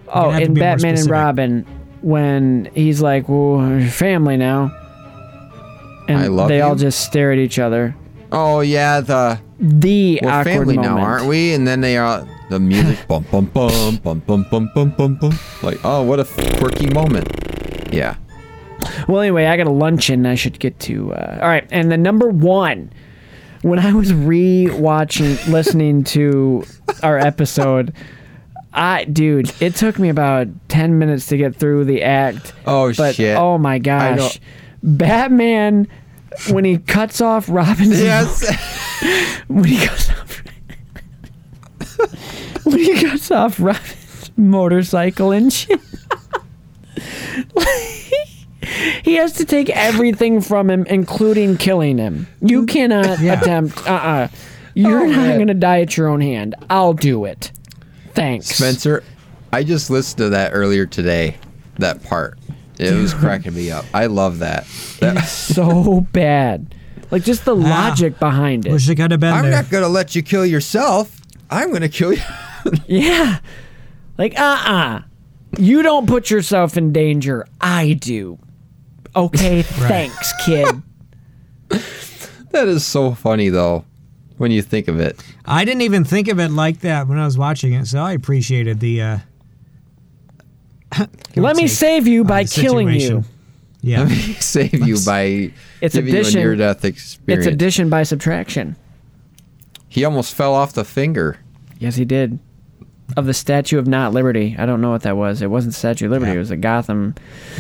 Oh, 0.09 0.25
gonna 0.25 0.33
have 0.33 0.41
to 0.41 0.45
in 0.47 0.55
Batman 0.55 0.99
and. 0.99 1.11
Robin, 1.11 1.78
when 2.03 2.71
he's 2.75 3.01
like, 3.01 3.29
"Well, 3.29 3.81
family 3.91 4.37
now," 4.37 4.73
and 6.09 6.19
I 6.19 6.27
love 6.29 6.49
they 6.49 6.61
all 6.61 6.77
just 6.77 7.01
stare 7.05 7.33
at 7.33 7.39
each 7.39 7.59
other. 7.59 7.95
Oh 8.33 8.61
yeah, 8.61 9.01
the 9.01 9.41
The 9.59 10.21
we're 10.23 10.29
awkward 10.31 10.45
family 10.53 10.77
moment. 10.77 10.97
now, 10.97 11.03
aren't 11.03 11.27
we? 11.27 11.55
And 11.55 11.67
then 11.67 11.81
they 11.81 11.97
are 11.97 12.27
the 12.51 12.61
music, 12.61 12.99
bum 13.09 13.25
bum 13.31 13.47
bum 13.47 13.97
bum 13.97 14.21
bum 14.27 14.47
bum 14.51 14.71
bum 14.75 14.91
bum 14.97 15.15
bum. 15.17 15.39
Like, 15.63 15.79
oh, 15.85 16.03
what 16.03 16.21
a 16.21 16.25
quirky 16.59 16.89
moment. 16.91 17.29
Yeah. 17.93 18.17
Well, 19.09 19.21
anyway, 19.23 19.47
I 19.47 19.57
got 19.57 19.67
a 19.67 19.71
luncheon 19.73 20.25
I 20.27 20.35
should 20.37 20.59
get 20.61 20.79
to. 20.81 21.13
Uh, 21.13 21.39
all 21.43 21.49
right, 21.49 21.67
and 21.71 21.91
the 21.91 21.97
number 21.97 22.29
one, 22.29 22.93
when 23.63 23.79
I 23.81 23.93
was 23.93 24.15
re-watching, 24.15 25.37
listening 25.49 26.05
to 26.05 26.65
our 27.03 27.19
episode, 27.19 27.93
I, 28.73 29.05
dude, 29.05 29.53
it 29.61 29.75
took 29.75 29.99
me 29.99 30.09
about 30.09 30.47
ten 30.69 30.99
minutes 30.99 31.27
to 31.27 31.37
get 31.37 31.57
through 31.57 31.85
the 31.87 32.03
act. 32.03 32.53
Oh 32.67 32.93
but 32.95 33.15
shit. 33.15 33.37
oh 33.37 33.59
my 33.59 33.79
gosh, 33.79 34.41
Batman, 34.83 35.89
when 36.51 36.65
he 36.65 36.79
cuts 36.79 37.21
off 37.21 37.49
Robin's 37.49 38.01
Yes. 38.01 38.45
when 39.49 39.65
he 39.65 39.85
cuts 39.87 40.11
off 40.11 40.43
when 42.65 42.79
he 42.79 43.03
cuts 43.03 43.31
off 43.31 43.59
Robin's 43.59 44.31
motorcycle 44.37 45.33
and 45.33 45.53
shit. 45.53 45.81
he 49.03 49.15
has 49.15 49.33
to 49.35 49.45
take 49.45 49.71
everything 49.71 50.41
from 50.41 50.71
him, 50.71 50.85
including 50.87 51.57
killing 51.57 51.99
him. 51.99 52.27
You 52.41 52.67
cannot 52.67 53.21
Yeah. 53.21 53.41
attempt. 53.41 53.79
Uh 53.89 53.93
uh 53.93 54.29
you 54.75 54.89
are 54.95 55.03
Oh, 55.05 55.07
not 55.07 55.39
man. 55.39 55.47
to 55.49 55.55
die 55.55 55.81
at 55.81 55.97
your 55.97 56.09
own 56.09 56.21
hand. 56.21 56.55
I'll 56.71 56.93
do 56.93 57.25
it. 57.25 57.51
Thanks. 58.19 58.47
Spencer, 58.49 59.05
I 59.53 59.63
just 59.65 59.91
listened 59.91 60.19
to 60.19 60.29
that 60.31 60.51
earlier 60.53 60.87
today. 60.87 61.37
That 61.79 62.03
part. 62.03 62.39
It 62.79 62.93
was 62.95 63.15
cracking 63.15 63.55
me 63.55 63.71
up. 63.71 63.85
I 63.95 64.07
love 64.07 64.41
that. 64.41 64.67
That- 65.01 65.17
It's 65.19 65.29
so 65.55 66.01
bad. 66.13 66.75
Like 67.11 67.23
just 67.25 67.45
the 67.45 67.55
logic 67.57 68.19
behind 68.19 68.67
it. 68.67 68.73
wish 68.73 68.89
I 68.91 68.95
could 68.95 69.11
have 69.13 69.21
been 69.21 69.33
I'm 69.33 69.45
there. 69.45 69.53
not 69.53 69.71
gonna 69.71 69.89
let 69.89 70.15
you 70.15 70.23
kill 70.23 70.45
yourself. 70.45 71.21
I'm 71.51 71.73
gonna 71.73 71.89
kill 71.89 72.13
you. 72.13 72.23
Yeah. 72.87 73.39
Like, 74.19 74.39
uh 74.39 74.43
uh 74.67 75.01
You 75.59 75.83
don't 75.83 76.07
put 76.07 76.29
yourself 76.31 76.77
in 76.77 76.93
danger. 76.93 77.47
I 77.61 77.95
do. 77.95 78.39
Okay, 79.17 79.63
thanks, 79.63 80.33
kid. 80.45 80.83
that 82.51 82.69
is 82.69 82.85
so 82.85 83.15
funny 83.15 83.49
though, 83.49 83.85
when 84.39 84.51
you 84.51 84.63
think 84.63 84.89
of 84.89 84.99
it. 85.01 85.23
I 85.45 85.65
didn't 85.65 85.83
even 85.83 86.05
think 86.05 86.29
of 86.29 86.39
it 86.41 86.51
like 86.51 86.81
that 86.81 87.07
when 87.09 87.19
I 87.19 87.25
was 87.25 87.37
watching 87.37 87.75
it, 87.75 87.87
so 87.87 88.01
I 88.01 88.13
appreciated 88.13 88.81
the. 88.81 89.03
uh 89.03 89.19
Let 91.37 91.57
me 91.57 91.63
take, 91.65 91.71
save 91.71 92.07
you 92.07 92.25
by 92.25 92.45
the 92.45 92.51
killing 92.51 92.89
you. 92.89 93.25
Yeah. 93.83 94.01
Let 94.01 94.09
me 94.09 94.17
save 94.41 94.75
you 94.87 94.97
by 95.05 95.53
It's 95.81 95.95
giving 95.95 96.15
addition- 96.15 96.41
you 96.41 96.41
a 96.41 96.45
near-death 96.49 96.85
experience. 96.85 97.47
It's 97.47 97.55
addition 97.55 97.91
by 97.91 98.03
subtraction. 98.05 98.75
he 99.89 100.05
almost 100.05 100.35
fell 100.35 100.55
off 100.55 100.73
the 100.73 100.85
finger. 100.85 101.39
Yes, 101.79 101.97
he 101.97 102.05
did. 102.05 102.39
Of 103.17 103.25
the 103.27 103.33
Statue 103.35 103.79
of 103.79 103.87
Not 103.87 104.13
Liberty. 104.13 104.55
I 104.59 104.67
don't 104.67 104.81
know 104.83 104.91
what 104.91 105.03
that 105.03 105.17
was. 105.17 105.41
It 105.41 105.47
wasn't 105.47 105.75
Statue 105.75 106.07
of 106.07 106.11
Liberty. 106.11 106.33
It 106.33 106.39
was 106.39 106.51
a 106.51 106.57
Gotham. 106.59 107.15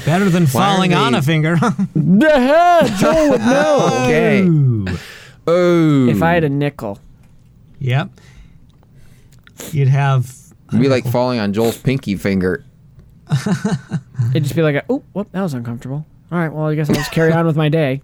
Better 0.05 0.28
than 0.28 0.44
Why 0.46 0.62
are 0.72 0.74
falling 0.74 0.92
on 0.94 1.14
a 1.14 1.22
finger. 1.22 1.56
Joel 1.94 3.30
would 3.30 3.40
know. 3.40 3.90
Okay. 4.05 4.46
Ooh. 5.48 6.08
Oh. 6.08 6.10
If 6.10 6.22
I 6.22 6.32
had 6.34 6.44
a 6.44 6.48
nickel. 6.48 6.98
Yep. 7.80 8.10
You'd 9.72 9.88
have. 9.88 10.34
It'd 10.68 10.80
be 10.80 10.88
like 10.88 11.04
falling 11.06 11.38
on 11.40 11.52
Joel's 11.52 11.78
pinky 11.78 12.14
finger. 12.16 12.64
It'd 14.30 14.42
just 14.44 14.54
be 14.56 14.62
like, 14.62 14.84
oh, 14.88 15.02
whoop, 15.12 15.30
that 15.32 15.42
was 15.42 15.54
uncomfortable. 15.54 16.06
All 16.30 16.38
right, 16.38 16.52
well, 16.52 16.66
I 16.66 16.74
guess 16.74 16.88
I'll 16.88 16.94
just 16.96 17.12
carry 17.12 17.32
on 17.32 17.46
with 17.46 17.56
my 17.56 17.68
day. 17.68 18.02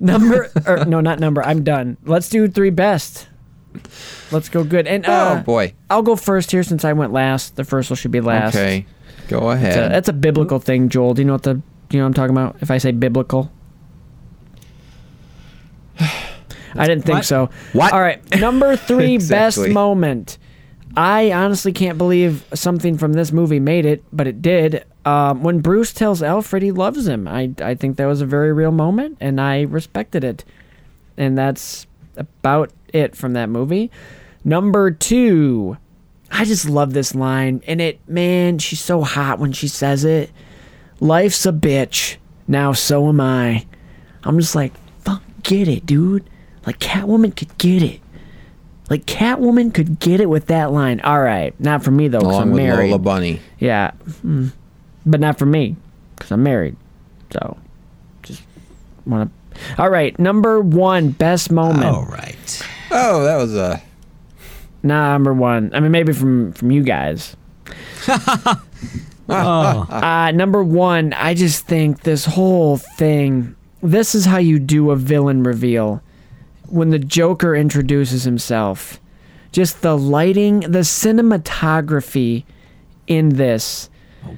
Number, 0.00 0.50
or 0.66 0.84
no, 0.84 1.00
not 1.00 1.20
number. 1.20 1.42
I'm 1.42 1.64
done. 1.64 1.96
Let's 2.04 2.28
do 2.28 2.48
three 2.48 2.70
best. 2.70 3.28
Let's 4.30 4.48
go 4.48 4.64
good. 4.64 4.86
And 4.86 5.04
Oh 5.06 5.12
uh, 5.12 5.42
boy. 5.42 5.74
I'll 5.90 6.02
go 6.02 6.16
first 6.16 6.50
here 6.50 6.62
since 6.62 6.84
I 6.84 6.92
went 6.94 7.12
last. 7.12 7.56
The 7.56 7.64
first 7.64 7.90
one 7.90 7.96
should 7.96 8.10
be 8.10 8.20
last. 8.22 8.54
Okay. 8.54 8.86
Go 9.28 9.50
It's 9.50 9.62
a- 9.62 9.68
ahead. 9.68 9.92
that's 9.92 10.08
a 10.08 10.12
biblical 10.14 10.58
thing, 10.58 10.88
Joel. 10.88 11.14
Do 11.14 11.22
you 11.22 11.26
know 11.26 11.34
what 11.34 11.42
the 11.42 11.54
do 11.54 11.62
you 11.96 11.98
know 11.98 12.04
what 12.04 12.08
I'm 12.08 12.14
talking 12.14 12.34
about? 12.36 12.56
If 12.60 12.70
I 12.70 12.78
say 12.78 12.90
biblical. 12.92 13.50
I 16.78 16.86
didn't 16.86 17.04
think 17.04 17.18
What? 17.18 17.24
so. 17.26 17.50
What? 17.72 17.92
All 17.92 18.00
right. 18.00 18.20
Number 18.40 18.76
three 18.76 19.14
Exactly. 19.16 19.64
best 19.68 19.74
moment. 19.74 20.38
I 20.96 21.30
honestly 21.32 21.72
can't 21.72 21.98
believe 21.98 22.44
something 22.54 22.96
from 22.96 23.12
this 23.12 23.30
movie 23.30 23.60
made 23.60 23.84
it, 23.84 24.02
but 24.12 24.26
it 24.26 24.40
did. 24.40 24.84
Um, 25.04 25.42
when 25.42 25.60
Bruce 25.60 25.92
tells 25.92 26.22
Alfred 26.22 26.62
he 26.62 26.72
loves 26.72 27.06
him, 27.06 27.28
I, 27.28 27.52
I 27.60 27.74
think 27.74 27.96
that 27.98 28.06
was 28.06 28.22
a 28.22 28.26
very 28.26 28.52
real 28.52 28.72
moment, 28.72 29.18
and 29.20 29.38
I 29.40 29.62
respected 29.62 30.24
it. 30.24 30.44
And 31.18 31.36
that's 31.36 31.86
about 32.16 32.70
it 32.92 33.14
from 33.14 33.34
that 33.34 33.48
movie. 33.50 33.90
Number 34.44 34.90
two, 34.90 35.76
I 36.30 36.44
just 36.46 36.68
love 36.68 36.92
this 36.94 37.14
line. 37.14 37.62
And 37.66 37.80
it, 37.80 38.00
man, 38.08 38.58
she's 38.58 38.80
so 38.80 39.02
hot 39.02 39.38
when 39.38 39.52
she 39.52 39.68
says 39.68 40.04
it. 40.04 40.30
Life's 40.98 41.44
a 41.44 41.52
bitch. 41.52 42.16
Now 42.48 42.72
so 42.72 43.08
am 43.08 43.20
I. 43.20 43.66
I'm 44.24 44.38
just 44.40 44.54
like, 44.54 44.72
fuck, 45.00 45.22
get 45.42 45.68
it, 45.68 45.84
dude. 45.84 46.28
Like 46.66 46.78
Catwoman 46.80 47.34
could 47.36 47.56
get 47.58 47.82
it. 47.82 48.00
Like 48.90 49.06
Catwoman 49.06 49.72
could 49.72 49.98
get 49.98 50.20
it 50.20 50.28
with 50.28 50.46
that 50.46 50.72
line. 50.72 51.00
All 51.00 51.20
right, 51.20 51.58
not 51.60 51.82
for 51.82 51.90
me 51.90 52.08
though, 52.08 52.18
because 52.18 52.34
Along 52.34 52.42
I'm 52.42 52.50
with 52.52 52.62
married. 52.62 52.90
Lola 52.90 52.98
Bunny. 52.98 53.40
Yeah, 53.58 53.92
mm. 54.24 54.52
but 55.04 55.20
not 55.20 55.38
for 55.38 55.46
me, 55.46 55.76
because 56.14 56.30
I'm 56.30 56.42
married. 56.42 56.76
So, 57.32 57.56
just 58.22 58.42
want 59.06 59.30
to. 59.54 59.82
All 59.82 59.90
right, 59.90 60.16
number 60.18 60.60
one, 60.60 61.10
best 61.10 61.50
moment. 61.50 61.86
All 61.86 62.04
right. 62.06 62.62
Oh, 62.90 63.24
that 63.24 63.36
was 63.36 63.54
a. 63.56 63.82
Nah, 64.82 65.12
number 65.12 65.32
one. 65.34 65.72
I 65.74 65.80
mean, 65.80 65.90
maybe 65.90 66.12
from 66.12 66.52
from 66.52 66.70
you 66.70 66.82
guys. 66.82 67.36
Oh, 69.28 69.86
Uh, 69.90 70.30
number 70.32 70.62
one, 70.62 71.12
I 71.12 71.34
just 71.34 71.66
think 71.66 72.02
this 72.02 72.24
whole 72.24 72.76
thing. 72.76 73.56
This 73.82 74.14
is 74.14 74.24
how 74.24 74.38
you 74.38 74.60
do 74.60 74.90
a 74.92 74.96
villain 74.96 75.42
reveal. 75.42 76.00
When 76.68 76.90
the 76.90 76.98
Joker 76.98 77.54
introduces 77.54 78.24
himself, 78.24 79.00
just 79.52 79.82
the 79.82 79.96
lighting, 79.96 80.60
the 80.60 80.80
cinematography 80.80 82.44
in 83.06 83.30
this. 83.30 83.88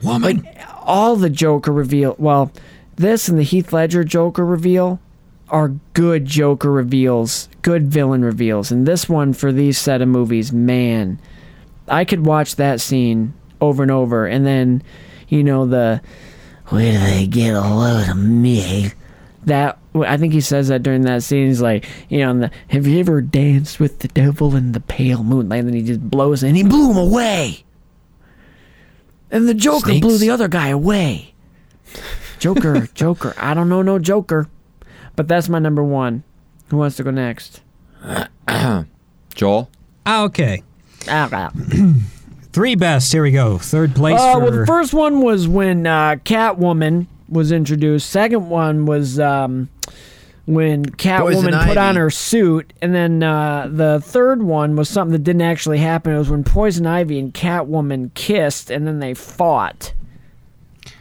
woman. 0.03 0.47
all 0.83 1.17
the 1.17 1.31
Joker 1.31 1.73
reveal. 1.73 2.15
Well, 2.19 2.53
this 2.97 3.29
and 3.29 3.39
the 3.39 3.43
Heath 3.43 3.73
Ledger 3.73 4.05
Joker 4.05 4.45
reveal 4.45 5.01
are 5.51 5.75
good 5.95 6.27
Joker 6.27 6.71
reveals, 6.71 7.49
good 7.63 7.89
villain 7.89 8.25
reveals. 8.25 8.71
And 8.71 8.87
this 8.87 9.09
one 9.09 9.33
for 9.33 9.53
these 9.53 9.79
set 9.79 10.03
of 10.03 10.09
movies, 10.09 10.53
man, 10.53 11.21
I 11.87 12.05
could 12.05 12.27
watch 12.27 12.57
that 12.57 12.81
scene 12.81 13.35
over 13.61 13.83
and 13.83 13.91
over. 13.91 14.27
And 14.27 14.45
then, 14.45 14.83
you 15.29 15.43
know, 15.43 15.67
the 15.67 16.01
where 16.67 16.93
do 16.93 16.99
they 16.99 17.27
get 17.27 17.55
a 17.55 17.61
load 17.61 18.11
of 18.11 18.17
me? 18.19 18.93
That 19.45 19.79
I 20.05 20.17
think 20.17 20.33
he 20.33 20.41
says 20.41 20.69
that 20.69 20.83
during 20.83 21.03
that 21.03 21.23
scene. 21.23 21.47
He's 21.49 21.61
like, 21.63 21.87
you 22.09 22.19
know, 22.19 22.31
and 22.31 22.43
the, 22.45 22.51
have 22.69 22.87
you 22.87 22.99
ever 23.01 23.21
danced 23.21 23.81
with 23.81 24.01
the 24.01 24.09
devil 24.09 24.55
in 24.57 24.73
the 24.73 24.81
pale 24.81 25.23
moonlight? 25.25 25.61
And 25.61 25.69
then 25.69 25.75
he 25.75 25.83
just 25.83 26.01
blows, 26.09 26.43
and 26.43 26.57
he 26.57 26.63
blew 26.63 26.91
him 26.91 26.97
away. 26.97 27.65
And 29.31 29.49
the 29.49 29.55
Joker 29.55 29.91
Snakes? 29.91 30.01
blew 30.07 30.19
the 30.19 30.31
other 30.31 30.49
guy 30.49 30.69
away. 30.69 31.35
Joker, 32.39 32.87
Joker. 32.95 33.35
I 33.37 33.55
don't 33.55 33.69
know 33.69 33.83
no 33.83 33.99
Joker. 33.99 34.49
But 35.17 35.29
that's 35.29 35.49
my 35.49 35.59
number 35.59 35.83
one. 35.83 36.23
Who 36.69 36.77
wants 36.79 36.97
to 36.97 37.03
go 37.03 37.11
next? 37.11 37.61
Joel. 39.35 39.71
Ah, 40.07 40.23
okay. 40.25 40.63
Three 42.53 42.75
best. 42.75 43.13
Here 43.13 43.23
we 43.23 43.31
go. 43.33 43.59
Third 43.59 43.95
place 43.95 44.21
Uh, 44.21 44.35
for 44.35 44.41
well, 44.41 44.51
the 44.53 44.67
first 44.67 44.95
one 44.95 45.21
was 45.21 45.47
when 45.49 45.87
uh, 45.87 46.17
Catwoman 46.25 47.07
was 47.29 47.53
introduced. 47.53 48.09
Second 48.11 48.49
one 48.49 48.87
was 48.87 49.19
um, 49.21 49.69
when 50.49 50.87
Catwoman 50.87 51.67
put 51.67 51.77
on 51.77 51.97
her 51.97 52.09
suit, 52.11 52.73
and 52.81 52.95
then 52.95 53.23
uh, 53.23 53.69
the 53.71 54.01
third 54.01 54.43
one 54.43 54.77
was 54.77 54.89
something 54.89 55.13
that 55.13 55.23
didn't 55.23 55.43
actually 55.43 55.79
happen. 55.79 56.15
It 56.15 56.19
was 56.19 56.31
when 56.31 56.43
Poison 56.43 56.87
Ivy 56.87 57.19
and 57.19 57.35
Catwoman 57.35 58.13
kissed, 58.15 58.71
and 58.71 58.87
then 58.87 58.99
they 58.99 59.13
fought. 59.15 59.93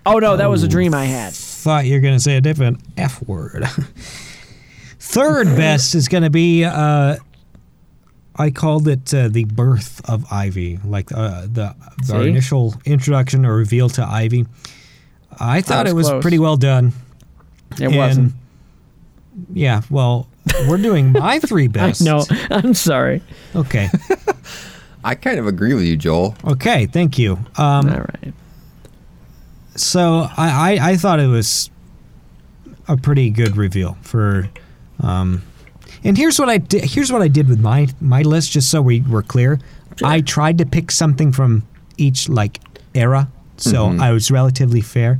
Oh 0.05 0.19
no, 0.19 0.35
that 0.37 0.49
was 0.49 0.63
a 0.63 0.67
dream 0.67 0.93
I 0.93 1.05
had. 1.05 1.33
thought 1.33 1.85
you 1.85 1.93
were 1.93 1.99
going 2.01 2.13
to 2.15 2.19
say 2.19 2.35
a 2.37 2.41
different 2.41 2.79
F 2.97 3.21
word. 3.27 3.63
Third 4.99 5.47
best 5.55 5.95
is 5.95 6.07
going 6.07 6.23
to 6.23 6.29
be, 6.29 6.63
uh, 6.65 7.15
I 8.35 8.51
called 8.51 8.87
it 8.87 9.13
uh, 9.13 9.29
the 9.29 9.45
birth 9.45 10.01
of 10.09 10.25
Ivy, 10.31 10.79
like 10.85 11.11
uh, 11.13 11.41
the, 11.43 11.75
the 11.99 12.21
See? 12.21 12.27
initial 12.29 12.73
introduction 12.85 13.45
or 13.45 13.55
reveal 13.55 13.89
to 13.89 14.03
Ivy. 14.05 14.45
I 15.39 15.61
thought 15.61 15.85
was 15.85 15.91
it 15.91 15.95
was 15.95 16.07
close. 16.09 16.21
pretty 16.21 16.39
well 16.39 16.57
done. 16.57 16.93
It 17.73 17.81
And, 17.83 17.95
wasn't. 17.95 18.33
Yeah, 19.53 19.81
well, 19.89 20.27
we're 20.67 20.77
doing 20.77 21.11
my 21.11 21.39
three 21.47 21.67
best. 21.67 22.01
no, 22.01 22.23
I'm 22.49 22.73
sorry. 22.73 23.21
Okay. 23.55 23.89
I 25.03 25.15
kind 25.15 25.39
of 25.39 25.47
agree 25.47 25.73
with 25.73 25.83
you, 25.85 25.95
Joel. 25.95 26.35
Okay. 26.45 26.85
Thank 26.87 27.17
you. 27.17 27.33
Um, 27.57 27.89
All 27.89 27.99
right. 27.99 28.33
So 29.75 30.27
I, 30.35 30.77
I, 30.79 30.89
I 30.91 30.97
thought 30.97 31.19
it 31.19 31.27
was 31.27 31.69
a 32.87 32.97
pretty 32.97 33.29
good 33.29 33.57
reveal 33.57 33.97
for 34.01 34.49
um 35.01 35.41
and 36.05 36.17
here's 36.17 36.39
what 36.39 36.47
I 36.49 36.57
did 36.57 36.85
here's 36.85 37.11
what 37.11 37.21
I 37.21 37.27
did 37.27 37.49
with 37.49 37.59
my 37.59 37.87
my 37.99 38.21
list 38.21 38.51
just 38.53 38.71
so 38.71 38.81
we 38.81 39.01
were 39.01 39.21
clear. 39.23 39.59
I 40.03 40.21
tried 40.21 40.57
to 40.59 40.65
pick 40.65 40.89
something 40.91 41.31
from 41.31 41.63
each 41.97 42.29
like 42.29 42.59
era. 42.95 43.29
So 43.57 43.87
I 43.99 44.11
was 44.11 44.29
relatively 44.31 44.81
fair. 44.81 45.19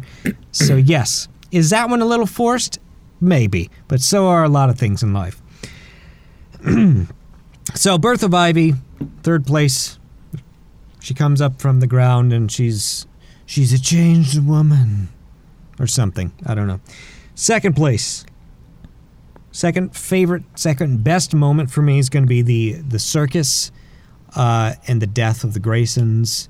so 0.51 0.75
yes. 0.75 1.27
Is 1.51 1.71
that 1.71 1.89
one 1.89 2.01
a 2.01 2.05
little 2.05 2.25
forced? 2.27 2.79
Maybe. 3.19 3.69
But 3.87 4.01
so 4.01 4.27
are 4.27 4.43
a 4.43 4.49
lot 4.49 4.69
of 4.69 4.77
things 4.77 5.03
in 5.03 5.13
life. 5.13 5.41
so 7.75 7.97
Birth 7.97 8.23
of 8.23 8.33
Ivy, 8.33 8.73
third 9.23 9.45
place. 9.45 9.99
She 10.99 11.13
comes 11.13 11.41
up 11.41 11.61
from 11.61 11.79
the 11.79 11.87
ground 11.87 12.33
and 12.33 12.51
she's 12.51 13.07
she's 13.45 13.71
a 13.71 13.79
changed 13.79 14.43
woman 14.45 15.09
or 15.79 15.87
something. 15.87 16.33
I 16.45 16.53
don't 16.53 16.67
know. 16.67 16.81
Second 17.35 17.75
place. 17.75 18.25
Second 19.51 19.95
favorite, 19.95 20.43
second 20.55 21.03
best 21.03 21.33
moment 21.33 21.71
for 21.71 21.81
me 21.81 21.97
is 21.97 22.09
going 22.09 22.23
to 22.23 22.27
be 22.27 22.41
the 22.41 22.73
the 22.73 22.99
circus 22.99 23.71
uh, 24.35 24.73
and 24.87 25.01
the 25.01 25.07
death 25.07 25.43
of 25.43 25.53
the 25.53 25.59
Graysons. 25.59 26.47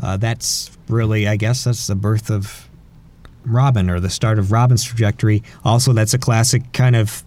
Uh, 0.00 0.16
that's 0.16 0.76
really, 0.88 1.26
I 1.26 1.36
guess, 1.36 1.64
that's 1.64 1.86
the 1.86 1.94
birth 1.94 2.30
of 2.30 2.68
Robin 3.44 3.90
or 3.90 4.00
the 4.00 4.10
start 4.10 4.38
of 4.38 4.52
Robin's 4.52 4.84
trajectory. 4.84 5.42
Also, 5.64 5.92
that's 5.92 6.14
a 6.14 6.18
classic 6.18 6.72
kind 6.72 6.96
of 6.96 7.22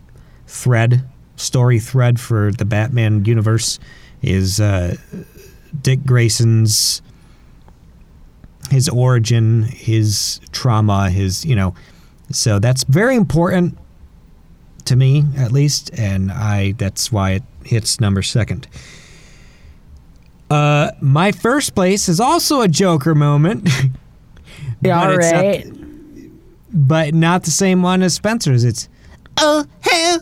thread, 0.48 1.04
story 1.36 1.80
thread 1.80 2.20
for 2.20 2.52
the 2.52 2.66
Batman 2.66 3.26
universe. 3.26 3.80
Is 4.22 4.60
uh, 4.60 4.96
Dick 5.82 6.04
Grayson's 6.06 7.02
his 8.72 8.90
origin, 8.90 9.64
his 9.64 10.42
trauma, 10.52 11.10
his 11.10 11.46
you 11.46 11.56
know, 11.56 11.74
so 12.32 12.60
that's 12.60 12.84
very 12.84 13.16
important 13.16 13.78
to 14.86 14.96
me 14.96 15.24
at 15.38 15.52
least, 15.52 15.92
and 15.98 16.32
I 16.32 16.72
that's 16.74 17.12
why 17.12 17.32
it 17.32 17.44
hits 17.64 18.00
number 18.00 18.22
second. 18.24 18.68
Uh, 20.50 20.92
my 21.02 21.32
first 21.32 21.76
place 21.76 22.08
is 22.10 22.20
also 22.20 22.62
a 22.62 22.68
Joker 22.68 23.14
moment. 23.16 23.70
But 24.82 24.92
all 24.92 25.10
it's 25.12 25.32
not- 25.32 25.44
right. 25.44 25.87
But 26.78 27.14
not 27.14 27.44
the 27.44 27.52
same 27.52 27.82
one 27.82 28.04
as 28.04 28.14
Spencer's. 28.14 28.64
It's 28.64 28.88
oh 29.38 29.66
hell, 29.82 30.20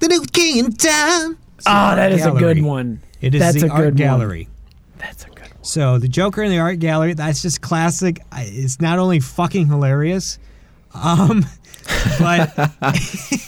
the 0.00 0.08
new 0.08 0.22
king 0.32 0.58
in 0.64 0.72
town. 0.72 1.36
It's 1.58 1.66
Oh, 1.66 1.94
that 1.94 2.10
is 2.12 2.20
that 2.22 2.28
art 2.30 2.36
is 2.36 2.42
a 2.42 2.54
good 2.54 2.62
one. 2.64 3.00
It 3.20 3.34
is 3.36 3.40
That's 3.40 3.60
the 3.60 3.66
a 3.68 3.70
art 3.70 3.80
good 3.82 3.92
one. 3.92 3.96
gallery. 3.96 4.48
That's 4.98 5.24
a 5.24 5.28
good 5.28 5.38
one. 5.42 5.62
So 5.62 5.98
the 5.98 6.08
Joker 6.08 6.42
in 6.42 6.50
the 6.50 6.58
art 6.58 6.78
gallery, 6.80 7.14
that's 7.14 7.40
just 7.42 7.60
classic. 7.60 8.20
It's 8.32 8.80
not 8.80 8.98
only 8.98 9.20
fucking 9.20 9.68
hilarious, 9.68 10.38
um, 10.94 11.44
but 12.18 12.52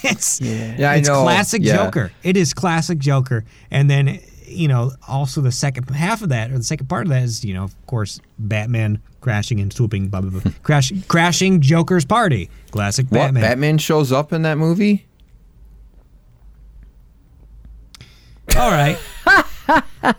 it's 0.04 0.40
Yeah, 0.40 0.90
I 0.92 0.96
it's 0.96 1.08
know. 1.08 1.22
classic 1.24 1.62
Yeah. 1.64 1.76
Joker. 1.76 2.12
It 2.22 2.36
is 2.36 2.54
classic 2.54 2.98
Joker. 2.98 3.44
And 3.70 3.90
then 3.90 4.20
you 4.54 4.68
know, 4.68 4.92
also 5.08 5.40
the 5.40 5.52
second 5.52 5.88
half 5.90 6.22
of 6.22 6.28
that, 6.30 6.50
or 6.50 6.58
the 6.58 6.64
second 6.64 6.88
part 6.88 7.06
of 7.06 7.10
that 7.10 7.22
is, 7.22 7.44
you 7.44 7.54
know, 7.54 7.64
of 7.64 7.86
course, 7.86 8.20
Batman 8.38 9.00
crashing 9.20 9.60
and 9.60 9.72
swooping, 9.72 10.08
blah 10.08 10.20
blah 10.20 10.40
blah, 10.40 10.52
crash, 10.62 10.92
crashing 11.08 11.60
Joker's 11.60 12.04
party. 12.04 12.50
Classic 12.70 13.06
What? 13.06 13.18
Batman. 13.18 13.42
Batman 13.42 13.78
shows 13.78 14.12
up 14.12 14.32
in 14.32 14.42
that 14.42 14.58
movie? 14.58 15.06
All 18.56 18.70
right. 18.70 18.98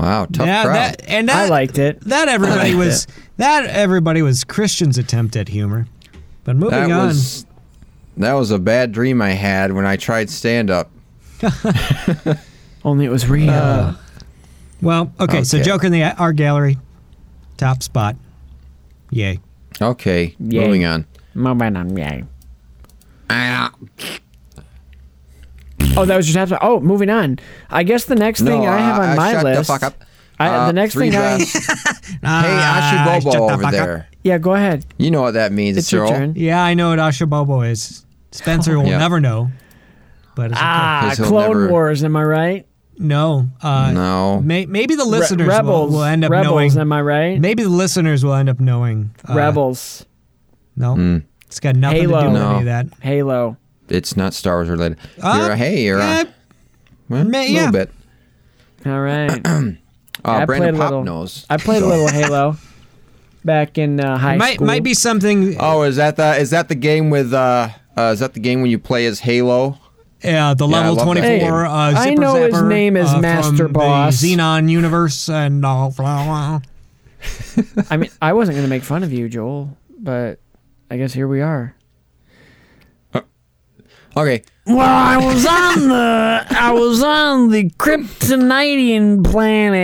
Wow, 0.00 0.24
tough 0.32 0.46
yeah, 0.46 0.62
crowd. 0.62 0.74
that, 0.76 1.08
and 1.08 1.28
that, 1.28 1.44
I 1.44 1.48
liked 1.50 1.76
it. 1.78 2.00
That 2.00 2.28
everybody 2.28 2.70
liked 2.70 2.78
was 2.78 3.06
that 3.36 3.66
everybody 3.66 4.22
was 4.22 4.44
Christian's 4.44 4.96
attempt 4.96 5.36
at 5.36 5.48
humor. 5.48 5.86
But 6.44 6.56
moving 6.56 6.88
that 6.88 6.90
on. 6.90 7.08
was 7.08 7.44
that 8.16 8.32
was 8.32 8.50
a 8.50 8.58
bad 8.58 8.92
dream 8.92 9.20
I 9.20 9.32
had 9.32 9.72
when 9.72 9.84
I 9.84 9.96
tried 9.96 10.30
stand 10.30 10.70
up. 10.70 10.90
Only 12.84 13.04
it 13.04 13.10
was 13.10 13.28
real. 13.28 13.96
Well, 14.82 15.12
okay, 15.20 15.44
so 15.44 15.60
Joker 15.62 15.86
in 15.86 15.92
the 15.92 16.02
art 16.16 16.36
gallery, 16.36 16.78
top 17.56 17.82
spot. 17.82 18.16
Yay. 19.10 19.40
Okay, 19.82 20.34
Yay. 20.38 20.60
moving 20.66 20.84
on. 20.84 21.06
Moving 21.34 21.76
on, 21.76 21.96
yay. 21.96 22.24
Oh, 25.96 26.04
that 26.04 26.16
was 26.16 26.32
your 26.32 26.46
top. 26.46 26.58
Oh, 26.62 26.80
moving 26.80 27.10
on. 27.10 27.38
I 27.68 27.82
guess 27.82 28.04
the 28.04 28.14
next 28.14 28.42
thing 28.42 28.66
I 28.66 28.78
have 28.78 28.98
on 29.00 29.08
uh, 29.10 29.14
my 29.16 29.32
shut 29.32 29.44
list. 29.44 29.58
the 29.60 29.64
fuck 29.64 29.82
up. 29.82 30.04
I, 30.38 30.48
Uh, 30.48 30.66
the 30.68 30.72
next 30.72 30.94
three 30.94 31.10
thing 31.10 31.18
I. 31.20 31.38
hey, 31.44 32.18
Ah, 32.22 33.18
Ashibobo 33.20 33.22
shut 33.22 33.32
the 33.32 33.38
over 33.38 33.54
fuck 33.56 33.64
up. 33.64 33.72
there. 33.72 34.08
Yeah, 34.22 34.38
go 34.38 34.54
ahead. 34.54 34.86
You 34.98 35.10
know 35.10 35.22
what 35.22 35.34
that 35.34 35.52
means, 35.52 35.76
It's 35.76 35.90
your 35.92 36.06
Joel. 36.06 36.16
turn. 36.18 36.32
Yeah, 36.36 36.62
I 36.62 36.74
know 36.74 36.90
what 36.90 36.98
Ashabobo 36.98 37.68
is. 37.70 38.04
Spencer 38.32 38.78
will 38.78 38.86
Yeah. 38.86 38.98
never 38.98 39.20
know. 39.20 39.50
But 40.40 40.50
it's. 40.52 40.60
Ah, 40.62 41.00
Because 41.04 41.18
he'll 41.18 41.26
Clone 41.28 41.48
never- 41.50 41.68
Wars. 41.68 42.02
Am 42.04 42.16
I 42.16 42.24
right? 42.24 42.66
no. 42.98 43.48
Uh, 43.62 43.92
No. 43.92 44.40
May, 44.42 44.66
maybe 44.66 44.94
the 44.94 45.04
listeners 45.04 45.46
will, 45.46 45.54
Rebels. 45.54 45.92
will 45.92 46.02
end 46.04 46.24
up 46.24 46.30
Rebels. 46.30 46.50
knowing. 46.74 46.78
Am 46.78 46.92
I 46.92 47.00
right? 47.02 47.40
Maybe 47.40 47.62
the 47.62 47.68
listeners 47.68 48.24
will 48.24 48.34
end 48.34 48.48
up 48.48 48.60
knowing. 48.60 49.10
uh, 49.28 49.34
Rebels. 49.34 50.04
No. 50.76 50.94
Hmm. 50.94 51.18
It's 51.46 51.60
got 51.60 51.76
nothing 51.76 52.02
to 52.02 52.06
do 52.08 52.12
with 52.14 52.32
No. 52.32 52.50
any 52.50 52.58
of 52.60 52.64
that. 52.66 52.86
Halo. 53.00 53.56
It's 53.88 54.16
not 54.16 54.34
Star 54.34 54.56
Wars 54.56 54.68
related. 54.68 54.98
Uh, 55.20 55.38
you're 55.40 55.50
a, 55.52 55.56
hey, 55.56 55.82
you're 55.84 55.98
yeah, 55.98 56.22
a, 56.22 56.26
well, 57.08 57.24
ma- 57.24 57.38
a 57.38 57.48
yeah. 57.48 57.70
little 57.70 57.72
bit. 57.72 57.90
All 58.86 59.00
right. 59.00 59.40
Uh, 60.22 60.32
I 60.32 60.44
Brandon 60.44 60.74
played 60.74 60.74
a 60.74 60.82
Pop 60.82 60.90
little. 60.90 61.04
knows. 61.04 61.46
I 61.48 61.56
played 61.56 61.82
a 61.82 61.86
little 61.86 62.08
Halo 62.12 62.56
back 63.42 63.78
in 63.78 63.98
uh, 64.00 64.18
high 64.18 64.36
might 64.36 64.54
school. 64.56 64.66
might 64.66 64.82
be 64.82 64.92
something. 64.92 65.56
Oh, 65.58 65.80
is 65.82 65.96
that 65.96 66.16
the 66.16 66.36
is 66.36 66.50
that 66.50 66.68
the 66.68 66.74
game 66.74 67.08
with 67.08 67.32
uh, 67.32 67.70
uh 67.96 68.10
is 68.12 68.20
that 68.20 68.34
the 68.34 68.40
game 68.40 68.60
when 68.60 68.70
you 68.70 68.78
play 68.78 69.06
as 69.06 69.20
Halo? 69.20 69.78
Yeah, 70.22 70.54
the 70.54 70.66
Yeah, 70.66 70.76
level 70.76 70.94
love 70.96 71.04
24 71.06 71.28
game. 71.38 71.52
uh, 71.52 71.68
I 71.68 72.04
Zipper 72.10 72.20
know 72.20 72.34
his 72.34 72.62
name 72.62 72.96
is 72.96 73.08
uh, 73.08 73.20
Master 73.20 73.64
from 73.64 73.72
Boss. 73.72 74.20
The 74.20 74.36
Xenon 74.36 74.70
universe 74.70 75.28
and 75.28 75.64
all. 75.64 75.92
Blah, 75.92 76.24
blah. 76.24 76.60
I 77.90 77.96
mean, 77.96 78.10
I 78.20 78.32
wasn't 78.32 78.56
going 78.56 78.64
to 78.66 78.70
make 78.70 78.82
fun 78.82 79.02
of 79.02 79.12
you, 79.12 79.28
Joel, 79.28 79.76
but 79.98 80.38
I 80.90 80.96
guess 80.96 81.12
here 81.12 81.28
we 81.28 81.40
are. 81.40 81.74
Okay, 84.16 84.42
Well, 84.66 84.80
I 84.80 85.16
was 85.18 85.46
on 85.46 85.88
the 85.88 86.46
I 86.50 86.72
was 86.72 87.00
on 87.00 87.50
the 87.50 87.70
Kryptonian 87.70 89.24
planet 89.24 89.76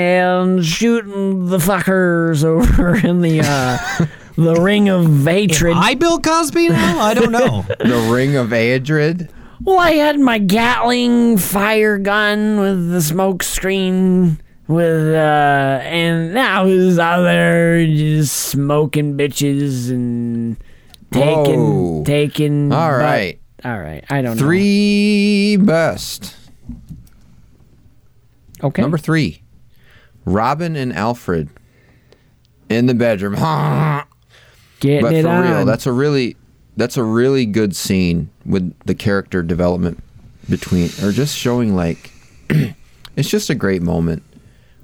and 0.48 0.64
shooting 0.66 1.46
the 1.46 1.58
fuckers 1.58 2.42
over 2.42 2.96
in 3.06 3.20
the 3.20 3.40
uh, 3.44 4.06
the 4.34 4.60
ring 4.60 4.88
of 4.88 5.24
hatred. 5.24 5.74
I 5.76 5.94
Bill 5.94 6.18
Cosby 6.18 6.70
now? 6.70 6.98
I 6.98 7.14
don't 7.14 7.30
know. 7.30 7.62
the 7.78 8.08
Ring 8.12 8.34
of 8.34 8.48
Aedrid. 8.48 9.28
Well, 9.62 9.78
I 9.78 9.92
had 9.92 10.18
my 10.20 10.38
Gatling 10.38 11.38
fire 11.38 11.98
gun 11.98 12.60
with 12.60 12.90
the 12.90 13.00
smoke 13.02 13.42
screen 13.42 14.40
with 14.68 15.14
uh 15.14 15.80
and 15.84 16.36
I 16.38 16.62
was 16.62 16.98
out 16.98 17.22
there 17.22 17.86
just 17.86 18.34
smoking 18.36 19.16
bitches 19.16 19.90
and 19.90 20.56
taking 21.12 21.94
Whoa. 21.98 22.04
taking 22.04 22.72
All 22.72 22.90
but- 22.90 22.98
right. 22.98 23.40
all 23.64 23.78
right. 23.78 24.04
I 24.10 24.22
don't 24.22 24.36
Three 24.36 25.56
best. 25.56 26.34
Okay. 28.64 28.82
Number 28.82 28.98
three, 28.98 29.42
Robin 30.24 30.76
and 30.76 30.92
Alfred 30.92 31.48
in 32.68 32.86
the 32.86 32.94
bedroom. 32.94 33.34
Getting 34.80 35.00
but 35.02 35.22
for 35.22 35.28
on. 35.28 35.42
real, 35.44 35.64
that's 35.64 35.86
a 35.86 35.92
really 35.92 36.36
that's 36.76 36.96
a 36.96 37.02
really 37.02 37.46
good 37.46 37.74
scene 37.74 38.30
with 38.44 38.74
the 38.84 38.94
character 38.94 39.42
development 39.42 40.02
between 40.48 40.90
or 41.02 41.10
just 41.12 41.36
showing 41.36 41.74
like 41.74 42.12
it's 43.16 43.28
just 43.28 43.50
a 43.50 43.54
great 43.54 43.82
moment 43.82 44.22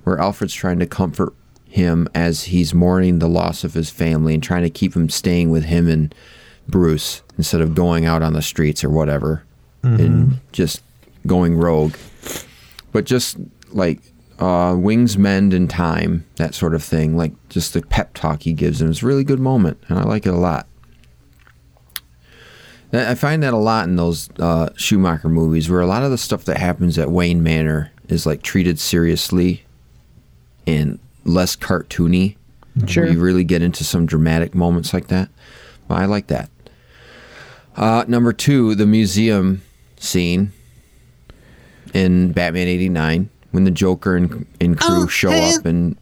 where 0.05 0.19
Alfred's 0.19 0.55
trying 0.55 0.79
to 0.81 0.87
comfort 0.87 1.33
him 1.69 2.09
as 2.15 2.45
he's 2.45 2.75
mourning 2.75 3.19
the 3.19 3.29
loss 3.29 3.65
of 3.65 3.75
his 3.75 3.91
family 3.91 4.35
and 4.35 4.43
trying 4.43 4.63
to 4.63 4.71
keep 4.71 4.95
him 4.95 5.09
staying 5.09 5.51
with 5.51 5.65
him 5.65 5.89
and 5.89 6.15
Bruce 6.69 7.23
instead 7.39 7.61
of 7.61 7.75
going 7.75 8.05
out 8.05 8.23
on 8.23 8.33
the 8.35 8.43
streets 8.43 8.85
or 8.85 8.91
whatever 8.91 9.45
and 9.83 10.41
just 10.53 10.83
going 11.27 11.57
rogue. 11.57 11.95
But 12.93 13.05
just 13.05 13.37
like 13.71 14.01
uh, 14.39 14.75
wings 14.77 15.17
mend 15.17 15.55
in 15.55 15.67
time, 15.69 16.27
that 16.37 16.55
sort 16.55 16.75
of 16.75 16.83
thing. 16.83 17.17
Like 17.17 17.33
just 17.49 17.73
the 17.75 17.83
pep 17.83 18.15
talk 18.15 18.43
he 18.43 18.53
gives 18.53 18.81
him 18.83 18.91
is 18.91 19.03
a 19.03 19.07
really 19.07 19.25
good 19.25 19.41
moment, 19.41 19.79
and 19.89 19.99
I 19.99 20.03
like 20.03 20.27
it 20.27 20.35
a 20.35 20.37
lot. 20.37 20.67
I 22.93 23.15
find 23.15 23.43
that 23.43 23.55
a 23.55 23.59
lot 23.59 23.89
in 23.89 23.97
those 23.97 24.29
uh, 24.39 24.69
Schumacher 24.77 25.29
movies, 25.29 25.71
where 25.71 25.81
a 25.81 25.87
lot 25.87 26.03
of 26.03 26.11
the 26.11 26.19
stuff 26.19 26.45
that 26.45 26.59
happens 26.59 26.99
at 26.99 27.11
Wayne 27.11 27.43
Manor 27.43 27.91
is 28.09 28.27
like 28.27 28.43
treated 28.43 28.79
seriously 28.79 29.65
and 30.67 30.99
less 31.25 31.57
cartoony. 31.57 32.37
Sure. 32.87 33.05
Where 33.05 33.13
you 33.13 33.21
really 33.21 33.45
get 33.45 33.63
into 33.63 33.85
some 33.85 34.07
dramatic 34.07 34.55
moments 34.55 34.95
like 34.95 35.09
that. 35.09 35.29
Well, 35.89 35.99
I 35.99 36.07
like 36.07 36.29
that. 36.29 36.51
Uh, 37.77 38.05
number 38.09 38.33
two, 38.33 38.75
the 38.75 38.87
museum 38.87 39.63
scene 39.99 40.53
in 41.95 42.33
Batman 42.33 42.69
'89 42.69 43.31
when 43.51 43.65
the 43.65 43.71
Joker 43.71 44.17
and, 44.17 44.47
and 44.61 44.79
crew 44.79 45.09
show 45.09 45.31
up 45.31 45.65
and 45.67 45.97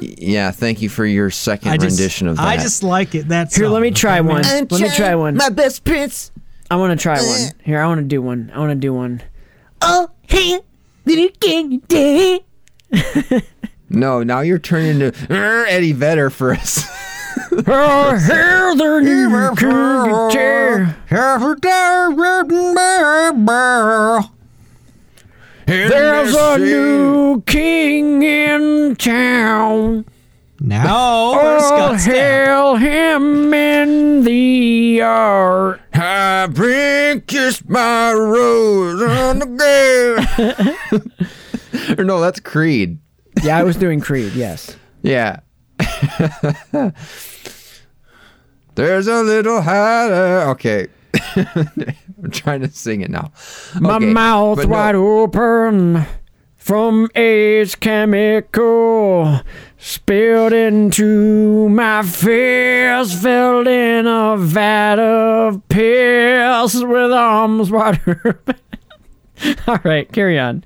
yeah, 0.00 0.50
thank 0.50 0.82
you 0.82 0.88
for 0.88 1.06
your 1.06 1.30
second 1.30 1.70
I 1.70 1.76
just, 1.76 1.98
rendition 1.98 2.28
of 2.28 2.36
that. 2.36 2.46
I 2.46 2.56
just 2.56 2.82
like 2.82 3.14
it. 3.14 3.26
That's 3.28 3.56
Here, 3.56 3.68
let 3.68 3.82
me 3.82 3.90
try 3.90 4.20
one. 4.20 4.42
Let 4.42 4.70
me 4.70 4.90
try 4.90 5.14
one. 5.14 5.36
My 5.36 5.48
best 5.48 5.84
prince. 5.84 6.30
I 6.70 6.76
want 6.76 6.98
to 6.98 7.02
try 7.02 7.16
one. 7.20 7.50
Here, 7.64 7.80
I 7.80 7.86
want 7.86 8.00
to 8.00 8.06
do 8.06 8.20
one. 8.20 8.52
I 8.54 8.58
want 8.58 8.70
to 8.70 8.74
do 8.74 8.92
one. 8.92 9.22
Oh, 9.80 10.10
hey, 10.22 10.60
little 11.06 11.28
king 11.40 11.78
day. 11.88 12.40
no, 13.88 14.22
now 14.22 14.40
you're 14.40 14.58
turning 14.58 15.00
into 15.00 15.14
"Er, 15.32 15.64
Eddie 15.66 15.92
Vedder 15.92 16.30
for 16.30 16.52
us. 16.52 16.84
Oh, 17.66 18.16
here 18.16 18.76
there, 18.76 19.00
you 19.00 19.30
can 25.68 25.90
There's 25.90 26.34
a 26.34 26.58
new 26.58 27.42
king 27.42 28.22
in 28.22 28.96
town. 28.96 30.04
Now, 30.60 31.32
where's 31.34 31.62
Oh, 31.62 31.66
Scott 31.68 31.94
Stapp? 32.00 32.12
hail 32.12 32.76
him 32.76 33.54
in 33.54 34.24
the 34.24 35.02
art. 35.02 35.80
I 35.94 36.48
bring 36.50 37.20
kiss 37.22 37.62
my 37.68 38.12
rose 38.12 39.00
on 39.02 39.38
the 39.38 39.46
ground. 40.90 41.98
or 41.98 42.04
no, 42.04 42.20
that's 42.20 42.40
Creed. 42.40 42.98
Yeah, 43.44 43.58
I 43.58 43.62
was 43.62 43.76
doing 43.76 44.00
Creed, 44.00 44.32
yes. 44.32 44.76
Yeah. 45.02 45.40
There's 48.74 49.06
a 49.06 49.22
little 49.22 49.60
higher. 49.62 50.48
Okay. 50.50 50.88
I'm 51.36 52.30
trying 52.30 52.60
to 52.62 52.70
sing 52.70 53.00
it 53.00 53.10
now. 53.10 53.32
My 53.80 53.96
Okay, 53.96 54.06
mouth 54.12 54.58
no. 54.58 54.66
wide 54.66 54.94
open 54.94 56.06
from 56.56 57.08
age 57.14 57.78
chemical 57.80 59.40
spilled 59.78 60.52
into 60.52 61.68
my 61.68 62.02
face, 62.02 63.22
filled 63.22 63.68
in 63.68 64.06
a 64.06 64.36
vat 64.36 64.98
of 64.98 65.66
piss 65.68 66.74
with 66.82 67.12
arms 67.12 67.70
wide 67.70 68.00
open. 68.06 68.56
All 69.66 69.78
right, 69.84 70.10
carry 70.12 70.38
on. 70.38 70.64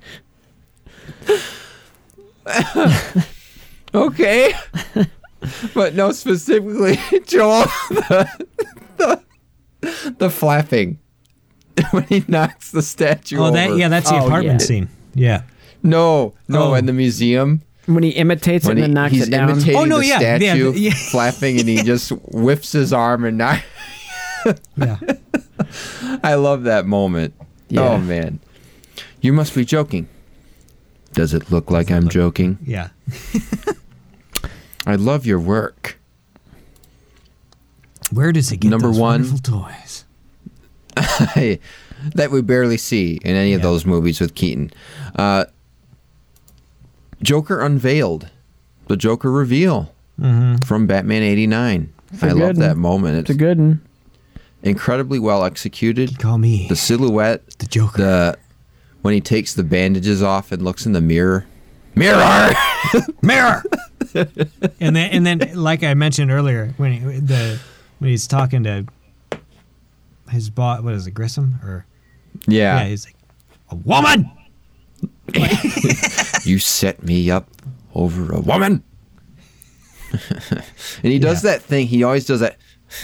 Okay. 3.95 4.53
but 5.75 5.93
no, 5.93 6.11
specifically, 6.13 6.97
Joel, 7.27 7.65
the, 7.91 8.27
the, 8.97 9.21
the 10.17 10.29
flapping 10.29 10.99
when 11.91 12.03
he 12.03 12.23
knocks 12.27 12.71
the 12.71 12.81
statue 12.81 13.37
Oh, 13.39 13.45
over. 13.45 13.51
that 13.53 13.75
yeah, 13.77 13.87
that's 13.87 14.09
the 14.09 14.15
Oh, 14.17 14.25
apartment 14.25 14.61
yeah. 14.61 14.65
scene. 14.67 14.89
Yeah. 15.15 15.41
No, 15.81 16.33
no, 16.47 16.71
Oh. 16.71 16.73
in 16.75 16.85
the 16.85 16.93
museum. 16.93 17.61
When 17.85 18.03
he 18.03 18.11
imitates 18.11 18.65
When 18.65 18.77
it 18.77 18.81
he, 18.81 18.85
and 18.85 18.95
then 18.95 19.03
knocks 19.03 19.13
he's 19.13 19.27
it 19.27 19.31
down. 19.31 19.49
imitating 19.49 19.75
Oh, 19.75 19.83
no, 19.85 19.99
the 19.99 20.05
yeah, 20.07 20.19
yeah, 20.21 20.37
statue, 20.37 20.71
yeah. 20.73 20.93
flapping, 21.11 21.59
and 21.59 21.67
he 21.67 21.83
just 21.83 22.11
whips 22.31 22.71
his 22.71 22.93
arm 22.93 23.25
and 23.25 23.37
knock. 23.37 23.61
Yeah. 24.77 24.97
I 26.23 26.35
love 26.35 26.63
that 26.63 26.85
moment. 26.85 27.33
Yeah. 27.69 27.81
Oh 27.81 27.97
man, 27.97 28.39
you 29.21 29.33
must 29.33 29.53
be 29.55 29.65
joking. 29.65 30.07
Does 31.13 31.33
it 31.33 31.51
look 31.51 31.69
like 31.71 31.91
I'm 31.91 32.07
joking? 32.09 32.57
Yeah. 32.65 32.89
I 34.85 34.95
love 34.95 35.25
your 35.25 35.39
work. 35.39 35.99
Where 38.11 38.31
does 38.31 38.49
he 38.49 38.57
get 38.57 38.69
Number 38.69 38.87
those 38.87 38.99
one. 38.99 39.21
wonderful 39.23 39.39
toys? 39.39 40.05
that 42.15 42.29
we 42.31 42.41
barely 42.41 42.77
see 42.77 43.19
in 43.23 43.35
any 43.35 43.53
of 43.53 43.61
those 43.61 43.85
movies 43.85 44.19
with 44.19 44.35
Keaton. 44.35 44.71
Uh, 45.15 45.45
Joker 47.21 47.61
unveiled 47.61 48.29
the 48.87 48.97
Joker 48.97 49.31
reveal 49.31 49.93
from 50.19 50.85
Batman 50.87 51.23
'89. 51.23 51.93
I 52.21 52.31
love 52.31 52.57
that 52.57 52.77
moment. 52.77 53.17
It's 53.17 53.29
It's 53.29 53.35
a 53.35 53.39
good 53.39 53.57
one. 53.57 53.81
incredibly 54.61 55.17
well 55.19 55.43
executed. 55.43 56.19
Call 56.19 56.37
me 56.37 56.67
The 56.67 56.75
silhouette, 56.75 57.47
the 57.57 57.65
Joker. 57.65 57.97
the 58.01 58.37
when 59.01 59.13
he 59.13 59.21
takes 59.21 59.53
the 59.53 59.63
bandages 59.63 60.21
off 60.21 60.51
and 60.51 60.61
looks 60.61 60.85
in 60.85 60.91
the 60.93 61.01
mirror. 61.01 61.45
Mirror, 61.95 62.51
mirror. 63.21 63.63
and 64.79 64.95
then 64.95 65.09
and 65.11 65.25
then 65.25 65.39
like 65.55 65.83
I 65.83 65.93
mentioned 65.95 66.29
earlier 66.31 66.73
when 66.77 66.91
he, 66.93 66.99
the 67.19 67.59
when 68.03 68.09
he's 68.09 68.27
talking 68.27 68.65
to 68.65 68.85
his 70.29 70.49
boss, 70.49 70.81
what 70.81 70.93
is 70.93 71.07
it, 71.07 71.11
Grissom 71.11 71.57
or 71.63 71.85
Yeah. 72.47 72.81
yeah, 72.81 72.89
he's 72.89 73.05
like 73.05 73.15
a 73.69 73.75
woman. 73.75 74.29
you 76.43 76.59
set 76.59 77.01
me 77.01 77.31
up 77.31 77.47
over 77.95 78.33
a 78.33 78.41
woman. 78.41 78.83
and 80.11 81.13
he 81.13 81.17
does 81.17 81.43
that 81.43 81.61
thing. 81.61 81.87
He 81.87 82.03
always 82.03 82.25
does 82.25 82.41
that, 82.41 82.57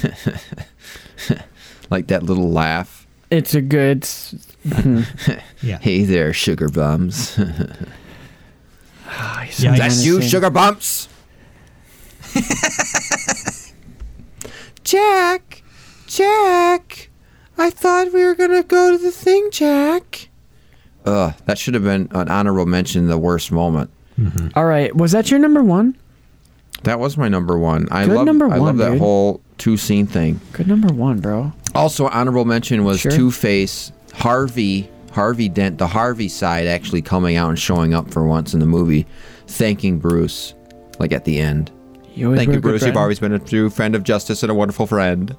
like 1.89 2.07
that 2.07 2.23
little 2.23 2.51
laugh. 2.51 3.07
It's 3.31 3.55
a 3.55 3.61
good. 3.61 4.03
Hmm. 4.69 5.03
Yeah. 5.61 5.77
Hey 5.79 6.03
there, 6.03 6.33
sugar 6.33 6.67
bums. 6.67 7.39
Ah, 9.07 9.47
yeah, 9.57 9.77
That's 9.77 10.03
you, 10.05 10.21
sugar 10.21 10.49
bumps. 10.49 11.07
Jack, 14.89 15.61
Jack, 16.07 17.09
I 17.59 17.69
thought 17.69 18.11
we 18.11 18.23
were 18.23 18.33
gonna 18.33 18.63
go 18.63 18.89
to 18.89 18.97
the 18.97 19.11
thing, 19.11 19.49
Jack. 19.51 20.29
Ugh, 21.05 21.31
that 21.45 21.59
should 21.59 21.75
have 21.75 21.83
been 21.83 22.07
an 22.09 22.27
honorable 22.27 22.65
mention. 22.65 23.05
The 23.05 23.19
worst 23.19 23.51
moment. 23.51 23.91
Mm-hmm. 24.19 24.47
All 24.55 24.65
right, 24.65 24.95
was 24.95 25.11
that 25.11 25.29
your 25.29 25.39
number 25.39 25.61
one? 25.61 25.95
That 26.85 26.99
was 26.99 27.17
my 27.17 27.27
number 27.27 27.55
one. 27.55 27.87
I 27.91 28.07
Good 28.07 28.15
love. 28.15 28.25
number 28.25 28.47
one. 28.47 28.55
I 28.55 28.59
love 28.59 28.65
one, 28.65 28.77
that 28.77 28.89
dude. 28.93 28.99
whole 28.99 29.41
two 29.59 29.77
scene 29.77 30.07
thing. 30.07 30.41
Good 30.53 30.67
number 30.67 30.91
one, 30.91 31.19
bro. 31.19 31.53
Also, 31.75 32.07
honorable 32.07 32.45
mention 32.45 32.83
was 32.83 32.99
Sure. 32.99 33.11
Two 33.11 33.29
Face 33.29 33.91
Harvey 34.15 34.89
Harvey 35.11 35.49
Dent, 35.49 35.77
the 35.77 35.85
Harvey 35.85 36.29
side, 36.29 36.65
actually 36.65 37.03
coming 37.03 37.35
out 37.35 37.49
and 37.49 37.59
showing 37.59 37.93
up 37.93 38.09
for 38.11 38.25
once 38.25 38.55
in 38.55 38.59
the 38.59 38.65
movie, 38.65 39.05
thanking 39.45 39.99
Bruce, 39.99 40.55
like 40.97 41.11
at 41.13 41.25
the 41.25 41.39
end. 41.39 41.69
You 42.19 42.35
Thank 42.35 42.51
you, 42.53 42.59
Bruce. 42.59 42.85
You've 42.85 42.97
always 42.97 43.19
been 43.19 43.31
a 43.33 43.39
true 43.39 43.69
friend 43.69 43.95
of 43.95 44.03
justice 44.03 44.43
and 44.43 44.51
a 44.51 44.55
wonderful 44.55 44.85
friend. 44.85 45.35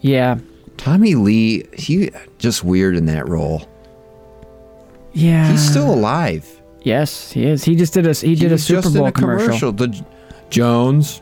Yeah, 0.00 0.38
Tommy 0.76 1.14
Lee, 1.14 1.66
he 1.72 2.10
just 2.38 2.64
weird 2.64 2.96
in 2.96 3.06
that 3.06 3.28
role. 3.28 3.68
yeah. 5.12 5.50
He's 5.50 5.68
still 5.68 5.92
alive. 5.92 6.46
Yes, 6.82 7.32
he 7.32 7.44
is. 7.46 7.64
He 7.64 7.74
just 7.74 7.92
did 7.94 8.06
a 8.06 8.12
he, 8.14 8.34
did 8.34 8.52
a 8.52 8.58
Super 8.58 8.90
Bowl 8.90 9.06
a 9.06 9.12
commercial. 9.12 9.46
commercial. 9.46 9.72
The 9.72 10.04
Jones, 10.50 11.20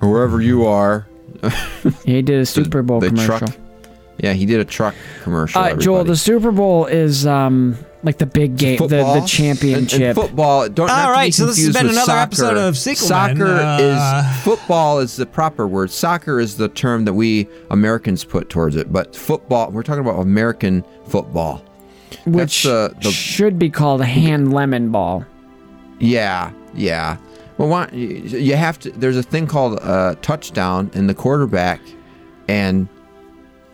or 0.00 0.10
wherever 0.10 0.40
you 0.40 0.66
are. 0.66 1.06
He 2.04 2.22
did 2.22 2.40
a 2.40 2.46
Super 2.46 2.82
Bowl 2.82 3.00
the 3.00 3.08
commercial. 3.08 3.38
truck. 3.38 3.56
Yeah, 4.18 4.32
he 4.32 4.46
did 4.46 4.60
a 4.60 4.64
truck 4.64 4.94
commercial. 5.22 5.60
Uh, 5.60 5.76
Joel, 5.76 6.04
the 6.04 6.16
Super 6.16 6.50
Bowl 6.50 6.86
is 6.86 7.26
um 7.26 7.76
like 8.02 8.18
the 8.18 8.26
big 8.26 8.56
game, 8.56 8.76
the, 8.78 8.88
football 8.88 9.14
the 9.14 9.20
and- 9.20 9.28
championship. 9.28 10.00
And, 10.00 10.14
football. 10.14 10.68
Don't. 10.68 10.86
not 10.86 11.08
All 11.08 11.14
to 11.14 11.26
be 11.26 11.30
so 11.32 11.46
this 11.46 11.58
has 11.64 11.74
been 11.74 11.86
another 11.86 12.00
soccer. 12.06 12.20
episode 12.20 12.56
of 12.56 12.76
Sequel 12.78 13.08
Men. 13.08 13.36
Soccer 13.36 13.46
Uh, 13.56 13.78
is 14.32 14.42
football 14.44 14.98
is 15.00 15.16
the 15.16 15.26
proper 15.26 15.66
word. 15.66 15.90
Soccer 15.90 16.38
is 16.40 16.56
the 16.56 16.68
term 16.68 17.04
that 17.06 17.14
we 17.14 17.48
Americans 17.70 18.24
put 18.24 18.48
towards 18.48 18.76
it. 18.76 18.92
But 18.92 19.16
football, 19.16 19.70
we're 19.70 19.82
talking 19.82 20.02
about 20.04 20.20
American 20.20 20.84
football. 21.06 21.62
which 22.24 22.62
That's, 22.62 22.66
uh, 22.66 22.94
the- 23.02 23.10
should 23.10 23.58
be 23.58 23.68
called 23.68 24.00
a 24.00 24.06
hand 24.06 24.52
lemon 24.52 24.90
ball. 24.90 25.24
Yeah, 25.98 26.52
yeah. 26.74 27.16
Well, 27.58 27.68
why, 27.68 27.88
you 27.92 28.06
you 28.38 28.54
have 28.56 28.78
to. 28.80 28.90
There's 28.92 29.16
a 29.16 29.22
thing 29.22 29.46
called 29.48 29.80
uh, 29.82 30.14
touchdown 30.22 30.90
in 30.94 31.08
the 31.08 31.14
quarterback, 31.14 31.80
and 32.46 32.88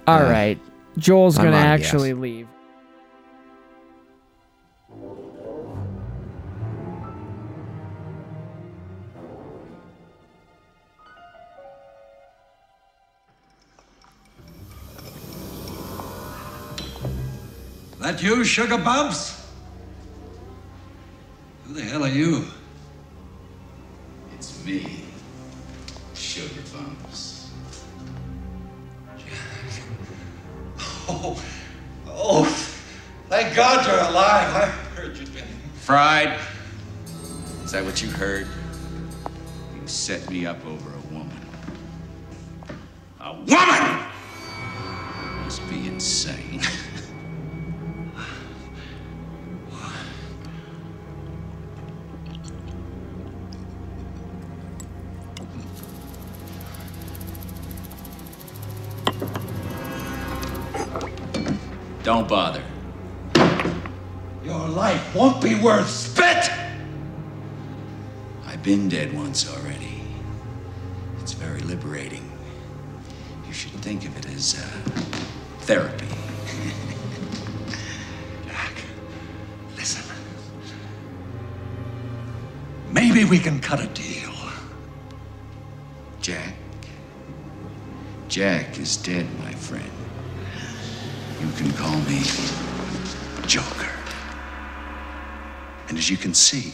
All 0.06 0.18
Uh, 0.20 0.30
right, 0.30 0.58
Joel's 0.98 1.36
gonna 1.36 1.50
out 1.50 1.74
of 1.74 1.80
gas. 1.80 1.86
actually 1.88 2.14
leave. 2.14 2.48
That 18.04 18.22
you, 18.22 18.44
Sugar 18.44 18.76
Bumps? 18.76 19.48
Who 21.64 21.72
the 21.72 21.80
hell 21.80 22.04
are 22.04 22.08
you? 22.08 22.44
It's 24.34 24.62
me, 24.62 25.04
Sugar 26.12 26.60
Bumps. 26.70 27.50
Oh, 31.08 31.42
oh, 32.06 32.44
thank 33.30 33.56
God 33.56 33.86
you're 33.86 34.10
alive. 34.10 34.54
I 34.54 34.66
heard 34.94 35.16
you'd 35.16 35.32
been. 35.32 35.44
Fried? 35.76 36.38
Is 37.64 37.72
that 37.72 37.86
what 37.86 38.02
you 38.02 38.10
heard? 38.10 38.46
You 39.74 39.86
set 39.86 40.28
me 40.28 40.44
up 40.44 40.62
over 40.66 40.90
a 40.90 41.14
woman. 41.14 41.40
A 43.20 43.32
woman! 43.32 44.06
You 45.38 45.40
must 45.42 45.66
be 45.70 45.86
insane. 45.86 46.60
Don't 62.04 62.28
bother. 62.28 62.62
Your 64.44 64.68
life 64.68 65.14
won't 65.14 65.42
be 65.42 65.54
worth 65.54 65.88
spit! 65.88 66.50
I've 68.44 68.62
been 68.62 68.90
dead 68.90 69.14
once 69.14 69.50
already. 69.50 70.02
It's 71.22 71.32
very 71.32 71.60
liberating. 71.60 72.30
You 73.46 73.54
should 73.54 73.70
think 73.80 74.04
of 74.04 74.14
it 74.18 74.26
as 74.26 74.54
uh, 74.54 74.58
therapy. 75.60 76.04
Jack, 78.46 78.72
listen. 79.74 80.04
Maybe 82.92 83.24
we 83.24 83.38
can 83.38 83.60
cut 83.60 83.80
a 83.80 83.86
deal. 83.86 84.34
Jack. 86.20 86.54
Jack 88.28 88.78
is 88.78 88.98
dead, 88.98 89.26
my 89.38 89.54
friend. 89.54 89.93
You 91.44 91.52
can 91.52 91.72
call 91.72 91.98
me 92.00 92.22
Joker. 93.46 93.90
And 95.88 95.98
as 95.98 96.08
you 96.08 96.16
can 96.16 96.32
see, 96.32 96.72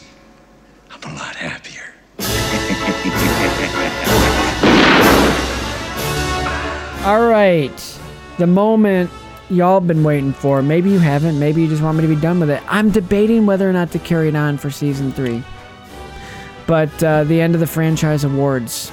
I'm 0.89 1.11
a 1.11 1.13
lot 1.13 1.35
happier. 1.35 1.93
All 7.05 7.27
right, 7.27 7.99
the 8.37 8.47
moment 8.47 9.11
y'all 9.49 9.81
been 9.81 10.05
waiting 10.05 10.31
for. 10.31 10.61
Maybe 10.61 10.89
you 10.89 10.99
haven't. 10.99 11.37
Maybe 11.37 11.63
you 11.63 11.67
just 11.67 11.83
want 11.83 11.97
me 11.97 12.03
to 12.03 12.15
be 12.15 12.21
done 12.21 12.39
with 12.39 12.49
it. 12.49 12.63
I'm 12.67 12.91
debating 12.91 13.45
whether 13.45 13.69
or 13.69 13.73
not 13.73 13.91
to 13.91 13.99
carry 13.99 14.29
it 14.29 14.37
on 14.37 14.57
for 14.57 14.71
season 14.71 15.11
three. 15.11 15.43
But 16.65 17.03
uh, 17.03 17.25
the 17.25 17.41
end 17.41 17.55
of 17.55 17.59
the 17.59 17.67
franchise 17.67 18.23
awards, 18.23 18.87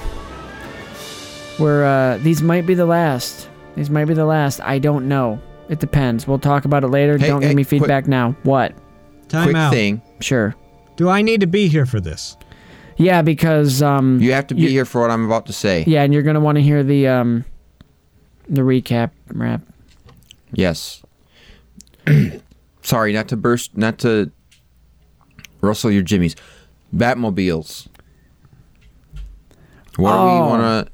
where 1.57 1.85
uh, 1.85 2.17
these 2.17 2.41
might 2.41 2.65
be 2.65 2.73
the 2.73 2.85
last. 2.85 3.47
These 3.75 3.89
might 3.89 4.05
be 4.05 4.13
the 4.13 4.25
last. 4.25 4.59
I 4.59 4.79
don't 4.79 5.07
know. 5.07 5.39
It 5.69 5.79
depends. 5.79 6.27
We'll 6.27 6.39
talk 6.39 6.65
about 6.65 6.83
it 6.83 6.87
later. 6.87 7.17
Hey, 7.17 7.27
don't 7.27 7.41
hey, 7.41 7.49
give 7.49 7.55
me 7.55 7.63
quick- 7.63 7.81
feedback 7.81 8.07
now. 8.07 8.35
What? 8.43 8.73
Time 9.29 9.45
quick 9.45 9.55
out. 9.55 9.71
thing. 9.71 10.01
Sure. 10.19 10.55
Do 10.95 11.07
I 11.09 11.21
need 11.21 11.41
to 11.41 11.47
be 11.47 11.67
here 11.67 11.85
for 11.85 11.99
this? 11.99 12.35
Yeah, 12.97 13.21
because 13.21 13.81
um, 13.81 14.19
You 14.19 14.33
have 14.33 14.47
to 14.47 14.55
be 14.55 14.67
here 14.67 14.83
for 14.83 14.99
what 15.01 15.11
I'm 15.11 15.25
about 15.25 15.45
to 15.45 15.53
say. 15.53 15.85
yeah, 15.87 16.03
and 16.03 16.13
you're 16.13 16.23
gonna 16.23 16.39
want 16.41 16.57
to 16.57 16.61
hear 16.61 16.83
the 16.83 17.07
um, 17.07 17.45
the 18.49 18.61
recap 18.61 19.11
rap. 19.29 19.61
Yes. 20.51 21.01
Sorry, 22.81 23.13
not 23.13 23.27
to 23.29 23.37
burst, 23.37 23.77
not 23.77 23.99
to 23.99 24.31
rustle 25.61 25.91
your 25.91 26.01
jimmies. 26.01 26.35
Batmobiles. 26.93 27.87
What 29.95 30.11
do 30.11 30.17
Oh. 30.17 30.33
we 30.33 30.49
want 30.49 30.87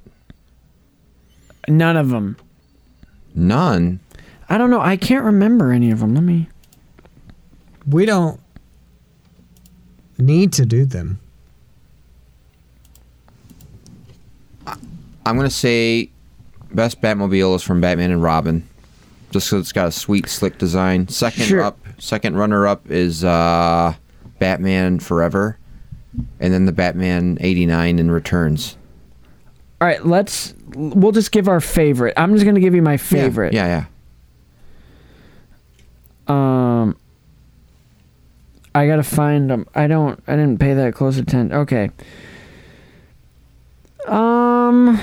to? 1.67 1.71
None 1.71 1.97
of 1.97 2.09
them. 2.09 2.37
None. 3.33 3.99
I 4.49 4.57
don't 4.57 4.69
know. 4.69 4.81
I 4.81 4.97
can't 4.97 5.23
remember 5.25 5.71
any 5.71 5.91
of 5.91 5.99
them. 5.99 6.13
Let 6.13 6.23
me. 6.23 6.47
We 7.87 8.05
don't 8.05 8.39
need 10.17 10.53
to 10.53 10.65
do 10.65 10.85
them. 10.85 11.19
I'm 14.67 15.35
gonna 15.35 15.49
say 15.49 16.09
best 16.71 17.01
Batmobile 17.01 17.55
is 17.55 17.63
from 17.63 17.81
Batman 17.81 18.11
and 18.11 18.21
Robin, 18.21 18.67
just 19.31 19.49
because 19.49 19.61
it's 19.61 19.71
got 19.71 19.87
a 19.87 19.91
sweet, 19.91 20.27
slick 20.29 20.57
design. 20.57 21.07
Second 21.07 21.45
Sure. 21.45 21.61
up, 21.61 21.79
second 21.97 22.35
runner 22.37 22.67
up 22.67 22.89
is 22.91 23.23
uh, 23.23 23.93
Batman 24.39 24.99
Forever, 24.99 25.57
and 26.39 26.53
then 26.53 26.65
the 26.65 26.71
Batman 26.71 27.37
'89 27.41 27.97
and 27.99 28.11
Returns. 28.11 28.77
All 29.81 29.87
right, 29.87 30.05
let's. 30.05 30.53
We'll 30.75 31.11
just 31.11 31.31
give 31.31 31.47
our 31.47 31.61
favorite. 31.61 32.13
I'm 32.17 32.33
just 32.33 32.45
gonna 32.45 32.59
give 32.59 32.75
you 32.75 32.81
my 32.83 32.97
favorite. 32.97 33.53
Yeah, 33.53 33.65
yeah. 33.65 33.85
Um. 36.27 36.97
I 38.73 38.87
gotta 38.87 39.03
find 39.03 39.49
them. 39.49 39.67
I 39.73 39.87
don't. 39.87 40.21
I 40.27 40.35
didn't 40.35 40.59
pay 40.59 40.73
that 40.73 40.93
close 40.93 41.17
attention. 41.17 41.55
Okay. 41.57 41.89
Um. 44.07 44.99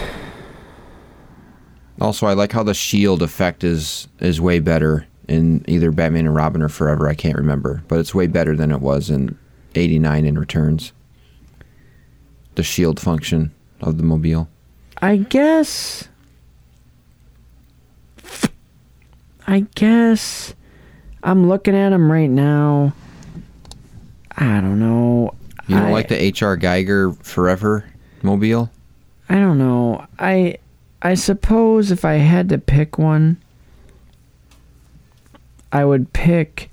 Also, 2.00 2.26
I 2.26 2.34
like 2.34 2.52
how 2.52 2.62
the 2.62 2.74
shield 2.74 3.22
effect 3.22 3.64
is 3.64 4.08
is 4.20 4.40
way 4.40 4.58
better 4.58 5.06
in 5.28 5.64
either 5.66 5.90
Batman 5.90 6.26
and 6.26 6.34
Robin 6.34 6.60
or 6.60 6.68
Forever. 6.68 7.08
I 7.08 7.14
can't 7.14 7.36
remember, 7.36 7.82
but 7.88 7.98
it's 7.98 8.14
way 8.14 8.26
better 8.26 8.54
than 8.56 8.70
it 8.70 8.80
was 8.80 9.08
in 9.08 9.38
'89 9.74 10.26
in 10.26 10.38
Returns. 10.38 10.92
The 12.56 12.62
shield 12.62 13.00
function 13.00 13.52
of 13.80 13.96
the 13.96 14.02
mobile. 14.04 14.48
I 15.00 15.16
guess. 15.16 16.08
I 19.46 19.60
guess. 19.74 20.54
I'm 21.22 21.48
looking 21.48 21.76
at 21.76 21.90
them 21.90 22.10
right 22.10 22.30
now. 22.30 22.92
I 24.36 24.60
don't 24.60 24.80
know. 24.80 25.34
You 25.66 25.76
don't 25.76 25.88
I, 25.88 25.92
like 25.92 26.08
the 26.08 26.20
H.R. 26.20 26.56
Giger 26.56 27.16
Forever 27.22 27.84
mobile? 28.22 28.70
I 29.28 29.34
don't 29.36 29.58
know. 29.58 30.06
I 30.18 30.58
I 31.00 31.14
suppose 31.14 31.90
if 31.90 32.04
I 32.04 32.14
had 32.14 32.48
to 32.48 32.58
pick 32.58 32.98
one, 32.98 33.40
I 35.70 35.84
would 35.84 36.12
pick 36.12 36.70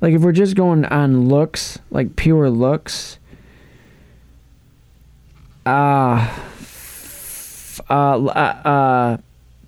like 0.00 0.14
if 0.14 0.22
we're 0.22 0.32
just 0.32 0.56
going 0.56 0.84
on 0.84 1.28
looks, 1.28 1.78
like 1.90 2.16
pure 2.16 2.50
looks. 2.50 3.18
Uh 5.64 6.28
uh 7.88 8.24
uh, 8.26 8.68
uh 8.68 9.16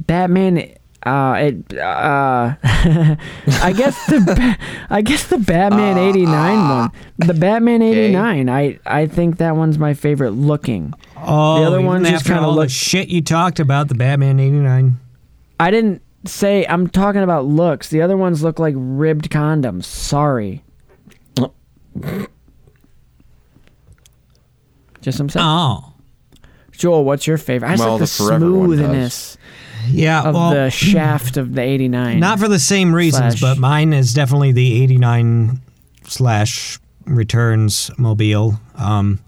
Batman 0.01 0.75
uh 1.05 1.35
it 1.39 1.79
uh 1.79 2.55
I 2.63 3.75
guess 3.77 4.07
the 4.07 4.57
I 4.91 5.03
guess 5.03 5.27
the 5.27 5.39
Batman 5.39 5.99
89 5.99 6.69
one. 6.69 6.91
The 7.19 7.35
Batman 7.35 7.83
89. 7.83 8.49
I 8.49 8.79
I 8.87 9.07
think 9.07 9.37
that 9.39 9.57
one's 9.57 9.79
my 9.79 9.95
favorite 9.95 10.31
looking. 10.31 10.95
Oh, 11.17 11.61
the 11.61 11.67
other 11.67 11.81
ones 11.81 12.09
just 12.09 12.25
kind 12.27 12.45
of 12.45 12.55
look 12.55 12.67
the 12.67 12.73
shit 12.73 13.09
you 13.09 13.21
talked 13.23 13.61
about 13.61 13.89
the 13.89 13.95
Batman 13.95 14.41
'89. 14.41 14.99
I 15.61 15.71
didn't 15.71 16.03
say 16.27 16.67
I'm 16.67 16.89
talking 16.89 17.23
about 17.23 17.45
looks. 17.45 17.89
The 17.91 18.01
other 18.03 18.17
ones 18.17 18.43
look 18.43 18.59
like 18.59 18.75
ribbed 18.77 19.31
condoms. 19.31 19.85
Sorry. 19.85 20.63
Just 25.01 25.19
some 25.19 25.29
saying. 25.29 25.45
Oh. 25.47 25.93
Joel, 26.73 27.05
what's 27.05 27.27
your 27.27 27.37
favorite? 27.39 27.69
I 27.69 27.77
Well, 27.77 27.99
like 27.99 27.99
the, 28.01 28.05
the 28.07 28.25
Forever 28.25 28.51
one 28.53 28.71
does. 28.71 28.79
smoothness 28.79 29.39
Yeah, 29.89 30.23
of 30.23 30.35
well, 30.35 30.51
the 30.51 30.71
shaft 30.71 31.37
of 31.37 31.55
the 31.55 31.63
89. 31.63 32.19
Not 32.19 32.39
for 32.39 32.49
the 32.49 32.59
same 32.59 32.95
reasons, 32.95 33.39
Slash- 33.39 33.41
but 33.41 33.59
mine 33.59 33.93
is 33.93 34.15
definitely 34.15 34.53
the 34.53 34.83
'89 34.83 35.61
slash 36.07 36.79
returns 37.07 37.91
mobile. 37.99 38.61
Um, 38.77 39.21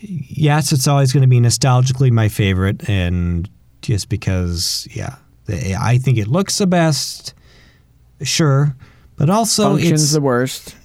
yes, 0.00 0.72
it's 0.72 0.86
always 0.86 1.12
going 1.12 1.22
to 1.22 1.28
be 1.28 1.40
nostalgically 1.40 2.10
my 2.10 2.28
favorite, 2.28 2.88
and 2.88 3.48
just 3.82 4.08
because, 4.08 4.86
yeah, 4.90 5.16
the, 5.46 5.76
I 5.80 5.98
think 5.98 6.18
it 6.18 6.28
looks 6.28 6.58
the 6.58 6.66
best. 6.66 7.34
Sure, 8.22 8.74
but 9.16 9.30
also 9.30 9.70
functions 9.70 10.02
it's 10.02 10.12
the 10.12 10.20
worst. 10.20 10.76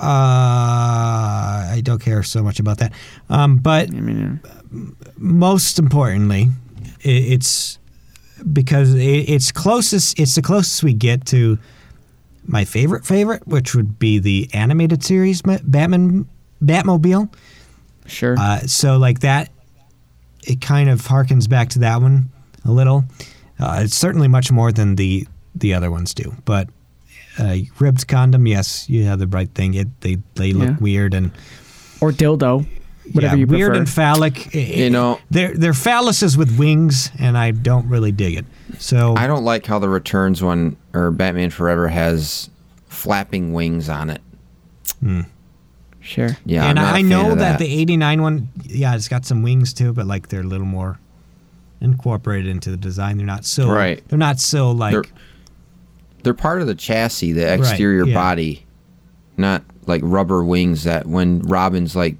Uh, 0.00 1.68
I 1.72 1.80
don't 1.84 2.00
care 2.00 2.22
so 2.22 2.42
much 2.42 2.58
about 2.58 2.78
that. 2.78 2.92
Um, 3.28 3.58
but 3.58 3.90
most 5.16 5.78
importantly, 5.78 6.48
it's 7.00 7.78
because 8.52 8.94
it's 8.94 9.52
closest. 9.52 10.18
It's 10.18 10.34
the 10.34 10.42
closest 10.42 10.82
we 10.82 10.94
get 10.94 11.26
to 11.26 11.58
my 12.46 12.64
favorite 12.64 13.04
favorite, 13.04 13.46
which 13.46 13.74
would 13.74 13.98
be 13.98 14.18
the 14.18 14.48
animated 14.52 15.04
series 15.04 15.42
Batman 15.42 16.26
Batmobile. 16.62 17.32
Sure. 18.06 18.36
Uh, 18.38 18.60
so 18.60 18.96
like 18.96 19.20
that, 19.20 19.50
it 20.46 20.60
kind 20.60 20.88
of 20.88 21.02
harkens 21.02 21.48
back 21.48 21.68
to 21.70 21.80
that 21.80 22.00
one 22.00 22.30
a 22.64 22.70
little. 22.72 23.04
Uh, 23.58 23.80
it's 23.84 23.96
certainly 23.96 24.28
much 24.28 24.50
more 24.50 24.72
than 24.72 24.96
the 24.96 25.26
the 25.54 25.74
other 25.74 25.90
ones 25.90 26.14
do, 26.14 26.34
but 26.44 26.68
uh, 27.40 27.56
ribbed 27.78 28.06
condom, 28.06 28.46
yes, 28.46 28.88
you 28.88 29.04
have 29.04 29.18
the 29.18 29.26
right 29.26 29.50
thing. 29.54 29.74
It 29.74 29.88
they 30.00 30.18
they 30.34 30.52
look 30.52 30.68
Yeah. 30.68 30.76
weird 30.80 31.14
and 31.14 31.30
or 32.00 32.12
dildo, 32.12 32.66
whatever 33.12 33.36
yeah, 33.36 33.40
you 33.40 33.46
weird 33.46 33.76
and 33.76 33.88
phallic. 33.88 34.54
You 34.54 34.90
know, 34.90 35.18
they're 35.30 35.54
they're 35.56 35.72
phalluses 35.72 36.36
with 36.36 36.58
wings, 36.58 37.10
and 37.18 37.36
I 37.38 37.50
don't 37.52 37.88
really 37.88 38.12
dig 38.12 38.34
it. 38.36 38.44
So 38.78 39.14
I 39.16 39.26
don't 39.26 39.44
like 39.44 39.66
how 39.66 39.78
the 39.78 39.88
Returns 39.88 40.42
one 40.42 40.76
or 40.92 41.10
Batman 41.10 41.50
Forever 41.50 41.88
has 41.88 42.50
flapping 42.88 43.52
wings 43.52 43.88
on 43.88 44.10
it. 44.10 44.20
Sure. 46.02 46.30
Yeah, 46.46 46.64
and 46.64 46.78
I'm 46.78 46.84
not 46.84 46.94
I 46.94 46.98
a 46.98 47.00
fan 47.02 47.08
know 47.08 47.32
of 47.32 47.38
that. 47.38 47.58
that. 47.58 47.64
the 47.64 47.72
'89 47.80 48.22
one, 48.22 48.48
yeah, 48.64 48.94
it's 48.94 49.08
got 49.08 49.24
some 49.26 49.42
wings 49.42 49.72
too, 49.74 49.92
but 49.92 50.06
like 50.06 50.28
they're 50.28 50.40
a 50.40 50.44
little 50.44 50.66
more 50.66 50.98
incorporated 51.80 52.46
into 52.50 52.70
the 52.70 52.76
design. 52.76 53.16
They're 53.16 53.26
not 53.26 53.44
so 53.44 53.70
Right. 53.70 54.02
They're 54.08 54.18
not 54.18 54.38
so 54.40 54.70
like 54.70 54.92
They're, 54.92 55.04
they're 56.22 56.34
part 56.34 56.60
of 56.60 56.66
the 56.66 56.74
chassis, 56.74 57.32
the 57.32 57.52
exterior 57.52 58.06
yeah. 58.06 58.14
body, 58.14 58.66
not 59.36 59.62
like 59.86 60.02
rubber 60.04 60.44
wings 60.44 60.84
that 60.84 61.06
when 61.06 61.40
Robin's 61.42 61.96
like 61.96 62.16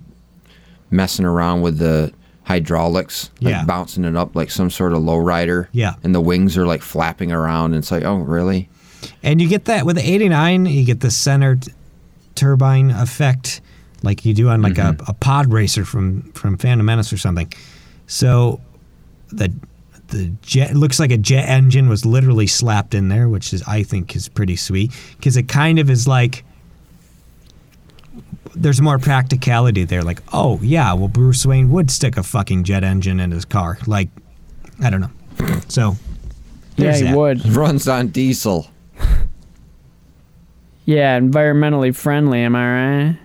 messing 0.91 1.25
around 1.25 1.61
with 1.63 1.79
the 1.79 2.13
hydraulics, 2.45 3.31
like 3.41 3.53
Yeah. 3.53 3.65
bouncing 3.65 4.05
it 4.05 4.17
up 4.17 4.35
like 4.35 4.51
some 4.51 4.71
sort 4.71 4.93
of 4.93 5.01
lowrider. 5.03 5.69
Yeah. 5.73 5.95
And 6.03 6.15
the 6.15 6.21
wings 6.21 6.57
are 6.57 6.67
like 6.67 6.83
flapping 6.83 7.31
around. 7.31 7.73
And 7.73 7.77
it's 7.77 7.91
like, 7.93 8.03
oh, 8.05 8.17
really? 8.17 8.69
And 9.23 9.41
you 9.41 9.49
get 9.49 9.67
that 9.67 9.87
with 9.87 9.97
the 9.97 10.09
89, 10.11 10.67
you 10.67 10.85
get 10.85 11.01
the 11.01 11.11
center 11.11 11.57
t- 11.57 11.73
turbine 12.35 12.91
effect 12.91 13.61
like 14.03 14.25
you 14.25 14.33
do 14.35 14.49
on 14.49 14.63
like 14.63 14.75
Mm-hmm. 14.75 15.03
a, 15.03 15.11
a 15.11 15.15
pod 15.15 15.53
racer 15.53 15.85
from 15.85 16.23
from 16.33 16.57
Phantom 16.57 16.85
Menace 16.85 17.13
or 17.13 17.19
something. 17.19 17.53
So 18.07 18.61
the 19.31 19.53
the 20.11 20.33
jet 20.43 20.75
looks 20.75 21.01
like 21.01 21.11
a 21.11 21.17
jet 21.19 21.49
engine 21.49 21.89
was 21.89 22.05
literally 22.05 22.47
slapped 22.47 22.95
in 22.95 23.09
there, 23.09 23.29
which 23.29 23.53
is 23.53 23.63
I 23.65 23.83
think 23.83 24.15
is 24.15 24.29
pretty 24.29 24.57
sweet 24.57 24.93
because 25.17 25.37
it 25.37 25.49
kind 25.49 25.79
of 25.79 25.91
is 25.91 26.07
like 26.07 26.45
there's 28.55 28.81
more 28.81 28.99
practicality 28.99 29.85
there. 29.85 30.03
Like, 30.03 30.23
oh 30.33 30.59
yeah, 30.63 30.93
well 30.93 31.09
Bruce 31.09 31.47
Wayne 31.47 31.71
would 31.71 31.91
stick 31.91 32.17
a 32.17 32.23
fucking 32.23 32.65
jet 32.65 32.85
engine 32.85 33.21
in 33.21 33.31
his 33.31 33.45
car. 33.45 33.79
Like, 33.87 34.09
I 34.83 34.91
don't 34.91 35.01
know. 35.01 35.61
So 35.69 35.97
yeah, 36.77 36.97
he 36.97 37.03
that. 37.05 37.17
would. 37.17 37.47
Runs 37.57 37.89
on 37.89 38.09
diesel. 38.09 38.69
Yeah, 40.85 41.19
environmentally 41.19 41.95
friendly. 41.95 42.41
Am 42.41 42.57
I 42.57 43.07
right? 43.07 43.19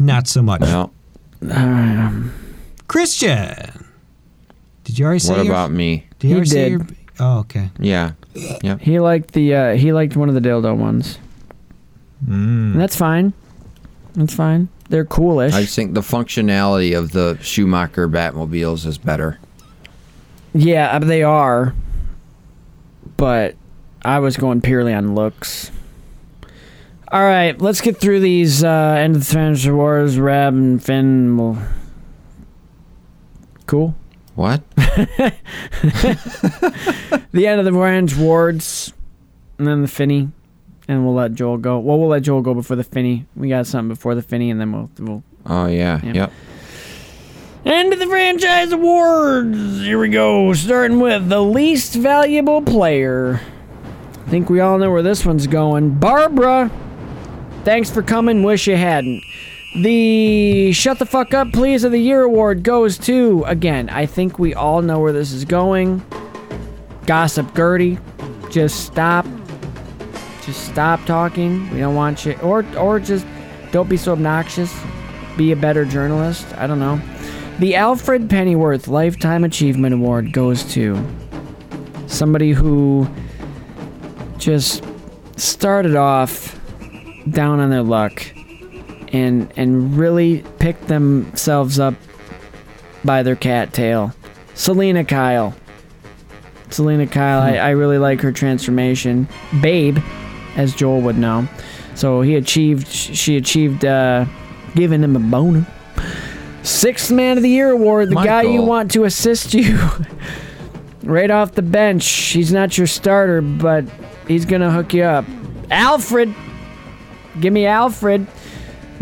Not 0.00 0.26
so 0.26 0.42
much. 0.42 0.62
No. 0.62 0.90
Um, 1.50 2.32
Christian, 2.88 3.83
did 4.84 4.98
you 4.98 5.04
already 5.04 5.18
say? 5.18 5.36
What 5.36 5.44
your- 5.46 5.54
about 5.54 5.70
me? 5.72 6.06
Did 6.18 6.28
you 6.28 6.28
He 6.28 6.34
already 6.36 6.50
say 6.50 6.62
did. 6.68 6.70
your? 6.70 6.86
Oh, 7.20 7.38
okay. 7.40 7.70
Yeah. 7.78 8.12
Yep. 8.62 8.80
He 8.80 8.98
liked 9.00 9.32
the 9.32 9.54
uh, 9.54 9.74
he 9.74 9.92
liked 9.92 10.16
one 10.16 10.28
of 10.28 10.34
the 10.34 10.40
dildo 10.40 10.76
ones. 10.76 11.18
Mm. 12.26 12.72
And 12.72 12.80
that's 12.80 12.96
fine. 12.96 13.32
That's 14.14 14.34
fine. 14.34 14.68
They're 14.88 15.04
coolish. 15.04 15.52
I 15.54 15.64
think 15.64 15.94
the 15.94 16.00
functionality 16.00 16.96
of 16.96 17.12
the 17.12 17.38
Schumacher 17.40 18.08
Batmobiles 18.08 18.86
is 18.86 18.98
better. 18.98 19.38
Yeah, 20.54 20.94
uh, 20.96 20.98
they 21.00 21.22
are. 21.22 21.74
But 23.16 23.56
I 24.04 24.18
was 24.18 24.36
going 24.36 24.60
purely 24.60 24.92
on 24.92 25.14
looks. 25.14 25.70
All 27.12 27.22
right, 27.22 27.60
let's 27.60 27.80
get 27.80 27.96
through 27.98 28.20
these 28.20 28.64
uh, 28.64 28.68
end 28.98 29.14
of 29.16 29.24
the 29.26 29.32
Transfer 29.32 29.74
Wars. 29.74 30.18
Rab 30.18 30.52
and 30.54 30.82
Finn 30.82 31.36
will. 31.36 31.58
Cool. 33.66 33.94
What? 34.34 34.62
The 37.34 37.48
end 37.48 37.58
of 37.58 37.64
the 37.64 37.72
Ranch 37.72 38.16
Wards, 38.16 38.92
and 39.58 39.66
then 39.66 39.82
the 39.82 39.88
Finney, 39.88 40.30
and 40.86 41.04
we'll 41.04 41.14
let 41.14 41.34
Joel 41.34 41.58
go. 41.58 41.80
Well, 41.80 41.98
we'll 41.98 42.08
let 42.08 42.22
Joel 42.22 42.42
go 42.42 42.54
before 42.54 42.76
the 42.76 42.84
Finney. 42.84 43.26
We 43.34 43.48
got 43.48 43.66
something 43.66 43.88
before 43.88 44.14
the 44.14 44.22
Finney, 44.22 44.52
and 44.52 44.60
then 44.60 44.70
we'll 44.70 44.88
we'll 45.00 45.24
Oh, 45.44 45.66
yeah. 45.66 46.00
Yeah. 46.04 46.12
Yep. 46.12 46.32
End 47.64 47.92
of 47.92 47.98
the 47.98 48.06
franchise 48.06 48.70
awards. 48.70 49.80
Here 49.80 49.98
we 49.98 50.10
go. 50.10 50.52
Starting 50.52 51.00
with 51.00 51.28
the 51.28 51.42
least 51.42 51.94
valuable 51.94 52.62
player. 52.62 53.40
I 54.14 54.30
think 54.30 54.48
we 54.48 54.60
all 54.60 54.78
know 54.78 54.92
where 54.92 55.02
this 55.02 55.26
one's 55.26 55.48
going. 55.48 55.98
Barbara. 55.98 56.70
Thanks 57.64 57.90
for 57.90 58.02
coming. 58.02 58.44
Wish 58.44 58.68
you 58.68 58.76
hadn't. 58.76 59.24
The 59.74 60.72
Shut 60.72 61.00
the 61.00 61.06
Fuck 61.06 61.34
Up 61.34 61.52
Please 61.52 61.82
of 61.82 61.90
the 61.90 61.98
Year 61.98 62.22
award 62.22 62.62
goes 62.62 62.96
to, 62.98 63.42
again, 63.44 63.88
I 63.88 64.06
think 64.06 64.38
we 64.38 64.54
all 64.54 64.82
know 64.82 65.00
where 65.00 65.12
this 65.12 65.32
is 65.32 65.44
going. 65.44 66.00
Gossip 67.06 67.52
Gertie. 67.56 67.98
Just 68.50 68.86
stop. 68.86 69.26
Just 70.42 70.66
stop 70.66 71.04
talking. 71.06 71.68
We 71.70 71.80
don't 71.80 71.96
want 71.96 72.24
you. 72.24 72.34
Or, 72.34 72.64
or 72.76 73.00
just 73.00 73.26
don't 73.72 73.88
be 73.88 73.96
so 73.96 74.12
obnoxious. 74.12 74.72
Be 75.36 75.50
a 75.50 75.56
better 75.56 75.84
journalist. 75.84 76.46
I 76.56 76.68
don't 76.68 76.78
know. 76.78 77.00
The 77.58 77.74
Alfred 77.74 78.28
Pennyworth 78.28 78.86
Lifetime 78.86 79.42
Achievement 79.42 79.92
Award 79.92 80.32
goes 80.32 80.62
to 80.74 81.04
somebody 82.06 82.52
who 82.52 83.08
just 84.38 84.84
started 85.34 85.96
off 85.96 86.60
down 87.28 87.58
on 87.58 87.70
their 87.70 87.82
luck 87.82 88.24
and 89.14 89.50
and 89.56 89.96
really 89.96 90.44
picked 90.58 90.88
themselves 90.88 91.78
up 91.78 91.94
by 93.04 93.22
their 93.22 93.36
cattail. 93.36 94.12
Selina 94.54 95.04
Kyle. 95.04 95.54
Selina 96.70 97.06
Kyle, 97.06 97.40
I, 97.40 97.56
I 97.56 97.70
really 97.70 97.98
like 97.98 98.20
her 98.20 98.32
transformation. 98.32 99.28
Babe, 99.60 99.98
as 100.56 100.74
Joel 100.74 101.00
would 101.02 101.16
know. 101.16 101.46
So 101.94 102.22
he 102.22 102.34
achieved, 102.34 102.88
she 102.88 103.36
achieved 103.36 103.84
uh, 103.84 104.24
giving 104.74 105.02
him 105.02 105.14
a 105.14 105.20
boner. 105.20 105.64
Sixth 106.64 107.12
Man 107.12 107.36
of 107.36 107.42
the 107.44 107.50
Year 107.50 107.70
award, 107.70 108.10
the 108.10 108.16
guy 108.16 108.42
you 108.42 108.62
want 108.62 108.90
to 108.92 109.04
assist 109.04 109.54
you 109.54 109.78
right 111.04 111.30
off 111.30 111.52
the 111.52 111.62
bench. 111.62 112.08
He's 112.08 112.52
not 112.52 112.76
your 112.76 112.88
starter, 112.88 113.40
but 113.40 113.84
he's 114.26 114.44
going 114.44 114.62
to 114.62 114.70
hook 114.70 114.92
you 114.94 115.04
up. 115.04 115.26
Alfred. 115.70 116.34
Give 117.40 117.52
me 117.52 117.66
Alfred. 117.66 118.26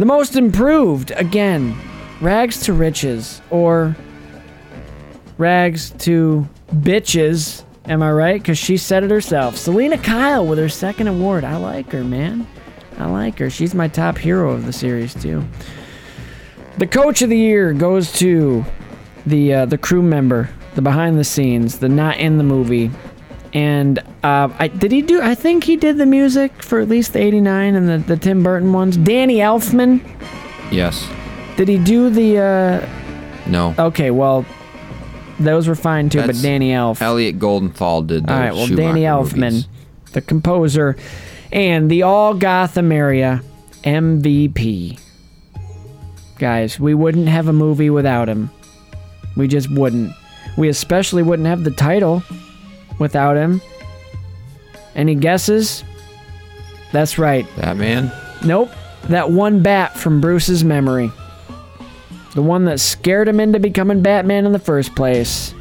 The 0.02 0.06
most 0.06 0.34
improved, 0.34 1.12
again, 1.12 1.78
rags 2.20 2.58
to 2.62 2.72
riches 2.72 3.40
or 3.50 3.94
rags 5.38 5.90
to 5.98 6.48
bitches. 6.74 7.62
Am 7.84 8.02
I 8.02 8.10
right? 8.10 8.42
Because 8.42 8.58
she 8.58 8.78
said 8.78 9.04
it 9.04 9.12
herself. 9.12 9.56
Selina 9.56 9.96
Kyle 9.96 10.44
with 10.44 10.58
her 10.58 10.68
second 10.68 11.06
award. 11.06 11.44
I 11.44 11.54
like 11.54 11.92
her, 11.92 12.02
man. 12.02 12.48
I 12.98 13.08
like 13.08 13.38
her. 13.38 13.48
She's 13.48 13.76
my 13.76 13.86
top 13.86 14.18
hero 14.18 14.50
of 14.50 14.66
the 14.66 14.72
series, 14.72 15.14
too. 15.14 15.44
The 16.78 16.88
coach 16.88 17.22
of 17.22 17.28
the 17.30 17.38
year 17.38 17.72
goes 17.72 18.10
to 18.14 18.64
the 19.24 19.54
uh, 19.54 19.66
the 19.66 19.78
crew 19.78 20.02
member, 20.02 20.50
the 20.74 20.82
behind 20.82 21.16
the 21.16 21.22
scenes, 21.22 21.78
the 21.78 21.88
not 21.88 22.16
in 22.16 22.38
the 22.38 22.44
movie. 22.44 22.90
And 23.54 23.98
uh, 24.22 24.48
I 24.58 24.68
did 24.68 24.92
he 24.92 25.02
do? 25.02 25.20
I 25.20 25.34
think 25.34 25.64
he 25.64 25.76
did 25.76 25.98
the 25.98 26.06
music 26.06 26.62
for 26.62 26.80
at 26.80 26.88
least 26.88 27.12
the 27.12 27.18
'89 27.20 27.74
and 27.74 27.88
the, 27.88 27.98
the 27.98 28.16
Tim 28.16 28.42
Burton 28.42 28.72
ones. 28.72 28.96
Danny 28.96 29.36
Elfman. 29.36 30.00
Yes. 30.70 31.06
Did 31.56 31.68
he 31.68 31.76
do 31.76 32.08
the? 32.08 32.38
Uh, 32.38 32.88
No. 33.46 33.74
okay, 33.78 34.10
well, 34.10 34.46
those 35.38 35.68
were 35.68 35.74
fine 35.74 36.08
too. 36.08 36.18
That's 36.22 36.38
but 36.38 36.42
Danny 36.42 36.72
Elf. 36.72 37.02
Elliot 37.02 37.38
Goldenthal 37.38 38.06
did 38.06 38.30
All 38.30 38.38
right, 38.38 38.54
well, 38.54 38.66
Schumacher 38.66 38.82
Danny 38.88 39.02
Elfman, 39.02 39.36
movies. 39.52 39.68
the 40.12 40.22
composer, 40.22 40.96
and 41.52 41.90
the 41.90 42.04
All 42.04 42.32
Gotham 42.32 42.90
area 42.90 43.42
MVP. 43.84 44.98
Guys, 46.38 46.80
we 46.80 46.94
wouldn't 46.94 47.28
have 47.28 47.48
a 47.48 47.52
movie 47.52 47.90
without 47.90 48.28
him. 48.30 48.50
We 49.36 49.46
just 49.46 49.70
wouldn't. 49.70 50.12
We 50.56 50.68
especially 50.68 51.22
wouldn't 51.22 51.46
have 51.48 51.64
the 51.64 51.70
title 51.70 52.22
without 52.98 53.36
him. 53.36 53.60
Any 54.94 55.14
guesses? 55.14 55.84
That's 56.92 57.18
right. 57.18 57.46
Batman. 57.56 58.12
Nope. 58.44 58.70
That 59.04 59.30
one 59.30 59.62
bat 59.62 59.96
from 59.96 60.20
Bruce's 60.20 60.62
memory. 60.64 61.10
The 62.34 62.42
one 62.42 62.64
that 62.66 62.80
scared 62.80 63.28
him 63.28 63.40
into 63.40 63.58
becoming 63.58 64.02
Batman 64.02 64.46
in 64.46 64.52
the 64.52 64.58
first 64.58 64.94
place. 64.94 65.54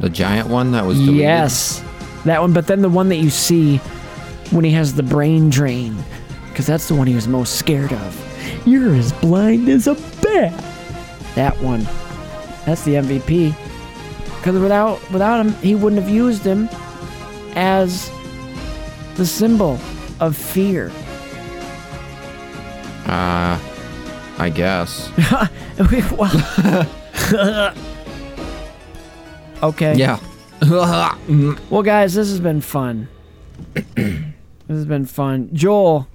The 0.00 0.10
giant 0.10 0.48
one 0.48 0.72
that 0.72 0.84
was 0.84 0.98
deleted. 0.98 1.20
Yes, 1.20 1.82
that 2.24 2.40
one. 2.40 2.52
But 2.52 2.66
then 2.66 2.82
the 2.82 2.88
one 2.88 3.08
that 3.10 3.16
you 3.16 3.30
see 3.30 3.78
when 4.50 4.64
he 4.64 4.72
has 4.72 4.94
the 4.94 5.02
brain 5.02 5.48
drain, 5.48 5.96
because 6.48 6.66
that's 6.66 6.88
the 6.88 6.94
one 6.94 7.06
he 7.06 7.14
was 7.14 7.28
most 7.28 7.56
scared 7.56 7.92
of. 7.92 8.66
You're 8.66 8.94
as 8.94 9.12
blind 9.14 9.68
as 9.68 9.86
a 9.86 9.94
bat. 9.94 10.52
That 11.34 11.56
one. 11.62 11.84
That's 12.66 12.84
the 12.84 12.94
MVP. 12.94 13.54
Because 14.42 14.58
without 14.60 14.98
without 15.12 15.46
him, 15.46 15.52
he 15.62 15.76
wouldn't 15.76 16.02
have 16.02 16.10
used 16.10 16.44
him 16.44 16.68
as 17.54 18.10
the 19.14 19.24
symbol 19.24 19.78
of 20.18 20.36
fear. 20.36 20.90
Uh, 23.06 23.56
I 24.38 24.50
guess. 24.52 25.10
Well- 26.18 26.86
okay. 29.62 29.94
Yeah. 29.94 30.18
Well, 31.70 31.82
guys, 31.82 32.14
this 32.14 32.28
has 32.28 32.40
been 32.40 32.60
fun. 32.60 33.08
this 33.74 34.24
has 34.68 34.84
been 34.86 35.06
fun. 35.06 35.50
Joel. 35.52 36.08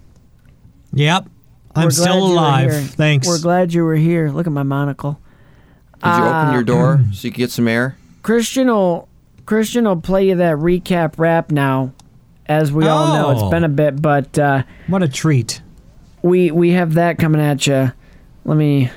Yep. 0.93 1.27
I'm 1.75 1.91
still 1.91 2.05
glad 2.33 2.61
you 2.63 2.67
were 2.67 2.73
alive. 2.73 2.89
Thanks. 2.91 3.27
We're 3.27 3.39
glad 3.41 3.73
you 3.73 3.83
were 3.83 3.95
here. 3.95 4.29
Look 4.29 4.47
at 4.47 4.53
my 4.53 4.63
monocle. 4.63 5.19
Did 6.03 6.07
you 6.07 6.23
open 6.23 6.47
Uh, 6.49 6.51
your 6.53 6.63
door 6.63 7.01
so 7.13 7.27
you 7.27 7.31
could 7.31 7.37
get 7.37 7.51
some 7.51 7.67
air? 7.67 7.95
Christian 8.27 8.67
will 8.67 9.07
Christian 9.45 9.85
will 9.85 10.01
play 10.01 10.27
you 10.27 10.35
that 10.35 10.57
recap 10.57 11.13
rap 11.17 11.49
now. 11.49 11.93
As 12.45 12.73
we 12.73 12.85
all 12.85 13.13
know, 13.13 13.29
it's 13.29 13.49
been 13.49 13.63
a 13.63 13.69
bit, 13.69 14.01
but 14.01 14.37
uh, 14.37 14.63
what 14.87 15.01
a 15.01 15.07
treat. 15.07 15.61
We 16.23 16.51
we 16.51 16.71
have 16.71 16.95
that 16.95 17.19
coming 17.19 17.39
at 17.39 17.65
you. 17.67 17.93
Let 18.43 18.57
me 18.57 18.91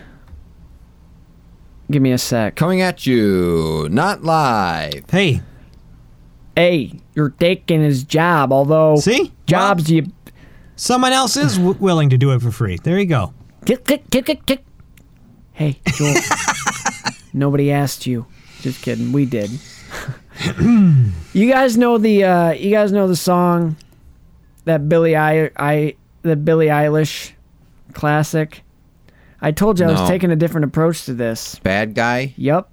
give 1.93 2.03
me 2.03 2.11
a 2.11 2.19
sec. 2.19 2.57
Coming 2.57 2.81
at 2.81 3.07
you, 3.07 3.87
not 3.93 4.25
live. 4.25 5.09
Hey. 5.09 5.43
Hey, 6.57 6.99
you're 7.15 7.31
taking 7.31 7.83
his 7.85 8.03
job. 8.03 8.53
Although 8.53 8.97
See 8.97 9.31
jobs 9.47 9.89
you 9.89 10.07
Someone 10.75 11.13
else 11.13 11.37
is 11.37 11.57
w- 11.57 11.77
willing 11.79 12.11
to 12.11 12.19
do 12.19 12.33
it 12.33 12.43
for 12.43 12.51
free. 12.51 12.79
There 12.83 12.99
you 12.99 13.07
go. 13.07 13.33
Kick, 13.65 13.85
kick, 13.85 14.11
kick, 14.11 14.27
kick, 14.27 14.45
kick. 14.45 14.65
Hey, 15.53 15.79
Joel. 15.87 16.17
Nobody 17.33 17.71
asked 17.71 18.09
you. 18.09 18.27
Just 18.61 18.83
kidding. 18.83 19.13
We 19.13 19.25
did. 19.27 19.51
you 20.61 21.51
guys 21.51 21.77
know 21.77 21.99
the 21.99 22.25
uh, 22.25 22.51
you 22.53 22.71
guys 22.71 22.93
know 22.93 23.07
the 23.09 23.17
song 23.17 23.77
that 24.65 24.89
Billy 24.89 25.17
I 25.17 25.51
I 25.57 25.97
the 26.23 26.37
Billie 26.37 26.67
Eilish 26.67 27.33
classic. 27.93 28.63
I 29.41 29.53
told 29.53 29.81
you 29.81 29.87
I 29.87 29.91
was 29.91 30.01
No. 30.03 30.07
taking 30.09 30.31
a 30.31 30.37
different 30.37 30.65
approach 30.67 31.05
to 31.07 31.15
this. 31.15 31.57
Bad 31.63 31.95
guy. 31.95 32.35
Yep. 32.37 32.69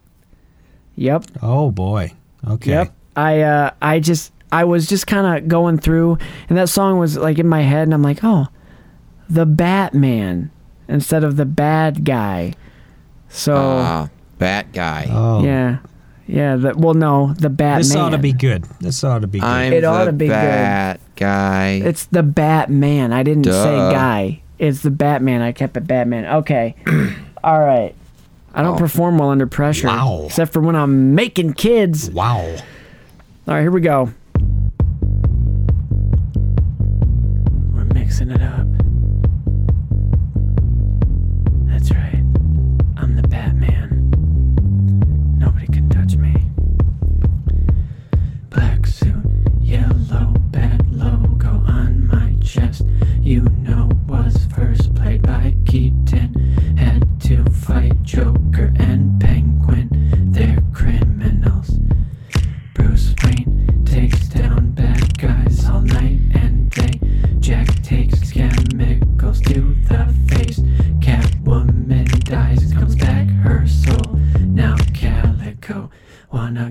Yep. 0.95 1.25
Oh 1.41 1.71
boy. 1.71 2.11
Okay. 2.47 2.71
Yep. 2.71 2.93
I 3.15 3.41
uh 3.41 3.71
I 3.81 3.99
just 3.99 4.33
I 4.51 4.63
was 4.65 4.87
just 4.87 5.07
kind 5.07 5.37
of 5.43 5.47
going 5.47 5.77
through 5.77 6.17
and 6.49 6.57
that 6.57 6.69
song 6.69 6.99
was 6.99 7.17
like 7.17 7.39
in 7.39 7.47
my 7.47 7.61
head 7.61 7.83
and 7.83 7.93
I'm 7.93 8.01
like, 8.03 8.19
"Oh, 8.23 8.47
the 9.29 9.45
Batman 9.45 10.51
instead 10.87 11.23
of 11.23 11.35
the 11.37 11.45
bad 11.45 12.03
guy." 12.05 12.53
So 13.29 13.55
Ah, 13.55 14.09
bat 14.39 14.71
guy. 14.73 15.07
Oh. 15.09 15.43
yeah. 15.43 15.77
Yeah, 16.29 16.57
the, 16.57 16.73
well 16.77 16.93
no, 16.93 17.33
the 17.39 17.49
Batman. 17.49 17.77
This 17.79 17.95
ought 17.95 18.09
to 18.09 18.17
be 18.17 18.33
good. 18.33 18.65
This 18.81 19.01
ought 19.03 19.19
to 19.19 19.27
be 19.27 19.39
good. 19.39 19.45
I'm 19.47 19.71
It 19.71 19.85
ought 19.85 19.99
the 20.05 20.05
to 20.07 20.11
be 20.13 20.25
good. 20.25 20.31
bat 20.33 20.99
guy. 21.15 21.69
It's 21.83 22.05
the 22.07 22.21
Batman. 22.21 23.13
I 23.13 23.23
didn't 23.23 23.45
say 23.45 23.51
guy. 23.53 24.41
It's 24.59 24.81
the 24.81 24.91
Batman. 24.91 25.41
I 25.41 25.53
kept 25.53 25.77
it 25.77 25.87
Batman. 25.87 26.25
Okay. 26.39 26.75
All 27.45 27.59
right. 27.59 27.95
I 28.53 28.61
don't 28.61 28.75
Oh. 28.75 28.77
perform 28.77 29.17
well 29.19 29.29
under 29.29 29.47
pressure. 29.47 29.87
Wow. 29.87 30.23
Except 30.25 30.51
for 30.51 30.59
when 30.61 30.75
I'm 30.75 31.15
making 31.15 31.53
kids. 31.53 32.09
Wow. 32.11 32.39
All 32.41 32.57
right, 33.53 33.61
here 33.61 33.71
we 33.71 33.79
go. 33.79 34.11
We're 37.73 37.85
mixing 37.93 38.31
it 38.31 38.41
up. 38.41 38.66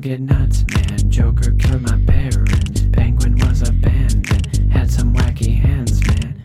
Get 0.06 0.20
nuts, 0.20 0.64
man. 0.72 1.10
Joker 1.10 1.50
my 1.80 1.98
parents. 2.06 2.82
Penguin 2.92 3.36
was 3.38 3.62
abandoned, 3.68 4.72
had 4.72 4.88
some 4.88 5.12
wacky 5.12 5.60
hands, 5.60 6.06
man. 6.06 6.44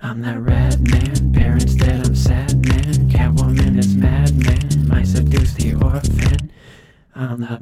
I'm 0.00 0.22
that 0.22 0.40
red 0.40 0.80
man, 0.90 1.30
parents 1.34 1.74
dead, 1.74 2.06
I'm 2.06 2.14
sad, 2.14 2.66
man. 2.66 3.10
Catwoman 3.10 3.78
is 3.78 3.94
mad, 3.94 4.34
man. 4.34 4.88
Might 4.88 5.06
seduce 5.06 5.52
the 5.52 5.74
orphan. 5.74 6.50
I'm 7.14 7.40
the 7.40 7.58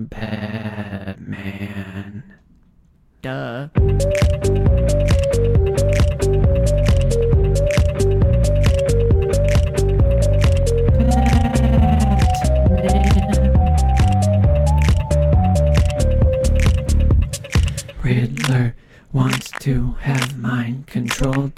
Batman. 1.18 1.43
Duh. 3.22 3.70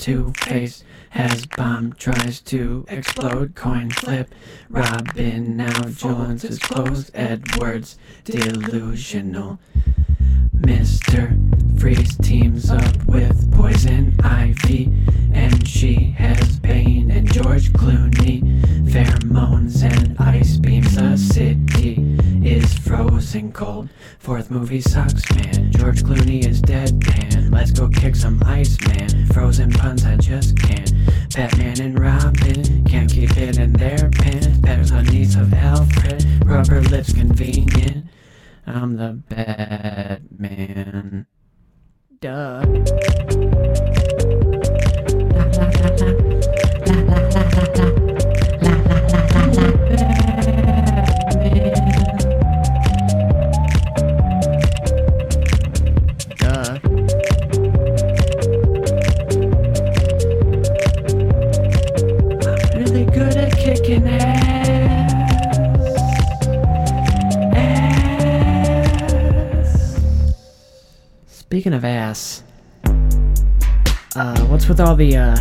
Control 0.02 0.32
to 0.32 0.44
face 0.46 0.82
has 1.10 1.46
bomb 1.46 1.92
tries 1.92 2.40
to 2.40 2.84
explode. 2.88 3.54
Coin 3.54 3.88
flip. 3.90 4.34
Robin 4.68 5.56
now 5.56 5.82
jones 5.82 6.42
is 6.42 6.58
closed 6.58 7.12
edwards 7.14 7.98
delusional. 8.24 9.60
Mr 10.56 11.38
freeze 11.78 12.16
teams 12.16 12.68
up 12.68 13.04
with 13.04 13.52
poison 13.52 14.16
ivy. 14.24 14.92
And 15.32 15.66
she 15.68 15.94
has 16.18 16.58
Bane 16.58 17.12
and 17.12 17.32
george 17.32 17.72
clooney. 17.72 18.42
Pheromones 18.90 19.84
and 19.84 20.18
ice 20.18 20.56
beams. 20.56 20.96
The 20.96 21.16
city 21.16 22.18
is 22.44 22.76
frozen 22.78 23.52
cold. 23.52 23.88
Fourth 24.18 24.50
movie 24.50 24.80
sucks 24.80 25.30
man. 25.36 25.70
George 25.70 26.02
clooney 26.02 26.44
is 26.44 26.60
dead 26.60 26.92
man. 27.06 27.52
Let's 27.52 27.70
go 27.70 27.88
kick 27.88 28.16
some 28.16 28.42
ice 28.44 28.76
man 28.88 29.11
frozen 29.52 29.70
puns 29.70 30.06
i 30.06 30.16
just 30.16 30.56
can't. 30.56 30.90
Batman 31.34 31.78
and 31.82 31.98
robin 31.98 32.84
can't 32.86 33.10
keep 33.12 33.36
it 33.36 33.58
in 33.58 33.74
their 33.74 34.08
pants 34.08 34.46
better 34.58 34.82
the 34.82 35.02
needs 35.02 35.36
of 35.36 35.52
alfred 35.52 36.24
rubber 36.46 36.80
lips 36.80 37.12
convenient. 37.12 38.06
I'm 38.66 38.96
the 38.96 39.12
batman. 39.28 41.26
Duh. 42.22 42.64
Speaking 71.62 71.74
of 71.74 71.84
ass, 71.84 72.42
uh, 74.16 74.46
what's 74.46 74.66
with 74.66 74.80
all 74.80 74.96
the 74.96 75.16
uh, 75.16 75.36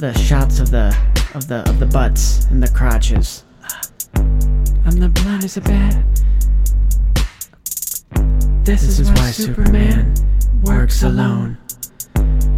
the 0.00 0.12
shots 0.22 0.60
of 0.60 0.70
the 0.70 0.94
of 1.34 1.48
the 1.48 1.66
of 1.66 1.80
the 1.80 1.86
butts 1.86 2.44
and 2.50 2.62
the 2.62 2.68
crotches? 2.68 3.42
I'm 4.14 4.98
the 5.00 5.08
blind 5.08 5.44
as 5.44 5.56
a 5.56 5.62
bat. 5.62 6.04
This, 8.66 8.82
is, 8.82 9.10
why 9.12 9.30
Superman 9.30 10.14
works 10.62 11.02
alone. 11.02 11.56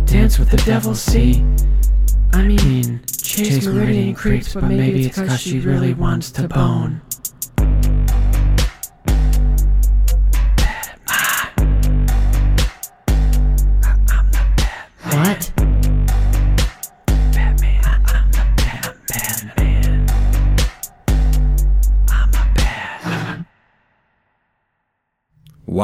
Dance 0.05 0.36
with 0.36 0.51
the 0.51 0.61
devil, 0.66 0.97
see? 0.97 1.35
I 2.32 2.43
mean, 2.43 3.01
Chase 3.06 3.65
Meridian 3.65 4.12
creeps, 4.12 4.55
but 4.55 4.65
maybe 4.65 5.06
it's 5.06 5.20
cause 5.20 5.40
she 5.40 5.61
really 5.61 5.94
wants 5.94 6.32
to 6.32 6.48
bone. 6.48 7.01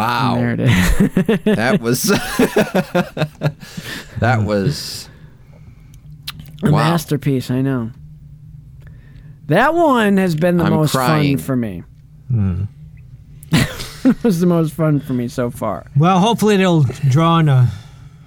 Wow. 0.01 0.35
There 0.37 0.53
it 0.53 0.61
is. 0.61 1.57
that 1.57 1.81
was 1.85 2.03
that 4.19 4.43
was 4.45 5.09
A 6.63 6.71
wow. 6.71 6.79
masterpiece, 6.79 7.51
I 7.51 7.63
know. 7.63 7.91
That 9.47 9.75
one 9.75 10.17
has 10.17 10.35
been 10.37 10.59
the 10.59 10.65
I'm 10.65 10.73
most 10.73 10.93
crying. 10.93 11.37
fun 11.37 11.45
for 11.45 11.57
me. 11.57 11.83
Hmm. 12.29 12.65
it 13.53 14.23
was 14.25 14.41
the 14.41 14.47
most 14.47 14.75
fun 14.75 15.01
for 15.01 15.13
me 15.13 15.29
so 15.29 15.51
far. 15.51 15.87
Well, 15.97 16.19
hopefully 16.21 16.55
it'll 16.55 16.85
draw 17.09 17.39
in 17.41 17.49
a 17.49 17.71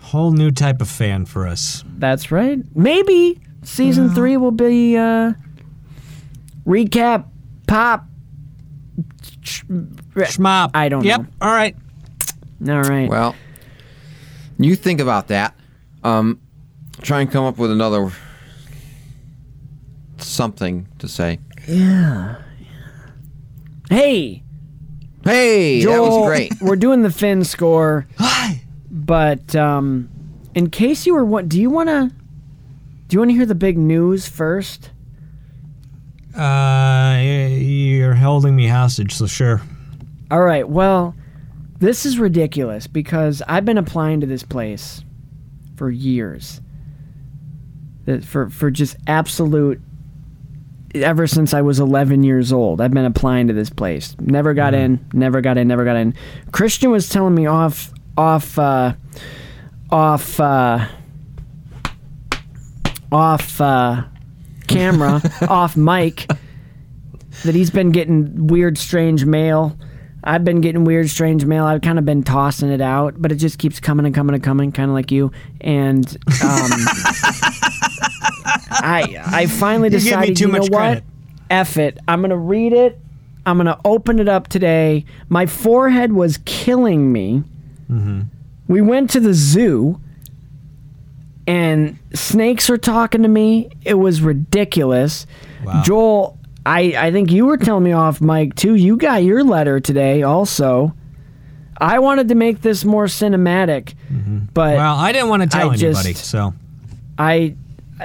whole 0.02 0.32
new 0.32 0.52
type 0.52 0.82
of 0.82 0.90
fan 0.90 1.26
for 1.26 1.48
us. 1.48 1.84
That's 1.98 2.32
right. 2.32 2.60
Maybe 2.76 3.40
season 3.64 4.14
three 4.14 4.38
will 4.38 4.52
be 4.52 4.98
uh, 4.98 5.34
recap 6.66 7.26
pop. 7.68 8.06
Schmop. 9.44 10.72
I 10.74 10.90
don't 10.90 11.04
Yep. 11.04 11.20
know. 11.22 11.28
All 11.42 11.52
right. 11.52 11.76
All 12.68 12.82
right. 12.82 13.10
Well, 13.10 13.36
you 14.58 14.76
think 14.76 15.00
about 15.00 15.28
that. 15.28 15.56
Um, 16.04 16.40
try 17.02 17.22
and 17.22 17.32
come 17.32 17.44
up 17.46 17.58
with 17.58 17.72
another 17.72 18.12
something 20.18 20.88
to 21.00 21.08
say. 21.08 21.40
Yeah. 21.68 22.36
Hey. 23.90 24.44
Hey, 25.24 25.84
that 25.86 26.02
was 26.02 26.28
great. 26.28 26.54
We're 26.62 26.76
doing 26.76 27.02
the 27.02 27.12
Finn 27.12 27.44
score. 27.46 28.08
But 28.92 29.56
um, 29.56 30.10
in 30.54 30.70
case 30.70 31.06
you 31.06 31.14
were, 31.14 31.24
what? 31.26 31.48
Do 31.48 31.60
you 31.60 31.70
want 31.70 31.90
to? 31.90 32.12
Do 33.08 33.16
you 33.16 33.20
want 33.20 33.32
to 33.32 33.36
hear 33.36 33.46
the 33.46 33.56
big 33.56 33.78
news 33.78 34.28
first? 34.28 34.90
Uh, 36.36 37.20
you're 37.22 38.16
holding 38.16 38.56
me 38.56 38.68
hostage, 38.68 39.14
so 39.14 39.28
sure. 39.28 39.62
All 40.32 40.42
right. 40.42 40.68
Well, 40.68 41.16
this 41.80 42.06
is 42.06 42.18
ridiculous 42.18 42.88
because 42.88 43.42
I've 43.48 43.66
been 43.66 43.78
applying 43.78 44.22
to 44.22 44.28
this 44.28 44.44
place 44.44 45.04
for 45.76 45.92
years. 45.92 46.62
For 48.26 48.50
for 48.50 48.70
just 48.70 48.98
absolute 49.08 49.82
ever 50.96 51.26
since 51.26 51.54
I 51.54 51.62
was 51.62 51.80
11 51.80 52.24
years 52.24 52.52
old. 52.52 52.82
I've 52.82 52.92
been 52.92 53.06
applying 53.06 53.48
to 53.48 53.54
this 53.54 53.70
place. 53.70 54.16
Never 54.20 54.54
got 54.54 54.74
in, 54.74 55.06
never 55.14 55.42
got 55.42 55.58
in, 55.58 55.68
never 55.68 55.86
got 55.86 55.96
in. 55.96 56.14
Christian 56.52 56.92
was 56.92 57.10
telling 57.10 57.34
me 57.34 57.46
off 57.46 57.92
off 58.18 58.60
uh 58.60 58.94
off 59.90 60.40
uh 60.40 60.88
off 63.12 63.62
uh 63.62 64.04
camera, 64.68 65.22
off 65.50 65.76
mic 65.78 66.28
that 67.44 67.56
he's 67.56 67.70
been 67.72 67.92
getting 67.92 68.48
weird 68.48 68.78
strange 68.78 69.26
mail. 69.26 69.78
I've 70.24 70.46
been 70.46 70.62
getting 70.62 70.86
weird 70.86 71.10
strange 71.10 71.44
mail. 71.46 71.66
I've 71.66 71.82
kind 71.82 72.00
of 72.00 72.06
been 72.06 72.24
tossing 72.24 72.70
it 72.70 72.80
out, 72.80 73.16
but 73.22 73.32
it 73.32 73.36
just 73.36 73.60
keeps 73.60 73.80
coming 73.82 74.06
and 74.06 74.16
coming 74.16 74.34
and 74.36 74.44
coming, 74.44 74.72
kind 74.72 74.90
of 74.90 74.94
like 74.96 75.12
you. 75.12 75.32
And 75.60 76.06
um, 76.42 76.70
I 78.76 79.22
I 79.26 79.46
finally 79.48 79.88
You 79.90 80.00
decided, 80.00 80.38
too 80.38 80.46
you 80.46 80.52
know 80.52 80.60
much 80.60 80.70
what? 80.70 80.78
credit. 80.80 81.04
F 81.50 81.78
it. 81.78 81.98
I'm 82.08 82.22
gonna 82.22 82.38
read 82.38 82.74
it. 82.74 83.00
I'm 83.46 83.58
gonna 83.58 83.80
open 83.84 84.20
it 84.20 84.28
up 84.30 84.48
today. 84.48 85.06
My 85.30 85.46
forehead 85.46 86.14
was 86.14 86.40
killing 86.46 87.12
me. 87.12 87.44
We 88.68 88.82
went 88.82 89.10
to 89.12 89.20
the 89.20 89.34
zoo 89.36 90.00
and 91.48 91.98
snakes 92.14 92.70
are 92.70 92.78
talking 92.78 93.24
to 93.24 93.28
me. 93.28 93.70
It 93.84 93.96
was 93.96 94.22
ridiculous. 94.22 95.26
Joel, 95.84 96.38
I, 96.66 96.94
I 96.98 97.12
think 97.12 97.32
you 97.32 97.46
were 97.46 97.58
telling 97.58 97.84
me 97.84 97.92
off 97.94 98.22
Mike, 98.22 98.56
too. 98.56 98.76
You 98.76 98.98
got 98.98 99.24
your 99.24 99.44
letter 99.44 99.80
today 99.80 100.24
also. 100.24 100.94
I 101.78 102.00
wanted 102.00 102.30
to 102.30 102.36
make 102.36 102.62
this 102.62 102.86
more 102.86 103.06
cinematic, 103.06 103.94
but 104.54 104.76
Well, 104.76 104.96
I 104.96 105.12
didn't 105.12 105.30
want 105.30 105.44
to 105.44 105.50
tell 105.50 105.72
I 105.72 105.76
just- 105.76 106.06
anybody, 106.06 106.14
so 106.14 106.54
I 107.18 107.56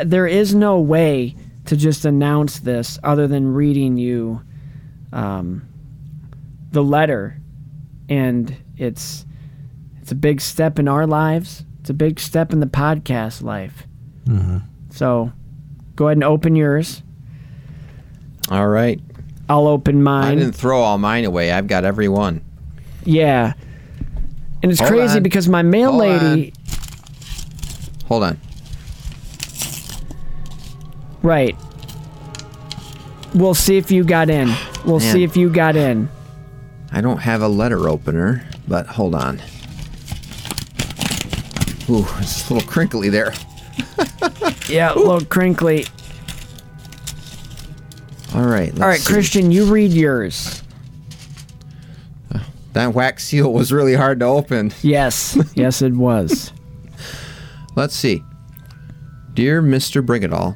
there 0.05 0.27
is 0.27 0.55
no 0.55 0.81
way 0.81 1.35
to 1.67 1.77
just 1.77 2.05
announce 2.05 2.61
this 2.61 2.99
other 3.03 3.27
than 3.27 3.53
reading 3.55 3.97
you 3.97 4.41
um, 5.13 5.63
the 6.73 6.83
letter, 6.83 7.37
and 8.09 8.55
it's 8.77 9.25
it's 10.01 10.13
a 10.13 10.15
big 10.17 10.41
step 10.41 10.79
in 10.79 10.89
our 10.89 11.07
lives. 11.07 11.65
It's 11.81 11.91
a 11.91 11.95
big 11.95 12.19
step 12.21 12.53
in 12.53 12.61
the 12.61 12.67
podcast 12.67 13.43
life. 13.43 13.87
Mhm. 14.27 14.63
So, 14.91 15.33
go 15.97 16.07
ahead 16.09 16.17
and 16.17 16.25
open 16.25 16.57
yours. 16.57 17.03
All 18.51 18.69
right. 18.69 19.01
I'll 19.49 19.67
open 19.67 20.03
mine. 20.03 20.25
I 20.33 20.35
didn't 20.35 20.53
throw 20.55 20.81
all 20.81 20.99
mine 20.99 21.25
away. 21.25 21.53
I've 21.53 21.67
got 21.67 21.85
every 21.85 22.09
one. 22.09 22.43
Yeah, 23.05 23.55
and 24.63 24.71
it's 24.71 24.81
Hold 24.81 24.91
crazy 24.93 25.17
on. 25.19 25.23
because 25.23 25.49
my 25.49 25.63
mail 25.63 25.93
Hold 25.93 26.01
lady. 26.03 26.53
Hold 28.07 28.25
on. 28.25 28.39
Right. 31.23 31.57
We'll 33.35 33.55
see 33.55 33.77
if 33.77 33.91
you 33.91 34.05
got 34.05 34.31
in. 34.31 34.53
We'll 34.85 35.01
Man. 35.01 35.13
see 35.13 35.23
if 35.25 35.37
you 35.37 35.51
got 35.51 35.77
in. 35.77 36.09
I 36.93 37.01
don't 37.01 37.19
have 37.19 37.43
a 37.43 37.49
letter 37.49 37.89
opener, 37.89 38.45
but 38.67 38.87
hold 38.87 39.15
on. 39.15 39.41
Ooh, 41.91 42.07
it's 42.19 42.49
a 42.51 42.55
little 42.55 42.69
crinkly 42.69 43.09
there. 43.09 43.33
Yeah, 44.69 44.93
a 44.93 44.97
little 44.97 45.25
crinkly. 45.25 45.87
All 48.35 48.45
right. 48.45 48.69
Let's 48.69 48.81
All 48.83 48.89
right, 48.89 49.01
see. 49.01 49.13
Christian, 49.13 49.51
you 49.51 49.65
read 49.65 49.93
yours. 49.93 50.63
Uh, 52.35 52.41
that 52.75 52.93
wax 52.93 53.25
seal 53.25 53.51
was 53.51 53.73
really 53.73 53.95
hard 53.95 54.21
to 54.21 54.27
open. 54.27 54.73
Yes, 54.83 55.39
yes, 55.55 55.81
it 55.81 55.95
was. 55.95 56.53
Let's 57.77 57.95
see. 57.95 58.23
Dear 59.33 59.63
Mr. 59.63 60.05
Brigadall, 60.05 60.55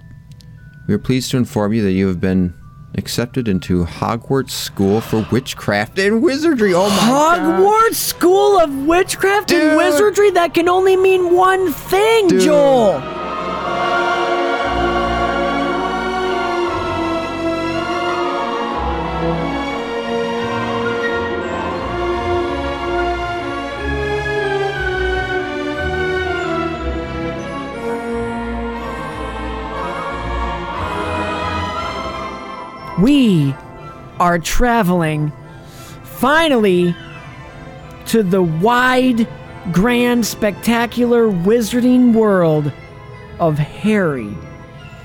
we 0.86 0.92
are 0.92 0.98
pleased 0.98 1.30
to 1.30 1.38
inform 1.38 1.72
you 1.72 1.82
that 1.82 1.92
you 1.92 2.06
have 2.08 2.20
been 2.20 2.52
accepted 2.94 3.48
into 3.48 3.84
Hogwarts 3.84 4.50
School 4.50 5.00
for 5.00 5.26
Witchcraft 5.30 5.98
and 5.98 6.22
Wizardry. 6.22 6.74
Oh 6.74 6.88
my 6.88 7.38
Hogwarts 7.38 7.94
School 7.94 8.58
of 8.58 8.86
Witchcraft 8.86 9.52
and 9.52 9.76
Wizardry? 9.76 10.30
That 10.30 10.54
can 10.54 10.68
only 10.68 10.96
mean 10.96 11.34
one 11.34 11.72
thing, 11.72 12.28
Dude. 12.28 12.42
Joel. 12.42 13.21
We 33.02 33.52
are 34.20 34.38
traveling 34.38 35.32
finally 36.04 36.94
to 38.06 38.22
the 38.22 38.42
wide, 38.42 39.26
grand, 39.72 40.24
spectacular 40.24 41.26
wizarding 41.26 42.12
world 42.14 42.72
of 43.40 43.58
Harry 43.58 44.32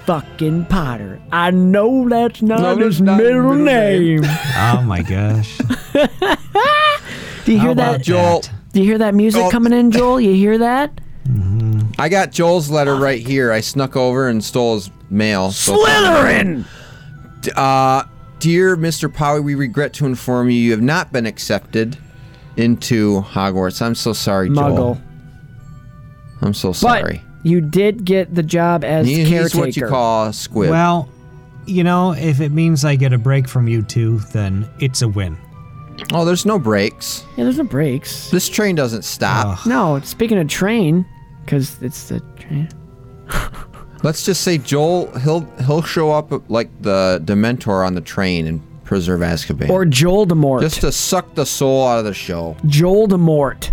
fucking 0.06 0.66
Potter. 0.66 1.20
I 1.32 1.50
know 1.52 2.08
that's 2.08 2.42
not 2.42 2.60
No, 2.62 2.78
his 2.78 3.02
not 3.02 3.18
middle 3.18 3.54
middle 3.56 3.66
name. 3.66 4.22
name. 4.22 4.32
Oh 4.56 4.82
my 4.84 5.02
gosh. 5.02 5.58
Do 7.46 7.52
you 7.54 7.58
How 7.60 7.64
hear 7.66 7.72
about 7.72 7.92
that? 7.94 8.02
Joel. 8.04 8.42
that? 8.42 8.52
Do 8.74 8.80
you 8.82 8.86
hear 8.86 8.98
that 9.00 9.16
music 9.16 9.42
Oh. 9.44 9.50
coming 9.50 9.74
in, 9.74 9.90
Joel? 9.92 10.22
You 10.22 10.34
hear 10.36 10.58
that? 10.60 11.02
Mm-hmm. 11.28 11.90
I 12.00 12.10
got 12.10 12.32
Joel's 12.32 12.70
letter 12.70 12.96
right 12.96 13.26
here. 13.26 13.52
I 13.52 13.62
snuck 13.62 13.96
over 13.96 14.28
and 14.30 14.44
stole 14.44 14.76
his 14.76 14.92
mail. 15.10 15.52
so- 15.52 15.78
Slytherin! 15.84 16.66
Uh, 17.56 18.04
dear 18.40 18.76
Mr. 18.78 19.10
Powie, 19.10 19.44
we 19.44 19.56
regret 19.56 19.94
to 19.94 20.06
inform 20.06 20.50
you 20.50 20.58
you 20.60 20.72
have 20.72 20.82
not 20.82 21.12
been 21.12 21.26
accepted 21.26 21.98
into 22.56 23.22
Hogwarts. 23.22 23.82
I'm 23.82 23.96
so 23.96 24.14
sorry, 24.14 24.50
Joel. 24.50 24.56
Muggle. 24.98 25.02
I'm 26.42 26.54
so 26.54 26.72
sorry. 26.74 27.02
But 27.02 27.08
sorry. 27.08 27.22
you 27.44 27.62
did 27.62 28.06
get 28.06 28.34
the 28.34 28.44
job 28.44 28.84
as 28.84 29.08
He- 29.08 29.18
caretaker. 29.26 29.44
he's 29.44 29.56
what 29.56 29.78
you 29.78 29.88
call 29.88 30.28
a 30.28 30.34
squib. 30.34 30.70
Well, 30.70 31.10
you 31.66 31.84
know, 31.84 32.14
if 32.14 32.40
it 32.42 32.52
means 32.52 32.86
I 32.86 32.96
get 32.96 33.14
a 33.14 33.18
break 33.18 33.48
from 33.48 33.68
you 33.68 33.82
two, 33.82 34.20
then 34.34 34.68
it's 34.80 35.02
a 35.02 35.08
win. 35.08 35.38
oh, 36.14 36.24
there's 36.26 36.46
no 36.46 36.60
breaks. 36.60 37.26
yeah, 37.38 37.44
there's 37.44 37.58
no 37.58 37.64
breaks. 37.64 38.30
This 38.30 38.48
train 38.50 38.76
doesn't 38.76 39.04
stop. 39.04 39.66
No, 39.66 40.00
speaking 40.02 40.38
of 40.38 40.48
train, 40.48 41.06
because 41.44 41.82
it's 41.82 42.08
the 42.10 42.20
train. 42.40 42.70
Let's 44.04 44.24
just 44.24 44.42
say 44.42 44.58
Joel 44.58 45.12
he'll 45.20 45.42
he'll 45.66 45.82
show 45.82 46.12
up 46.12 46.50
like 46.50 46.70
the 46.82 47.22
Dementor 47.26 47.86
on 47.86 47.96
the 47.96 48.02
train 48.02 48.48
and 48.48 48.62
preserve 48.84 49.22
Azkaban. 49.22 49.70
Or 49.70 49.86
Joel 49.86 50.26
Demort. 50.28 50.62
just 50.62 50.82
to 50.82 50.92
suck 50.92 51.36
the 51.36 51.46
soul 51.46 51.86
out 51.86 52.00
of 52.00 52.06
the 52.06 52.14
show. 52.14 52.56
Joel 52.66 53.08
Demort. 53.08 53.72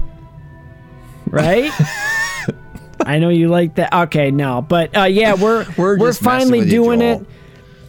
Right? 1.27 1.71
I 3.07 3.19
know 3.19 3.29
you 3.29 3.49
like 3.49 3.75
that. 3.77 3.93
Okay, 3.93 4.31
no, 4.31 4.63
but 4.63 4.97
uh, 4.97 5.03
yeah, 5.05 5.35
we're 5.35 5.67
We're 5.77 5.99
we're, 5.99 6.09
just 6.09 6.23
messing 6.23 6.49
finally 6.49 6.59
with 6.61 6.69
you, 6.73 6.83
doing 6.83 7.01
Joel. 7.01 7.21
it. 7.23 7.27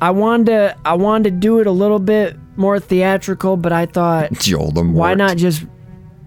I 0.02 0.12
wanted 0.12 0.46
to 0.48 0.78
I 0.84 0.94
wanted 0.96 1.24
to 1.26 1.32
do 1.40 1.60
it 1.60 1.68
a 1.68 1.72
little 1.72 2.00
bit 2.00 2.38
more 2.58 2.80
theatrical, 2.80 3.58
but 3.58 3.72
I 3.72 3.86
thought 3.86 4.32
Joel 4.40 4.72
the 4.72 4.84
why 4.84 5.10
Mort. 5.10 5.18
not 5.18 5.38
just 5.38 5.66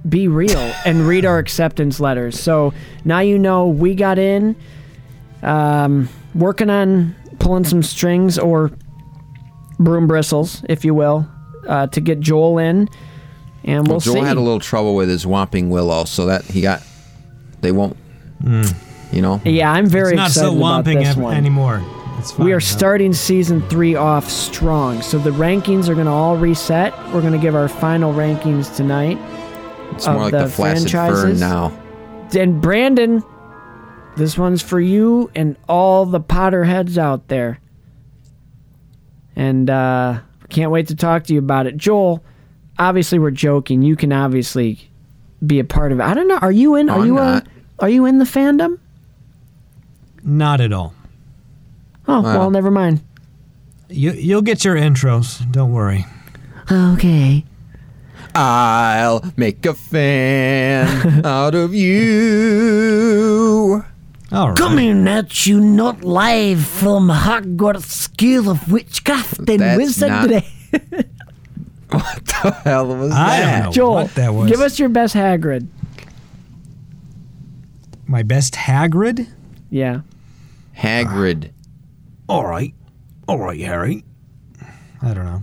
be 0.08 0.26
real 0.28 0.58
and 0.86 1.06
read 1.06 1.24
our 1.24 1.38
acceptance 1.38 2.00
letters? 2.00 2.40
So 2.40 2.72
now 3.04 3.18
you 3.20 3.38
know 3.38 3.68
we 3.68 3.94
got 3.94 4.18
in, 4.18 4.56
um, 5.42 6.08
working 6.34 6.70
on 6.70 7.14
pulling 7.38 7.64
some 7.64 7.82
strings 7.82 8.38
or 8.38 8.70
broom 9.78 10.06
bristles, 10.06 10.64
if 10.68 10.84
you 10.84 10.94
will, 10.94 11.26
uh, 11.66 11.86
to 11.88 12.00
get 12.00 12.20
Joel 12.20 12.58
in, 12.58 12.88
and 13.64 13.86
we'll 13.86 13.94
Well, 13.96 14.00
Joel 14.00 14.14
see. 14.16 14.20
had 14.22 14.36
a 14.36 14.40
little 14.40 14.60
trouble 14.60 14.94
with 14.94 15.08
his 15.08 15.24
Whomping 15.24 15.68
Willow, 15.68 16.04
so 16.04 16.26
that 16.26 16.44
he 16.44 16.60
got 16.60 16.82
they 17.60 17.72
won't. 17.72 17.96
You 19.10 19.22
know. 19.22 19.40
Yeah, 19.44 19.72
I'm 19.72 19.86
very 19.86 20.10
It's 20.12 20.16
not 20.16 20.28
excited 20.28 20.50
so 20.50 20.56
about 20.56 20.84
womping 20.84 20.98
this 21.00 21.08
ev- 21.08 21.16
one. 21.18 21.36
anymore. 21.36 21.82
It's 22.18 22.32
fine. 22.32 22.46
We 22.46 22.52
are 22.52 22.56
though. 22.56 22.60
starting 22.60 23.12
season 23.12 23.62
three 23.68 23.94
off 23.94 24.28
strong, 24.28 25.00
so 25.02 25.18
the 25.18 25.30
rankings 25.30 25.88
are 25.88 25.94
going 25.94 26.06
to 26.06 26.12
all 26.12 26.36
reset. 26.36 26.92
We're 27.12 27.20
going 27.20 27.32
to 27.32 27.38
give 27.38 27.54
our 27.54 27.68
final 27.68 28.12
rankings 28.12 28.74
tonight. 28.76 29.18
It's 29.92 30.06
more 30.06 30.16
like 30.16 30.32
the 30.32 30.44
the, 30.44 30.48
flaccid 30.48 30.90
fern 30.90 31.38
now. 31.40 31.72
And 32.36 32.60
Brandon, 32.60 33.22
this 34.18 34.36
one's 34.36 34.62
for 34.62 34.80
you 34.80 35.30
and 35.34 35.56
all 35.68 36.04
the 36.04 36.20
Potterheads 36.20 36.98
out 36.98 37.28
there. 37.28 37.60
And 39.36 39.70
uh, 39.70 40.20
can't 40.50 40.70
wait 40.70 40.88
to 40.88 40.96
talk 40.96 41.24
to 41.24 41.32
you 41.32 41.38
about 41.38 41.66
it. 41.66 41.76
Joel, 41.76 42.22
obviously 42.78 43.18
we're 43.18 43.30
joking. 43.30 43.82
You 43.82 43.96
can 43.96 44.12
obviously 44.12 44.90
be 45.46 45.60
a 45.60 45.64
part 45.64 45.92
of 45.92 46.00
it. 46.00 46.02
I 46.02 46.14
don't 46.14 46.28
know. 46.28 46.38
Are 46.38 46.52
you 46.52 46.74
in? 46.74 46.90
Are 46.90 46.98
I'm 46.98 47.06
you 47.06 47.14
not. 47.14 47.46
A, 47.46 47.50
are 47.84 47.88
you 47.88 48.04
in 48.06 48.18
the 48.18 48.24
fandom? 48.24 48.78
Not 50.24 50.60
at 50.60 50.72
all. 50.72 50.94
Oh 52.08 52.22
Wow. 52.22 52.38
well, 52.38 52.50
never 52.50 52.70
mind. 52.70 53.02
You, 53.88 54.10
you'll 54.12 54.42
get 54.42 54.64
your 54.64 54.74
intros. 54.76 55.50
Don't 55.52 55.72
worry. 55.72 56.04
Okay. 56.70 57.44
I'll 58.34 59.32
make 59.36 59.64
a 59.64 59.74
fan 59.74 61.20
out 61.24 61.54
of 61.54 61.72
you. 61.74 63.84
All 64.30 64.48
right. 64.48 64.58
Coming 64.58 65.08
at 65.08 65.46
you 65.46 65.60
not 65.60 66.04
live 66.04 66.64
from 66.64 67.08
Hogwarts 67.08 67.84
School 67.86 68.50
of 68.50 68.70
Witchcraft 68.70 69.38
and 69.38 69.60
That's 69.60 69.78
Wizardry. 69.78 70.44
What 71.90 72.22
the 72.26 72.50
hell 72.64 72.86
was 72.94 73.12
I 73.12 73.40
that? 73.40 73.52
don't 73.56 73.64
know 73.64 73.72
Joel, 73.72 73.94
what 73.94 74.14
that 74.16 74.34
was. 74.34 74.50
give 74.50 74.60
us 74.60 74.78
your 74.78 74.90
best 74.90 75.14
Hagrid. 75.14 75.68
my 78.06 78.22
best 78.22 78.52
Hagrid. 78.54 79.26
Yeah. 79.70 80.00
Hagrid. 80.76 81.50
All 82.28 82.44
right. 82.46 82.74
All 83.26 83.38
right, 83.38 83.58
Harry. 83.60 84.04
I 85.00 85.14
don't 85.14 85.24
know. 85.24 85.42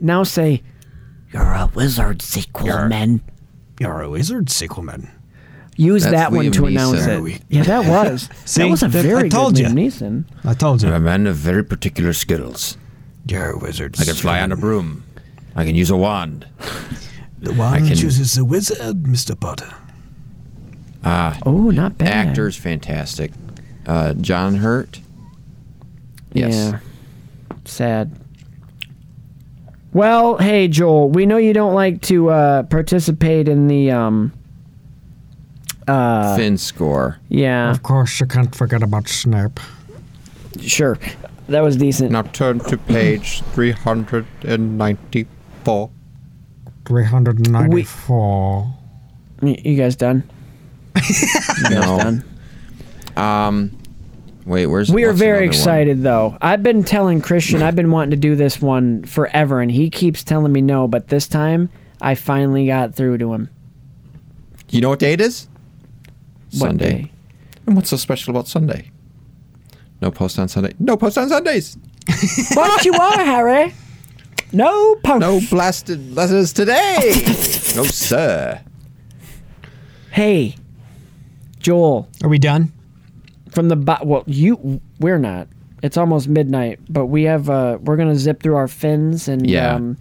Now 0.00 0.22
say, 0.22 0.62
You're 1.32 1.42
a 1.42 1.68
wizard, 1.74 2.22
sequel 2.22 2.86
man. 2.88 3.20
You're 3.80 4.02
a 4.02 4.10
wizard, 4.10 4.50
Sickleman. 4.50 5.10
Use 5.78 6.02
That's 6.02 6.14
that 6.14 6.32
one 6.32 6.44
Liam 6.46 6.52
to 6.52 6.66
announce 6.66 7.00
Neeson. 7.00 7.34
it. 7.36 7.42
Yeah, 7.48 7.62
that 7.62 7.88
was. 8.10 8.28
See? 8.44 8.62
that 8.62 8.68
was 8.68 8.82
a 8.82 8.88
That- 8.88 8.98
I 9.04 9.08
very 9.08 9.28
told 9.30 9.54
good 9.54 9.62
ya. 9.62 9.68
Liam 9.70 9.74
Neeson. 9.74 10.24
I 10.44 10.52
told 10.54 10.82
you. 10.82 10.88
I'm 10.88 10.94
a 10.94 11.00
man 11.00 11.26
of 11.26 11.36
very 11.36 11.64
particular 11.64 12.12
skills. 12.12 12.76
You're 13.26 13.52
a 13.52 13.58
wizard. 13.58 13.96
I 13.98 14.04
can 14.04 14.14
fly 14.14 14.40
on 14.42 14.52
a 14.52 14.56
broom. 14.56 15.04
I 15.56 15.64
can 15.64 15.74
use 15.74 15.88
a 15.90 15.96
wand. 15.96 16.46
The 17.40 17.52
one 17.54 17.86
can- 17.86 17.96
chooses 17.96 18.34
the 18.34 18.44
wizard, 18.44 19.04
Mr. 19.04 19.38
Potter. 19.38 19.72
Ah, 21.04 21.38
Oh, 21.46 21.70
not 21.70 21.96
bad. 21.96 22.28
actor's 22.28 22.56
fantastic. 22.56 23.30
Uh, 23.86 24.12
John 24.14 24.56
Hurt. 24.56 25.00
Yes. 26.32 26.54
Yeah. 26.54 26.78
Sad. 27.64 28.12
Well, 29.92 30.36
hey 30.38 30.68
Joel, 30.68 31.08
we 31.10 31.24
know 31.26 31.36
you 31.38 31.52
don't 31.54 31.74
like 31.74 32.02
to 32.02 32.28
uh, 32.30 32.62
participate 32.64 33.48
in 33.48 33.68
the 33.68 33.90
um. 33.90 34.32
Uh, 35.88 36.36
Finn 36.36 36.58
score. 36.58 37.18
yeah, 37.28 37.70
Of 37.70 37.82
course, 37.82 38.20
you 38.20 38.26
can't 38.26 38.54
forget 38.54 38.82
about 38.82 39.08
Snape. 39.08 39.58
sure, 40.60 40.98
that 41.48 41.62
was 41.62 41.76
decent. 41.76 42.10
Now 42.12 42.22
turn 42.22 42.58
to 42.60 42.76
page 42.76 43.42
394. 43.54 45.90
394. 46.84 48.74
Y- 49.42 49.60
You 49.64 49.76
guys 49.76 49.96
done? 49.96 50.22
You 50.96 51.02
guys 51.62 51.70
No. 51.70 51.98
done? 51.98 52.24
Um, 53.16 53.78
wait, 54.46 54.66
where's 54.66 54.90
We 54.92 55.04
are 55.04 55.12
very 55.12 55.30
another 55.38 55.46
one? 55.46 55.48
excited 55.48 56.02
though. 56.02 56.36
I've 56.40 56.62
been 56.62 56.84
telling 56.84 57.20
Christian 57.20 57.62
I've 57.62 57.76
been 57.76 57.90
wanting 57.90 58.10
to 58.12 58.16
do 58.16 58.36
this 58.36 58.60
one 58.60 59.04
forever, 59.04 59.60
and 59.60 59.70
he 59.70 59.90
keeps 59.90 60.22
telling 60.24 60.52
me 60.52 60.60
no. 60.60 60.88
But 60.88 61.08
this 61.08 61.26
time, 61.28 61.68
I 62.00 62.14
finally 62.14 62.66
got 62.66 62.94
through 62.94 63.18
to 63.18 63.32
him. 63.34 63.48
You 64.70 64.80
know 64.82 64.90
what 64.90 64.98
date 64.98 65.14
it 65.14 65.20
is? 65.22 65.48
What 66.52 66.68
Sunday. 66.68 67.02
day? 67.02 67.12
And 67.66 67.76
what's 67.76 67.90
so 67.90 67.96
special 67.96 68.30
about 68.30 68.48
Sunday? 68.48 68.90
No 70.00 70.10
post 70.10 70.38
on 70.38 70.48
Sunday. 70.48 70.74
No 70.78 70.96
post 70.96 71.18
on 71.18 71.28
Sundays. 71.28 71.76
What 72.54 72.84
you 72.84 72.94
are, 72.94 73.24
Harry? 73.24 73.74
No 74.52 74.94
post. 74.96 75.20
No 75.20 75.40
blasted 75.50 76.14
letters 76.14 76.52
today. 76.54 76.96
no 77.76 77.84
sir. 77.84 78.60
Hey, 80.10 80.56
Joel. 81.60 82.08
Are 82.22 82.28
we 82.28 82.38
done? 82.38 82.72
From 83.50 83.68
the 83.68 83.76
bo- 83.76 83.98
well, 84.04 84.24
you 84.26 84.80
we're 85.00 85.18
not. 85.18 85.48
It's 85.82 85.96
almost 85.96 86.28
midnight, 86.28 86.80
but 86.88 87.06
we 87.06 87.24
have 87.24 87.50
uh 87.50 87.78
we're 87.82 87.96
gonna 87.96 88.16
zip 88.16 88.42
through 88.42 88.56
our 88.56 88.68
fins 88.68 89.28
and 89.28 89.48
Yeah. 89.48 89.74
um, 89.74 89.96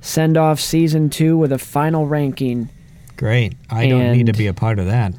send 0.00 0.36
off 0.36 0.60
season 0.60 1.10
two 1.10 1.36
with 1.36 1.52
a 1.52 1.58
final 1.58 2.06
ranking. 2.06 2.68
Great. 3.16 3.54
I 3.68 3.86
don't 3.88 4.12
need 4.12 4.26
to 4.26 4.32
be 4.32 4.46
a 4.46 4.54
part 4.54 4.78
of 4.78 4.86
that. 4.86 5.12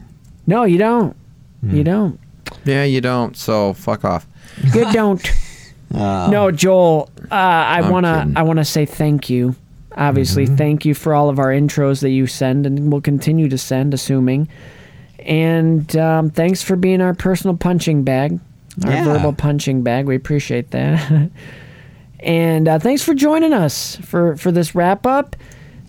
No, 0.47 0.63
you 0.63 0.77
don't. 0.77 1.15
Hmm. 1.61 1.75
You 1.75 1.83
don't. 1.83 2.19
Yeah, 2.65 2.83
you 2.83 3.01
don't. 3.01 3.35
So 3.37 3.73
fuck 3.73 4.03
off. 4.05 4.27
You 4.73 4.91
don't. 4.93 5.21
no, 5.91 6.51
Joel. 6.51 7.09
Uh, 7.31 7.35
I 7.35 7.79
I'm 7.79 7.89
wanna. 7.89 8.19
kidding. 8.19 8.37
I 8.37 8.41
wanna 8.43 8.65
say 8.65 8.85
thank 8.85 9.29
you. 9.29 9.55
Obviously, 9.97 10.45
Mm-hmm. 10.45 10.55
thank 10.55 10.85
you 10.85 10.93
for 10.93 11.13
all 11.13 11.29
of 11.29 11.37
our 11.37 11.49
intros 11.49 12.01
that 12.01 12.11
you 12.11 12.25
send 12.25 12.65
and 12.65 12.91
will 12.91 13.01
continue 13.01 13.49
to 13.49 13.57
send, 13.57 13.93
assuming. 13.93 14.47
And 15.19 15.93
um, 15.97 16.29
thanks 16.29 16.63
for 16.63 16.75
being 16.77 17.01
our 17.01 17.13
personal 17.13 17.57
punching 17.57 18.03
bag, 18.03 18.39
our 18.85 18.91
Yeah. 18.91 19.03
verbal 19.03 19.33
punching 19.33 19.83
bag. 19.83 20.05
We 20.05 20.15
appreciate 20.15 20.71
that. 20.71 21.29
and 22.21 22.67
uh, 22.67 22.79
thanks 22.79 23.03
for 23.03 23.13
joining 23.13 23.53
us 23.53 23.97
for 23.97 24.35
for 24.37 24.51
this 24.51 24.73
wrap 24.75 25.05
up. 25.05 25.35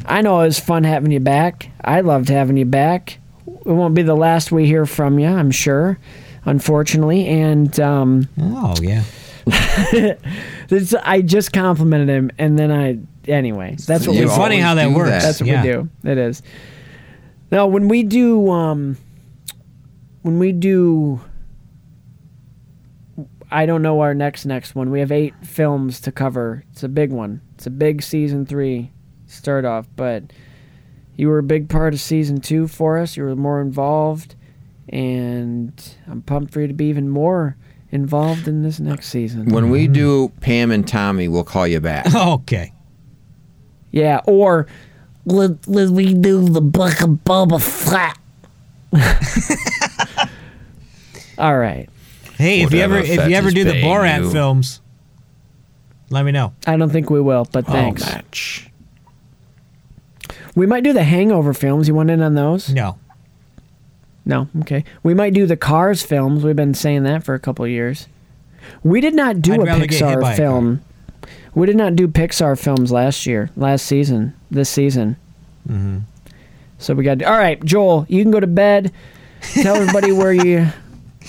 I 0.05 0.21
know 0.21 0.41
it 0.41 0.47
was 0.47 0.59
fun 0.59 0.83
having 0.85 1.13
you 1.13 1.21
back. 1.21 1.71
I 1.85 2.01
loved 2.01 2.29
having 2.29 2.57
you 2.57 2.65
back. 2.67 3.19
It 3.47 3.73
won't 3.73 3.95
be 3.95 4.03
the 4.03 4.15
last 4.15 4.53
we 4.53 4.67
hear 4.67 4.87
from 4.87 5.19
you, 5.19 5.27
I'm 5.29 5.51
sure. 5.51 5.99
Unfortunately, 6.45 7.27
and 7.27 7.79
um, 7.81 8.29
Oh 8.41 8.75
yeah. 8.81 9.05
this, 10.69 10.95
I 10.95 11.23
just 11.23 11.53
complimented 11.53 12.09
him, 12.09 12.31
and 12.39 12.59
then 12.59 12.71
I 12.71 12.99
anyway. 13.31 13.77
That's 13.87 14.07
what 14.07 14.15
You 14.15 14.23
we 14.23 14.27
It's 14.27 14.37
funny 14.37 14.59
how 14.59 14.75
that 14.75 14.89
do 14.89 14.95
works. 14.95 15.11
that. 15.11 15.23
That's 15.23 15.41
what 15.41 15.49
yeah. 15.49 15.63
we 15.63 15.69
do. 15.69 15.89
It 16.05 16.19
is. 16.19 16.43
Now, 17.51 17.67
when 17.67 17.89
we 17.89 18.03
do, 18.03 18.51
um, 18.51 18.97
when 20.23 20.39
we 20.39 20.53
do, 20.53 21.21
I 23.51 23.67
don't 23.67 23.83
know 23.83 24.01
our 24.01 24.15
next 24.15 24.47
next 24.47 24.75
one. 24.75 24.91
We 24.91 25.01
have 25.01 25.13
eight 25.13 25.35
films 25.45 26.01
to 26.03 26.13
cover. 26.13 26.65
It's 26.73 26.83
a 26.83 26.89
big 26.89 27.11
one. 27.11 27.41
It's 27.55 27.67
a 27.67 27.71
big 27.71 28.03
season 28.03 28.47
three 28.47 28.91
start 29.27 29.65
off, 29.65 29.87
but 29.97 30.25
you 31.17 31.29
were 31.29 31.39
a 31.39 31.43
big 31.43 31.69
part 31.69 31.95
of 31.95 32.01
season 32.01 32.41
two 32.41 32.67
for 32.69 32.99
us. 32.99 33.17
You 33.17 33.25
were 33.25 33.37
more 33.37 33.61
involved, 33.61 34.35
and 34.89 35.73
I'm 36.07 36.23
pumped 36.23 36.53
for 36.53 36.61
you 36.61 36.67
to 36.69 36.75
be 36.75 36.87
even 36.87 37.09
more 37.09 37.57
involved 37.91 38.49
in 38.49 38.63
this 38.63 38.81
next 38.81 39.09
season. 39.09 39.47
When 39.51 39.69
we 39.71 39.87
do 39.87 40.31
Pam 40.41 40.71
and 40.71 40.87
Tommy, 40.89 41.29
we'll 41.29 41.45
call 41.45 41.67
you 41.67 41.81
back. 41.81 42.07
Okay. 42.15 42.73
Yeah, 43.91 44.21
or 44.27 44.67
Let, 45.27 45.69
let 45.69 45.91
me 45.91 46.15
do 46.15 46.49
the 46.49 46.63
book 46.63 47.01
of 47.03 47.11
Boba 47.25 47.61
Fett. 47.61 48.19
all 51.39 51.59
right. 51.59 51.89
Hey, 52.39 52.63
if 52.63 52.73
you 52.73 52.79
Whatever 52.79 52.97
ever 52.97 53.07
if 53.07 53.31
you 53.31 53.37
ever 53.37 53.51
do 53.51 53.65
the 53.65 53.73
paying 53.73 53.85
Borat 53.85 54.21
you. 54.25 54.31
films, 54.31 54.81
let 56.11 56.25
me 56.25 56.33
know. 56.33 56.55
I 56.67 56.77
don't 56.77 56.91
think 56.91 57.11
we 57.11 57.21
will, 57.21 57.47
but 57.53 57.67
thanks. 57.67 58.03
match. 58.05 58.71
We 60.55 60.67
might 60.67 60.85
do 60.85 60.93
the 60.93 61.05
Hangover 61.05 61.55
films. 61.55 61.89
You 61.89 61.95
want 61.95 62.11
in 62.11 62.23
on 62.23 62.35
those? 62.35 62.71
No. 62.71 62.99
No. 64.25 64.49
Okay. 64.61 64.85
We 65.03 65.15
might 65.15 65.35
do 65.35 65.47
the 65.47 65.57
Cars 65.57 66.03
films. 66.03 66.45
We've 66.45 66.57
been 66.57 66.75
saying 66.75 67.05
that 67.05 67.25
for 67.25 67.35
a 67.35 67.41
couple 67.41 67.65
of 67.65 67.71
years. 67.71 68.09
We 68.83 69.01
did 69.01 69.15
not 69.15 69.43
do 69.43 69.55
I'd 69.55 69.61
a 69.61 69.65
rather 69.65 69.87
get 69.87 69.99
hit 69.99 70.21
by 70.21 70.33
Pixar 70.33 70.33
a 70.33 70.37
film. 70.37 70.85
We 71.55 71.67
did 71.67 71.77
not 71.77 71.97
do 71.97 72.09
Pixar 72.09 72.59
films 72.59 72.93
last 72.93 73.27
year, 73.27 73.51
last 73.57 73.85
season, 73.87 74.35
this 74.51 74.71
season. 74.71 75.17
Mm-hmm. 75.69 75.99
So 76.79 76.95
we 76.95 77.05
got. 77.05 77.23
All 77.23 77.39
right, 77.39 77.63
Joel, 77.65 78.07
you 78.09 78.23
can 78.23 78.31
go 78.31 78.41
to 78.41 78.47
bed. 78.47 78.93
Tell 79.55 79.77
everybody 79.77 80.13
where 80.13 80.33
you. 80.33 80.69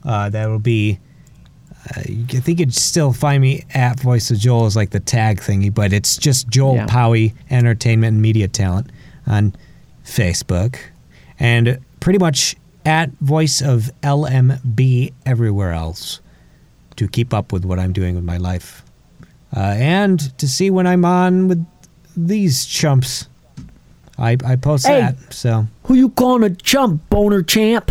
Uh, 0.04 0.28
that 0.30 0.48
will 0.48 0.58
be. 0.58 0.98
Uh, 1.96 2.00
I 2.00 2.40
think 2.40 2.60
you'd 2.60 2.74
still 2.74 3.12
find 3.12 3.40
me 3.40 3.64
at 3.74 4.00
Voice 4.00 4.30
of 4.30 4.38
Joel 4.38 4.66
as 4.66 4.76
like 4.76 4.90
the 4.90 5.00
tag 5.00 5.40
thingy, 5.40 5.72
but 5.72 5.92
it's 5.92 6.16
just 6.16 6.48
Joel 6.48 6.76
Yeah. 6.76 6.86
Powie 6.86 7.34
Entertainment 7.50 8.14
and 8.14 8.22
Media 8.22 8.48
Talent 8.48 8.90
on 9.26 9.54
Facebook, 10.04 10.76
and 11.38 11.78
pretty 12.00 12.18
much 12.18 12.56
at 12.84 13.10
Voice 13.20 13.60
of 13.62 13.90
LMB 14.02 15.12
everywhere 15.24 15.72
else 15.72 16.20
to 16.96 17.08
keep 17.08 17.32
up 17.32 17.52
with 17.52 17.64
what 17.64 17.78
I'm 17.78 17.92
doing 17.92 18.14
with 18.14 18.24
my 18.24 18.36
life, 18.36 18.84
uh, 19.56 19.60
and 19.78 20.18
to 20.38 20.48
see 20.48 20.70
when 20.70 20.86
I'm 20.86 21.04
on 21.04 21.48
with 21.48 21.66
these 22.16 22.64
chumps. 22.66 23.28
I 24.18 24.36
I 24.44 24.56
post 24.56 24.86
Hey. 24.86 25.00
that 25.00 25.32
so. 25.32 25.66
Who 25.84 25.94
you 25.94 26.10
calling 26.10 26.42
a 26.44 26.54
chump, 26.54 27.08
boner 27.08 27.42
champ? 27.42 27.90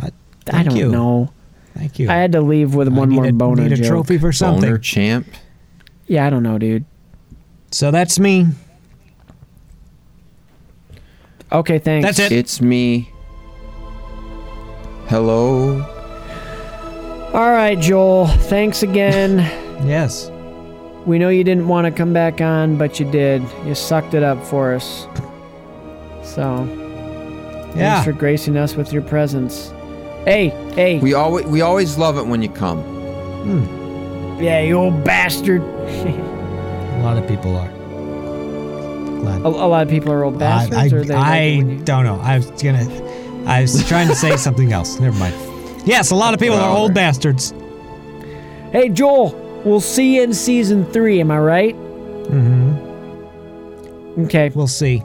I 0.00 0.10
thank 0.44 0.68
don't 0.70 0.76
you. 0.76 0.88
know. 0.90 1.30
Thank 1.76 1.98
you. 2.00 2.10
I 2.10 2.14
had 2.14 2.32
to 2.32 2.40
leave 2.40 2.74
with 2.74 2.88
one 2.88 3.10
need 3.10 3.14
more 3.16 3.26
a- 3.26 3.32
boner 3.32 3.62
need 3.62 3.72
a 3.72 3.76
joke. 3.76 3.86
trophy 3.86 4.18
for 4.18 4.32
something. 4.32 4.62
Boner 4.62 4.78
champ. 4.78 5.26
Yeah, 6.08 6.26
I 6.26 6.30
don't 6.30 6.42
know, 6.42 6.58
dude. 6.58 6.84
So 7.70 7.90
that's 7.90 8.18
me. 8.18 8.46
Okay, 11.52 11.78
thanks. 11.78 12.06
That's 12.06 12.18
it. 12.18 12.32
It's 12.32 12.60
me. 12.60 13.10
Hello. 15.08 15.80
All 17.32 17.50
right, 17.50 17.78
Joel. 17.78 18.26
Thanks 18.26 18.82
again. 18.82 19.38
Yes. 19.78 20.28
We 21.06 21.20
know 21.20 21.28
you 21.28 21.44
didn't 21.44 21.68
want 21.68 21.84
to 21.84 21.92
come 21.92 22.12
back 22.12 22.40
on, 22.40 22.76
but 22.76 22.98
you 22.98 23.08
did. 23.08 23.42
You 23.64 23.76
sucked 23.76 24.12
it 24.12 24.24
up 24.24 24.44
for 24.44 24.74
us. 24.74 25.06
So, 26.24 26.64
Yeah. 27.76 28.02
thanks 28.02 28.04
for 28.04 28.12
gracing 28.12 28.56
us 28.56 28.74
with 28.74 28.92
your 28.92 29.02
presence. 29.02 29.68
Hey, 30.24 30.48
hey. 30.74 30.98
We 30.98 31.14
always 31.14 31.46
we 31.46 31.60
always 31.60 31.96
love 31.96 32.18
it 32.18 32.26
when 32.26 32.42
you 32.42 32.48
come. 32.48 32.82
Hmm. 32.82 34.42
yeah, 34.42 34.60
you 34.60 34.74
old 34.74 35.04
bastard. 35.04 35.62
A 35.62 37.00
lot 37.04 37.16
of 37.16 37.28
people 37.28 37.56
are. 37.56 37.68
Glad. 39.20 39.42
A, 39.42 39.46
a 39.46 39.68
lot 39.68 39.82
of 39.84 39.88
people 39.88 40.10
are 40.12 40.24
old 40.24 40.40
bastards, 40.40 40.92
I, 40.92 40.96
or 40.96 41.04
they 41.04 41.14
I, 41.14 41.60
like 41.62 41.80
I 41.80 41.82
don't 41.84 42.04
know. 42.04 42.18
I 42.20 42.38
was 42.38 42.50
gonna. 42.60 42.84
I 43.48 43.62
was 43.62 43.86
trying 43.88 44.08
to 44.08 44.14
say 44.14 44.36
something 44.36 44.72
else. 44.72 45.00
Never 45.00 45.18
mind. 45.18 45.34
Yes, 45.86 46.10
a 46.10 46.14
lot 46.14 46.34
of 46.34 46.40
people 46.40 46.56
are 46.56 46.76
old 46.76 46.94
bastards. 46.94 47.52
Hey, 48.72 48.88
Joel. 48.90 49.34
We'll 49.64 49.80
see 49.80 50.16
you 50.16 50.22
in 50.22 50.34
season 50.34 50.84
three. 50.92 51.20
Am 51.20 51.30
I 51.32 51.38
right? 51.38 51.74
Mm-hmm. 51.74 52.76
Okay. 54.24 54.50
We'll 54.54 54.68
see. 54.68 55.02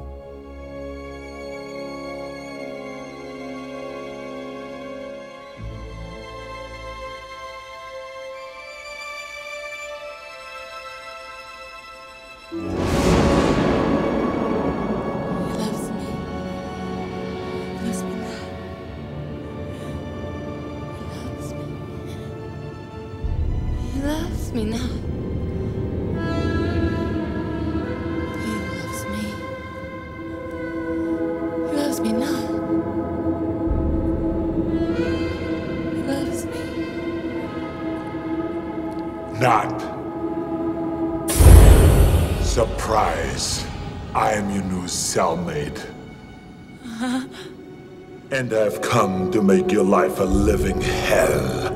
Your 49.83 49.91
life 49.91 50.19
a 50.19 50.23
living 50.23 50.79
hell. 50.79 51.69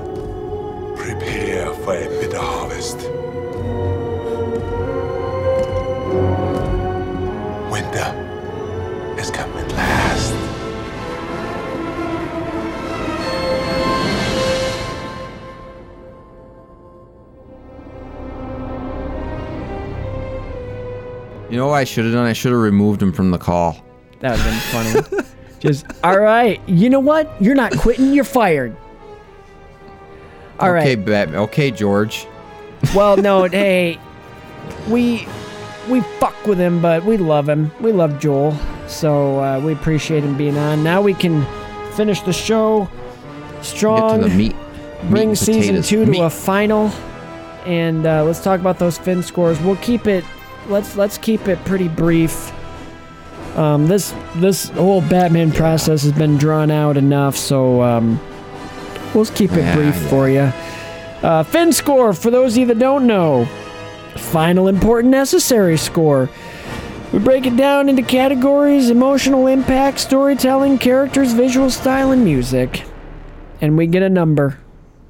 Prepare 0.96 1.74
for 1.74 1.94
a 1.94 2.08
bitter 2.08 2.40
harvest. 2.40 2.98
Winter 7.70 8.10
is 9.20 9.30
coming 9.32 9.58
at 9.58 9.72
last. 9.74 10.34
You 21.50 21.58
know 21.58 21.68
what 21.68 21.76
I 21.76 21.84
should 21.84 22.06
have 22.06 22.14
done? 22.14 22.26
I 22.26 22.34
should 22.34 22.52
have 22.54 22.62
removed 22.62 23.02
him 23.02 23.12
from 23.12 23.32
the 23.32 23.38
call. 23.38 23.76
That 24.20 24.32
would 24.32 24.40
have 24.40 24.94
been 24.94 25.10
funny. 25.10 25.28
Just 25.60 25.86
all 26.04 26.20
right. 26.20 26.62
You 26.68 26.90
know 26.90 27.00
what? 27.00 27.34
You're 27.42 27.56
not 27.56 27.72
quitting. 27.78 28.14
You're 28.14 28.24
fired. 28.24 28.76
All 30.60 30.72
right. 30.72 30.82
okay, 30.82 30.96
Batman. 30.96 31.40
Okay, 31.42 31.72
George. 31.72 32.28
Well, 32.96 33.18
no, 33.18 33.44
hey, 33.48 34.00
we 34.90 35.28
we 35.90 36.02
fuck 36.20 36.46
with 36.46 36.58
him, 36.58 36.82
but 36.82 37.04
we 37.06 37.18
love 37.18 37.48
him. 37.48 37.72
We 37.80 37.92
love 37.92 38.20
Joel, 38.20 38.58
so 38.88 39.40
uh, 39.40 39.60
we 39.60 39.74
appreciate 39.74 40.24
him 40.24 40.38
being 40.38 40.58
on. 40.58 40.84
Now 40.84 41.02
we 41.02 41.14
can 41.14 41.46
finish 41.94 42.22
the 42.22 42.34
show 42.34 42.90
strong. 43.62 44.22
Get 44.22 44.28
to 44.28 44.30
the 44.30 44.36
meat. 44.38 44.56
bring 45.10 45.30
meat 45.30 45.38
season 45.38 45.76
potatoes. 45.76 45.88
two 45.88 46.06
to 46.06 46.12
Meat. 46.12 46.22
a 46.22 46.30
final, 46.30 46.88
and 47.66 48.06
uh, 48.06 48.24
let's 48.24 48.44
talk 48.44 48.60
about 48.60 48.80
those 48.80 48.98
fin 48.98 49.24
scores. 49.24 49.60
We'll 49.62 49.76
keep 49.78 50.08
it. 50.08 50.24
Let's 50.68 50.96
let's 50.96 51.18
keep 51.18 51.48
it 51.48 51.64
pretty 51.66 51.88
brief. 51.88 52.52
Um, 53.58 53.88
this 53.88 54.14
this 54.36 54.70
whole 54.70 55.02
Batman 55.02 55.52
process 55.52 56.04
has 56.04 56.12
been 56.12 56.38
drawn 56.38 56.70
out 56.70 56.96
enough, 56.96 57.36
so 57.36 57.82
um, 57.82 58.20
we'll 59.14 59.26
keep 59.26 59.52
it 59.54 59.58
Yeah, 59.60 59.76
brief 59.76 59.96
yeah. 59.96 60.10
for 60.10 60.30
you. 60.30 60.52
Uh, 61.28 61.44
fin 61.44 61.74
score 61.74 62.14
for 62.14 62.30
those 62.30 62.54
of 62.54 62.60
you 62.60 62.66
that 62.68 62.80
don't 62.80 63.08
know. 63.08 63.46
Final 64.16 64.68
important 64.68 65.12
necessary 65.12 65.78
score. 65.78 66.30
We 67.12 67.20
break 67.20 67.46
it 67.46 67.56
down 67.58 67.90
into 67.90 68.04
categories 68.04 68.90
emotional 68.90 69.48
impact, 69.48 70.00
storytelling, 70.00 70.78
characters, 70.78 71.34
visual 71.34 71.70
style, 71.72 72.12
and 72.12 72.24
music. 72.24 72.84
And 73.62 73.78
we 73.78 73.88
get 73.88 74.04
a 74.04 74.10
number. 74.10 74.60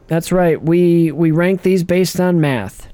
That's 0.08 0.32
right. 0.32 0.62
We 0.62 1.12
we 1.12 1.32
rank 1.32 1.64
these 1.64 1.84
based 1.84 2.18
on 2.20 2.40
math, 2.40 2.88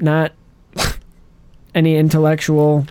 not 0.00 0.32
any 1.76 1.96
intellectual 1.96 2.86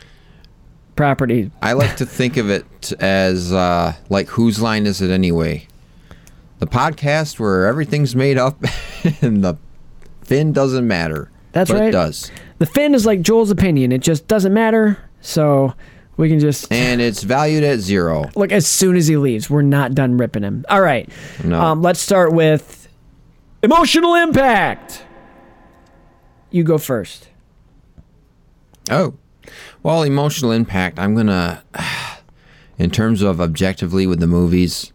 property. 0.99 1.49
I 1.61 1.71
like 1.73 1.95
to 1.95 2.05
think 2.05 2.35
of 2.35 2.49
it 2.49 2.91
as 3.01 3.53
uh, 3.53 3.93
like 4.09 4.27
whose 4.27 4.61
line 4.61 4.85
is 4.85 5.01
it 5.01 5.09
anyway? 5.09 5.65
The 6.57 6.67
podcast 6.67 7.39
where 7.39 7.67
everything's 7.67 8.17
made 8.17 8.37
up 8.37 8.61
and 9.21 9.41
the 9.41 9.55
fin 10.25 10.51
doesn't 10.51 10.85
matter. 10.85 11.31
That's 11.53 11.71
right. 11.71 11.83
It 11.83 11.91
does, 11.91 12.29
The 12.57 12.65
fin 12.65 12.93
is 12.93 13.05
like 13.05 13.21
Joel's 13.21 13.49
opinion. 13.49 13.93
It 13.93 13.99
just 14.01 14.27
doesn't 14.27 14.53
matter. 14.53 14.97
So 15.21 15.73
we 16.17 16.27
can 16.27 16.37
just 16.37 16.69
and 16.69 16.99
it's 16.99 17.23
valued 17.23 17.63
at 17.63 17.79
zero. 17.79 18.29
look 18.35 18.51
as 18.51 18.67
soon 18.67 18.97
as 18.97 19.07
he 19.07 19.15
leaves. 19.15 19.49
We're 19.49 19.61
not 19.61 19.95
done 19.95 20.17
ripping 20.17 20.43
him. 20.43 20.65
All 20.67 20.81
right. 20.81 21.09
No. 21.45 21.61
Um, 21.61 21.81
let's 21.81 22.01
start 22.01 22.33
with 22.33 22.89
emotional 23.63 24.15
impact. 24.15 25.05
You 26.51 26.65
go 26.65 26.77
first. 26.77 27.29
Oh, 28.91 29.13
well, 29.83 30.03
emotional 30.03 30.51
impact. 30.51 30.99
I'm 30.99 31.15
gonna, 31.15 31.63
in 32.77 32.91
terms 32.91 33.21
of 33.21 33.39
objectively 33.41 34.07
with 34.07 34.19
the 34.19 34.27
movies, 34.27 34.91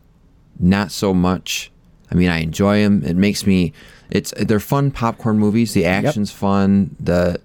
not 0.59 0.91
so 0.93 1.13
much. 1.15 1.71
I 2.11 2.15
mean, 2.15 2.29
I 2.29 2.39
enjoy 2.39 2.83
them. 2.83 3.03
It 3.05 3.17
makes 3.17 3.47
me. 3.47 3.73
It's 4.11 4.33
they're 4.37 4.61
fun 4.61 4.91
popcorn 4.91 5.39
movies. 5.39 5.73
The 5.75 5.85
action's 5.87 6.31
fun. 6.31 6.95
The 7.01 7.41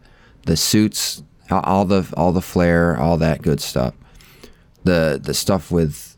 the 0.46 0.58
suits, 0.58 1.24
all- 1.50 1.86
the 1.86 2.08
all 2.16 2.32
the 2.32 2.42
flair, 2.42 2.98
all 2.98 3.18
that 3.18 3.42
good 3.42 3.62
stuff. 3.62 3.94
The 4.84 5.20
the 5.22 5.34
stuff 5.34 5.72
with 5.72 6.18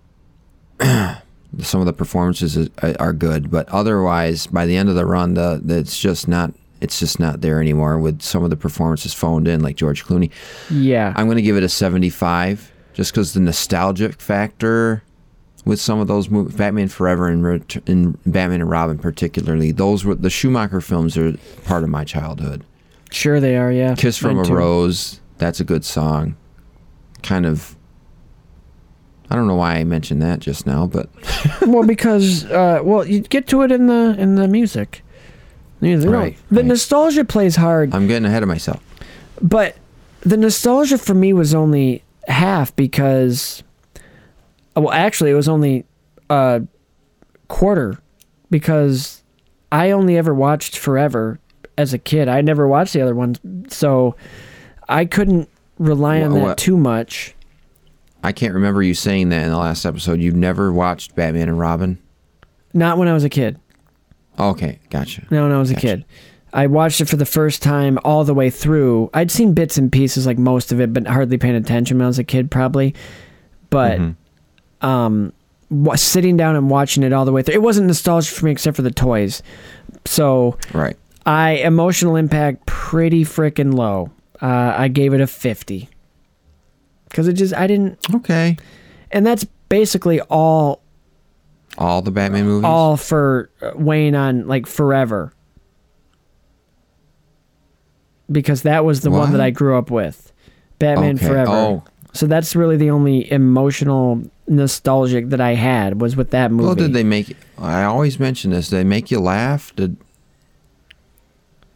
some 0.81 1.79
of 1.79 1.85
the 1.85 1.93
performances 1.93 2.69
are 2.99 3.13
good, 3.13 3.51
but 3.51 3.69
otherwise, 3.69 4.47
by 4.47 4.65
the 4.65 4.75
end 4.75 4.89
of 4.89 4.95
the 4.95 5.05
run, 5.05 5.35
the 5.35 5.61
it's 5.67 5.99
just 5.99 6.27
not 6.27 6.53
it's 6.81 6.99
just 6.99 7.19
not 7.19 7.41
there 7.41 7.61
anymore. 7.61 7.97
With 7.99 8.21
some 8.21 8.43
of 8.43 8.49
the 8.49 8.57
performances 8.57 9.13
phoned 9.13 9.47
in, 9.47 9.61
like 9.61 9.75
George 9.75 10.03
Clooney. 10.03 10.31
Yeah. 10.69 11.13
I'm 11.15 11.27
going 11.27 11.37
to 11.37 11.43
give 11.43 11.55
it 11.55 11.63
a 11.63 11.69
75 11.69 12.71
just 12.93 13.11
because 13.13 13.33
the 13.33 13.39
nostalgic 13.39 14.19
factor 14.19 15.03
with 15.63 15.79
some 15.79 15.99
of 15.99 16.07
those 16.07 16.29
movies, 16.29 16.55
Batman 16.55 16.87
Forever 16.87 17.27
and, 17.27 17.43
Ret- 17.43 17.87
and 17.87 18.17
Batman 18.25 18.61
and 18.61 18.69
Robin 18.69 18.97
particularly, 18.97 19.71
those 19.71 20.03
were 20.03 20.15
the 20.15 20.29
Schumacher 20.29 20.81
films 20.81 21.17
are 21.17 21.37
part 21.65 21.83
of 21.83 21.89
my 21.89 22.03
childhood. 22.03 22.63
Sure, 23.11 23.39
they 23.39 23.57
are. 23.57 23.71
Yeah. 23.71 23.95
Kiss 23.95 24.17
from 24.17 24.37
Mine 24.37 24.45
a 24.45 24.47
too. 24.47 24.55
Rose, 24.55 25.21
that's 25.37 25.59
a 25.59 25.63
good 25.63 25.85
song. 25.85 26.35
Kind 27.21 27.45
of. 27.45 27.75
I 29.29 29.35
don't 29.35 29.47
know 29.47 29.55
why 29.55 29.75
I 29.75 29.83
mentioned 29.85 30.21
that 30.23 30.39
just 30.39 30.65
now, 30.65 30.87
but 30.87 31.09
well, 31.61 31.85
because 31.85 32.43
uh, 32.45 32.81
well, 32.83 33.05
you 33.05 33.21
get 33.21 33.47
to 33.47 33.61
it 33.61 33.71
in 33.71 33.87
the 33.87 34.15
in 34.17 34.35
the 34.35 34.47
music. 34.47 35.03
You 35.81 35.97
know, 35.97 36.11
Right, 36.11 36.37
The 36.51 36.63
nostalgia 36.63 37.25
plays 37.25 37.55
hard, 37.55 37.93
I'm 37.93 38.07
getting 38.07 38.25
ahead 38.25 38.43
of 38.43 38.47
myself. 38.49 38.81
but 39.41 39.75
the 40.21 40.37
nostalgia 40.37 40.97
for 40.99 41.15
me 41.15 41.33
was 41.33 41.55
only 41.55 42.03
half 42.27 42.75
because, 42.75 43.63
well, 44.75 44.91
actually, 44.91 45.31
it 45.31 45.35
was 45.35 45.49
only 45.49 45.85
a 46.29 46.61
quarter 47.47 47.97
because 48.51 49.23
I 49.71 49.89
only 49.91 50.17
ever 50.17 50.33
watched 50.35 50.77
Forever 50.77 51.39
as 51.77 51.93
a 51.93 51.97
kid. 51.97 52.27
I 52.27 52.41
never 52.41 52.67
watched 52.67 52.93
the 52.93 53.01
other 53.01 53.15
ones, 53.15 53.39
so 53.69 54.15
I 54.87 55.05
couldn't 55.05 55.49
rely 55.79 56.21
on 56.21 56.33
that 56.33 56.39
what- 56.41 56.57
too 56.59 56.77
much. 56.77 57.33
I 58.23 58.31
can't 58.33 58.53
remember 58.53 58.83
you 58.83 58.93
saying 58.93 59.29
that 59.29 59.45
in 59.45 59.49
the 59.49 59.57
last 59.57 59.83
episode. 59.83 60.19
You've 60.21 60.35
never 60.35 60.71
watched 60.71 61.15
Batman 61.15 61.49
and 61.49 61.57
Robin? 61.57 61.97
Not 62.71 62.99
when 62.99 63.07
I 63.07 63.13
was 63.13 63.23
a 63.23 63.29
kid. 63.29 63.57
Okay, 64.39 64.79
gotcha. 64.89 65.25
No, 65.29 65.43
when 65.43 65.51
I 65.51 65.59
was 65.59 65.71
a 65.71 65.75
kid. 65.75 66.05
I 66.53 66.67
watched 66.67 66.99
it 66.99 67.05
for 67.05 67.15
the 67.15 67.25
first 67.25 67.61
time 67.63 67.97
all 68.03 68.23
the 68.25 68.33
way 68.33 68.49
through. 68.49 69.09
I'd 69.13 69.31
seen 69.31 69.53
bits 69.53 69.77
and 69.77 69.89
pieces, 69.91 70.25
like 70.25 70.37
most 70.37 70.71
of 70.73 70.81
it, 70.81 70.91
but 70.93 71.07
hardly 71.07 71.37
paying 71.37 71.55
attention 71.55 71.97
when 71.97 72.05
I 72.05 72.07
was 72.07 72.19
a 72.19 72.23
kid, 72.25 72.51
probably. 72.51 72.93
But 73.69 73.99
um, 74.81 75.31
wa- 75.69 75.95
sitting 75.95 76.35
down 76.35 76.55
and 76.57 76.69
watching 76.69 77.03
it 77.03 77.13
all 77.13 77.23
the 77.23 77.31
way 77.31 77.41
through, 77.41 77.53
it 77.55 77.61
wasn't 77.61 77.87
nostalgic 77.87 78.33
for 78.33 78.45
me 78.45 78.51
except 78.51 78.75
for 78.75 78.81
the 78.81 78.91
toys. 78.91 79.41
So 80.05 80.57
Right. 80.73 80.97
I 81.25 81.51
emotional 81.51 82.15
impact 82.15 82.65
pretty 82.65 83.23
freaking 83.23 83.73
low. 83.75 84.09
Uh, 84.41 84.73
I 84.75 84.87
gave 84.87 85.13
it 85.13 85.21
a 85.21 85.27
fifty 85.27 85.87
because 87.07 87.27
it 87.27 87.33
just 87.33 87.53
I 87.53 87.67
didn't. 87.67 87.99
Okay. 88.15 88.57
And 89.11 89.25
that's 89.25 89.45
basically 89.69 90.19
all 90.21 90.80
All 91.81 92.01
the 92.01 92.11
Batman 92.11 92.45
movies? 92.45 92.65
all 92.65 92.95
for 92.97 93.49
uh, 93.61 93.71
weighing 93.75 94.13
on 94.15 94.47
like 94.47 94.67
forever 94.67 95.33
because 98.31 98.61
that 98.63 98.85
was 98.85 99.01
the 99.01 99.11
one 99.11 99.31
that 99.31 99.41
I 99.41 99.49
grew 99.49 99.77
up 99.77 99.91
with 99.91 100.31
Batman 100.79 101.15
Okay. 101.15 101.27
Forever. 101.27 101.51
Oh. 101.51 101.83
So 102.13 102.27
that's 102.27 102.55
really 102.55 102.77
the 102.77 102.89
only 102.89 103.29
emotional 103.31 104.21
nostalgic 104.47 105.29
that 105.29 105.39
I 105.41 105.53
had 105.53 106.01
was 106.01 106.15
with 106.15 106.31
that 106.31 106.51
movie. 106.51 106.65
Well, 106.65 106.75
did 106.75 106.93
they 106.93 107.03
make? 107.03 107.35
I 107.57 107.83
always 107.83 108.19
mention 108.19 108.51
this. 108.51 108.69
Did 108.69 108.77
they 108.77 108.83
make 108.83 109.11
you 109.11 109.19
laugh? 109.19 109.73
Did 109.75 109.97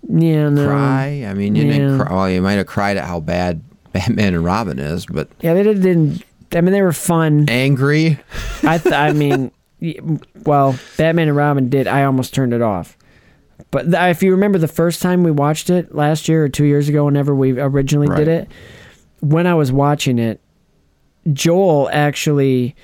yeah, 0.10 0.50
no. 0.50 0.68
cry? 0.68 1.26
I 1.28 1.34
mean, 1.34 1.56
you 1.56 1.64
didn't 1.72 2.00
cry. 2.00 2.14
Well, 2.14 2.30
you 2.30 2.42
might 2.42 2.54
have 2.54 2.68
cried 2.68 2.98
at 2.98 3.06
how 3.06 3.20
bad 3.22 3.62
Batman 3.94 4.34
and 4.36 4.44
Robin 4.44 4.78
is, 4.78 5.06
but 5.06 5.30
Yeah, 5.42 5.54
they 5.54 5.64
did- 5.64 5.82
didn't. 5.82 6.24
I 6.54 6.62
mean, 6.62 6.74
they 6.74 6.82
were 6.82 6.94
fun. 6.94 7.48
angry. 7.50 8.20
I 8.64 8.78
th- 8.78 8.94
I 8.94 9.12
mean, 9.14 9.52
well, 10.46 10.78
Batman 10.98 11.28
and 11.28 11.38
Robin 11.38 11.70
did. 11.70 11.88
I 11.88 12.04
almost 12.04 12.34
turned 12.34 12.54
it 12.54 12.62
off. 12.62 12.98
But 13.72 13.84
th- 13.92 14.16
if 14.16 14.22
you 14.24 14.32
remember 14.32 14.58
the 14.58 14.68
first 14.68 15.02
time 15.02 15.24
we 15.24 15.32
watched 15.32 15.70
it 15.70 15.94
last 15.96 16.28
year 16.28 16.44
or 16.44 16.50
two 16.50 16.66
years 16.66 16.90
ago, 16.90 17.06
whenever 17.06 17.34
we 17.36 17.60
originally 17.60 18.14
did 18.16 18.28
it, 18.28 18.48
when 19.22 19.48
I 19.48 19.54
was 19.56 19.72
watching 19.72 20.20
it, 20.20 20.40
Joel 21.34 21.90
actually 21.92 22.76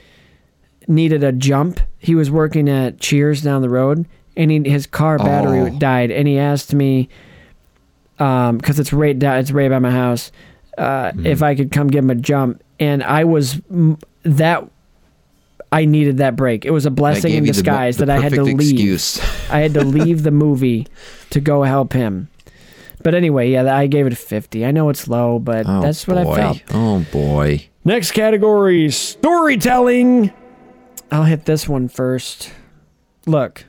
needed 0.87 1.23
a 1.23 1.31
jump. 1.31 1.79
He 1.99 2.15
was 2.15 2.31
working 2.31 2.67
at 2.69 2.99
Cheers 2.99 3.41
down 3.41 3.61
the 3.61 3.69
road, 3.69 4.05
and 4.35 4.49
he, 4.49 4.61
his 4.69 4.87
car 4.87 5.17
battery 5.17 5.59
Oh. 5.61 5.77
died. 5.77 6.09
And 6.11 6.27
he 6.27 6.37
asked 6.39 6.73
me, 6.73 7.09
because 8.17 8.79
it's 8.79 8.93
right 8.93 9.17
down, 9.17 9.37
it's 9.39 9.51
right 9.51 9.69
by 9.69 9.79
my 9.79 9.91
house, 9.91 10.31
uh, 10.77 11.11
Hmm. 11.11 11.25
if 11.25 11.43
I 11.43 11.55
could 11.55 11.71
come 11.71 11.87
give 11.87 12.03
him 12.03 12.09
a 12.09 12.15
jump. 12.15 12.63
And 12.79 13.03
I 13.03 13.23
was 13.25 13.61
that. 14.23 14.67
I 15.71 15.85
needed 15.85 16.17
that 16.17 16.35
break. 16.35 16.65
It 16.65 16.71
was 16.71 16.85
a 16.85 16.91
blessing 16.91 17.31
in 17.31 17.45
you 17.45 17.51
the 17.51 17.53
disguise 17.53 17.97
the 17.97 18.05
that 18.05 18.17
I 18.17 18.21
had 18.21 18.33
to 18.33 18.39
perfect 18.43 18.59
leave. 18.59 19.49
I 19.49 19.59
had 19.59 19.73
to 19.75 19.83
leave 19.85 20.23
the 20.23 20.31
movie 20.45 20.87
to 21.29 21.39
go 21.39 21.63
help 21.63 21.93
him. 21.93 22.27
But 23.03 23.15
anyway, 23.15 23.49
yeah, 23.51 23.75
I 23.75 23.87
gave 23.87 24.05
it 24.05 24.13
a 24.13 24.17
50. 24.17 24.65
I 24.65 24.71
know 24.71 24.89
it's 24.89 25.07
low, 25.07 25.39
but 25.39 25.65
Oh, 25.67 25.81
that's 25.81 26.05
what 26.07 26.21
boy. 26.23 26.31
I 26.33 26.35
felt. 26.35 26.61
Oh 26.73 27.05
boy. 27.11 27.67
Next 27.85 28.11
category 28.11 28.91
storytelling. 28.91 30.31
I'll 31.11 31.23
hit 31.23 31.45
this 31.45 31.67
one 31.67 31.87
first. 31.87 32.51
Look, 33.25 33.65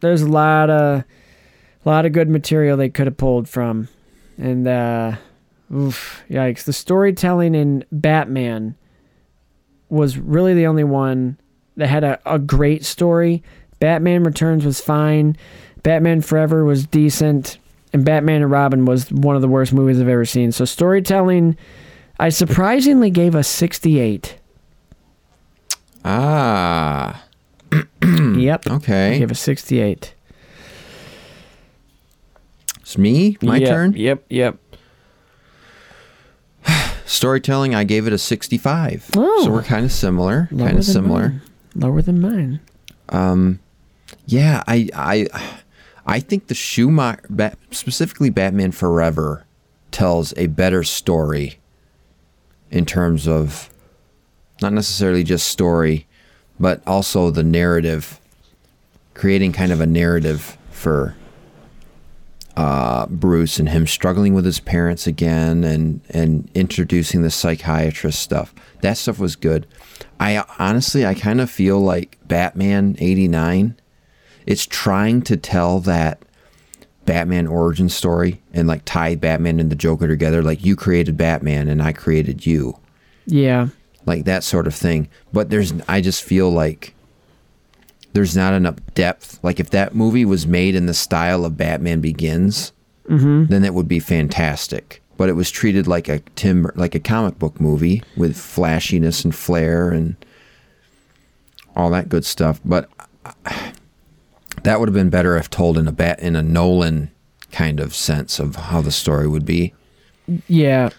there's 0.00 0.22
a 0.22 0.28
lot 0.28 0.68
of 0.68 1.04
lot 1.84 2.06
of 2.06 2.12
good 2.12 2.28
material 2.28 2.76
they 2.76 2.88
could 2.90 3.06
have 3.06 3.16
pulled 3.16 3.48
from. 3.48 3.88
And 4.36 4.66
uh 4.66 5.16
oof, 5.72 6.22
yikes. 6.28 6.64
The 6.64 6.72
storytelling 6.72 7.54
in 7.54 7.84
Batman 7.92 8.74
was 9.92 10.18
really 10.18 10.54
the 10.54 10.66
only 10.66 10.84
one 10.84 11.38
that 11.76 11.88
had 11.88 12.02
a, 12.02 12.18
a 12.26 12.38
great 12.38 12.84
story. 12.84 13.42
Batman 13.78 14.24
Returns 14.24 14.64
was 14.64 14.80
fine. 14.80 15.36
Batman 15.82 16.20
Forever 16.22 16.64
was 16.64 16.86
decent. 16.86 17.58
And 17.92 18.04
Batman 18.04 18.42
and 18.42 18.50
Robin 18.50 18.86
was 18.86 19.10
one 19.12 19.36
of 19.36 19.42
the 19.42 19.48
worst 19.48 19.72
movies 19.72 20.00
I've 20.00 20.08
ever 20.08 20.24
seen. 20.24 20.50
So 20.50 20.64
storytelling 20.64 21.56
I 22.18 22.28
surprisingly 22.28 23.10
gave 23.10 23.34
a 23.34 23.42
68. 23.42 24.38
Ah. 26.04 27.24
yep. 28.02 28.66
Okay. 28.66 29.16
I 29.16 29.18
gave 29.18 29.30
a 29.30 29.34
68. 29.34 30.14
It's 32.80 32.96
me, 32.96 33.36
my 33.42 33.56
Yep, 33.56 33.68
turn. 33.68 33.92
Yep, 33.94 34.24
yep. 34.28 34.58
Storytelling, 37.06 37.74
I 37.74 37.84
gave 37.84 38.06
it 38.06 38.12
a 38.12 38.18
65. 38.18 39.10
Oh. 39.16 39.44
So 39.44 39.50
we're 39.50 39.62
kind 39.62 39.84
of 39.84 39.92
similar. 39.92 40.48
Kind 40.50 40.62
of 40.62 40.74
than 40.74 40.82
similar. 40.82 41.28
mine. 41.28 41.42
Lower 41.74 42.02
than 42.02 42.20
mine. 42.20 42.60
Um, 43.08 43.60
yeah, 44.26 44.62
I, 44.66 44.88
I, 44.94 45.26
I 46.06 46.20
think 46.20 46.46
the 46.46 46.54
Schumacher, 46.54 47.22
Bat, 47.28 47.58
specifically 47.70 48.30
Batman 48.30 48.72
Forever, 48.72 49.44
tells 49.90 50.32
a 50.36 50.46
better 50.46 50.82
story 50.82 51.58
in 52.70 52.86
terms 52.86 53.28
of 53.28 53.68
not 54.60 54.72
necessarily 54.72 55.24
just 55.24 55.48
story, 55.48 56.06
but 56.58 56.80
also 56.86 57.30
the 57.30 57.42
narrative, 57.42 58.20
creating 59.14 59.52
kind 59.52 59.72
of 59.72 59.80
a 59.80 59.86
narrative 59.86 60.56
for 60.70 61.16
uh, 62.56 63.06
Bruce 63.06 63.58
and 63.58 63.68
him 63.68 63.86
struggling 63.86 64.34
with 64.34 64.44
his 64.44 64.60
parents 64.60 65.06
again 65.06 65.64
and 65.64 66.00
and 66.10 66.50
introducing 66.54 67.22
the 67.22 67.30
psychiatrist 67.30 68.20
stuff. 68.20 68.54
That 68.82 68.98
stuff 68.98 69.18
was 69.18 69.36
good. 69.36 69.66
I 70.20 70.44
honestly 70.58 71.06
I 71.06 71.14
kind 71.14 71.40
of 71.40 71.50
feel 71.50 71.80
like 71.80 72.18
Batman 72.26 72.96
89 72.98 73.76
it's 74.46 74.66
trying 74.66 75.22
to 75.22 75.36
tell 75.36 75.80
that 75.80 76.22
Batman 77.04 77.46
origin 77.46 77.88
story 77.88 78.40
and 78.52 78.68
like 78.68 78.82
tie 78.84 79.14
Batman 79.14 79.60
and 79.60 79.70
the 79.70 79.76
Joker 79.76 80.08
together 80.08 80.42
like 80.42 80.64
you 80.64 80.76
created 80.76 81.16
Batman 81.16 81.68
and 81.68 81.82
I 81.82 81.92
created 81.92 82.46
you. 82.46 82.78
Yeah. 83.26 83.68
Like 84.06 84.24
that 84.24 84.44
sort 84.44 84.66
of 84.66 84.74
thing. 84.74 85.08
But 85.32 85.50
there's 85.50 85.72
I 85.88 86.00
just 86.00 86.22
feel 86.22 86.50
like 86.50 86.94
there's 88.12 88.36
not 88.36 88.54
enough 88.54 88.76
depth. 88.94 89.38
Like 89.42 89.58
if 89.60 89.70
that 89.70 89.94
movie 89.94 90.24
was 90.24 90.46
made 90.46 90.74
in 90.74 90.86
the 90.86 90.94
style 90.94 91.44
of 91.44 91.56
Batman 91.56 92.00
Begins, 92.00 92.72
Mhm. 93.08 93.48
then 93.48 93.64
it 93.64 93.74
would 93.74 93.88
be 93.88 93.98
fantastic. 94.00 95.02
But 95.16 95.28
it 95.28 95.32
was 95.34 95.50
treated 95.50 95.86
like 95.86 96.08
a 96.08 96.20
Tim 96.36 96.66
like 96.74 96.94
a 96.94 97.00
comic 97.00 97.38
book 97.38 97.60
movie 97.60 98.02
with 98.16 98.36
flashiness 98.36 99.24
and 99.24 99.34
flair 99.34 99.90
and 99.90 100.16
all 101.76 101.90
that 101.90 102.08
good 102.08 102.24
stuff. 102.24 102.60
But 102.64 102.88
that 104.62 104.78
would 104.78 104.88
have 104.88 104.94
been 104.94 105.10
better 105.10 105.36
if 105.36 105.50
told 105.50 105.78
in 105.78 105.88
a 105.88 105.92
bat 105.92 106.20
in 106.20 106.36
a 106.36 106.42
Nolan 106.42 107.10
kind 107.50 107.80
of 107.80 107.94
sense 107.94 108.38
of 108.38 108.56
how 108.56 108.80
the 108.80 108.90
story 108.92 109.26
would 109.28 109.44
be. 109.44 109.74
Yeah. 110.48 110.90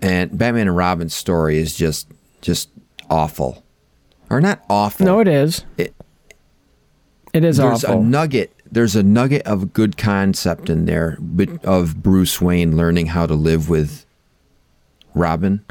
And 0.00 0.36
Batman 0.36 0.68
and 0.68 0.76
Robin's 0.76 1.14
story 1.14 1.58
is 1.58 1.74
just 1.76 2.08
just 2.40 2.68
awful. 3.10 3.64
Or 4.30 4.40
not 4.40 4.62
awful. 4.70 5.04
No, 5.06 5.20
it 5.20 5.28
is. 5.28 5.64
It 5.76 5.94
It 7.34 7.44
is 7.44 7.58
there's 7.58 7.84
awful. 7.84 8.00
a 8.00 8.04
nugget 8.04 8.52
there's 8.70 8.96
a 8.96 9.02
nugget 9.02 9.42
of 9.42 9.72
good 9.72 9.96
concept 9.96 10.70
in 10.70 10.86
there 10.86 11.18
but 11.20 11.64
of 11.64 12.02
Bruce 12.02 12.40
Wayne 12.40 12.76
learning 12.76 13.06
how 13.06 13.26
to 13.26 13.34
live 13.34 13.68
with 13.68 14.06
Robin, 15.14 15.64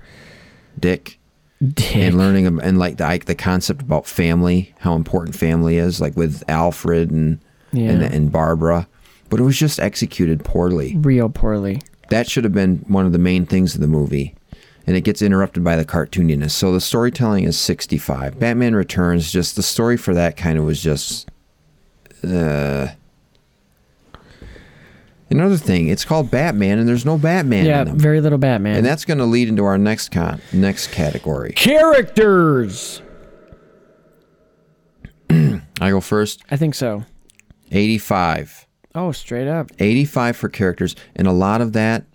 Dick, 0.80 1.19
Dick. 1.61 1.95
and 1.95 2.18
learning 2.18 2.60
and 2.61 2.77
like 2.77 2.98
the 2.98 3.22
the 3.26 3.35
concept 3.35 3.81
about 3.81 4.06
family, 4.06 4.73
how 4.80 4.95
important 4.95 5.35
family 5.35 5.77
is, 5.77 5.99
like 5.99 6.15
with 6.15 6.44
Alfred 6.48 7.11
and 7.11 7.40
and, 7.72 8.03
and 8.03 8.31
Barbara. 8.31 8.88
But 9.30 9.40
it 9.40 9.44
was 9.44 9.57
just 9.57 9.80
executed 9.80 10.44
poorly. 10.44 10.95
Real 10.98 11.30
poorly. 11.30 11.81
That 12.10 12.30
should 12.30 12.44
have 12.44 12.53
been 12.53 12.85
one 12.88 13.06
of 13.06 13.11
the 13.11 13.18
main 13.18 13.45
things 13.45 13.73
of 13.73 13.81
the 13.81 13.88
movie. 13.88 14.35
And 14.85 14.95
it 14.98 15.02
gets 15.02 15.22
interrupted 15.22 15.64
by 15.64 15.76
the 15.77 15.85
cartooniness. 15.85 16.52
So 16.52 16.72
the 16.73 16.81
storytelling 16.81 17.45
is 17.45 17.57
65. 17.57 18.38
Batman 18.38 18.76
Returns, 18.76 19.31
just 19.31 19.56
the 19.56 19.64
story 19.64 19.95
for 19.98 20.14
that 20.14 20.38
kind 20.38 20.60
of 20.60 20.65
was 20.65 20.81
just. 20.84 21.30
Uh, 22.24 22.88
another 25.30 25.58
thing, 25.58 25.88
it's 25.90 26.06
called 26.06 26.32
Batman, 26.32 26.80
and 26.80 26.88
there's 26.88 27.06
no 27.06 27.18
Batman 27.18 27.66
yeah, 27.66 27.82
in 27.82 27.88
them. 27.90 28.00
very 28.00 28.22
little 28.22 28.38
Batman. 28.38 28.78
And 28.78 28.86
that's 28.86 29.06
going 29.06 29.18
to 29.18 29.26
lead 29.26 29.48
into 29.50 29.66
our 29.66 29.78
next 29.78 30.10
con 30.10 30.41
next 30.52 30.88
category. 30.91 31.54
characters. 31.54 33.02
I 35.30 35.90
go 35.90 36.00
first. 36.02 36.41
I 36.50 36.58
think 36.58 36.76
so. 36.76 37.04
85. 37.72 38.68
Oh, 38.95 39.12
straight 39.12 39.48
up. 39.48 39.72
85 39.80 40.38
for 40.38 40.50
characters, 40.50 40.95
and 41.16 41.28
a 41.28 41.32
lot 41.32 41.62
of 41.62 41.74
that, 41.74 42.06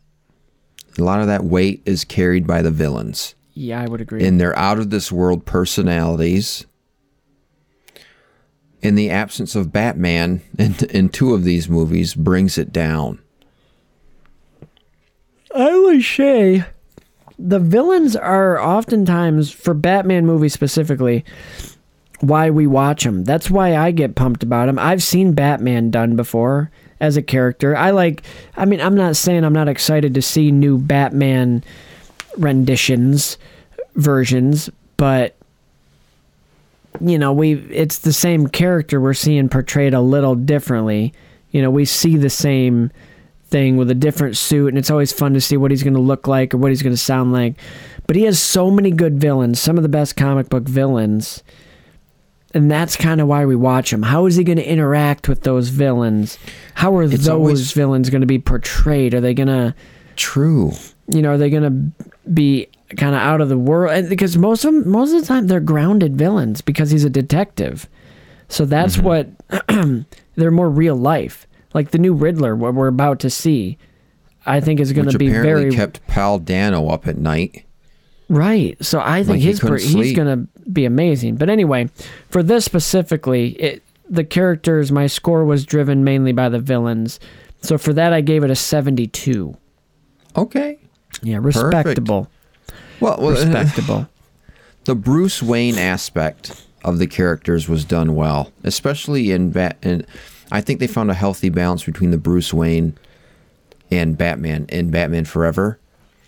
a 0.97 1.03
lot 1.03 1.21
of 1.21 1.27
that 1.27 1.45
weight 1.45 1.83
is 1.85 2.05
carried 2.05 2.47
by 2.47 2.63
the 2.63 2.71
villains. 2.71 3.35
Yeah, 3.55 3.83
I 3.83 3.87
would 3.87 4.01
agree. 4.01 4.23
in 4.23 4.39
their 4.39 4.57
out 4.57 4.79
of 4.79 4.91
this 4.91 5.11
world 5.11 5.45
personalities. 5.45 6.65
In 8.81 8.95
the 8.95 9.11
absence 9.11 9.55
of 9.57 9.73
Batman 9.73 10.41
in, 10.59 10.75
in 10.91 11.09
two 11.09 11.35
of 11.35 11.45
these 11.45 11.69
movies, 11.69 12.15
brings 12.15 12.59
it 12.59 12.73
down. 12.73 13.19
I 15.55 15.77
would 15.77 16.03
say 16.03 16.65
the 17.39 17.59
villains 17.59 18.17
are 18.17 18.61
oftentimes 18.61 19.51
for 19.51 19.75
Batman 19.75 20.27
movies 20.27 20.53
specifically 20.53 21.25
why 22.21 22.51
we 22.51 22.67
watch 22.67 23.05
them. 23.05 23.25
That's 23.25 23.51
why 23.51 23.77
I 23.77 23.93
get 23.93 24.17
pumped 24.17 24.43
about 24.43 24.67
them. 24.67 24.79
I've 24.79 25.03
seen 25.03 25.33
Batman 25.33 25.91
done 25.91 26.17
before 26.17 26.71
as 27.01 27.17
a 27.17 27.23
character. 27.23 27.77
I 27.77 27.91
like 27.91 28.23
I 28.57 28.65
mean 28.65 28.81
I'm 28.81 28.97
not 28.97 29.17
saying 29.17 29.45
I'm 29.45 29.53
not 29.53 29.69
excited 29.69 30.15
to 30.15 30.23
see 30.23 30.51
new 30.51 30.79
Batman 30.79 31.63
renditions 32.37 33.39
versions, 33.95 34.69
but 34.97 35.37
you 37.01 37.19
know, 37.19 37.33
we 37.33 37.55
it's 37.55 37.99
the 37.99 38.13
same 38.13 38.49
character 38.49 39.01
we're 39.01 39.15
seeing 39.15 39.49
portrayed 39.49 39.95
a 39.95 40.01
little 40.01 40.35
differently. 40.35 41.13
You 41.51 41.63
know, 41.63 41.71
we 41.71 41.85
see 41.85 42.17
the 42.17 42.31
same 42.31 42.91
thing 43.47 43.77
with 43.77 43.91
a 43.91 43.95
different 43.95 44.37
suit 44.37 44.69
and 44.69 44.77
it's 44.79 44.91
always 44.91 45.13
fun 45.13 45.33
to 45.35 45.41
see 45.41 45.57
what 45.57 45.71
he's 45.71 45.83
going 45.83 45.95
to 45.95 46.01
look 46.01 46.29
like 46.29 46.53
or 46.53 46.59
what 46.59 46.71
he's 46.71 46.83
going 46.83 46.93
to 46.95 46.97
sound 46.99 47.33
like. 47.33 47.55
But 48.07 48.17
he 48.17 48.25
has 48.25 48.39
so 48.39 48.71
many 48.71 48.91
good 48.91 49.19
villains, 49.21 49.61
some 49.61 49.77
of 49.77 49.83
the 49.83 49.89
best 49.89 50.17
comic 50.17 50.49
book 50.49 50.65
villains. 50.65 51.43
And 52.55 52.71
that's 52.71 52.97
kind 52.97 53.21
of 53.21 53.29
why 53.29 53.45
we 53.45 53.55
watch 53.57 53.93
him. 53.93 54.03
How 54.03 54.25
is 54.27 54.37
he 54.37 54.45
going 54.45 54.57
to 54.59 54.67
interact 54.69 55.29
with 55.29 55.43
those 55.43 55.69
villains? 55.69 56.39
How 56.75 56.97
are 56.97 57.03
It's 57.05 57.13
those 57.13 57.29
always- 57.29 57.73
villains 57.73 58.09
going 58.11 58.23
to 58.23 58.27
be 58.27 58.39
portrayed? 58.39 59.13
Are 59.15 59.21
they 59.21 59.35
going 59.35 59.49
to 59.49 59.75
True. 60.17 60.73
You 61.11 61.23
know, 61.23 61.33
are 61.33 61.39
they 61.39 61.51
going 61.51 61.63
to 61.63 62.07
be 62.33 62.69
kind 62.97 63.15
of 63.15 63.21
out 63.21 63.41
of 63.41 63.49
the 63.49 63.59
world? 63.59 63.93
And 63.93 64.09
because 64.09 64.37
most 64.37 64.65
of 64.65 64.73
them, 64.75 64.89
most 64.91 65.13
of 65.13 65.21
the 65.21 65.27
time 65.27 65.47
they're 65.47 65.61
grounded 65.61 66.17
villains 66.17 66.61
because 66.61 66.91
he's 66.91 67.05
a 67.05 67.11
detective. 67.11 67.89
So 68.49 68.65
that's 68.65 68.97
Mm-hmm. 68.99 69.05
what 69.07 70.07
they're 70.37 70.51
more 70.51 70.71
real 70.71 70.97
life. 70.97 71.47
Like 71.75 71.91
the 71.91 71.99
new 71.99 72.15
Riddler, 72.15 72.55
what 72.57 72.75
we're 72.75 72.89
about 72.89 73.21
to 73.21 73.31
see, 73.31 73.79
I 74.47 74.61
think 74.61 74.81
is 74.81 74.93
going 74.93 75.09
to 75.11 75.19
be 75.19 75.29
very 75.29 75.71
kept 75.71 76.07
Paul 76.07 76.39
Dano 76.39 76.89
up 76.89 77.07
at 77.07 77.19
night. 77.19 77.65
right. 78.29 78.77
So 78.85 79.01
I 79.01 79.19
think 79.23 79.37
Like 79.37 79.41
his 79.41 79.61
he's 79.61 80.15
going 80.17 80.47
to 80.47 80.71
be 80.71 80.85
amazing. 80.87 81.37
But 81.37 81.51
anyway, 81.51 81.89
for 82.31 82.43
this 82.43 82.65
specifically, 82.65 83.51
it 83.61 83.83
the 84.11 84.25
characters, 84.25 84.91
my 84.91 85.07
score 85.07 85.45
was 85.45 85.67
driven 85.67 86.03
mainly 86.05 86.33
by 86.33 86.49
the 86.49 86.59
villains. 86.59 87.21
So 87.61 87.77
for 87.77 87.93
that, 87.93 88.13
I 88.15 88.23
gave 88.23 88.43
it 88.45 88.51
a 88.51 88.57
seventy-two. 88.57 89.55
Okay. 90.37 90.79
Yeah, 91.23 91.39
respectable. 91.41 92.29
Well, 93.01 93.17
well 93.21 93.31
Respectable. 93.31 94.09
the 94.85 94.95
Bruce 94.95 95.43
Wayne 95.43 95.79
aspect 95.79 96.65
of 96.85 96.99
the 96.99 97.07
characters 97.07 97.69
was 97.69 97.85
done 97.85 98.15
well, 98.15 98.53
especially 98.65 99.31
in 99.33 99.51
Bat. 99.51 99.79
And 99.83 100.07
I 100.53 100.61
think 100.61 100.81
they 100.81 100.87
found 100.87 101.11
a 101.11 101.15
healthy 101.15 101.49
balance 101.49 101.85
between 101.85 102.11
the 102.11 102.19
Bruce 102.19 102.53
Wayne 102.55 102.97
and 103.91 104.17
Batman 104.17 104.67
in 104.69 104.91
Batman 104.91 105.25
Forever. 105.25 105.79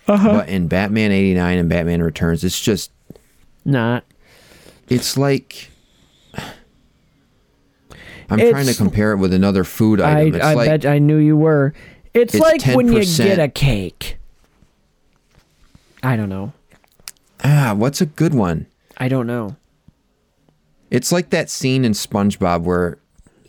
Uh-huh. 0.07 0.31
But 0.31 0.49
in 0.49 0.67
Batman 0.67 1.11
'89 1.11 1.57
and 1.59 1.69
Batman 1.69 2.01
Returns, 2.03 2.43
it's 2.43 2.59
just 2.59 2.91
Not. 3.65 4.03
it's 4.89 5.15
like. 5.17 5.69
I'm 8.29 8.39
It's- 8.39 8.51
trying 8.51 8.67
to 8.67 8.73
compare 8.75 9.11
it 9.11 9.17
with 9.17 9.33
another 9.33 9.63
food 9.65 9.99
I, 9.99 10.21
item. 10.21 10.35
It's 10.35 10.43
I 10.45 10.53
like 10.53 10.69
bet 10.69 10.85
I 10.85 10.99
knew 10.99 11.17
you 11.17 11.35
were. 11.35 11.73
It's, 12.13 12.33
It's 12.33 12.41
like 12.41 12.63
when 12.75 12.91
you 12.91 13.03
get 13.03 13.39
a 13.39 13.47
cake. 13.49 14.17
I 16.03 16.15
don't 16.15 16.29
know. 16.29 16.53
ah, 17.43 17.73
what's 17.75 18.01
a 18.01 18.05
good 18.05 18.33
one? 18.33 18.67
I 18.97 19.07
don't 19.07 19.27
know. 19.27 19.55
It's 20.89 21.11
like 21.11 21.29
that 21.29 21.49
scene 21.49 21.85
in 21.85 21.93
SpongeBob 21.93 22.63
where 22.63 22.97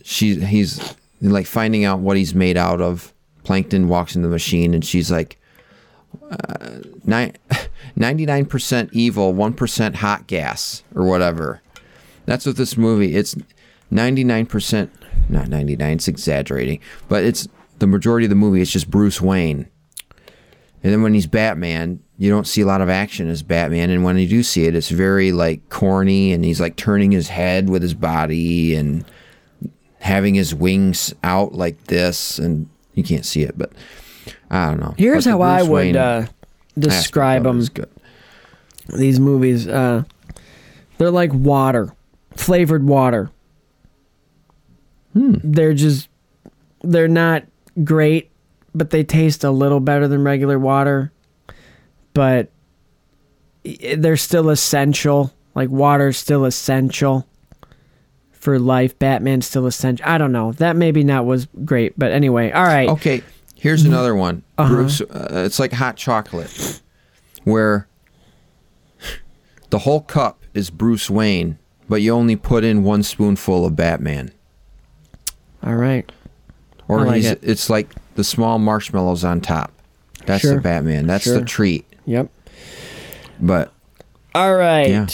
she 0.03 0.37
he's 0.45 0.95
like 1.20 1.47
finding 1.47 1.85
out 1.85 2.01
what 2.01 2.16
he's 2.16 2.35
made 2.35 2.57
out 2.57 2.81
of. 2.81 3.12
Plankton 3.45 3.89
walks 3.89 4.15
in 4.15 4.23
the 4.23 4.29
machine 4.29 4.73
and 4.73 4.85
she's 4.85 5.11
like, 5.11 5.37
uh, 6.31 6.79
nine, 7.05 7.35
99% 7.99 8.89
evil, 8.93 9.35
1% 9.35 9.95
hot 9.97 10.27
gas 10.29 10.85
or 10.95 11.05
whatever. 11.05 11.61
That's 12.24 12.47
what 12.47 12.57
this 12.57 12.77
movie. 12.77 13.16
It's 13.16 13.35
99%, 13.91 14.91
not 15.29 15.49
99, 15.49 15.93
it's 15.93 16.07
exaggerating, 16.07 16.79
but 17.09 17.24
it's 17.24 17.49
the 17.81 17.89
majority 17.89 18.27
of 18.27 18.31
the 18.31 18.37
movie. 18.37 18.62
It's 18.62 18.70
just 18.70 18.89
Bruce 18.91 19.20
Wayne. 19.20 19.69
And 20.85 20.93
then 20.93 21.03
when 21.03 21.15
he's 21.15 21.27
Batman, 21.27 22.01
you 22.23 22.31
don't 22.31 22.47
see 22.47 22.61
a 22.61 22.66
lot 22.66 22.81
of 22.81 22.89
action 22.89 23.28
as 23.28 23.43
Batman. 23.43 23.90
And 23.90 24.05
when 24.05 24.16
you 24.16 24.28
do 24.28 24.44
see 24.44 24.66
it, 24.66 24.77
it's 24.77 24.90
very 24.90 25.32
like 25.32 25.69
corny 25.70 26.32
and 26.32 26.44
he's 26.44 26.61
like 26.61 26.77
turning 26.77 27.11
his 27.11 27.27
head 27.27 27.69
with 27.69 27.82
his 27.82 27.94
body 27.94 28.77
and 28.77 29.05
having 29.99 30.36
his 30.36 30.55
wings 30.55 31.12
out 31.24 31.53
like 31.55 31.82
this. 31.86 32.39
And 32.39 32.69
you 32.94 33.03
can't 33.03 33.27
see 33.27 33.43
it, 33.43 33.59
but 33.59 33.73
I 34.53 34.69
don't 34.69 34.78
know. 34.78 34.94
Here's 34.97 35.24
how 35.24 35.43
I 35.43 35.65
would 35.65 35.97
uh, 35.97 36.27
describe 36.78 37.44
aspect 37.44 37.78
of 37.81 37.85
it 37.85 37.97
them. 38.86 39.01
These 39.01 39.19
movies, 39.19 39.66
uh, 39.66 40.05
they're 40.99 41.11
like 41.11 41.32
water, 41.32 41.93
flavored 42.36 42.86
water. 42.86 43.32
Hmm. 45.12 45.39
They're 45.43 45.74
just, 45.74 46.09
they're 46.82 47.09
not 47.09 47.47
great, 47.82 48.31
but 48.77 48.90
they 48.90 49.03
taste 49.03 49.43
a 49.43 49.51
little 49.51 49.81
better 49.81 50.07
than 50.07 50.23
regular 50.23 50.57
water. 50.57 51.12
But 52.15 52.51
they're 53.65 54.17
still 54.17 54.51
essential. 54.51 55.33
Like 55.55 55.71
water's 55.71 56.19
still 56.19 56.45
essential 56.45 57.27
for 58.33 58.59
life. 58.59 58.99
Batman's 58.99 59.47
still 59.47 59.67
essential. 59.67 60.05
I 60.07 60.19
don't 60.19 60.33
know. 60.33 60.53
That 60.53 60.77
maybe 60.77 61.05
not 61.05 61.27
was 61.27 61.47
great, 61.65 61.99
but 61.99 62.13
anyway. 62.13 62.51
All 62.51 62.65
right. 62.65 62.89
Okay, 62.89 63.23
here's 63.55 63.85
another 63.85 64.15
one. 64.15 64.43
Uh-huh. 64.59 64.75
Bruce, 64.75 65.01
uh, 65.01 65.43
it's 65.47 65.59
like 65.59 65.73
hot 65.73 65.97
chocolate, 65.97 66.81
where 67.45 67.87
the 69.71 69.81
whole 69.81 70.01
cup 70.01 70.43
is 70.55 70.71
Bruce 70.71 71.09
Wayne, 71.09 71.59
but 71.89 72.03
you 72.03 72.13
only 72.13 72.37
put 72.37 72.65
in 72.65 72.83
one 72.83 73.03
spoonful 73.03 73.65
of 73.65 73.77
Batman. 73.77 74.33
All 75.63 75.77
right. 75.77 76.11
Or 76.89 77.07
like 77.07 77.17
he's, 77.17 77.27
it. 77.27 77.39
it's 77.43 77.71
like 77.71 77.89
the 78.17 78.25
small 78.25 78.59
marshmallows 78.59 79.25
on 79.25 79.41
top. 79.41 79.73
That's 80.27 80.43
Sure. 80.43 80.57
the 80.57 80.61
Batman. 80.61 81.07
That's 81.07 81.25
Sure. 81.25 81.39
the 81.39 81.45
treat. 81.45 81.87
Yep. 82.07 82.31
But 83.41 83.73
All 84.35 84.55
right. 84.55 84.89
Yeah. 84.89 85.07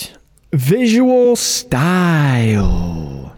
Visual 0.53 1.37
style. 1.37 3.35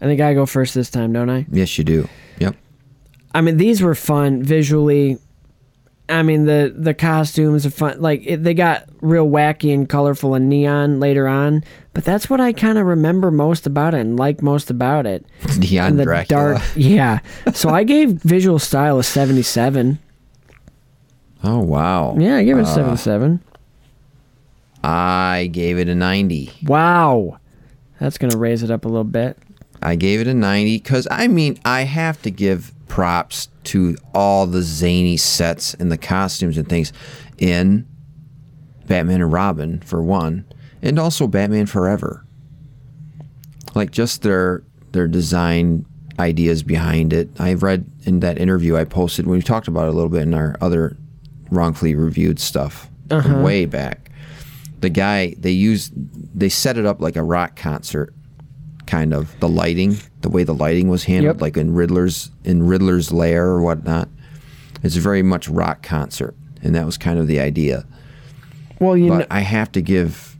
I 0.00 0.04
think 0.04 0.20
I 0.20 0.34
go 0.34 0.46
first 0.46 0.74
this 0.74 0.90
time, 0.90 1.12
don't 1.12 1.30
I? 1.30 1.46
yes, 1.50 1.78
you 1.78 1.84
do. 1.84 2.08
Yep. 2.38 2.54
I 3.34 3.40
mean, 3.40 3.56
these 3.56 3.80
were 3.82 3.94
fun 3.94 4.42
visually. 4.42 5.18
I 6.08 6.22
mean, 6.22 6.44
the 6.44 6.72
the 6.76 6.94
costumes 6.94 7.66
are 7.66 7.70
fun. 7.70 8.00
Like 8.00 8.22
it, 8.24 8.44
they 8.44 8.54
got 8.54 8.84
real 9.00 9.26
wacky 9.28 9.74
and 9.74 9.88
colorful 9.88 10.34
and 10.34 10.48
neon 10.48 11.00
later 11.00 11.26
on, 11.26 11.64
but 11.94 12.04
that's 12.04 12.30
what 12.30 12.40
I 12.40 12.52
kind 12.52 12.78
of 12.78 12.86
remember 12.86 13.30
most 13.30 13.66
about 13.66 13.94
it 13.94 14.00
and 14.00 14.16
like 14.18 14.40
most 14.42 14.70
about 14.70 15.06
it. 15.06 15.24
Neon 15.58 15.88
And 15.88 15.98
the 15.98 16.04
Dracula. 16.04 16.54
dark, 16.54 16.62
yeah. 16.76 17.18
So 17.54 17.70
I 17.70 17.82
gave 17.82 18.10
visual 18.10 18.58
style 18.60 18.98
a 18.98 19.02
seventy-seven. 19.04 19.98
Oh 21.46 21.60
wow. 21.60 22.16
Yeah, 22.18 22.36
I 22.36 22.44
gave 22.44 22.56
it 22.56 22.60
a 22.60 22.64
Uh, 22.64 22.74
seventy-seven. 22.74 23.40
I 24.82 25.48
gave 25.52 25.78
it 25.78 25.88
a 25.88 25.94
90. 25.94 26.50
Wow, 26.64 27.38
that's 27.98 28.18
gonna 28.18 28.36
raise 28.36 28.62
it 28.62 28.70
up 28.70 28.84
a 28.84 28.88
little 28.88 29.04
bit. 29.04 29.38
I 29.82 29.96
gave 29.96 30.20
it 30.20 30.26
a 30.26 30.34
90 30.34 30.78
because 30.78 31.06
I 31.10 31.28
mean, 31.28 31.58
I 31.64 31.82
have 31.82 32.20
to 32.22 32.30
give 32.30 32.72
props 32.88 33.48
to 33.64 33.96
all 34.14 34.46
the 34.46 34.62
zany 34.62 35.16
sets 35.16 35.74
and 35.74 35.90
the 35.90 35.98
costumes 35.98 36.56
and 36.56 36.68
things 36.68 36.92
in 37.38 37.86
Batman 38.86 39.20
and 39.20 39.32
Robin, 39.32 39.80
for 39.80 40.02
one, 40.02 40.44
and 40.82 40.98
also 40.98 41.26
Batman 41.26 41.66
Forever. 41.66 42.24
Like 43.74 43.90
just 43.90 44.22
their 44.22 44.62
their 44.92 45.08
design 45.08 45.84
ideas 46.18 46.62
behind 46.62 47.12
it. 47.12 47.28
I've 47.38 47.62
read 47.62 47.84
in 48.04 48.20
that 48.20 48.38
interview 48.38 48.76
I 48.76 48.84
posted 48.84 49.26
when 49.26 49.36
we 49.38 49.42
talked 49.42 49.68
about 49.68 49.86
it 49.86 49.90
a 49.90 49.92
little 49.92 50.08
bit 50.08 50.22
in 50.22 50.32
our 50.34 50.56
other 50.60 50.96
wrongfully 51.50 51.94
reviewed 51.94 52.38
stuff 52.38 52.88
Uh-huh. 53.10 53.42
way 53.42 53.66
back. 53.66 54.10
The 54.80 54.90
guy 54.90 55.34
they 55.38 55.52
used 55.52 55.92
they 56.38 56.48
set 56.48 56.76
it 56.76 56.84
up 56.86 57.00
like 57.00 57.16
a 57.16 57.22
rock 57.22 57.56
concert 57.56 58.12
kind 58.86 59.12
of 59.12 59.38
the 59.40 59.48
lighting, 59.48 59.96
the 60.20 60.28
way 60.28 60.44
the 60.44 60.54
lighting 60.54 60.88
was 60.88 61.04
handled, 61.04 61.36
Yep. 61.36 61.40
like 61.42 61.56
in 61.56 61.74
Riddler's 61.74 62.30
in 62.44 62.66
Riddler's 62.66 63.10
lair 63.12 63.46
or 63.46 63.62
whatnot. 63.62 64.08
It's 64.82 64.96
very 64.96 65.22
much 65.22 65.48
rock 65.48 65.82
concert, 65.82 66.36
and 66.62 66.74
that 66.74 66.86
was 66.86 66.96
kind 66.98 67.18
of 67.18 67.26
the 67.26 67.40
idea. 67.40 67.84
Well, 68.78 68.96
you 68.96 69.08
but 69.08 69.18
know, 69.18 69.26
I 69.30 69.40
have 69.40 69.72
to 69.72 69.80
give 69.80 70.36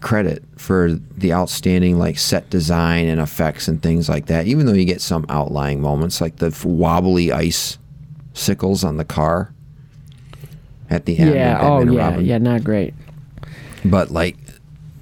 credit 0.00 0.44
for 0.56 0.92
the 1.16 1.32
outstanding 1.32 1.98
like 1.98 2.18
set 2.18 2.50
design 2.50 3.08
and 3.08 3.20
effects 3.20 3.66
and 3.66 3.82
things 3.82 4.08
like 4.08 4.26
that. 4.26 4.46
Even 4.46 4.66
though 4.66 4.72
you 4.74 4.84
get 4.84 5.00
some 5.00 5.24
outlying 5.28 5.80
moments, 5.80 6.20
like 6.20 6.36
the 6.36 6.56
wobbly 6.64 7.32
ice 7.32 7.78
sickles 8.34 8.84
on 8.84 8.96
the 8.96 9.04
car 9.04 9.52
at 10.90 11.06
the 11.06 11.18
end. 11.18 11.34
yeah. 11.34 11.58
Oh, 11.60 11.82
yeah. 11.82 11.98
Robin. 11.98 12.24
Yeah, 12.24 12.38
not 12.38 12.64
great. 12.64 12.94
But 13.84 14.10
like 14.10 14.36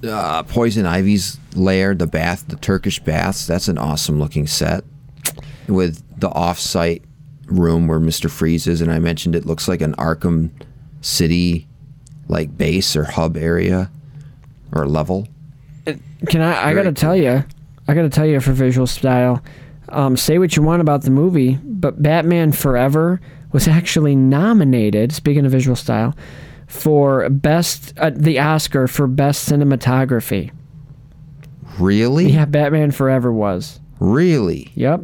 uh, 0.07 0.43
Poison 0.43 0.85
Ivy's 0.85 1.39
lair, 1.55 1.95
the 1.95 2.07
bath, 2.07 2.47
the 2.47 2.55
Turkish 2.57 2.99
baths, 2.99 3.47
that's 3.47 3.67
an 3.67 3.77
awesome 3.77 4.19
looking 4.19 4.47
set. 4.47 4.83
With 5.67 6.01
the 6.19 6.29
off-site 6.29 7.03
room 7.47 7.87
where 7.87 7.99
Mister 7.99 8.29
Freeze 8.29 8.67
is, 8.67 8.79
and 8.79 8.91
I 8.91 8.99
mentioned 8.99 9.35
it 9.35 9.45
looks 9.45 9.67
like 9.67 9.81
an 9.81 9.95
Arkham 9.95 10.51
City 11.01 11.67
like 12.29 12.57
base 12.57 12.95
or 12.95 13.03
hub 13.03 13.35
area 13.35 13.91
or 14.71 14.87
level. 14.87 15.27
Can 16.27 16.41
I? 16.41 16.69
I 16.69 16.73
Very 16.73 16.85
gotta 16.85 16.93
tell 16.93 17.15
you, 17.15 17.43
I 17.87 17.93
gotta 17.93 18.09
tell 18.09 18.25
you 18.25 18.39
for 18.39 18.53
visual 18.53 18.87
style. 18.87 19.43
Um, 19.89 20.15
say 20.17 20.37
what 20.39 20.55
you 20.55 20.63
want 20.63 20.81
about 20.81 21.03
the 21.03 21.11
movie, 21.11 21.57
but 21.63 22.01
Batman 22.01 22.51
Forever 22.51 23.19
was 23.51 23.67
actually 23.67 24.15
nominated. 24.15 25.11
Speaking 25.11 25.45
of 25.45 25.51
visual 25.51 25.75
style, 25.75 26.15
for 26.67 27.29
best 27.29 27.93
uh, 27.97 28.11
the 28.13 28.39
Oscar 28.39 28.87
for 28.87 29.07
best 29.07 29.49
cinematography. 29.49 30.51
Really? 31.79 32.31
Yeah, 32.31 32.45
Batman 32.45 32.91
Forever 32.91 33.31
was. 33.31 33.79
Really? 33.99 34.71
Yep. 34.75 35.01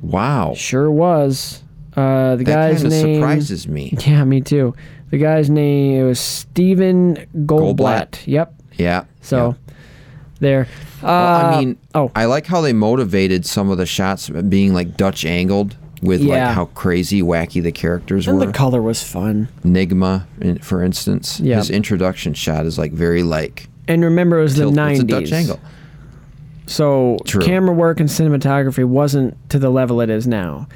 Wow. 0.00 0.54
Sure 0.54 0.90
was. 0.90 1.62
Uh, 1.96 2.36
the 2.36 2.44
That 2.44 2.72
guy's 2.72 2.84
name 2.84 3.16
surprises 3.16 3.68
me. 3.68 3.96
Yeah, 4.06 4.24
me 4.24 4.40
too. 4.40 4.74
The 5.10 5.18
guy's 5.18 5.50
name 5.50 6.00
it 6.00 6.04
was 6.04 6.18
Stephen 6.18 7.16
Goldblatt. 7.36 7.76
Goldblatt. 7.76 8.26
Yep. 8.26 8.54
Yeah. 8.78 9.04
So 9.20 9.56
there. 10.40 10.62
Uh, 11.02 11.06
Well, 11.06 11.46
I 11.54 11.58
mean, 11.60 11.78
oh, 11.94 12.10
I 12.14 12.24
like 12.24 12.46
how 12.46 12.60
they 12.62 12.72
motivated 12.72 13.44
some 13.44 13.68
of 13.70 13.76
the 13.76 13.86
shots 13.86 14.30
being 14.30 14.72
like 14.72 14.96
Dutch 14.96 15.24
angled 15.26 15.76
with 16.02 16.20
Yeah. 16.20 16.46
like 16.48 16.54
how 16.56 16.64
crazy 16.66 17.22
wacky 17.22 17.62
the 17.62 17.72
characters 17.72 18.26
and 18.28 18.38
were. 18.38 18.46
the 18.46 18.52
color 18.52 18.82
was 18.82 19.02
fun. 19.02 19.48
Nigma, 19.64 20.24
for 20.62 20.82
instance, 20.82 21.38
Yeah. 21.40 21.56
his 21.58 21.70
introduction 21.70 22.34
shot 22.34 22.66
is 22.66 22.76
like 22.78 22.92
very 22.92 23.22
like 23.22 23.68
And 23.88 24.02
remember, 24.04 24.38
it 24.38 24.42
was 24.42 24.54
the 24.56 24.62
tilt- 24.62 24.72
it's 24.72 24.76
nineties. 24.76 25.02
a 25.02 25.06
Dutch 25.06 25.32
angle. 25.32 25.60
So 26.66 27.18
True. 27.24 27.42
camera 27.42 27.74
work 27.74 28.00
and 28.00 28.08
cinematography 28.08 28.84
wasn't 28.84 29.36
to 29.50 29.58
the 29.58 29.70
level 29.70 30.00
it 30.00 30.10
is 30.10 30.26
now. 30.26 30.68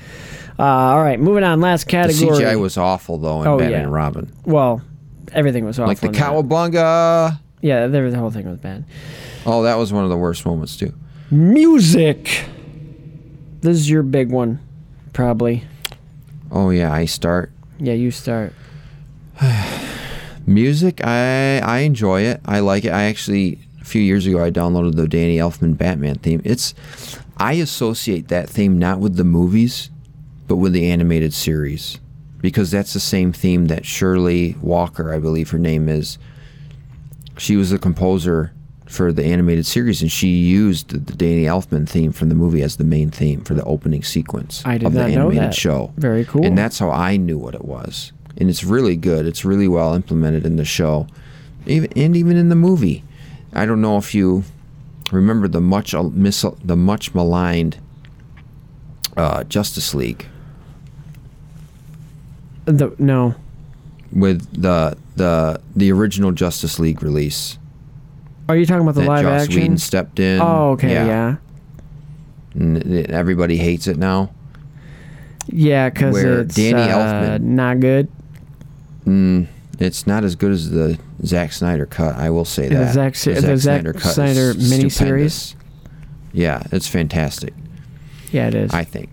Uh, 0.58 0.62
all 0.64 1.02
right, 1.02 1.20
moving 1.20 1.44
on. 1.44 1.60
Last 1.60 1.84
The 1.84 1.90
category. 1.90 2.38
CGI 2.38 2.56
was 2.58 2.76
awful 2.76 3.18
though 3.18 3.42
in 3.42 3.48
Oh, 3.48 3.58
Batman 3.58 3.70
yeah. 3.72 3.82
and 3.84 3.92
Robin. 3.92 4.32
well, 4.44 4.80
everything 5.32 5.64
was 5.64 5.78
awful. 5.78 5.88
like 5.88 6.00
the 6.00 6.06
in 6.08 6.12
that. 6.12 6.22
cowabunga. 6.22 7.38
Yeah, 7.62 7.86
there, 7.88 8.10
the 8.10 8.18
whole 8.18 8.30
thing 8.30 8.48
was 8.48 8.58
bad. 8.58 8.84
Oh, 9.44 9.62
that 9.64 9.76
was 9.78 9.92
one 9.92 10.04
of 10.04 10.10
the 10.10 10.16
worst 10.16 10.44
moments 10.46 10.76
too. 10.76 10.92
Music. 11.30 12.44
This 13.60 13.76
is 13.76 13.90
your 13.90 14.02
big 14.02 14.30
one, 14.30 14.60
probably. 15.16 15.64
Oh 16.52 16.68
yeah, 16.68 16.92
I 16.92 17.06
start 17.06 17.50
Yeah, 17.78 17.94
you 17.94 18.10
start. 18.10 18.52
music. 20.46 21.00
I 21.04 21.58
I 21.60 21.78
enjoy 21.80 22.20
it. 22.20 22.40
I 22.44 22.60
like 22.60 22.84
it. 22.84 22.92
I 22.92 23.04
actually 23.04 23.58
a 23.80 23.84
few 23.84 24.02
years 24.02 24.26
ago 24.26 24.44
I 24.44 24.50
downloaded 24.50 24.94
the 24.94 25.08
Danny 25.08 25.38
Elfman 25.38 25.76
Batman 25.76 26.16
theme. 26.16 26.42
It's 26.44 26.74
I 27.38 27.54
associate 27.54 28.28
that 28.28 28.48
theme 28.50 28.78
not 28.78 29.00
with 29.00 29.16
the 29.16 29.24
movies, 29.24 29.90
but 30.46 30.56
with 30.56 30.72
the 30.72 30.90
animated 30.90 31.32
series 31.32 31.98
because 32.42 32.70
that's 32.70 32.92
the 32.92 33.00
same 33.00 33.32
theme 33.32 33.66
that 33.66 33.86
Shirley 33.86 34.54
Walker, 34.60 35.12
I 35.12 35.18
believe 35.18 35.50
her 35.50 35.58
name 35.58 35.88
is. 35.88 36.18
She 37.38 37.56
was 37.56 37.70
the 37.70 37.78
composer 37.78 38.52
for 38.86 39.12
the 39.12 39.24
animated 39.24 39.66
series, 39.66 40.00
and 40.00 40.10
she 40.10 40.28
used 40.28 40.90
the, 40.90 40.98
Danny 41.16 41.42
Elfman 41.44 41.88
theme 41.88 42.12
from 42.12 42.28
the 42.28 42.34
movie 42.34 42.62
as 42.62 42.76
the 42.76 42.84
main 42.84 43.10
theme 43.10 43.42
for 43.42 43.54
the 43.54 43.64
opening 43.64 44.02
sequence 44.04 44.62
I 44.64 44.78
did 44.78 44.86
of 44.86 44.92
the 44.92 45.00
not 45.00 45.10
know 45.10 45.20
animated 45.30 45.42
that. 45.50 45.54
show. 45.54 45.92
Very 45.96 46.24
cool. 46.24 46.44
And 46.46 46.56
that's 46.56 46.78
how 46.78 46.90
I 46.90 47.16
knew 47.16 47.36
what 47.38 47.54
it 47.54 47.64
was. 47.64 48.12
And 48.38 48.48
it's 48.48 48.62
really 48.64 48.96
good. 48.96 49.26
It's 49.26 49.44
really 49.44 49.66
well 49.68 49.94
implemented 49.94 50.46
in 50.46 50.56
the 50.56 50.64
show, 50.64 51.06
even 51.66 51.90
and 51.96 52.16
even 52.16 52.36
in 52.36 52.48
the 52.48 52.54
movie. 52.56 53.02
I 53.52 53.66
don't 53.66 53.80
know 53.80 53.96
if 53.96 54.14
you 54.14 54.44
remember 55.10 55.48
the 55.48 55.60
much 55.60 55.94
uh, 55.94 56.02
mis- 56.04 56.44
the 56.64 56.76
much 56.76 57.14
maligned 57.14 57.78
uh, 59.16 59.44
Justice 59.44 59.94
League 59.94 60.26
The, 62.66 62.94
no. 62.98 63.34
with 64.12 64.60
the 64.62 64.96
the 65.16 65.60
the 65.74 65.90
original 65.92 66.32
Justice 66.32 66.78
League 66.78 67.02
release. 67.02 67.58
Are 68.48 68.56
you 68.56 68.66
talking 68.66 68.82
about 68.82 68.94
the 68.94 69.00
that 69.02 69.08
live 69.08 69.22
Joss 69.24 69.42
action? 69.44 69.60
Whedon 69.60 69.78
stepped 69.78 70.20
in. 70.20 70.40
Oh, 70.40 70.70
okay, 70.72 70.92
yeah. 70.92 71.36
And 72.54 73.10
everybody 73.10 73.56
hates 73.56 73.86
it 73.86 73.96
now. 73.98 74.30
Yeah, 75.48 75.90
because 75.90 76.16
it's 76.22 76.54
Danny 76.54 76.80
uh, 76.80 76.88
Elfman- 77.38 77.40
not 77.42 77.80
good. 77.80 78.08
Mm, 79.04 79.46
it's 79.78 80.06
not 80.06 80.24
as 80.24 80.34
good 80.34 80.52
as 80.52 80.70
the 80.70 80.98
Zack 81.24 81.52
Snyder 81.52 81.86
cut. 81.86 82.16
I 82.16 82.30
will 82.30 82.44
say 82.44 82.68
The 82.68 82.76
that 82.76 82.94
Zack- 82.94 83.14
the 83.14 83.56
Zack 83.56 83.84
cut 83.84 83.96
is 83.96 84.14
Snyder 84.14 84.54
miniseries? 84.54 85.54
Yeah, 86.32 86.62
it's 86.72 86.88
fantastic. 86.88 87.54
Yeah, 88.32 88.48
it 88.48 88.54
is. 88.54 88.72
I 88.74 88.84
think, 88.84 89.10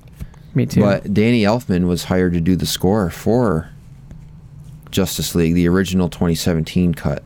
Me 0.56 0.66
too. 0.66 0.82
But 0.82 1.14
Danny 1.14 1.44
Elfman 1.44 1.88
was 1.88 2.06
hired 2.06 2.34
to 2.34 2.42
do 2.42 2.56
the 2.56 2.66
score 2.66 3.10
for 3.10 3.70
Justice 4.92 5.36
League, 5.36 5.54
the 5.54 5.68
original 5.68 6.10
2017 6.10 6.94
cut, 6.94 7.24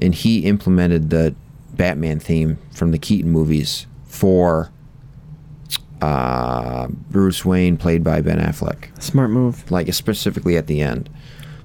and 0.00 0.14
he 0.14 0.40
implemented 0.40 1.10
the 1.10 1.34
Batman 1.76 2.20
theme 2.20 2.58
from 2.72 2.90
the 2.90 2.98
Keaton 2.98 3.30
movies 3.30 3.86
for 4.06 4.70
uh, 6.00 6.86
Bruce 7.10 7.44
Wayne, 7.44 7.76
played 7.76 8.04
by 8.04 8.20
Ben 8.20 8.38
Affleck. 8.38 9.00
Smart 9.02 9.30
move. 9.30 9.70
Like 9.70 9.92
specifically 9.94 10.56
at 10.56 10.66
the 10.66 10.80
end. 10.80 11.08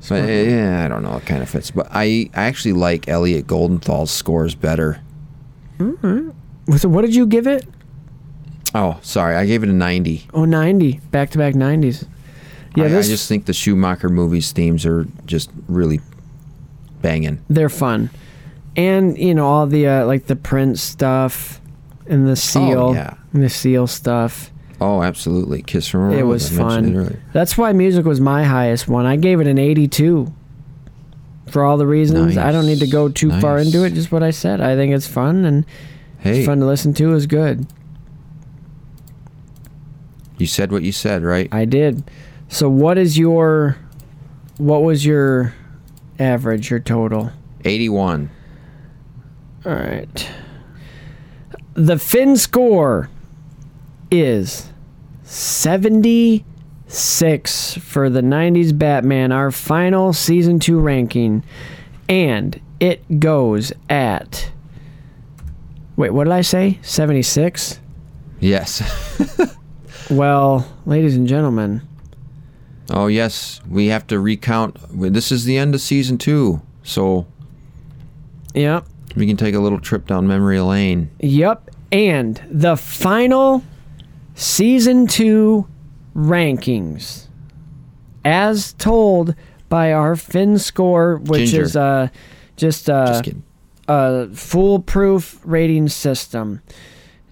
But 0.08 0.24
yeah, 0.30 0.86
I 0.86 0.88
don't 0.88 1.04
know. 1.04 1.18
It 1.18 1.26
kind 1.26 1.44
of 1.44 1.50
fits. 1.50 1.72
But 1.72 1.88
I, 1.92 2.30
I 2.34 2.44
actually 2.44 2.74
like 2.74 3.10
Elliot 3.10 3.48
Goldenthal's 3.48 4.12
scores 4.12 4.56
better. 4.56 5.02
Mhm. 5.78 6.34
So 6.78 6.88
what 6.88 7.02
did 7.02 7.14
you 7.16 7.26
give 7.26 7.48
it? 7.48 7.66
Oh, 8.74 9.00
sorry, 9.02 9.36
I 9.36 9.46
gave 9.46 9.64
it 9.64 9.70
a 9.70 9.74
90. 9.74 10.28
Oh, 10.34 10.46
90. 10.46 11.00
Back 11.12 11.32
to 11.32 11.38
back 11.38 11.56
90s. 11.56 12.08
Yeah, 12.76 12.86
I, 12.86 12.88
this, 12.90 13.08
I 13.08 13.10
just 13.10 13.28
think 13.28 13.46
the 13.46 13.54
Schumacher 13.54 14.10
movies 14.10 14.52
themes 14.52 14.86
are 14.86 15.06
just 15.26 15.50
really 15.68 16.00
banging. 17.02 17.44
they're 17.50 17.68
fun. 17.70 18.10
And, 18.80 19.18
you 19.18 19.34
know, 19.36 19.46
all 19.46 19.68
the, 19.68 19.88
uh, 19.88 20.06
like 20.06 20.28
the 20.28 20.36
print 20.36 20.80
stuff 20.80 21.60
and 22.08 22.28
the 22.28 22.36
seal. 22.36 22.80
Oh, 22.90 22.94
yeah. 22.94 23.16
And 23.34 23.44
the 23.44 23.50
seal 23.50 23.88
stuff. 23.88 24.52
Oh, 24.82 25.04
absolutely. 25.04 25.62
Kiss 25.62 25.88
from 25.88 26.10
a 26.12 26.14
It 26.14 26.24
was 26.24 26.52
I 26.58 26.62
fun. 26.64 26.96
it. 26.96 27.20
That's 27.34 27.58
why 27.58 27.74
music 27.74 28.06
was 28.06 28.22
my 28.22 28.44
highest 28.46 28.88
one. 28.88 29.06
I 29.06 29.18
gave 29.18 29.42
it 29.42 29.48
an 29.48 29.58
82. 29.58 30.34
For 31.48 31.64
all 31.64 31.78
the 31.78 31.88
reasons. 31.88 32.38
I 32.38 32.52
don't 32.52 32.68
need 32.68 32.80
to 32.80 32.88
go 32.88 33.10
too 33.10 33.32
far 33.42 33.58
into 33.58 33.84
it. 33.84 33.96
Just 33.96 34.12
what 34.12 34.22
I 34.24 34.30
said. 34.30 34.62
I 34.62 34.76
think 34.76 34.94
it's 34.94 35.08
fun 35.08 35.46
and 35.46 35.66
Hey. 36.20 36.38
it's 36.40 36.46
fun 36.46 36.60
to 36.60 36.66
listen 36.68 36.94
to. 36.94 37.14
is 37.16 37.26
good. 37.26 37.66
You 40.38 40.46
said 40.48 40.72
what 40.72 40.84
you 40.84 40.92
said, 40.92 41.24
right? 41.24 41.50
I 41.52 41.66
did. 41.66 42.04
So 42.50 42.70
what 42.70 42.98
is 42.98 43.18
your 43.18 43.78
what 44.58 44.84
was 44.84 45.06
your 45.06 45.54
average, 46.20 46.70
your 46.70 46.80
total? 46.80 47.32
81. 47.66 48.30
All 49.66 49.74
right. 49.74 50.32
The 51.74 52.00
Fin 52.00 52.38
score 52.38 53.10
is 54.12 54.70
76 55.24 57.74
for 57.76 58.10
the 58.10 58.22
90s 58.22 58.78
Batman, 58.78 59.32
our 59.32 59.52
final 59.52 60.12
season 60.14 60.60
2 60.60 60.80
ranking. 60.80 61.44
And 62.08 62.60
it 62.80 63.20
goes 63.20 63.74
at 63.90 64.52
Wait, 65.96 66.12
what 66.12 66.24
did 66.24 66.34
I 66.34 66.42
say? 66.42 66.80
76? 66.82 67.80
Yes. 68.40 69.48
Well, 70.10 70.66
ladies 70.88 71.16
and 71.16 71.28
gentlemen, 71.28 71.84
oh, 72.90 73.06
yes. 73.06 73.62
We 73.70 73.88
have 73.88 74.08
to 74.08 74.20
recount. 74.20 74.78
This 75.14 75.32
is 75.32 75.46
the 75.46 75.56
end 75.56 75.76
of 75.76 75.82
season 75.82 76.18
two. 76.18 76.64
So 76.82 77.28
Yep. 78.56 78.88
We 79.16 79.28
can 79.28 79.38
take 79.38 79.56
a 79.56 79.60
little 79.60 79.80
trip 79.80 80.08
down 80.08 80.28
memory 80.28 80.60
lane. 80.60 81.12
Yep. 81.20 81.72
And 81.92 82.42
the 82.50 82.78
final 82.78 83.64
season 84.36 85.08
two 85.08 85.68
rankings, 86.16 87.28
as 88.24 88.74
told 88.74 89.36
by 89.70 89.92
our 89.94 90.16
Fin 90.16 90.58
score, 90.58 91.18
which 91.18 91.50
Ginger. 91.50 91.62
is 91.62 91.76
uh, 91.76 92.08
just, 92.56 92.90
uh, 92.90 93.22
a 93.88 94.28
foolproof 94.34 95.40
rating 95.44 95.90
system, 95.90 96.62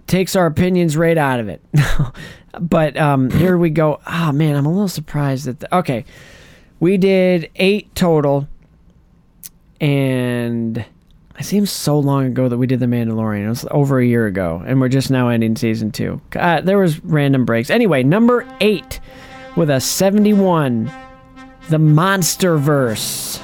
takes 0.08 0.36
our 0.36 0.48
opinions 0.48 0.98
right 0.98 1.18
out 1.18 1.40
of 1.40 1.50
it. 1.50 1.64
but 2.60 2.98
um, 2.98 3.30
here 3.30 3.58
we 3.58 3.70
go. 3.70 4.00
Oh 4.08 4.32
man, 4.32 4.56
I'm 4.56 4.66
a 4.66 4.72
little 4.72 4.88
surprised 4.88 5.46
that. 5.46 5.60
The, 5.60 5.78
okay, 5.78 6.06
we 6.80 6.98
did 6.98 7.52
eight 7.56 7.94
total, 7.94 8.48
and 9.80 10.84
it 11.40 11.46
seems 11.46 11.70
so 11.72 12.00
long 12.00 12.26
ago 12.26 12.50
that 12.50 12.58
we 12.58 12.66
did 12.66 12.80
the 12.80 12.88
Mandalorian. 12.88 13.46
It 13.46 13.50
was 13.50 13.66
over 13.70 14.00
a 14.00 14.06
year 14.06 14.26
ago, 14.26 14.64
and 14.66 14.82
we're 14.82 14.90
just 14.90 15.12
now 15.12 15.30
ending 15.30 15.56
season 15.56 15.92
two. 15.92 16.20
Uh, 16.36 16.62
there 16.62 16.80
was 16.80 17.04
random 17.04 17.46
breaks. 17.46 17.70
Anyway, 17.70 18.02
number 18.02 18.48
eight 18.60 19.00
with 19.56 19.70
a 19.70 19.80
71, 19.80 20.86
the 21.70 21.78
MonsterVerse. 21.78 23.44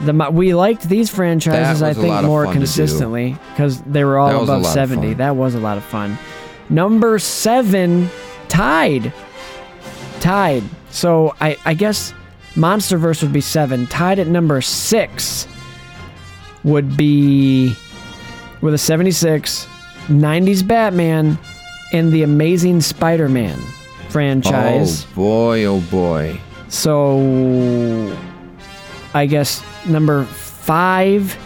The 0.00 0.30
we 0.32 0.54
liked 0.54 0.88
these 0.88 1.10
franchises, 1.10 1.82
I 1.82 1.92
think, 1.92 2.24
more 2.24 2.46
fun 2.46 2.54
to 2.54 2.60
do. 2.60 2.60
consistently 2.60 3.36
because 3.50 3.80
they 3.82 4.02
were 4.02 4.18
all 4.18 4.28
That 4.30 4.40
was 4.40 4.48
a 4.48 4.52
above 4.54 4.66
70. 4.66 5.14
That 5.14 5.36
was 5.36 5.54
a 5.54 5.60
lot 5.60 5.76
of 5.76 5.84
fun. 5.84 6.18
Number 6.68 7.18
seven, 7.18 8.08
tied. 8.48 9.12
Tied. 10.20 10.64
So 10.90 11.34
I, 11.40 11.56
I 11.64 11.74
guess 11.74 12.14
MonsterVerse 12.54 13.22
would 13.22 13.32
be 13.32 13.42
seven. 13.42 13.86
Tied 13.88 14.18
at 14.18 14.26
number 14.26 14.62
six 14.62 15.46
would 16.64 16.96
be 16.96 17.74
with 18.60 18.74
a 18.74 18.78
76, 18.78 19.66
90s 20.08 20.66
Batman, 20.66 21.38
and 21.92 22.12
the 22.12 22.22
Amazing 22.22 22.80
Spider 22.80 23.28
Man 23.28 23.58
franchise. 24.10 25.04
Oh, 25.04 25.14
boy. 25.14 25.64
Oh, 25.64 25.80
boy. 25.80 26.40
So 26.68 28.16
I 29.14 29.26
guess 29.26 29.62
number 29.86 30.24
five 30.24 31.36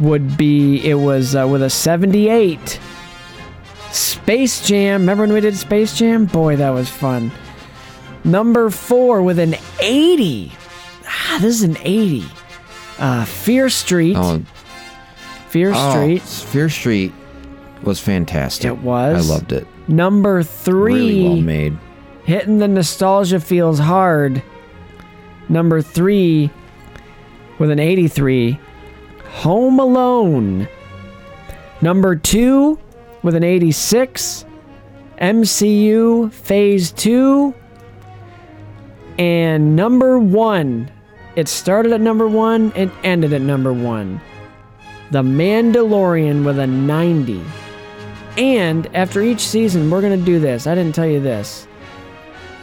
would 0.00 0.36
be 0.36 0.84
it 0.84 0.94
was 0.94 1.34
uh, 1.34 1.46
with 1.48 1.62
a 1.62 1.70
78 1.70 2.78
Space 3.90 4.66
Jam. 4.66 5.00
Remember 5.00 5.22
when 5.22 5.32
we 5.32 5.40
did 5.40 5.56
Space 5.56 5.96
Jam? 5.96 6.26
Boy, 6.26 6.56
that 6.56 6.70
was 6.70 6.88
fun. 6.88 7.30
Number 8.24 8.68
four 8.68 9.22
with 9.22 9.38
an 9.38 9.54
80. 9.80 10.52
Ah, 11.06 11.38
this 11.40 11.54
is 11.56 11.62
an 11.62 11.78
80. 11.80 12.24
Uh, 12.98 13.24
Fear 13.24 13.68
Street. 13.68 14.16
Oh, 14.16 14.42
Fear 15.48 15.72
oh, 15.74 15.90
Street. 15.90 16.22
Fear 16.22 16.68
Street 16.68 17.12
was 17.82 18.00
fantastic. 18.00 18.66
It 18.66 18.78
was. 18.78 19.30
I 19.30 19.34
loved 19.34 19.52
it. 19.52 19.66
Number 19.88 20.42
three. 20.42 20.94
Really 20.94 21.24
well 21.24 21.36
made. 21.36 21.78
Hitting 22.24 22.58
the 22.58 22.68
nostalgia 22.68 23.40
feels 23.40 23.78
hard. 23.78 24.42
Number 25.48 25.80
three 25.80 26.50
with 27.58 27.70
an 27.70 27.78
83. 27.78 28.58
Home 29.24 29.78
Alone. 29.78 30.68
Number 31.80 32.16
two 32.16 32.78
with 33.22 33.34
an 33.34 33.44
86. 33.44 34.44
MCU 35.20 36.32
Phase 36.32 36.92
2. 36.92 37.54
And 39.18 39.74
number 39.74 40.18
one. 40.18 40.90
It 41.38 41.46
started 41.46 41.92
at 41.92 42.00
number 42.00 42.26
one 42.26 42.72
and 42.74 42.90
ended 43.04 43.32
at 43.32 43.42
number 43.42 43.72
one. 43.72 44.20
The 45.12 45.22
Mandalorian 45.22 46.44
with 46.44 46.58
a 46.58 46.66
90. 46.66 47.44
And 48.36 48.88
after 48.92 49.22
each 49.22 49.42
season, 49.42 49.88
we're 49.88 50.00
going 50.00 50.18
to 50.18 50.24
do 50.26 50.40
this. 50.40 50.66
I 50.66 50.74
didn't 50.74 50.96
tell 50.96 51.06
you 51.06 51.20
this 51.20 51.68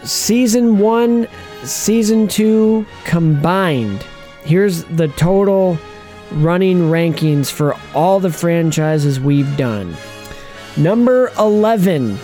season 0.03 0.77
one, 0.77 1.25
season 1.63 2.27
two 2.27 2.85
combined. 3.05 4.03
Here's 4.43 4.83
the 4.83 5.07
total 5.07 5.77
running 6.33 6.89
rankings 6.89 7.49
for 7.49 7.77
all 7.93 8.19
the 8.19 8.29
franchises 8.29 9.21
we've 9.21 9.55
done. 9.55 9.95
Number 10.75 11.31
11, 11.39 12.17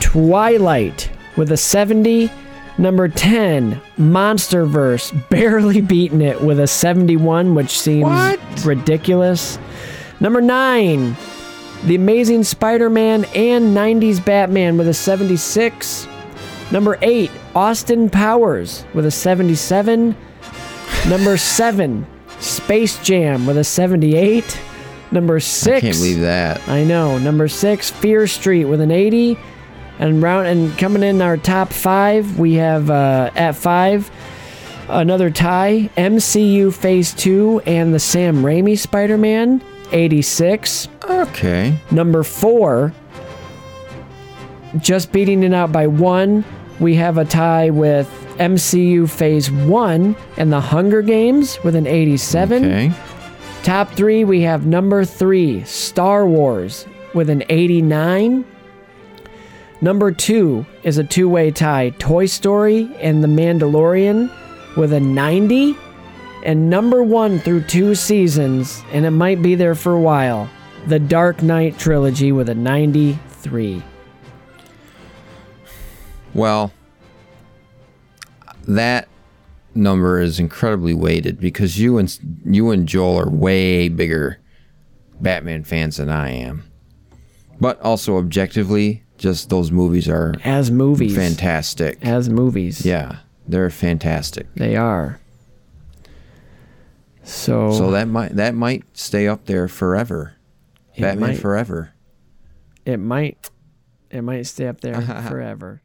Twilight 0.00 1.10
with 1.34 1.50
a 1.50 1.56
70. 1.56 2.30
Number 2.78 3.08
10, 3.08 3.80
Monsterverse, 3.98 5.28
barely 5.30 5.80
beating 5.80 6.20
it 6.20 6.40
with 6.42 6.60
a 6.60 6.66
71, 6.66 7.54
which 7.54 7.78
seems 7.78 8.38
ridiculous. 8.64 9.58
Number 10.20 10.40
9, 10.40 11.16
The 11.84 11.94
Amazing 11.94 12.44
Spider 12.44 12.90
Man 12.90 13.24
and 13.34 13.76
90s 13.76 14.22
Batman 14.24 14.76
with 14.76 14.88
a 14.88 14.94
76. 14.94 16.06
Number 16.70 16.98
8, 17.00 17.30
Austin 17.54 18.10
Powers 18.10 18.84
with 18.92 19.06
a 19.06 19.10
77. 19.10 20.14
Number 21.08 21.36
7, 21.36 22.06
Space 22.40 22.98
Jam 23.02 23.46
with 23.46 23.56
a 23.56 23.64
78. 23.64 24.60
Number 25.12 25.38
6, 25.40 25.76
I 25.76 25.80
can't 25.80 25.96
believe 25.96 26.20
that. 26.20 26.66
I 26.68 26.84
know. 26.84 27.16
Number 27.18 27.46
six, 27.46 27.90
Fear 27.90 28.26
Street 28.26 28.64
with 28.64 28.80
an 28.80 28.90
80. 28.90 29.38
And 29.98 30.22
round 30.22 30.46
and 30.46 30.76
coming 30.78 31.02
in 31.02 31.22
our 31.22 31.36
top 31.36 31.72
five, 31.72 32.38
we 32.38 32.54
have 32.54 32.90
uh, 32.90 33.30
at 33.34 33.52
five 33.52 34.10
another 34.88 35.30
tie, 35.30 35.90
MCU 35.96 36.72
Phase 36.72 37.12
Two 37.14 37.60
and 37.66 37.92
the 37.94 37.98
Sam 37.98 38.42
Raimi 38.42 38.78
Spider-Man, 38.78 39.62
86. 39.92 40.88
Okay. 41.08 41.78
Number 41.90 42.22
four, 42.22 42.92
just 44.78 45.12
beating 45.12 45.42
it 45.42 45.54
out 45.54 45.72
by 45.72 45.86
one, 45.86 46.44
we 46.80 46.94
have 46.96 47.18
a 47.18 47.24
tie 47.24 47.70
with 47.70 48.08
MCU 48.38 49.08
Phase 49.08 49.50
One 49.50 50.14
and 50.36 50.52
the 50.52 50.60
Hunger 50.60 51.02
Games 51.02 51.58
with 51.64 51.74
an 51.74 51.86
87. 51.86 52.64
Okay. 52.64 52.92
Top 53.62 53.90
three, 53.92 54.24
we 54.24 54.42
have 54.42 54.66
number 54.66 55.04
three, 55.04 55.64
Star 55.64 56.26
Wars, 56.26 56.86
with 57.14 57.30
an 57.30 57.42
89. 57.48 58.44
Number 59.80 60.10
two 60.10 60.64
is 60.82 60.98
a 60.98 61.04
two 61.04 61.28
way 61.28 61.50
tie 61.50 61.90
Toy 61.98 62.26
Story 62.26 62.90
and 63.00 63.22
The 63.22 63.28
Mandalorian 63.28 64.30
with 64.76 64.92
a 64.92 65.00
90. 65.00 65.76
And 66.44 66.70
number 66.70 67.02
one 67.02 67.40
through 67.40 67.64
two 67.64 67.94
seasons, 67.94 68.82
and 68.92 69.04
it 69.04 69.10
might 69.10 69.42
be 69.42 69.54
there 69.54 69.74
for 69.74 69.92
a 69.92 70.00
while, 70.00 70.48
The 70.86 71.00
Dark 71.00 71.42
Knight 71.42 71.78
trilogy 71.78 72.30
with 72.30 72.48
a 72.48 72.54
93. 72.54 73.82
Well, 76.34 76.72
that 78.68 79.08
number 79.74 80.20
is 80.20 80.38
incredibly 80.38 80.94
weighted 80.94 81.40
because 81.40 81.78
you 81.78 81.98
and 81.98 82.16
you 82.44 82.70
and 82.70 82.86
Joel 82.86 83.18
are 83.20 83.28
way 83.28 83.88
bigger 83.88 84.40
Batman 85.20 85.64
fans 85.64 85.96
than 85.96 86.08
I 86.08 86.30
am. 86.30 86.70
But 87.60 87.80
also 87.80 88.18
objectively, 88.18 89.02
just 89.18 89.48
those 89.50 89.70
movies 89.70 90.08
are 90.08 90.34
As 90.44 90.70
movies. 90.70 91.14
fantastic. 91.16 91.98
As 92.02 92.28
movies. 92.28 92.84
Yeah, 92.84 93.18
they're 93.48 93.70
fantastic. 93.70 94.46
They 94.54 94.76
are. 94.76 95.20
So, 97.24 97.72
So 97.72 97.90
that 97.92 98.06
might 98.08 98.36
that 98.36 98.54
might 98.54 98.84
stay 98.96 99.26
up 99.26 99.46
there 99.46 99.66
forever. 99.68 100.34
It 100.94 101.02
Batman 101.02 101.30
might. 101.30 101.38
forever. 101.38 101.92
it 102.84 102.98
might 102.98 103.50
it 104.10 104.22
might 104.22 104.42
stay 104.46 104.66
up 104.68 104.80
there 104.80 105.00
forever. 105.28 105.82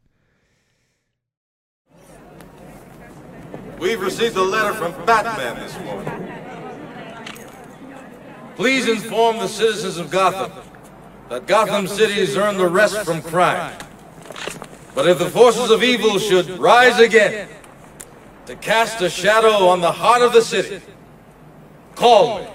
We've 3.78 4.00
received 4.00 4.36
a 4.36 4.42
letter 4.42 4.72
from 4.74 4.92
Batman 5.04 5.56
this 5.56 5.76
morning. 5.80 6.28
Please 8.54 8.86
inform 8.88 9.38
the 9.38 9.48
citizens 9.48 9.96
of 9.98 10.10
Gotham 10.10 10.52
that 11.32 11.46
Gotham 11.46 11.86
City 11.86 12.20
has 12.20 12.36
earned 12.36 12.60
the 12.60 12.68
rest 12.68 13.06
from 13.06 13.22
crime. 13.22 13.74
But 14.94 15.08
if 15.08 15.18
the 15.18 15.30
forces 15.30 15.70
of 15.70 15.82
evil 15.82 16.18
should 16.18 16.46
rise 16.58 17.00
again 17.00 17.48
to 18.44 18.54
cast 18.56 19.00
a 19.00 19.08
shadow 19.08 19.66
on 19.68 19.80
the 19.80 19.90
heart 19.90 20.20
of 20.20 20.34
the 20.34 20.42
city, 20.42 20.82
call 21.94 22.40
me. 22.40 22.48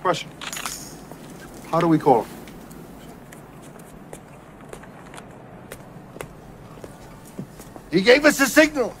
Question. 0.00 0.30
How 1.70 1.78
do 1.78 1.86
we 1.86 1.98
call 1.98 2.22
him? 2.22 2.30
He 7.90 8.00
gave 8.00 8.24
us 8.24 8.40
a 8.40 8.46
signal. 8.46 8.96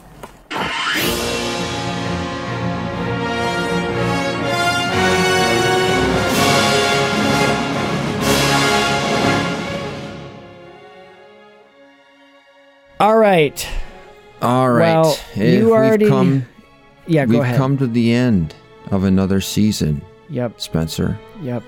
All 13.00 13.16
right. 13.16 13.66
All 14.42 14.70
right. 14.70 14.80
Well, 15.02 15.18
Eh, 15.34 15.56
you 15.58 15.64
we've 15.64 15.72
already 15.72 16.08
come, 16.08 16.46
Yeah, 17.06 17.26
go 17.26 17.32
we've 17.32 17.40
ahead. 17.40 17.56
come 17.58 17.76
to 17.78 17.86
the 17.86 18.12
end 18.12 18.54
of 18.90 19.04
another 19.04 19.40
season. 19.40 20.00
Yep. 20.30 20.60
Spencer. 20.60 21.18
Yep. 21.42 21.62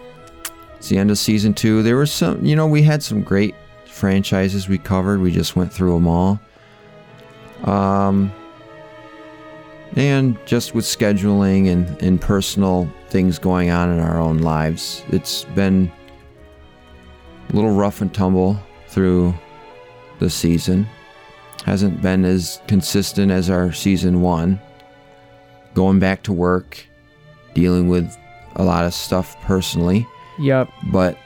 It's 0.76 0.88
the 0.88 0.98
end 0.98 1.10
of 1.10 1.18
season 1.18 1.54
two. 1.54 1.82
There 1.82 1.96
was 1.96 2.10
some, 2.12 2.44
you 2.44 2.56
know, 2.56 2.66
we 2.66 2.82
had 2.82 3.02
some 3.02 3.22
great 3.22 3.54
franchises 3.86 4.68
we 4.68 4.78
covered. 4.78 5.20
We 5.20 5.30
just 5.32 5.56
went 5.56 5.72
through 5.72 5.94
them 5.94 6.06
all. 6.06 6.40
Um, 7.64 8.32
and 9.96 10.38
just 10.46 10.74
with 10.74 10.84
scheduling 10.84 11.68
and, 11.68 12.00
and 12.02 12.20
personal 12.20 12.88
things 13.08 13.38
going 13.38 13.70
on 13.70 13.90
in 13.90 13.98
our 13.98 14.20
own 14.20 14.38
lives, 14.38 15.02
it's 15.08 15.44
been 15.56 15.90
a 17.50 17.56
little 17.56 17.72
rough 17.74 18.00
and 18.00 18.12
tumble 18.14 18.58
through 18.88 19.34
the 20.20 20.30
season. 20.30 20.86
Hasn't 21.68 22.00
been 22.00 22.24
as 22.24 22.62
consistent 22.66 23.30
as 23.30 23.50
our 23.50 23.72
season 23.72 24.22
one. 24.22 24.58
Going 25.74 25.98
back 25.98 26.22
to 26.22 26.32
work, 26.32 26.82
dealing 27.52 27.88
with 27.88 28.16
a 28.56 28.64
lot 28.64 28.86
of 28.86 28.94
stuff 28.94 29.36
personally 29.42 30.06
Yep. 30.38 30.70
but 30.90 31.18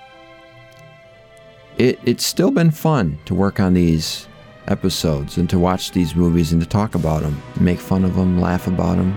it 1.79 2.01
it's 2.05 2.27
still 2.27 2.51
been 2.51 2.73
fun 2.73 3.21
to 3.27 3.35
work 3.35 3.61
on 3.61 3.73
these 3.75 4.27
episodes 4.67 5.37
and 5.39 5.49
to 5.49 5.61
watch 5.61 5.93
these 5.93 6.17
movies 6.17 6.51
and 6.53 6.61
to 6.61 6.67
talk 6.69 6.97
about 6.97 7.23
them, 7.23 7.41
make 7.61 7.79
fun 7.79 8.05
of 8.05 8.17
them, 8.17 8.41
laugh 8.41 8.67
about 8.67 8.97
them. 8.97 9.15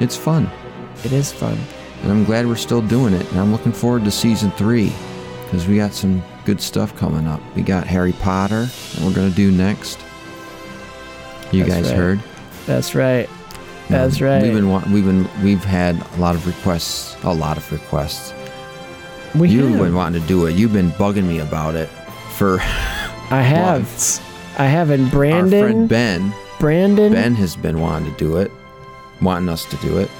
It's 0.00 0.16
fun. 0.16 0.50
It 1.04 1.12
is 1.12 1.32
fun. 1.32 1.58
And 2.02 2.10
I'm 2.10 2.24
glad 2.24 2.46
we're 2.46 2.56
still 2.56 2.82
doing 2.82 3.12
it. 3.12 3.30
And 3.30 3.40
I'm 3.40 3.52
looking 3.52 3.72
forward 3.72 4.04
to 4.04 4.10
season 4.10 4.50
three 4.52 4.90
because 5.44 5.66
we 5.66 5.76
got 5.76 5.92
some 5.92 6.22
good 6.46 6.62
stuff 6.62 6.96
coming 6.96 7.26
up. 7.26 7.42
We 7.54 7.60
got 7.62 7.86
Harry 7.86 8.12
Potter 8.12 8.64
that 8.64 9.02
we're 9.04 9.14
going 9.14 9.28
to 9.30 9.36
do 9.36 9.50
next. 9.52 9.98
You 11.52 11.64
That's 11.64 11.74
guys 11.74 11.88
right. 11.90 11.96
heard? 11.96 12.20
That's 12.66 12.94
right. 12.94 13.28
That's 13.88 14.20
right. 14.20 14.42
We've 14.42 14.52
been 14.54 14.68
wa- 14.68 14.82
we've 14.90 15.04
been 15.04 15.28
we've 15.44 15.62
had 15.64 15.94
a 16.14 16.16
lot 16.20 16.34
of 16.34 16.46
requests, 16.46 17.16
a 17.22 17.32
lot 17.32 17.56
of 17.56 17.70
requests. 17.70 18.34
We 19.34 19.48
You've 19.50 19.70
have. 19.70 19.78
been 19.80 19.94
wanting 19.94 20.20
to 20.20 20.26
do 20.26 20.46
it. 20.46 20.56
You've 20.56 20.72
been 20.72 20.90
bugging 20.92 21.26
me 21.28 21.38
about 21.40 21.74
it 21.76 21.88
for 22.36 22.58
I 23.30 23.42
have. 23.42 23.80
months. 23.82 24.20
I 24.58 24.64
have 24.66 24.90
and 24.90 25.10
Brandon 25.10 25.62
Our 25.62 25.68
friend 25.68 25.88
Ben, 25.88 26.34
Brandon 26.58 27.12
Ben 27.12 27.34
has 27.34 27.54
been 27.56 27.80
wanting 27.80 28.10
to 28.10 28.18
do 28.18 28.38
it, 28.38 28.50
wanting 29.20 29.48
us 29.50 29.64
to 29.66 29.76
do 29.76 29.98
it. 29.98 30.10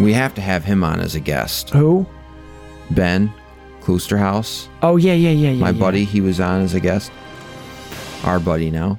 We 0.00 0.12
have 0.12 0.34
to 0.34 0.40
have 0.42 0.64
him 0.64 0.82
on 0.82 1.00
as 1.00 1.14
a 1.14 1.20
guest. 1.20 1.70
Who? 1.70 2.04
Ben 2.90 3.32
Kloosterhouse, 3.80 4.66
Oh 4.82 4.96
yeah, 4.96 5.12
yeah, 5.14 5.30
yeah, 5.30 5.50
yeah. 5.50 5.60
my 5.60 5.70
yeah. 5.70 5.78
buddy. 5.80 6.04
He 6.04 6.20
was 6.20 6.40
on 6.40 6.60
as 6.62 6.74
a 6.74 6.80
guest. 6.80 7.12
Our 8.24 8.40
buddy 8.40 8.70
now. 8.70 8.98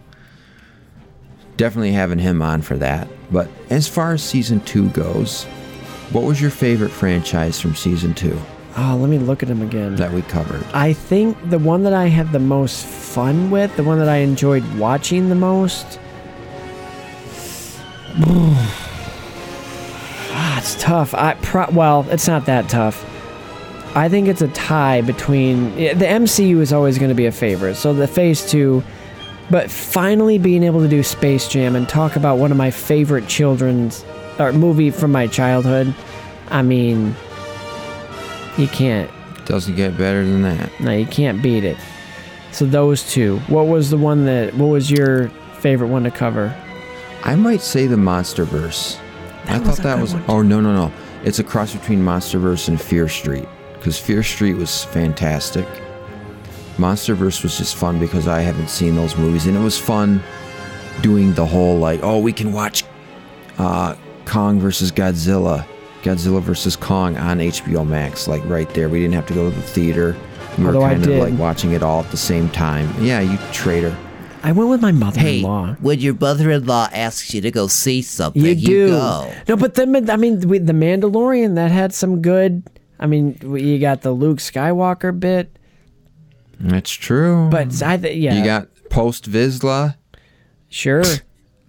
Definitely 1.57 1.91
having 1.93 2.19
him 2.19 2.41
on 2.41 2.61
for 2.61 2.75
that. 2.77 3.07
But 3.31 3.49
as 3.69 3.87
far 3.87 4.13
as 4.13 4.23
season 4.23 4.59
two 4.61 4.89
goes, 4.89 5.43
what 6.11 6.23
was 6.23 6.41
your 6.41 6.51
favorite 6.51 6.91
franchise 6.91 7.59
from 7.59 7.75
season 7.75 8.13
two 8.13 8.39
Oh, 8.77 8.97
let 8.99 9.09
me 9.09 9.17
look 9.17 9.41
at 9.41 9.47
him 9.49 9.61
again. 9.61 9.95
that 9.95 10.11
we 10.11 10.21
covered? 10.23 10.61
I 10.73 10.91
think 10.91 11.37
the 11.49 11.57
one 11.59 11.83
that 11.83 11.93
I 11.93 12.07
had 12.07 12.33
the 12.33 12.39
most 12.39 12.85
fun 12.85 13.49
with, 13.49 13.73
the 13.77 13.83
one 13.85 13.99
that 13.99 14.09
I 14.09 14.17
enjoyed 14.17 14.65
watching 14.77 15.29
the 15.29 15.35
most. 15.35 15.97
ah, 20.31 20.57
it's 20.57 20.75
tough. 20.81 21.13
I 21.13 21.35
pro- 21.35 21.69
well, 21.71 22.05
it's 22.09 22.27
not 22.27 22.45
that 22.47 22.67
tough. 22.69 23.03
I 23.95 24.09
think 24.09 24.27
it's 24.27 24.41
a 24.41 24.49
tie 24.49 24.99
between 25.01 25.77
yeah, 25.77 25.93
the 25.93 26.05
MCU 26.05 26.59
is 26.59 26.73
always 26.73 26.97
going 26.97 27.09
to 27.09 27.15
be 27.15 27.27
a 27.27 27.31
favorite. 27.31 27.75
So 27.75 27.93
the 27.93 28.07
Phase 28.07 28.45
Two, 28.49 28.83
but 29.49 29.69
finally 29.69 30.37
being 30.37 30.63
able 30.63 30.81
to 30.81 30.87
do 30.87 31.03
Space 31.03 31.47
Jam 31.47 31.75
and 31.75 31.87
talk 31.87 32.15
about 32.15 32.37
one 32.37 32.51
of 32.51 32.57
my 32.57 32.71
favorite 32.71 33.27
children's 33.27 34.03
or 34.39 34.51
movie 34.51 34.89
from 34.91 35.11
my 35.11 35.27
childhood. 35.27 35.93
I 36.49 36.61
mean, 36.61 37.15
you 38.57 38.67
can't 38.67 39.09
Doesn't 39.45 39.75
get 39.75 39.97
better 39.97 40.23
than 40.23 40.41
that. 40.43 40.69
no, 40.79 40.91
you 40.91 41.05
can't 41.05 41.41
beat 41.41 41.63
it. 41.63 41.77
So 42.51 42.65
those 42.65 43.09
two. 43.11 43.39
What 43.47 43.67
was 43.67 43.89
the 43.89 43.97
one 43.97 44.25
that? 44.25 44.53
What 44.55 44.67
was 44.67 44.89
your 44.89 45.29
favorite 45.59 45.87
one 45.89 46.03
to 46.03 46.11
cover? 46.11 46.55
I 47.23 47.35
might 47.35 47.61
say 47.61 47.85
the 47.87 47.95
MonsterVerse. 47.95 48.99
I 49.47 49.59
thought 49.59 49.77
that 49.77 49.99
was. 49.99 50.13
Oh 50.27 50.41
no 50.41 50.61
no 50.61 50.73
no! 50.73 50.91
It's 51.23 51.39
a 51.39 51.43
cross 51.43 51.73
between 51.73 51.99
MonsterVerse 51.99 52.67
and 52.69 52.79
Fear 52.81 53.09
Street 53.09 53.47
because 53.73 53.99
Fear 53.99 54.23
Street 54.23 54.53
was 54.55 54.85
fantastic. 54.85 55.67
MonsterVerse 56.77 57.43
was 57.43 57.57
just 57.57 57.75
fun 57.75 57.99
because 57.99 58.27
I 58.27 58.41
haven't 58.41 58.69
seen 58.69 58.95
those 58.95 59.17
movies 59.17 59.47
and 59.47 59.55
it 59.55 59.61
was 59.61 59.79
fun 59.79 60.21
doing 61.01 61.33
the 61.33 61.45
whole 61.45 61.77
like 61.77 62.01
oh 62.03 62.19
we 62.19 62.31
can 62.31 62.53
watch 62.53 62.83
uh, 63.57 63.95
Kong 64.25 64.59
versus 64.59 64.91
Godzilla, 64.91 65.65
Godzilla 66.01 66.41
versus 66.41 66.75
Kong 66.75 67.17
on 67.17 67.39
HBO 67.39 67.87
Max 67.87 68.27
like 68.27 68.43
right 68.45 68.69
there. 68.73 68.89
We 68.89 68.99
didn't 69.01 69.13
have 69.13 69.27
to 69.27 69.33
go 69.33 69.49
to 69.49 69.55
the 69.55 69.61
theater. 69.61 70.15
We 70.57 70.63
were 70.63 70.75
Although 70.75 70.85
I 70.85 70.93
kind 70.93 71.07
of 71.07 71.15
like 71.17 71.39
watching 71.39 71.71
it 71.71 71.83
all 71.83 72.03
at 72.03 72.11
the 72.11 72.17
same 72.17 72.49
time. 72.49 72.93
Yeah, 73.03 73.19
you 73.19 73.37
traitor. 73.51 73.95
I 74.43 74.51
went 74.51 74.69
with 74.69 74.81
my 74.81 74.91
mother-in-law. 74.91 75.77
When 75.81 75.99
your 75.99 76.13
mother-in-law 76.13 76.89
asks 76.93 77.33
you 77.33 77.41
to 77.41 77.49
go 77.49 77.67
see 77.67 78.03
something, 78.03 78.43
you 78.43 78.55
do. 78.55 78.87
go. 78.89 79.33
No, 79.47 79.57
but 79.57 79.73
then 79.73 80.09
I 80.09 80.17
mean, 80.17 80.47
with 80.47 80.67
the 80.67 80.73
Mandalorian 80.73 81.55
that 81.55 81.71
had 81.71 81.93
some 81.93 82.21
good. 82.21 82.63
I 82.99 83.07
mean, 83.07 83.37
you 83.41 83.79
got 83.79 84.03
the 84.03 84.11
Luke 84.11 84.37
Skywalker 84.37 85.19
bit, 85.19 85.57
That's 86.59 86.91
true. 86.91 87.49
but 87.49 87.81
I 87.83 87.97
th- 87.97 88.17
yeah, 88.17 88.37
You 88.37 88.43
got 88.43 88.67
Paz 88.89 89.21
Vizsla. 89.21 89.95
sure. 90.69 91.03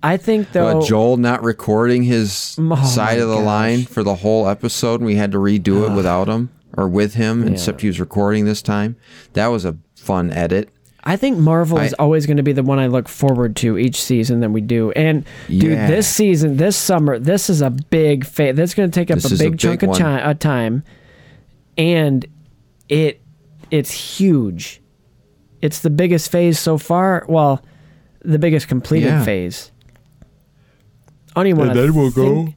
I 0.02 0.16
think 0.18 0.52
though. 0.52 0.80
Uh, 0.80 0.86
Joel 0.86 1.16
not 1.16 1.42
recording 1.42 2.02
his 2.04 2.56
Oh 2.60 2.76
side 2.84 3.18
my 3.18 3.22
of 3.24 3.28
the 3.28 3.36
gosh. 3.36 3.44
line 3.46 3.82
for 3.84 4.02
the 4.02 4.16
whole 4.16 4.48
episode, 4.48 5.00
and 5.00 5.06
we 5.06 5.16
had 5.16 5.32
to 5.32 5.38
redo 5.38 5.88
it 5.90 5.94
without 5.96 6.28
him 6.28 6.50
or 6.76 6.86
with 6.88 7.14
him, 7.14 7.42
Yeah. 7.44 7.52
except 7.52 7.80
he 7.80 7.88
was 7.88 7.98
recording 7.98 8.44
this 8.44 8.62
time. 8.62 8.96
That 9.32 9.48
was 9.48 9.64
a 9.64 9.76
fun 9.96 10.30
edit. 10.30 10.68
I 11.02 11.16
think 11.16 11.38
Marvel 11.38 11.78
is 11.78 11.92
I- 11.94 12.02
always 12.02 12.26
going 12.26 12.36
to 12.36 12.42
be 12.42 12.52
the 12.52 12.62
one 12.62 12.78
I 12.78 12.88
look 12.88 13.08
forward 13.08 13.56
to 13.56 13.78
each 13.78 14.00
season 14.02 14.40
that 14.40 14.50
we 14.50 14.60
do. 14.60 14.90
And 14.92 15.24
dude, 15.48 15.72
this 15.72 16.06
season, 16.08 16.56
this 16.56 16.76
summer, 16.76 17.18
this 17.18 17.48
is 17.48 17.62
a 17.62 17.70
big 17.70 18.24
fa- 18.26 18.52
That's 18.54 18.74
going 18.74 18.90
to 18.90 18.94
take 18.94 19.10
up 19.10 19.16
This 19.16 19.30
a 19.30 19.34
is 19.34 19.40
a 19.40 19.50
big 19.50 19.58
chunk 19.58 19.82
of 19.82 19.90
one. 19.90 20.02
of 20.02 20.38
time, 20.40 20.82
and 21.78 22.26
it 22.88 23.20
it's 23.70 23.90
huge. 24.18 24.80
It's 25.62 25.80
the 25.80 25.90
biggest 25.90 26.30
phase 26.30 26.58
so 26.58 26.78
far. 26.78 27.24
Well, 27.28 27.62
the 28.22 28.38
biggest 28.38 28.68
completed 28.68 29.06
Yeah. 29.08 29.24
phase. 29.24 29.70
I 31.34 31.40
don't 31.40 31.46
even 31.48 31.68
And 31.70 31.78
then 31.78 31.94
we'll 31.94 32.10
go- 32.10 32.48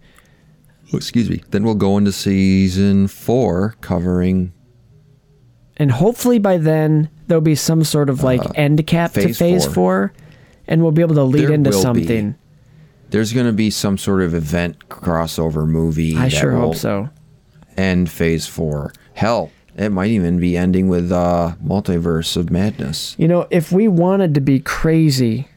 Oh, 0.92 0.98
excuse 0.98 1.30
me. 1.30 1.42
Then 1.52 1.64
we'll 1.64 1.76
go 1.76 1.98
into 1.98 2.12
season 2.12 3.08
four, 3.08 3.76
covering 3.82 4.54
and 5.78 5.92
hopefully 5.92 6.40
by 6.40 6.58
then 6.58 7.10
there'll 7.28 7.40
be 7.42 7.56
some 7.56 7.86
sort 7.86 8.10
of 8.10 8.22
like 8.22 8.42
end 8.56 8.86
cap 8.86 9.14
to 9.14 9.22
Uh, 9.22 9.24
phase 9.28 9.38
phase 9.38 9.66
four. 9.66 9.74
four. 9.74 10.14
and 10.68 10.82
we'll 10.84 10.92
be 10.92 11.02
able 11.02 11.16
to 11.16 11.24
lead 11.24 11.44
There 11.48 11.54
into 11.54 11.70
will 11.70 11.78
be. 11.78 11.82
something. 12.04 12.36
There's 13.12 13.32
going 13.34 13.46
to 13.48 13.54
be 13.54 13.70
some 13.72 13.98
sort 13.98 14.22
of 14.22 14.36
event 14.36 14.90
crossover 14.90 15.66
movie. 15.68 16.16
I 16.18 16.28
sure 16.28 16.52
hope 16.52 16.76
so. 16.76 17.10
End 17.78 18.10
phase 18.10 18.46
four. 18.46 18.92
Hell, 19.14 19.52
it 19.80 19.94
might 19.94 20.12
even 20.12 20.40
be 20.40 20.58
ending 20.58 20.90
with 20.90 21.10
uh, 21.10 21.54
multiverse 21.66 22.36
of 22.36 22.50
madness. 22.50 23.16
You 23.18 23.30
know, 23.30 23.48
if 23.50 23.72
we 23.72 23.88
wanted 23.88 24.36
to 24.36 24.42
be 24.42 24.60
crazy, 24.60 25.48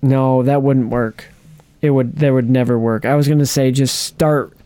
no, 0.00 0.42
that 0.42 0.62
wouldn't 0.62 0.88
work. 0.88 1.26
It 1.82 1.90
would. 1.90 2.16
That 2.16 2.32
would 2.32 2.48
never 2.48 2.78
work. 2.78 3.04
I 3.04 3.14
was 3.14 3.28
gonna 3.28 3.44
say 3.46 3.70
just 3.72 4.00
start. 4.00 4.56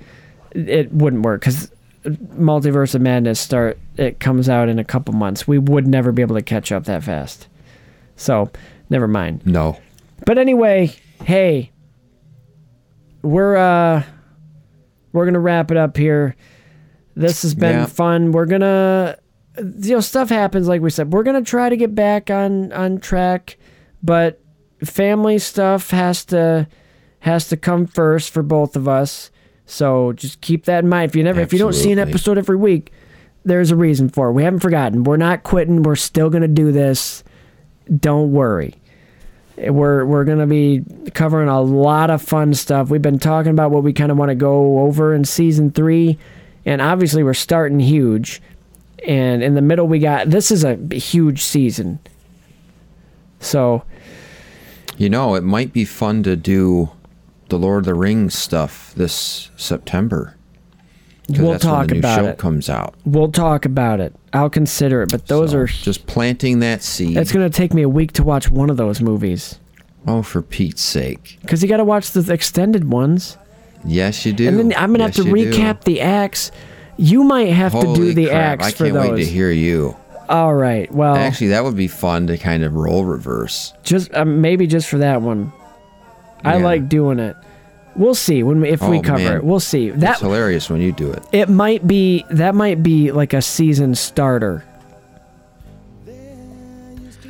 It 0.52 0.92
wouldn't 0.92 1.22
work 1.24 1.40
because 1.40 1.68
Multiverse 2.04 2.94
of 2.94 3.00
Madness 3.00 3.40
start. 3.40 3.76
It 3.96 4.20
comes 4.20 4.48
out 4.48 4.68
in 4.68 4.78
a 4.78 4.84
couple 4.84 5.14
months. 5.14 5.48
We 5.48 5.58
would 5.58 5.88
never 5.88 6.12
be 6.12 6.22
able 6.22 6.36
to 6.36 6.42
catch 6.42 6.70
up 6.70 6.84
that 6.84 7.02
fast. 7.02 7.48
So, 8.14 8.52
never 8.88 9.08
mind. 9.08 9.44
No. 9.44 9.80
But 10.24 10.38
anyway, 10.38 10.94
hey, 11.24 11.72
we're 13.22 13.56
uh, 13.56 14.04
we're 15.12 15.24
gonna 15.24 15.40
wrap 15.40 15.72
it 15.72 15.76
up 15.76 15.96
here. 15.96 16.36
This 17.16 17.42
has 17.42 17.54
been 17.54 17.76
Yeah. 17.76 17.86
fun. 17.86 18.32
We're 18.32 18.46
gonna, 18.46 19.16
you 19.58 19.94
know, 19.94 20.00
stuff 20.00 20.28
happens. 20.30 20.66
Like 20.68 20.80
we 20.80 20.90
said, 20.90 21.12
we're 21.12 21.22
gonna 21.22 21.42
try 21.42 21.68
to 21.68 21.76
get 21.76 21.94
back 21.94 22.30
on 22.30 22.72
on 22.72 22.98
track, 22.98 23.56
but 24.02 24.40
family 24.84 25.38
stuff 25.38 25.90
has 25.90 26.24
to 26.26 26.66
has 27.20 27.48
to 27.48 27.56
come 27.56 27.86
first 27.86 28.30
for 28.32 28.42
both 28.42 28.76
of 28.76 28.86
us. 28.88 29.30
So 29.66 30.12
just 30.12 30.40
keep 30.40 30.64
that 30.66 30.84
in 30.84 30.90
mind. 30.90 31.10
If 31.10 31.16
you 31.16 31.22
never, 31.22 31.40
if 31.40 31.52
you 31.52 31.58
don't 31.58 31.72
see 31.74 31.90
an 31.92 31.98
episode 31.98 32.36
every 32.36 32.56
week, 32.56 32.92
there's 33.44 33.70
a 33.70 33.76
reason 33.76 34.08
for 34.10 34.28
it. 34.28 34.32
We 34.32 34.42
haven't 34.42 34.60
forgotten. 34.60 35.04
We're 35.04 35.16
not 35.16 35.42
quitting. 35.42 35.82
We're 35.82 35.96
still 35.96 36.28
gonna 36.30 36.48
do 36.48 36.70
this. 36.72 37.24
Don't 38.00 38.32
worry. 38.32 38.74
We're 39.56 40.04
we're 40.04 40.24
gonna 40.24 40.46
be 40.48 40.82
covering 41.14 41.48
a 41.48 41.60
lot 41.62 42.10
of 42.10 42.20
fun 42.20 42.54
stuff. 42.54 42.90
We've 42.90 43.00
been 43.00 43.20
talking 43.20 43.52
about 43.52 43.70
what 43.70 43.84
we 43.84 43.92
kind 43.92 44.10
of 44.10 44.18
want 44.18 44.30
to 44.30 44.34
go 44.34 44.80
over 44.80 45.14
in 45.14 45.24
season 45.24 45.70
three, 45.70 46.18
and 46.66 46.80
obviously 46.80 47.22
we're 47.22 47.34
starting 47.34 47.80
huge. 47.80 48.40
And 49.06 49.42
in 49.42 49.54
the 49.54 49.60
middle, 49.62 49.86
we 49.86 49.98
got 49.98 50.30
this 50.30 50.50
is 50.50 50.64
a 50.64 50.76
huge 50.94 51.42
season. 51.42 51.98
So 53.40 53.82
You 54.96 55.08
know, 55.10 55.34
it 55.34 55.42
might 55.42 55.72
be 55.72 55.84
fun 55.84 56.22
to 56.22 56.36
do 56.36 56.90
the 57.48 57.58
Lord 57.58 57.80
of 57.80 57.84
the 57.86 57.94
Rings 57.94 58.34
stuff 58.36 58.92
this 58.96 59.50
September. 59.56 60.36
We'll 61.28 61.58
talk 61.58 61.90
about 61.90 62.18
show 62.18 62.24
it. 62.26 62.38
comes 62.38 62.68
out. 62.68 62.94
we'll 63.06 63.32
talk 63.32 63.64
about 63.64 63.98
it. 64.00 64.14
I'll 64.34 64.50
consider 64.50 65.02
it. 65.02 65.10
But 65.10 65.26
those 65.26 65.54
are 65.54 65.66
just 65.66 66.06
planting 66.06 66.58
that 66.60 66.82
seed. 66.82 67.16
It's 67.16 67.32
gonna 67.32 67.48
take 67.50 67.72
me 67.72 67.82
a 67.82 67.88
week 67.88 68.12
to 68.12 68.22
watch 68.22 68.50
one 68.50 68.68
of 68.70 68.76
those 68.76 69.00
movies 69.00 69.58
Oh, 70.06 70.22
for 70.22 70.42
Pete's 70.42 70.82
sake! 70.82 71.38
because 71.40 71.62
you 71.62 71.68
got 71.68 71.78
to 71.78 71.84
watch 71.84 72.10
the 72.10 72.30
extended 72.32 72.90
ones. 72.90 73.38
Yes, 73.84 74.24
you 74.24 74.32
do. 74.32 74.48
And 74.48 74.58
then 74.58 74.72
I'm 74.76 74.92
gonna 74.92 75.04
Yes, 75.04 75.16
have 75.16 75.26
to 75.26 75.30
you 75.38 75.52
do. 75.52 75.58
recap 75.58 75.84
the 75.84 76.00
acts. 76.00 76.50
You 76.96 77.24
might 77.24 77.48
have 77.52 77.72
to 77.72 77.80
do 77.80 77.86
Holy 77.86 78.14
the 78.14 78.26
crap, 78.26 78.60
acts 78.60 78.66
I 78.66 78.70
for 78.70 78.84
can't 78.84 78.94
those. 78.94 79.10
wait 79.10 79.16
to 79.24 79.30
hear 79.30 79.50
you. 79.50 79.96
All 80.28 80.54
right. 80.54 80.90
Well, 80.92 81.16
Actually, 81.16 81.48
that 81.48 81.64
would 81.64 81.76
be 81.76 81.88
fun 81.88 82.28
to 82.28 82.38
kind 82.38 82.62
of 82.64 82.74
role 82.74 83.04
reverse. 83.04 83.74
just 83.82 84.14
um, 84.14 84.40
maybe 84.40 84.66
just 84.66 84.88
for 84.88 84.98
that 84.98 85.20
one. 85.20 85.52
I 86.44 86.56
like 86.58 86.88
doing 86.88 87.18
it. 87.18 87.36
We'll 87.96 88.14
see 88.14 88.42
when 88.42 88.60
we, 88.62 88.70
if 88.70 88.80
we 88.82 88.98
Oh, 88.98 89.02
cover 89.02 89.18
man. 89.22 89.36
it. 89.36 89.44
We'll 89.44 89.60
see. 89.60 89.90
That's 89.90 90.20
hilarious 90.20 90.68
when 90.70 90.80
you 90.80 90.92
do 90.92 91.10
it. 91.12 91.22
it 91.32 91.48
might 91.48 91.86
be 91.86 92.24
that 92.30 92.54
might 92.54 92.82
be 92.82 93.12
like 93.12 93.32
a 93.34 93.42
season 93.42 93.94
starter. 93.94 94.64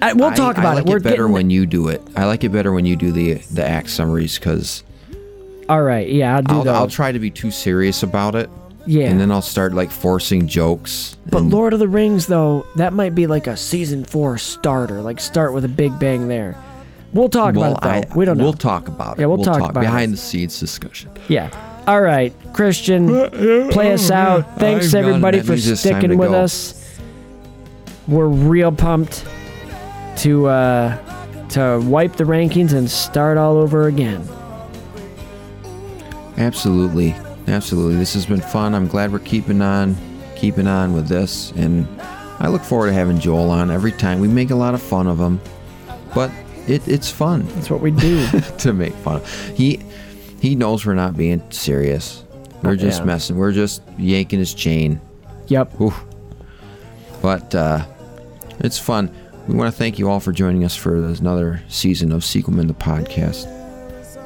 I, 0.01 0.13
we'll 0.13 0.29
I- 0.31 0.35
talk 0.35 0.57
about 0.59 0.77
it. 0.77 0.81
I 0.81 0.83
like 0.83 0.87
it. 0.87 0.91
We're 0.91 1.01
better 1.01 1.27
when 1.29 1.51
you 1.51 1.67
do 1.67 1.89
it. 1.89 2.01
I 2.15 2.27
like 2.27 2.45
it 2.45 2.51
better 2.53 2.73
when 2.73 2.85
you 2.85 2.95
do 2.97 3.11
the 3.11 3.35
the 3.53 3.65
act 3.67 3.91
summaries 3.91 4.39
because 4.39 4.84
all 5.69 5.83
right. 5.83 6.09
Yeah, 6.09 6.37
I'll 6.37 6.43
do 6.43 6.55
I'll, 6.55 6.65
those. 6.65 6.75
I'll 6.75 6.89
try 6.89 7.13
to 7.13 7.19
be 7.19 7.31
too 7.31 7.51
serious 7.51 8.03
about 8.03 8.35
it. 8.35 8.51
Yeah. 8.87 9.07
and 9.07 9.19
then 9.19 9.33
I'll 9.33 9.41
start 9.41 9.73
like 9.73 9.91
forcing 9.91 10.47
jokes. 10.47 11.17
But 11.31 11.43
Lord 11.43 11.73
of 11.73 11.79
the 11.79 11.89
Rings, 11.89 12.27
though, 12.27 12.67
that 12.77 12.93
might 12.93 13.15
be 13.15 13.27
like 13.27 13.47
a 13.47 13.57
season 13.57 14.05
four 14.05 14.37
starter. 14.37 15.01
Like 15.01 15.21
start 15.21 15.55
with 15.55 15.65
a 15.65 15.69
big 15.69 15.99
bang 15.99 16.29
there. 16.29 16.55
We'll 17.15 17.31
talk 17.31 17.55
well, 17.55 17.77
about 17.77 18.03
it 18.03 18.09
though. 18.09 18.15
I- 18.15 18.17
we 18.19 18.25
don't 18.27 18.37
know. 18.37 18.45
We'll 18.45 18.53
talk 18.53 18.89
about 18.89 19.19
it. 19.19 19.23
Yeah, 19.23 19.27
we'll 19.27 19.43
talk 19.43 19.71
about 19.71 19.83
it. 19.83 19.87
behind 19.87 20.13
the 20.13 20.17
scenes 20.19 20.61
discussion. 20.61 21.11
Yeah. 21.29 21.49
All 21.87 22.01
right, 22.01 22.35
Christian, 22.53 23.09
play 23.71 23.93
us 23.93 24.11
out. 24.11 24.59
Thanks 24.59 24.95
I've 24.95 25.07
everybody 25.07 25.41
for 25.41 25.53
means 25.53 25.69
it's 25.69 25.83
time 25.83 26.01
sticking 26.01 26.19
with 26.19 26.31
go. 26.31 26.43
us. 26.43 26.99
We're 28.09 28.27
real 28.27 28.73
pumped 28.73 29.27
to 30.19 30.47
uh, 30.47 31.49
to 31.51 31.81
wipe 31.85 32.17
the 32.17 32.25
rankings 32.25 32.73
and 32.73 32.91
start 32.91 33.39
all 33.39 33.57
over 33.57 33.87
again. 33.87 34.27
Absolutely, 36.37 37.15
absolutely. 37.49 37.97
This 37.97 38.15
has 38.15 38.27
been 38.27 38.41
fun. 38.41 38.75
I'm 38.75 38.87
glad 38.89 39.13
we're 39.13 39.19
keeping 39.21 39.63
on, 39.63 39.97
keeping 40.37 40.67
on 40.67 40.93
with 40.93 41.09
this, 41.09 41.53
and 41.53 41.87
I 42.41 42.49
look 42.49 42.63
forward 42.63 42.89
to 42.89 42.93
having 42.93 43.19
Joel 43.19 43.51
on 43.51 43.71
every 43.71 43.93
time. 43.93 44.21
We 44.21 44.29
make 44.29 44.51
a 44.51 44.55
lot 44.57 44.75
of 44.75 44.83
fun 44.83 45.07
of 45.07 45.19
him, 45.19 45.41
but 46.15 46.31
it, 46.67 46.87
it's 46.89 47.11
fun. 47.11 47.47
That's 47.55 47.71
what 47.71 47.81
we 47.81 47.91
do 47.93 48.27
to 48.59 48.73
make 48.73 48.93
fun. 48.95 49.17
of. 49.17 49.49
He 49.55 49.81
he 50.41 50.55
knows 50.57 50.85
we're 50.85 50.95
not 50.95 51.17
being 51.17 51.43
serious. 51.51 52.25
We're 52.63 52.77
just 52.77 53.01
Yeah. 53.01 53.07
messing. 53.07 53.37
We're 53.37 53.53
just 53.53 53.83
yanking 53.99 54.39
his 54.39 54.55
chain. 54.55 55.01
Yep. 55.49 55.81
Oof. 55.81 56.05
But 57.23 57.55
uh, 57.55 57.85
it's 58.61 58.79
fun. 58.79 59.15
We 59.47 59.55
want 59.55 59.73
to 59.73 59.77
thank 59.79 59.99
you 59.99 60.09
all 60.11 60.21
for 60.21 60.33
joining 60.33 60.65
us 60.65 60.75
for 60.75 60.97
another 60.97 61.63
season 61.69 62.11
of 62.13 62.25
Sequel 62.25 62.55
Men 62.55 62.67
the 62.67 62.75
podcast. 62.75 63.45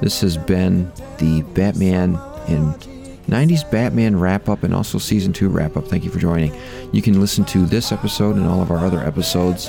This 0.01 0.21
has 0.21 0.37
been 0.37 0.91
the 1.19 1.43
Batman 1.55 2.19
and 2.49 2.75
90s 3.27 3.69
Batman 3.71 4.19
wrap 4.19 4.49
up 4.49 4.63
and 4.63 4.75
also 4.75 4.99
season 4.99 5.33
2 5.33 5.49
wrap 5.49 5.77
up. 5.77 5.87
Thank 5.89 6.05
you 6.05 6.11
for 6.11 6.19
joining. 6.19 6.55
You 6.93 7.03
can 7.03 7.21
listen 7.21 7.45
to 7.47 7.67
this 7.67 7.93
episode 7.93 8.37
and 8.37 8.47
all 8.47 8.63
of 8.63 8.71
our 8.71 8.79
other 8.79 9.01
episodes 9.01 9.69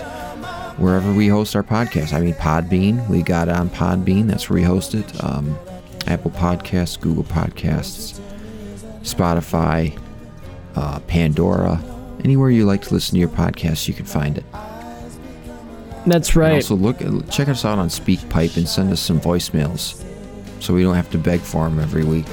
wherever 0.77 1.11
we 1.11 1.27
host 1.27 1.56
our 1.56 1.64
podcast. 1.64 2.14
I 2.14 2.22
mean, 2.22 2.35
Podbean. 2.35 3.08
We 3.09 3.22
got 3.22 3.49
on 3.49 3.69
Podbean. 3.69 4.27
That's 4.27 4.49
where 4.49 4.56
we 4.56 4.64
host 4.64 4.93
it. 4.95 5.24
Um, 5.24 5.58
Apple 6.08 6.32
Podcasts, 6.32 6.99
Google 6.99 7.25
Podcasts, 7.25 8.19
Spotify, 9.01 9.99
uh, 10.75 10.99
Pandora. 11.01 11.82
Anywhere 12.24 12.49
you 12.49 12.66
like 12.66 12.82
to 12.83 12.93
listen 12.93 13.16
to 13.16 13.19
your 13.19 13.30
podcast, 13.30 13.88
you 13.88 13.93
can 13.93 14.06
find 14.06 14.38
it. 14.38 14.45
That's 16.06 16.30
And 16.30 16.38
right. 16.38 16.53
also 16.53 16.75
look, 16.75 16.99
check 17.30 17.49
us 17.49 17.66
out 17.66 17.77
on 17.77 17.90
SpeakPipe 17.90 18.56
and 18.58 18.67
send 18.67 18.91
us 18.93 19.01
some 19.01 19.19
voicemails, 19.19 20.01
so 20.60 20.74
we 20.74 20.84
don't 20.84 20.96
have 20.96 21.10
to 21.12 21.18
beg 21.18 21.40
for 21.42 21.68
them 21.68 21.80
every 21.80 22.04
week. 22.04 22.26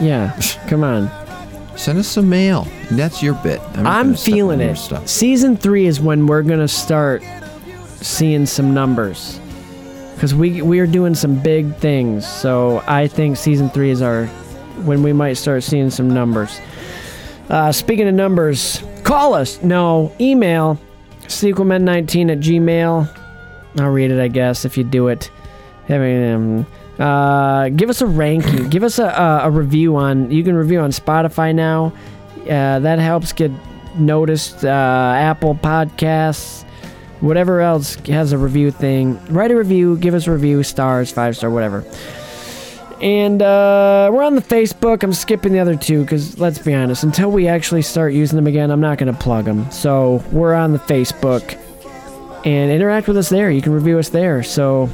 Yeah. 0.00 0.38
Come 0.68 0.84
on. 0.84 1.10
Send 1.76 1.98
us 1.98 2.08
some 2.08 2.28
mail. 2.28 2.66
That's 2.90 3.22
your 3.22 3.34
bit. 3.34 3.60
I'm, 3.74 3.86
I'm 3.86 4.14
feeling 4.14 4.60
it. 4.60 4.76
Season 5.08 5.56
three 5.56 5.86
is 5.86 6.00
when 6.00 6.26
we're 6.26 6.42
gonna 6.42 6.68
start 6.68 7.22
seeing 8.00 8.46
some 8.46 8.74
numbers, 8.74 9.40
because 10.14 10.34
we 10.34 10.60
we 10.62 10.80
are 10.80 10.86
doing 10.86 11.14
some 11.14 11.40
big 11.40 11.74
things. 11.76 12.26
So 12.26 12.82
I 12.86 13.06
think 13.06 13.36
season 13.36 13.70
three 13.70 13.90
is 13.90 14.02
our 14.02 14.26
when 14.84 15.02
we 15.04 15.12
might 15.12 15.34
start 15.34 15.62
seeing 15.62 15.90
some 15.90 16.12
numbers. 16.12 16.60
Uh, 17.48 17.70
speaking 17.70 18.08
of 18.08 18.14
numbers, 18.14 18.82
call 19.04 19.34
us. 19.34 19.62
No, 19.62 20.12
email 20.20 20.78
sequelmen19 21.28 22.32
at 22.32 22.38
gmail. 22.38 23.08
I'll 23.78 23.90
read 23.90 24.10
it, 24.10 24.20
I 24.20 24.28
guess, 24.28 24.64
if 24.64 24.76
you 24.76 24.84
do 24.84 25.08
it. 25.08 25.30
Having 25.86 26.32
um, 26.32 26.66
uh, 26.98 27.68
give 27.70 27.90
us 27.90 28.00
a 28.00 28.06
ranking. 28.06 28.68
give 28.68 28.82
us 28.82 28.98
a, 28.98 29.40
a, 29.44 29.50
review 29.50 29.96
on. 29.96 30.30
You 30.30 30.42
can 30.42 30.56
review 30.56 30.80
on 30.80 30.90
Spotify 30.90 31.54
now. 31.54 31.92
Uh, 32.42 32.80
that 32.80 32.98
helps 32.98 33.32
get 33.32 33.52
noticed. 33.96 34.64
Uh, 34.64 34.68
Apple 35.16 35.54
Podcasts, 35.54 36.64
whatever 37.20 37.60
else 37.60 37.94
has 38.06 38.32
a 38.32 38.38
review 38.38 38.70
thing. 38.70 39.24
Write 39.26 39.52
a 39.52 39.56
review. 39.56 39.96
Give 39.98 40.14
us 40.14 40.26
a 40.26 40.32
review. 40.32 40.62
Stars, 40.64 41.12
five 41.12 41.36
star, 41.36 41.50
whatever. 41.50 41.84
And 43.00 43.42
uh, 43.42 44.10
we're 44.12 44.24
on 44.24 44.34
the 44.34 44.42
Facebook. 44.42 45.04
I'm 45.04 45.12
skipping 45.12 45.52
the 45.52 45.60
other 45.60 45.76
two 45.76 46.02
because 46.02 46.40
let's 46.40 46.58
be 46.58 46.74
honest, 46.74 47.04
until 47.04 47.30
we 47.30 47.46
actually 47.46 47.82
start 47.82 48.12
using 48.12 48.34
them 48.34 48.48
again, 48.48 48.72
I'm 48.72 48.80
not 48.80 48.98
going 48.98 49.12
to 49.12 49.18
plug 49.18 49.44
them. 49.44 49.70
So 49.70 50.24
we're 50.32 50.54
on 50.54 50.72
the 50.72 50.80
Facebook 50.80 51.56
and 52.44 52.72
interact 52.72 53.06
with 53.06 53.16
us 53.16 53.28
there. 53.28 53.52
You 53.52 53.62
can 53.62 53.72
review 53.72 53.98
us 53.98 54.08
there. 54.08 54.42
So 54.42 54.88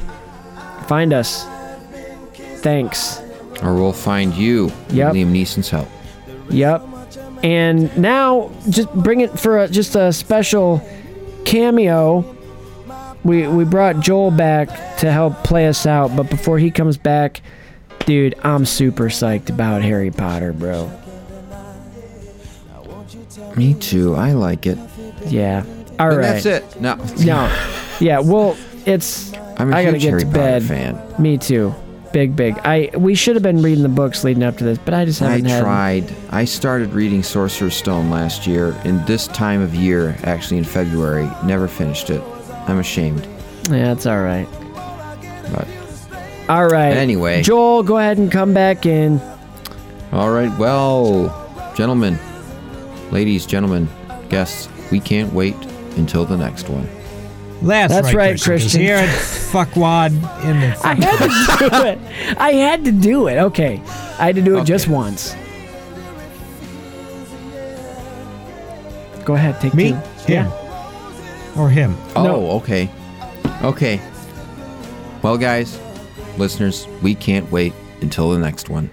find 0.87 1.13
us. 1.13 1.47
Thanks. 2.65 3.21
Or 3.61 3.75
we'll 3.75 3.93
find 3.93 4.33
you. 4.33 4.71
Yep. 4.89 5.13
Liam 5.13 5.31
Neeson's 5.31 5.69
help. 5.69 5.87
Yep. 6.49 6.81
And 7.43 7.95
now, 7.95 8.49
just 8.71 8.91
bring 8.95 9.21
it 9.21 9.39
for 9.39 9.59
a, 9.59 9.67
just 9.67 9.95
a 9.95 10.11
special 10.11 10.81
cameo. 11.45 12.25
we 13.23 13.47
we 13.47 13.65
brought 13.65 13.99
Joel 13.99 14.31
back 14.31 14.97
to 14.97 15.11
help 15.11 15.43
play 15.43 15.67
us 15.67 15.85
out, 15.85 16.15
but 16.15 16.27
before 16.27 16.57
he 16.57 16.71
comes 16.71 16.97
back, 16.97 17.41
dude, 18.07 18.33
I'm 18.43 18.65
super 18.65 19.09
psyched 19.09 19.49
about 19.49 19.83
Harry 19.83 20.09
Potter, 20.09 20.51
bro. 20.51 20.89
Me 23.55 23.75
too. 23.75 24.15
I 24.15 24.31
like 24.33 24.65
it. 24.65 24.79
Yeah. 25.27 25.63
All 25.99 26.09
And 26.09 26.17
right. 26.17 26.41
that's 26.43 26.45
it. 26.47 26.81
No. 26.81 26.95
No. 27.23 27.47
Yeah. 27.99 28.19
Well, 28.19 28.57
it's. 28.87 29.33
I'm 29.57 29.71
a 29.71 29.75
I 29.77 29.83
gotta 29.85 29.97
huge 29.97 30.01
get 30.01 30.09
Harry 30.09 30.19
to 30.21 30.25
Potter 30.25 30.35
bed. 30.37 30.63
fan. 30.63 31.01
Me 31.21 31.37
too. 31.37 31.73
Big, 32.15 32.33
big. 32.33 32.57
I 32.59 32.91
we 32.95 33.13
should 33.13 33.35
have 33.35 33.43
been 33.43 33.61
reading 33.61 33.83
the 33.83 33.89
books 33.89 34.23
leading 34.23 34.41
up 34.41 34.57
to 34.59 34.63
this, 34.63 34.77
but 34.77 34.93
I 34.93 35.03
just 35.03 35.19
haven't 35.19 35.43
had. 35.43 35.61
tried. 35.61 36.15
I 36.29 36.45
started 36.45 36.93
reading 36.93 37.21
Sorcerer's 37.21 37.75
Stone 37.75 38.09
last 38.09 38.47
year, 38.47 38.73
in 38.85 39.03
this 39.03 39.27
time 39.27 39.59
of 39.59 39.75
year, 39.75 40.15
actually 40.23 40.59
in 40.59 40.63
February. 40.63 41.29
Never 41.43 41.67
finished 41.67 42.09
it. 42.09 42.23
I'm 42.69 42.79
ashamed. 42.79 43.27
Yeah, 43.69 43.91
it's 43.91 44.05
all 44.05 44.21
right. 44.21 44.47
But 45.51 45.67
All 46.47 46.67
right. 46.67 46.95
Anyway. 46.95 47.43
Joel, 47.43 47.83
go 47.83 47.97
ahead 47.97 48.17
and 48.17 48.31
come 48.31 48.53
back 48.53 48.85
in. 48.85 49.19
all 50.13 50.31
right, 50.31 50.57
well, 50.57 51.73
gentlemen, 51.75 52.17
ladies, 53.11 53.45
gentlemen, 53.45 53.89
guests, 54.29 54.69
we 54.89 55.01
can't 55.01 55.33
wait 55.33 55.57
until 55.97 56.23
the 56.23 56.37
next 56.37 56.69
one. 56.69 56.87
That's, 57.61 57.93
That's 57.93 58.13
right, 58.13 58.31
Christian. 58.31 58.53
'cause 58.53 58.61
Christian. 58.61 58.81
Here 58.81 58.95
at 58.97 59.09
Fuckwad 59.09 60.11
in 60.43 60.59
the 60.59 60.77
I 60.83 60.93
had 60.95 61.19
to 61.19 61.69
do 61.69 61.85
it. 61.85 62.37
I 62.37 62.51
had 62.53 62.85
to 62.85 62.91
do 62.91 63.27
it. 63.27 63.37
Okay. 63.37 63.81
I 64.19 64.25
had 64.27 64.35
to 64.35 64.41
do 64.41 64.57
it 64.59 64.65
just 64.65 64.87
once. 64.87 65.35
Go 69.23 69.33
ahead, 69.33 69.59
take 69.59 69.73
Me? 69.73 69.91
two. 70.25 70.33
Him. 70.33 70.51
Or 71.57 71.69
him. 71.69 71.95
Oh, 72.15 72.57
okay. 72.57 72.89
Okay. 73.63 73.99
Well, 75.23 75.37
guys, 75.37 75.79
listeners, 76.37 76.87
we 77.01 77.15
can't 77.15 77.49
wait 77.51 77.73
until 78.01 78.29
the 78.31 78.37
next 78.39 78.69
one. 78.69 78.89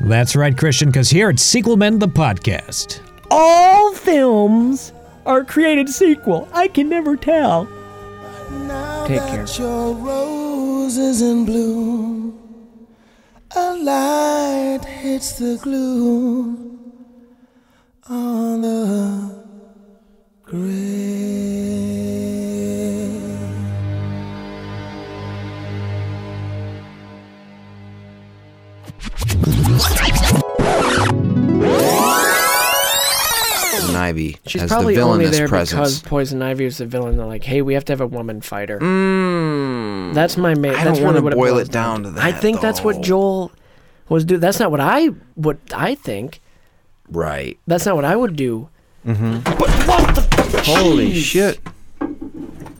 That's 0.00 0.34
right, 0.34 0.56
Christian, 0.56 0.88
because 0.88 1.10
here 1.10 1.28
at 1.28 1.38
Sequel 1.38 1.76
Men, 1.76 1.98
the 1.98 2.08
podcast. 2.08 3.00
All 3.30 3.92
films 3.92 4.92
are 5.26 5.44
created 5.44 5.88
sequel. 5.88 6.48
I 6.52 6.68
can 6.68 6.88
never 6.88 7.16
tell. 7.16 7.66
Take 9.06 9.20
care. 9.20 9.46
Your 9.58 9.94
roses 9.94 11.22
in 11.22 11.44
bloom. 11.44 12.40
A 13.56 13.74
light 13.76 14.84
hits 14.84 15.38
the 15.38 15.58
glue 15.62 16.78
on 18.08 18.62
the 18.62 19.44
grave. 20.42 21.04
Ivy 34.14 34.36
She's 34.46 34.62
as 34.62 34.70
probably 34.70 34.94
the 34.94 35.00
only 35.02 35.18
villainous 35.24 35.36
there 35.38 35.48
presence. 35.48 35.98
because 36.00 36.02
Poison 36.02 36.40
Ivy 36.42 36.64
is 36.66 36.78
the 36.78 36.86
villain. 36.86 37.16
They're 37.16 37.26
like, 37.26 37.44
hey, 37.44 37.62
we 37.62 37.74
have 37.74 37.84
to 37.86 37.92
have 37.92 38.00
a 38.00 38.06
woman 38.06 38.40
fighter. 38.40 38.78
Mm, 38.78 40.14
That's 40.14 40.36
my 40.36 40.54
main. 40.54 40.72
I 40.74 40.84
that's 40.84 40.98
don't 40.98 41.08
really 41.08 41.20
wanna 41.20 41.36
boil 41.36 41.54
boils 41.54 41.68
it 41.68 41.72
down 41.72 42.02
to 42.04 42.08
I 42.10 42.32
that, 42.32 42.40
think 42.40 42.60
that's 42.60 42.82
what 42.82 42.96
though. 42.96 43.02
Joel 43.02 43.52
was 44.08 44.24
do. 44.24 44.38
That's 44.38 44.58
not 44.60 44.70
what 44.70 44.80
I 44.80 45.06
what 45.34 45.58
I 45.74 45.94
think. 45.96 46.40
Right. 47.10 47.58
That's 47.66 47.84
not 47.86 47.96
what 47.96 48.04
I 48.04 48.14
would 48.16 48.36
do. 48.36 48.68
Mm-hmm. 49.06 49.40
But 49.40 49.58
what 49.86 50.14
the 50.14 50.62
Holy 50.64 51.12
Jeez. 51.12 51.22
shit. 51.22 51.60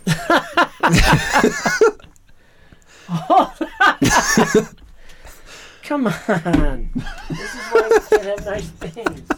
Come 5.82 6.06
on. 6.06 6.90
this 7.28 7.54
is 7.54 7.60
why 7.70 7.88
we 7.90 7.98
can't 8.08 8.22
have 8.24 8.44
nice 8.46 8.68
things. 8.70 9.28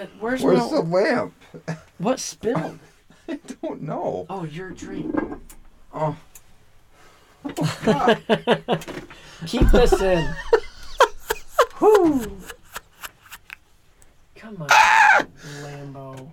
Uh, 0.00 0.06
Where's, 0.18 0.42
Where's 0.42 0.58
my, 0.60 0.68
the 0.70 0.80
lamp? 0.80 1.34
What 1.98 2.18
spilled? 2.20 2.78
I 3.28 3.38
don't 3.60 3.82
know. 3.82 4.24
Oh, 4.30 4.44
your 4.44 4.70
drink. 4.70 5.14
Oh. 5.92 6.16
Keep 9.46 9.70
this 9.70 10.00
in. 10.00 10.26
Whew. 11.78 12.38
Come 14.36 14.62
on, 14.62 14.68
Lambo. 15.62 16.30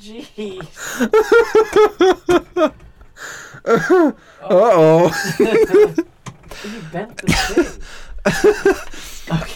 Jeez. 0.00 0.66
Uh-oh. 3.64 5.12
you 6.64 6.80
bent 6.90 7.16
the 7.18 7.32
thing. 7.32 7.80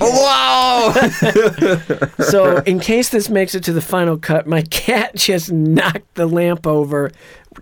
Wow! 0.01 0.93
so, 2.21 2.57
in 2.65 2.81
case 2.81 3.11
this 3.11 3.29
makes 3.29 3.55
it 3.55 3.63
to 3.65 3.73
the 3.73 3.83
final 3.83 4.17
cut, 4.17 4.47
my 4.47 4.63
cat 4.63 5.15
just 5.15 5.53
knocked 5.53 6.15
the 6.15 6.27
lamp 6.27 6.67
over, 6.67 7.11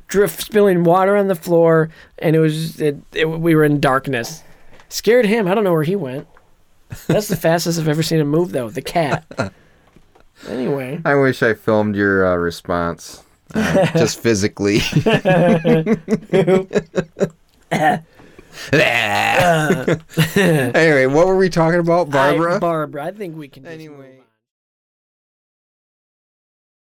drift 0.07 0.41
spilling 0.41 0.85
water 0.85 1.17
on 1.17 1.27
the 1.27 1.35
floor, 1.35 1.91
and 2.19 2.37
it 2.37 2.39
was 2.39 2.81
it, 2.81 2.97
it, 3.13 3.25
we 3.25 3.57
were 3.57 3.65
in 3.65 3.81
darkness. 3.81 4.45
Scared 4.89 5.27
him. 5.27 5.49
I 5.49 5.55
don't 5.55 5.65
know 5.65 5.73
where 5.73 5.83
he 5.83 5.97
went. 5.97 6.29
That's 7.09 7.27
the 7.29 7.37
fastest 7.37 7.81
I've 7.81 7.89
ever 7.89 8.05
seen 8.05 8.21
him 8.21 8.29
move, 8.29 8.53
though. 8.53 8.71
The 8.71 8.83
cat. 8.83 9.25
Anyway. 10.49 11.01
I 11.03 11.15
wish 11.15 11.43
I 11.43 11.55
filmed 11.55 11.97
your 11.97 12.27
uh, 12.27 12.37
response. 12.37 13.25
Uh, 13.55 13.87
just 13.97 14.21
physically. 14.21 14.81
Uh, 18.73 19.97
anyway, 20.37 21.07
what 21.07 21.27
were 21.27 21.37
we 21.37 21.49
talking 21.49 21.81
about, 21.81 22.11
Barbara? 22.11 22.57
I, 22.57 22.59
Barbara. 22.59 23.05
I 23.05 23.11
think 23.13 23.37
we 23.37 23.49
can. 23.49 23.67
Anyway. 23.67 24.16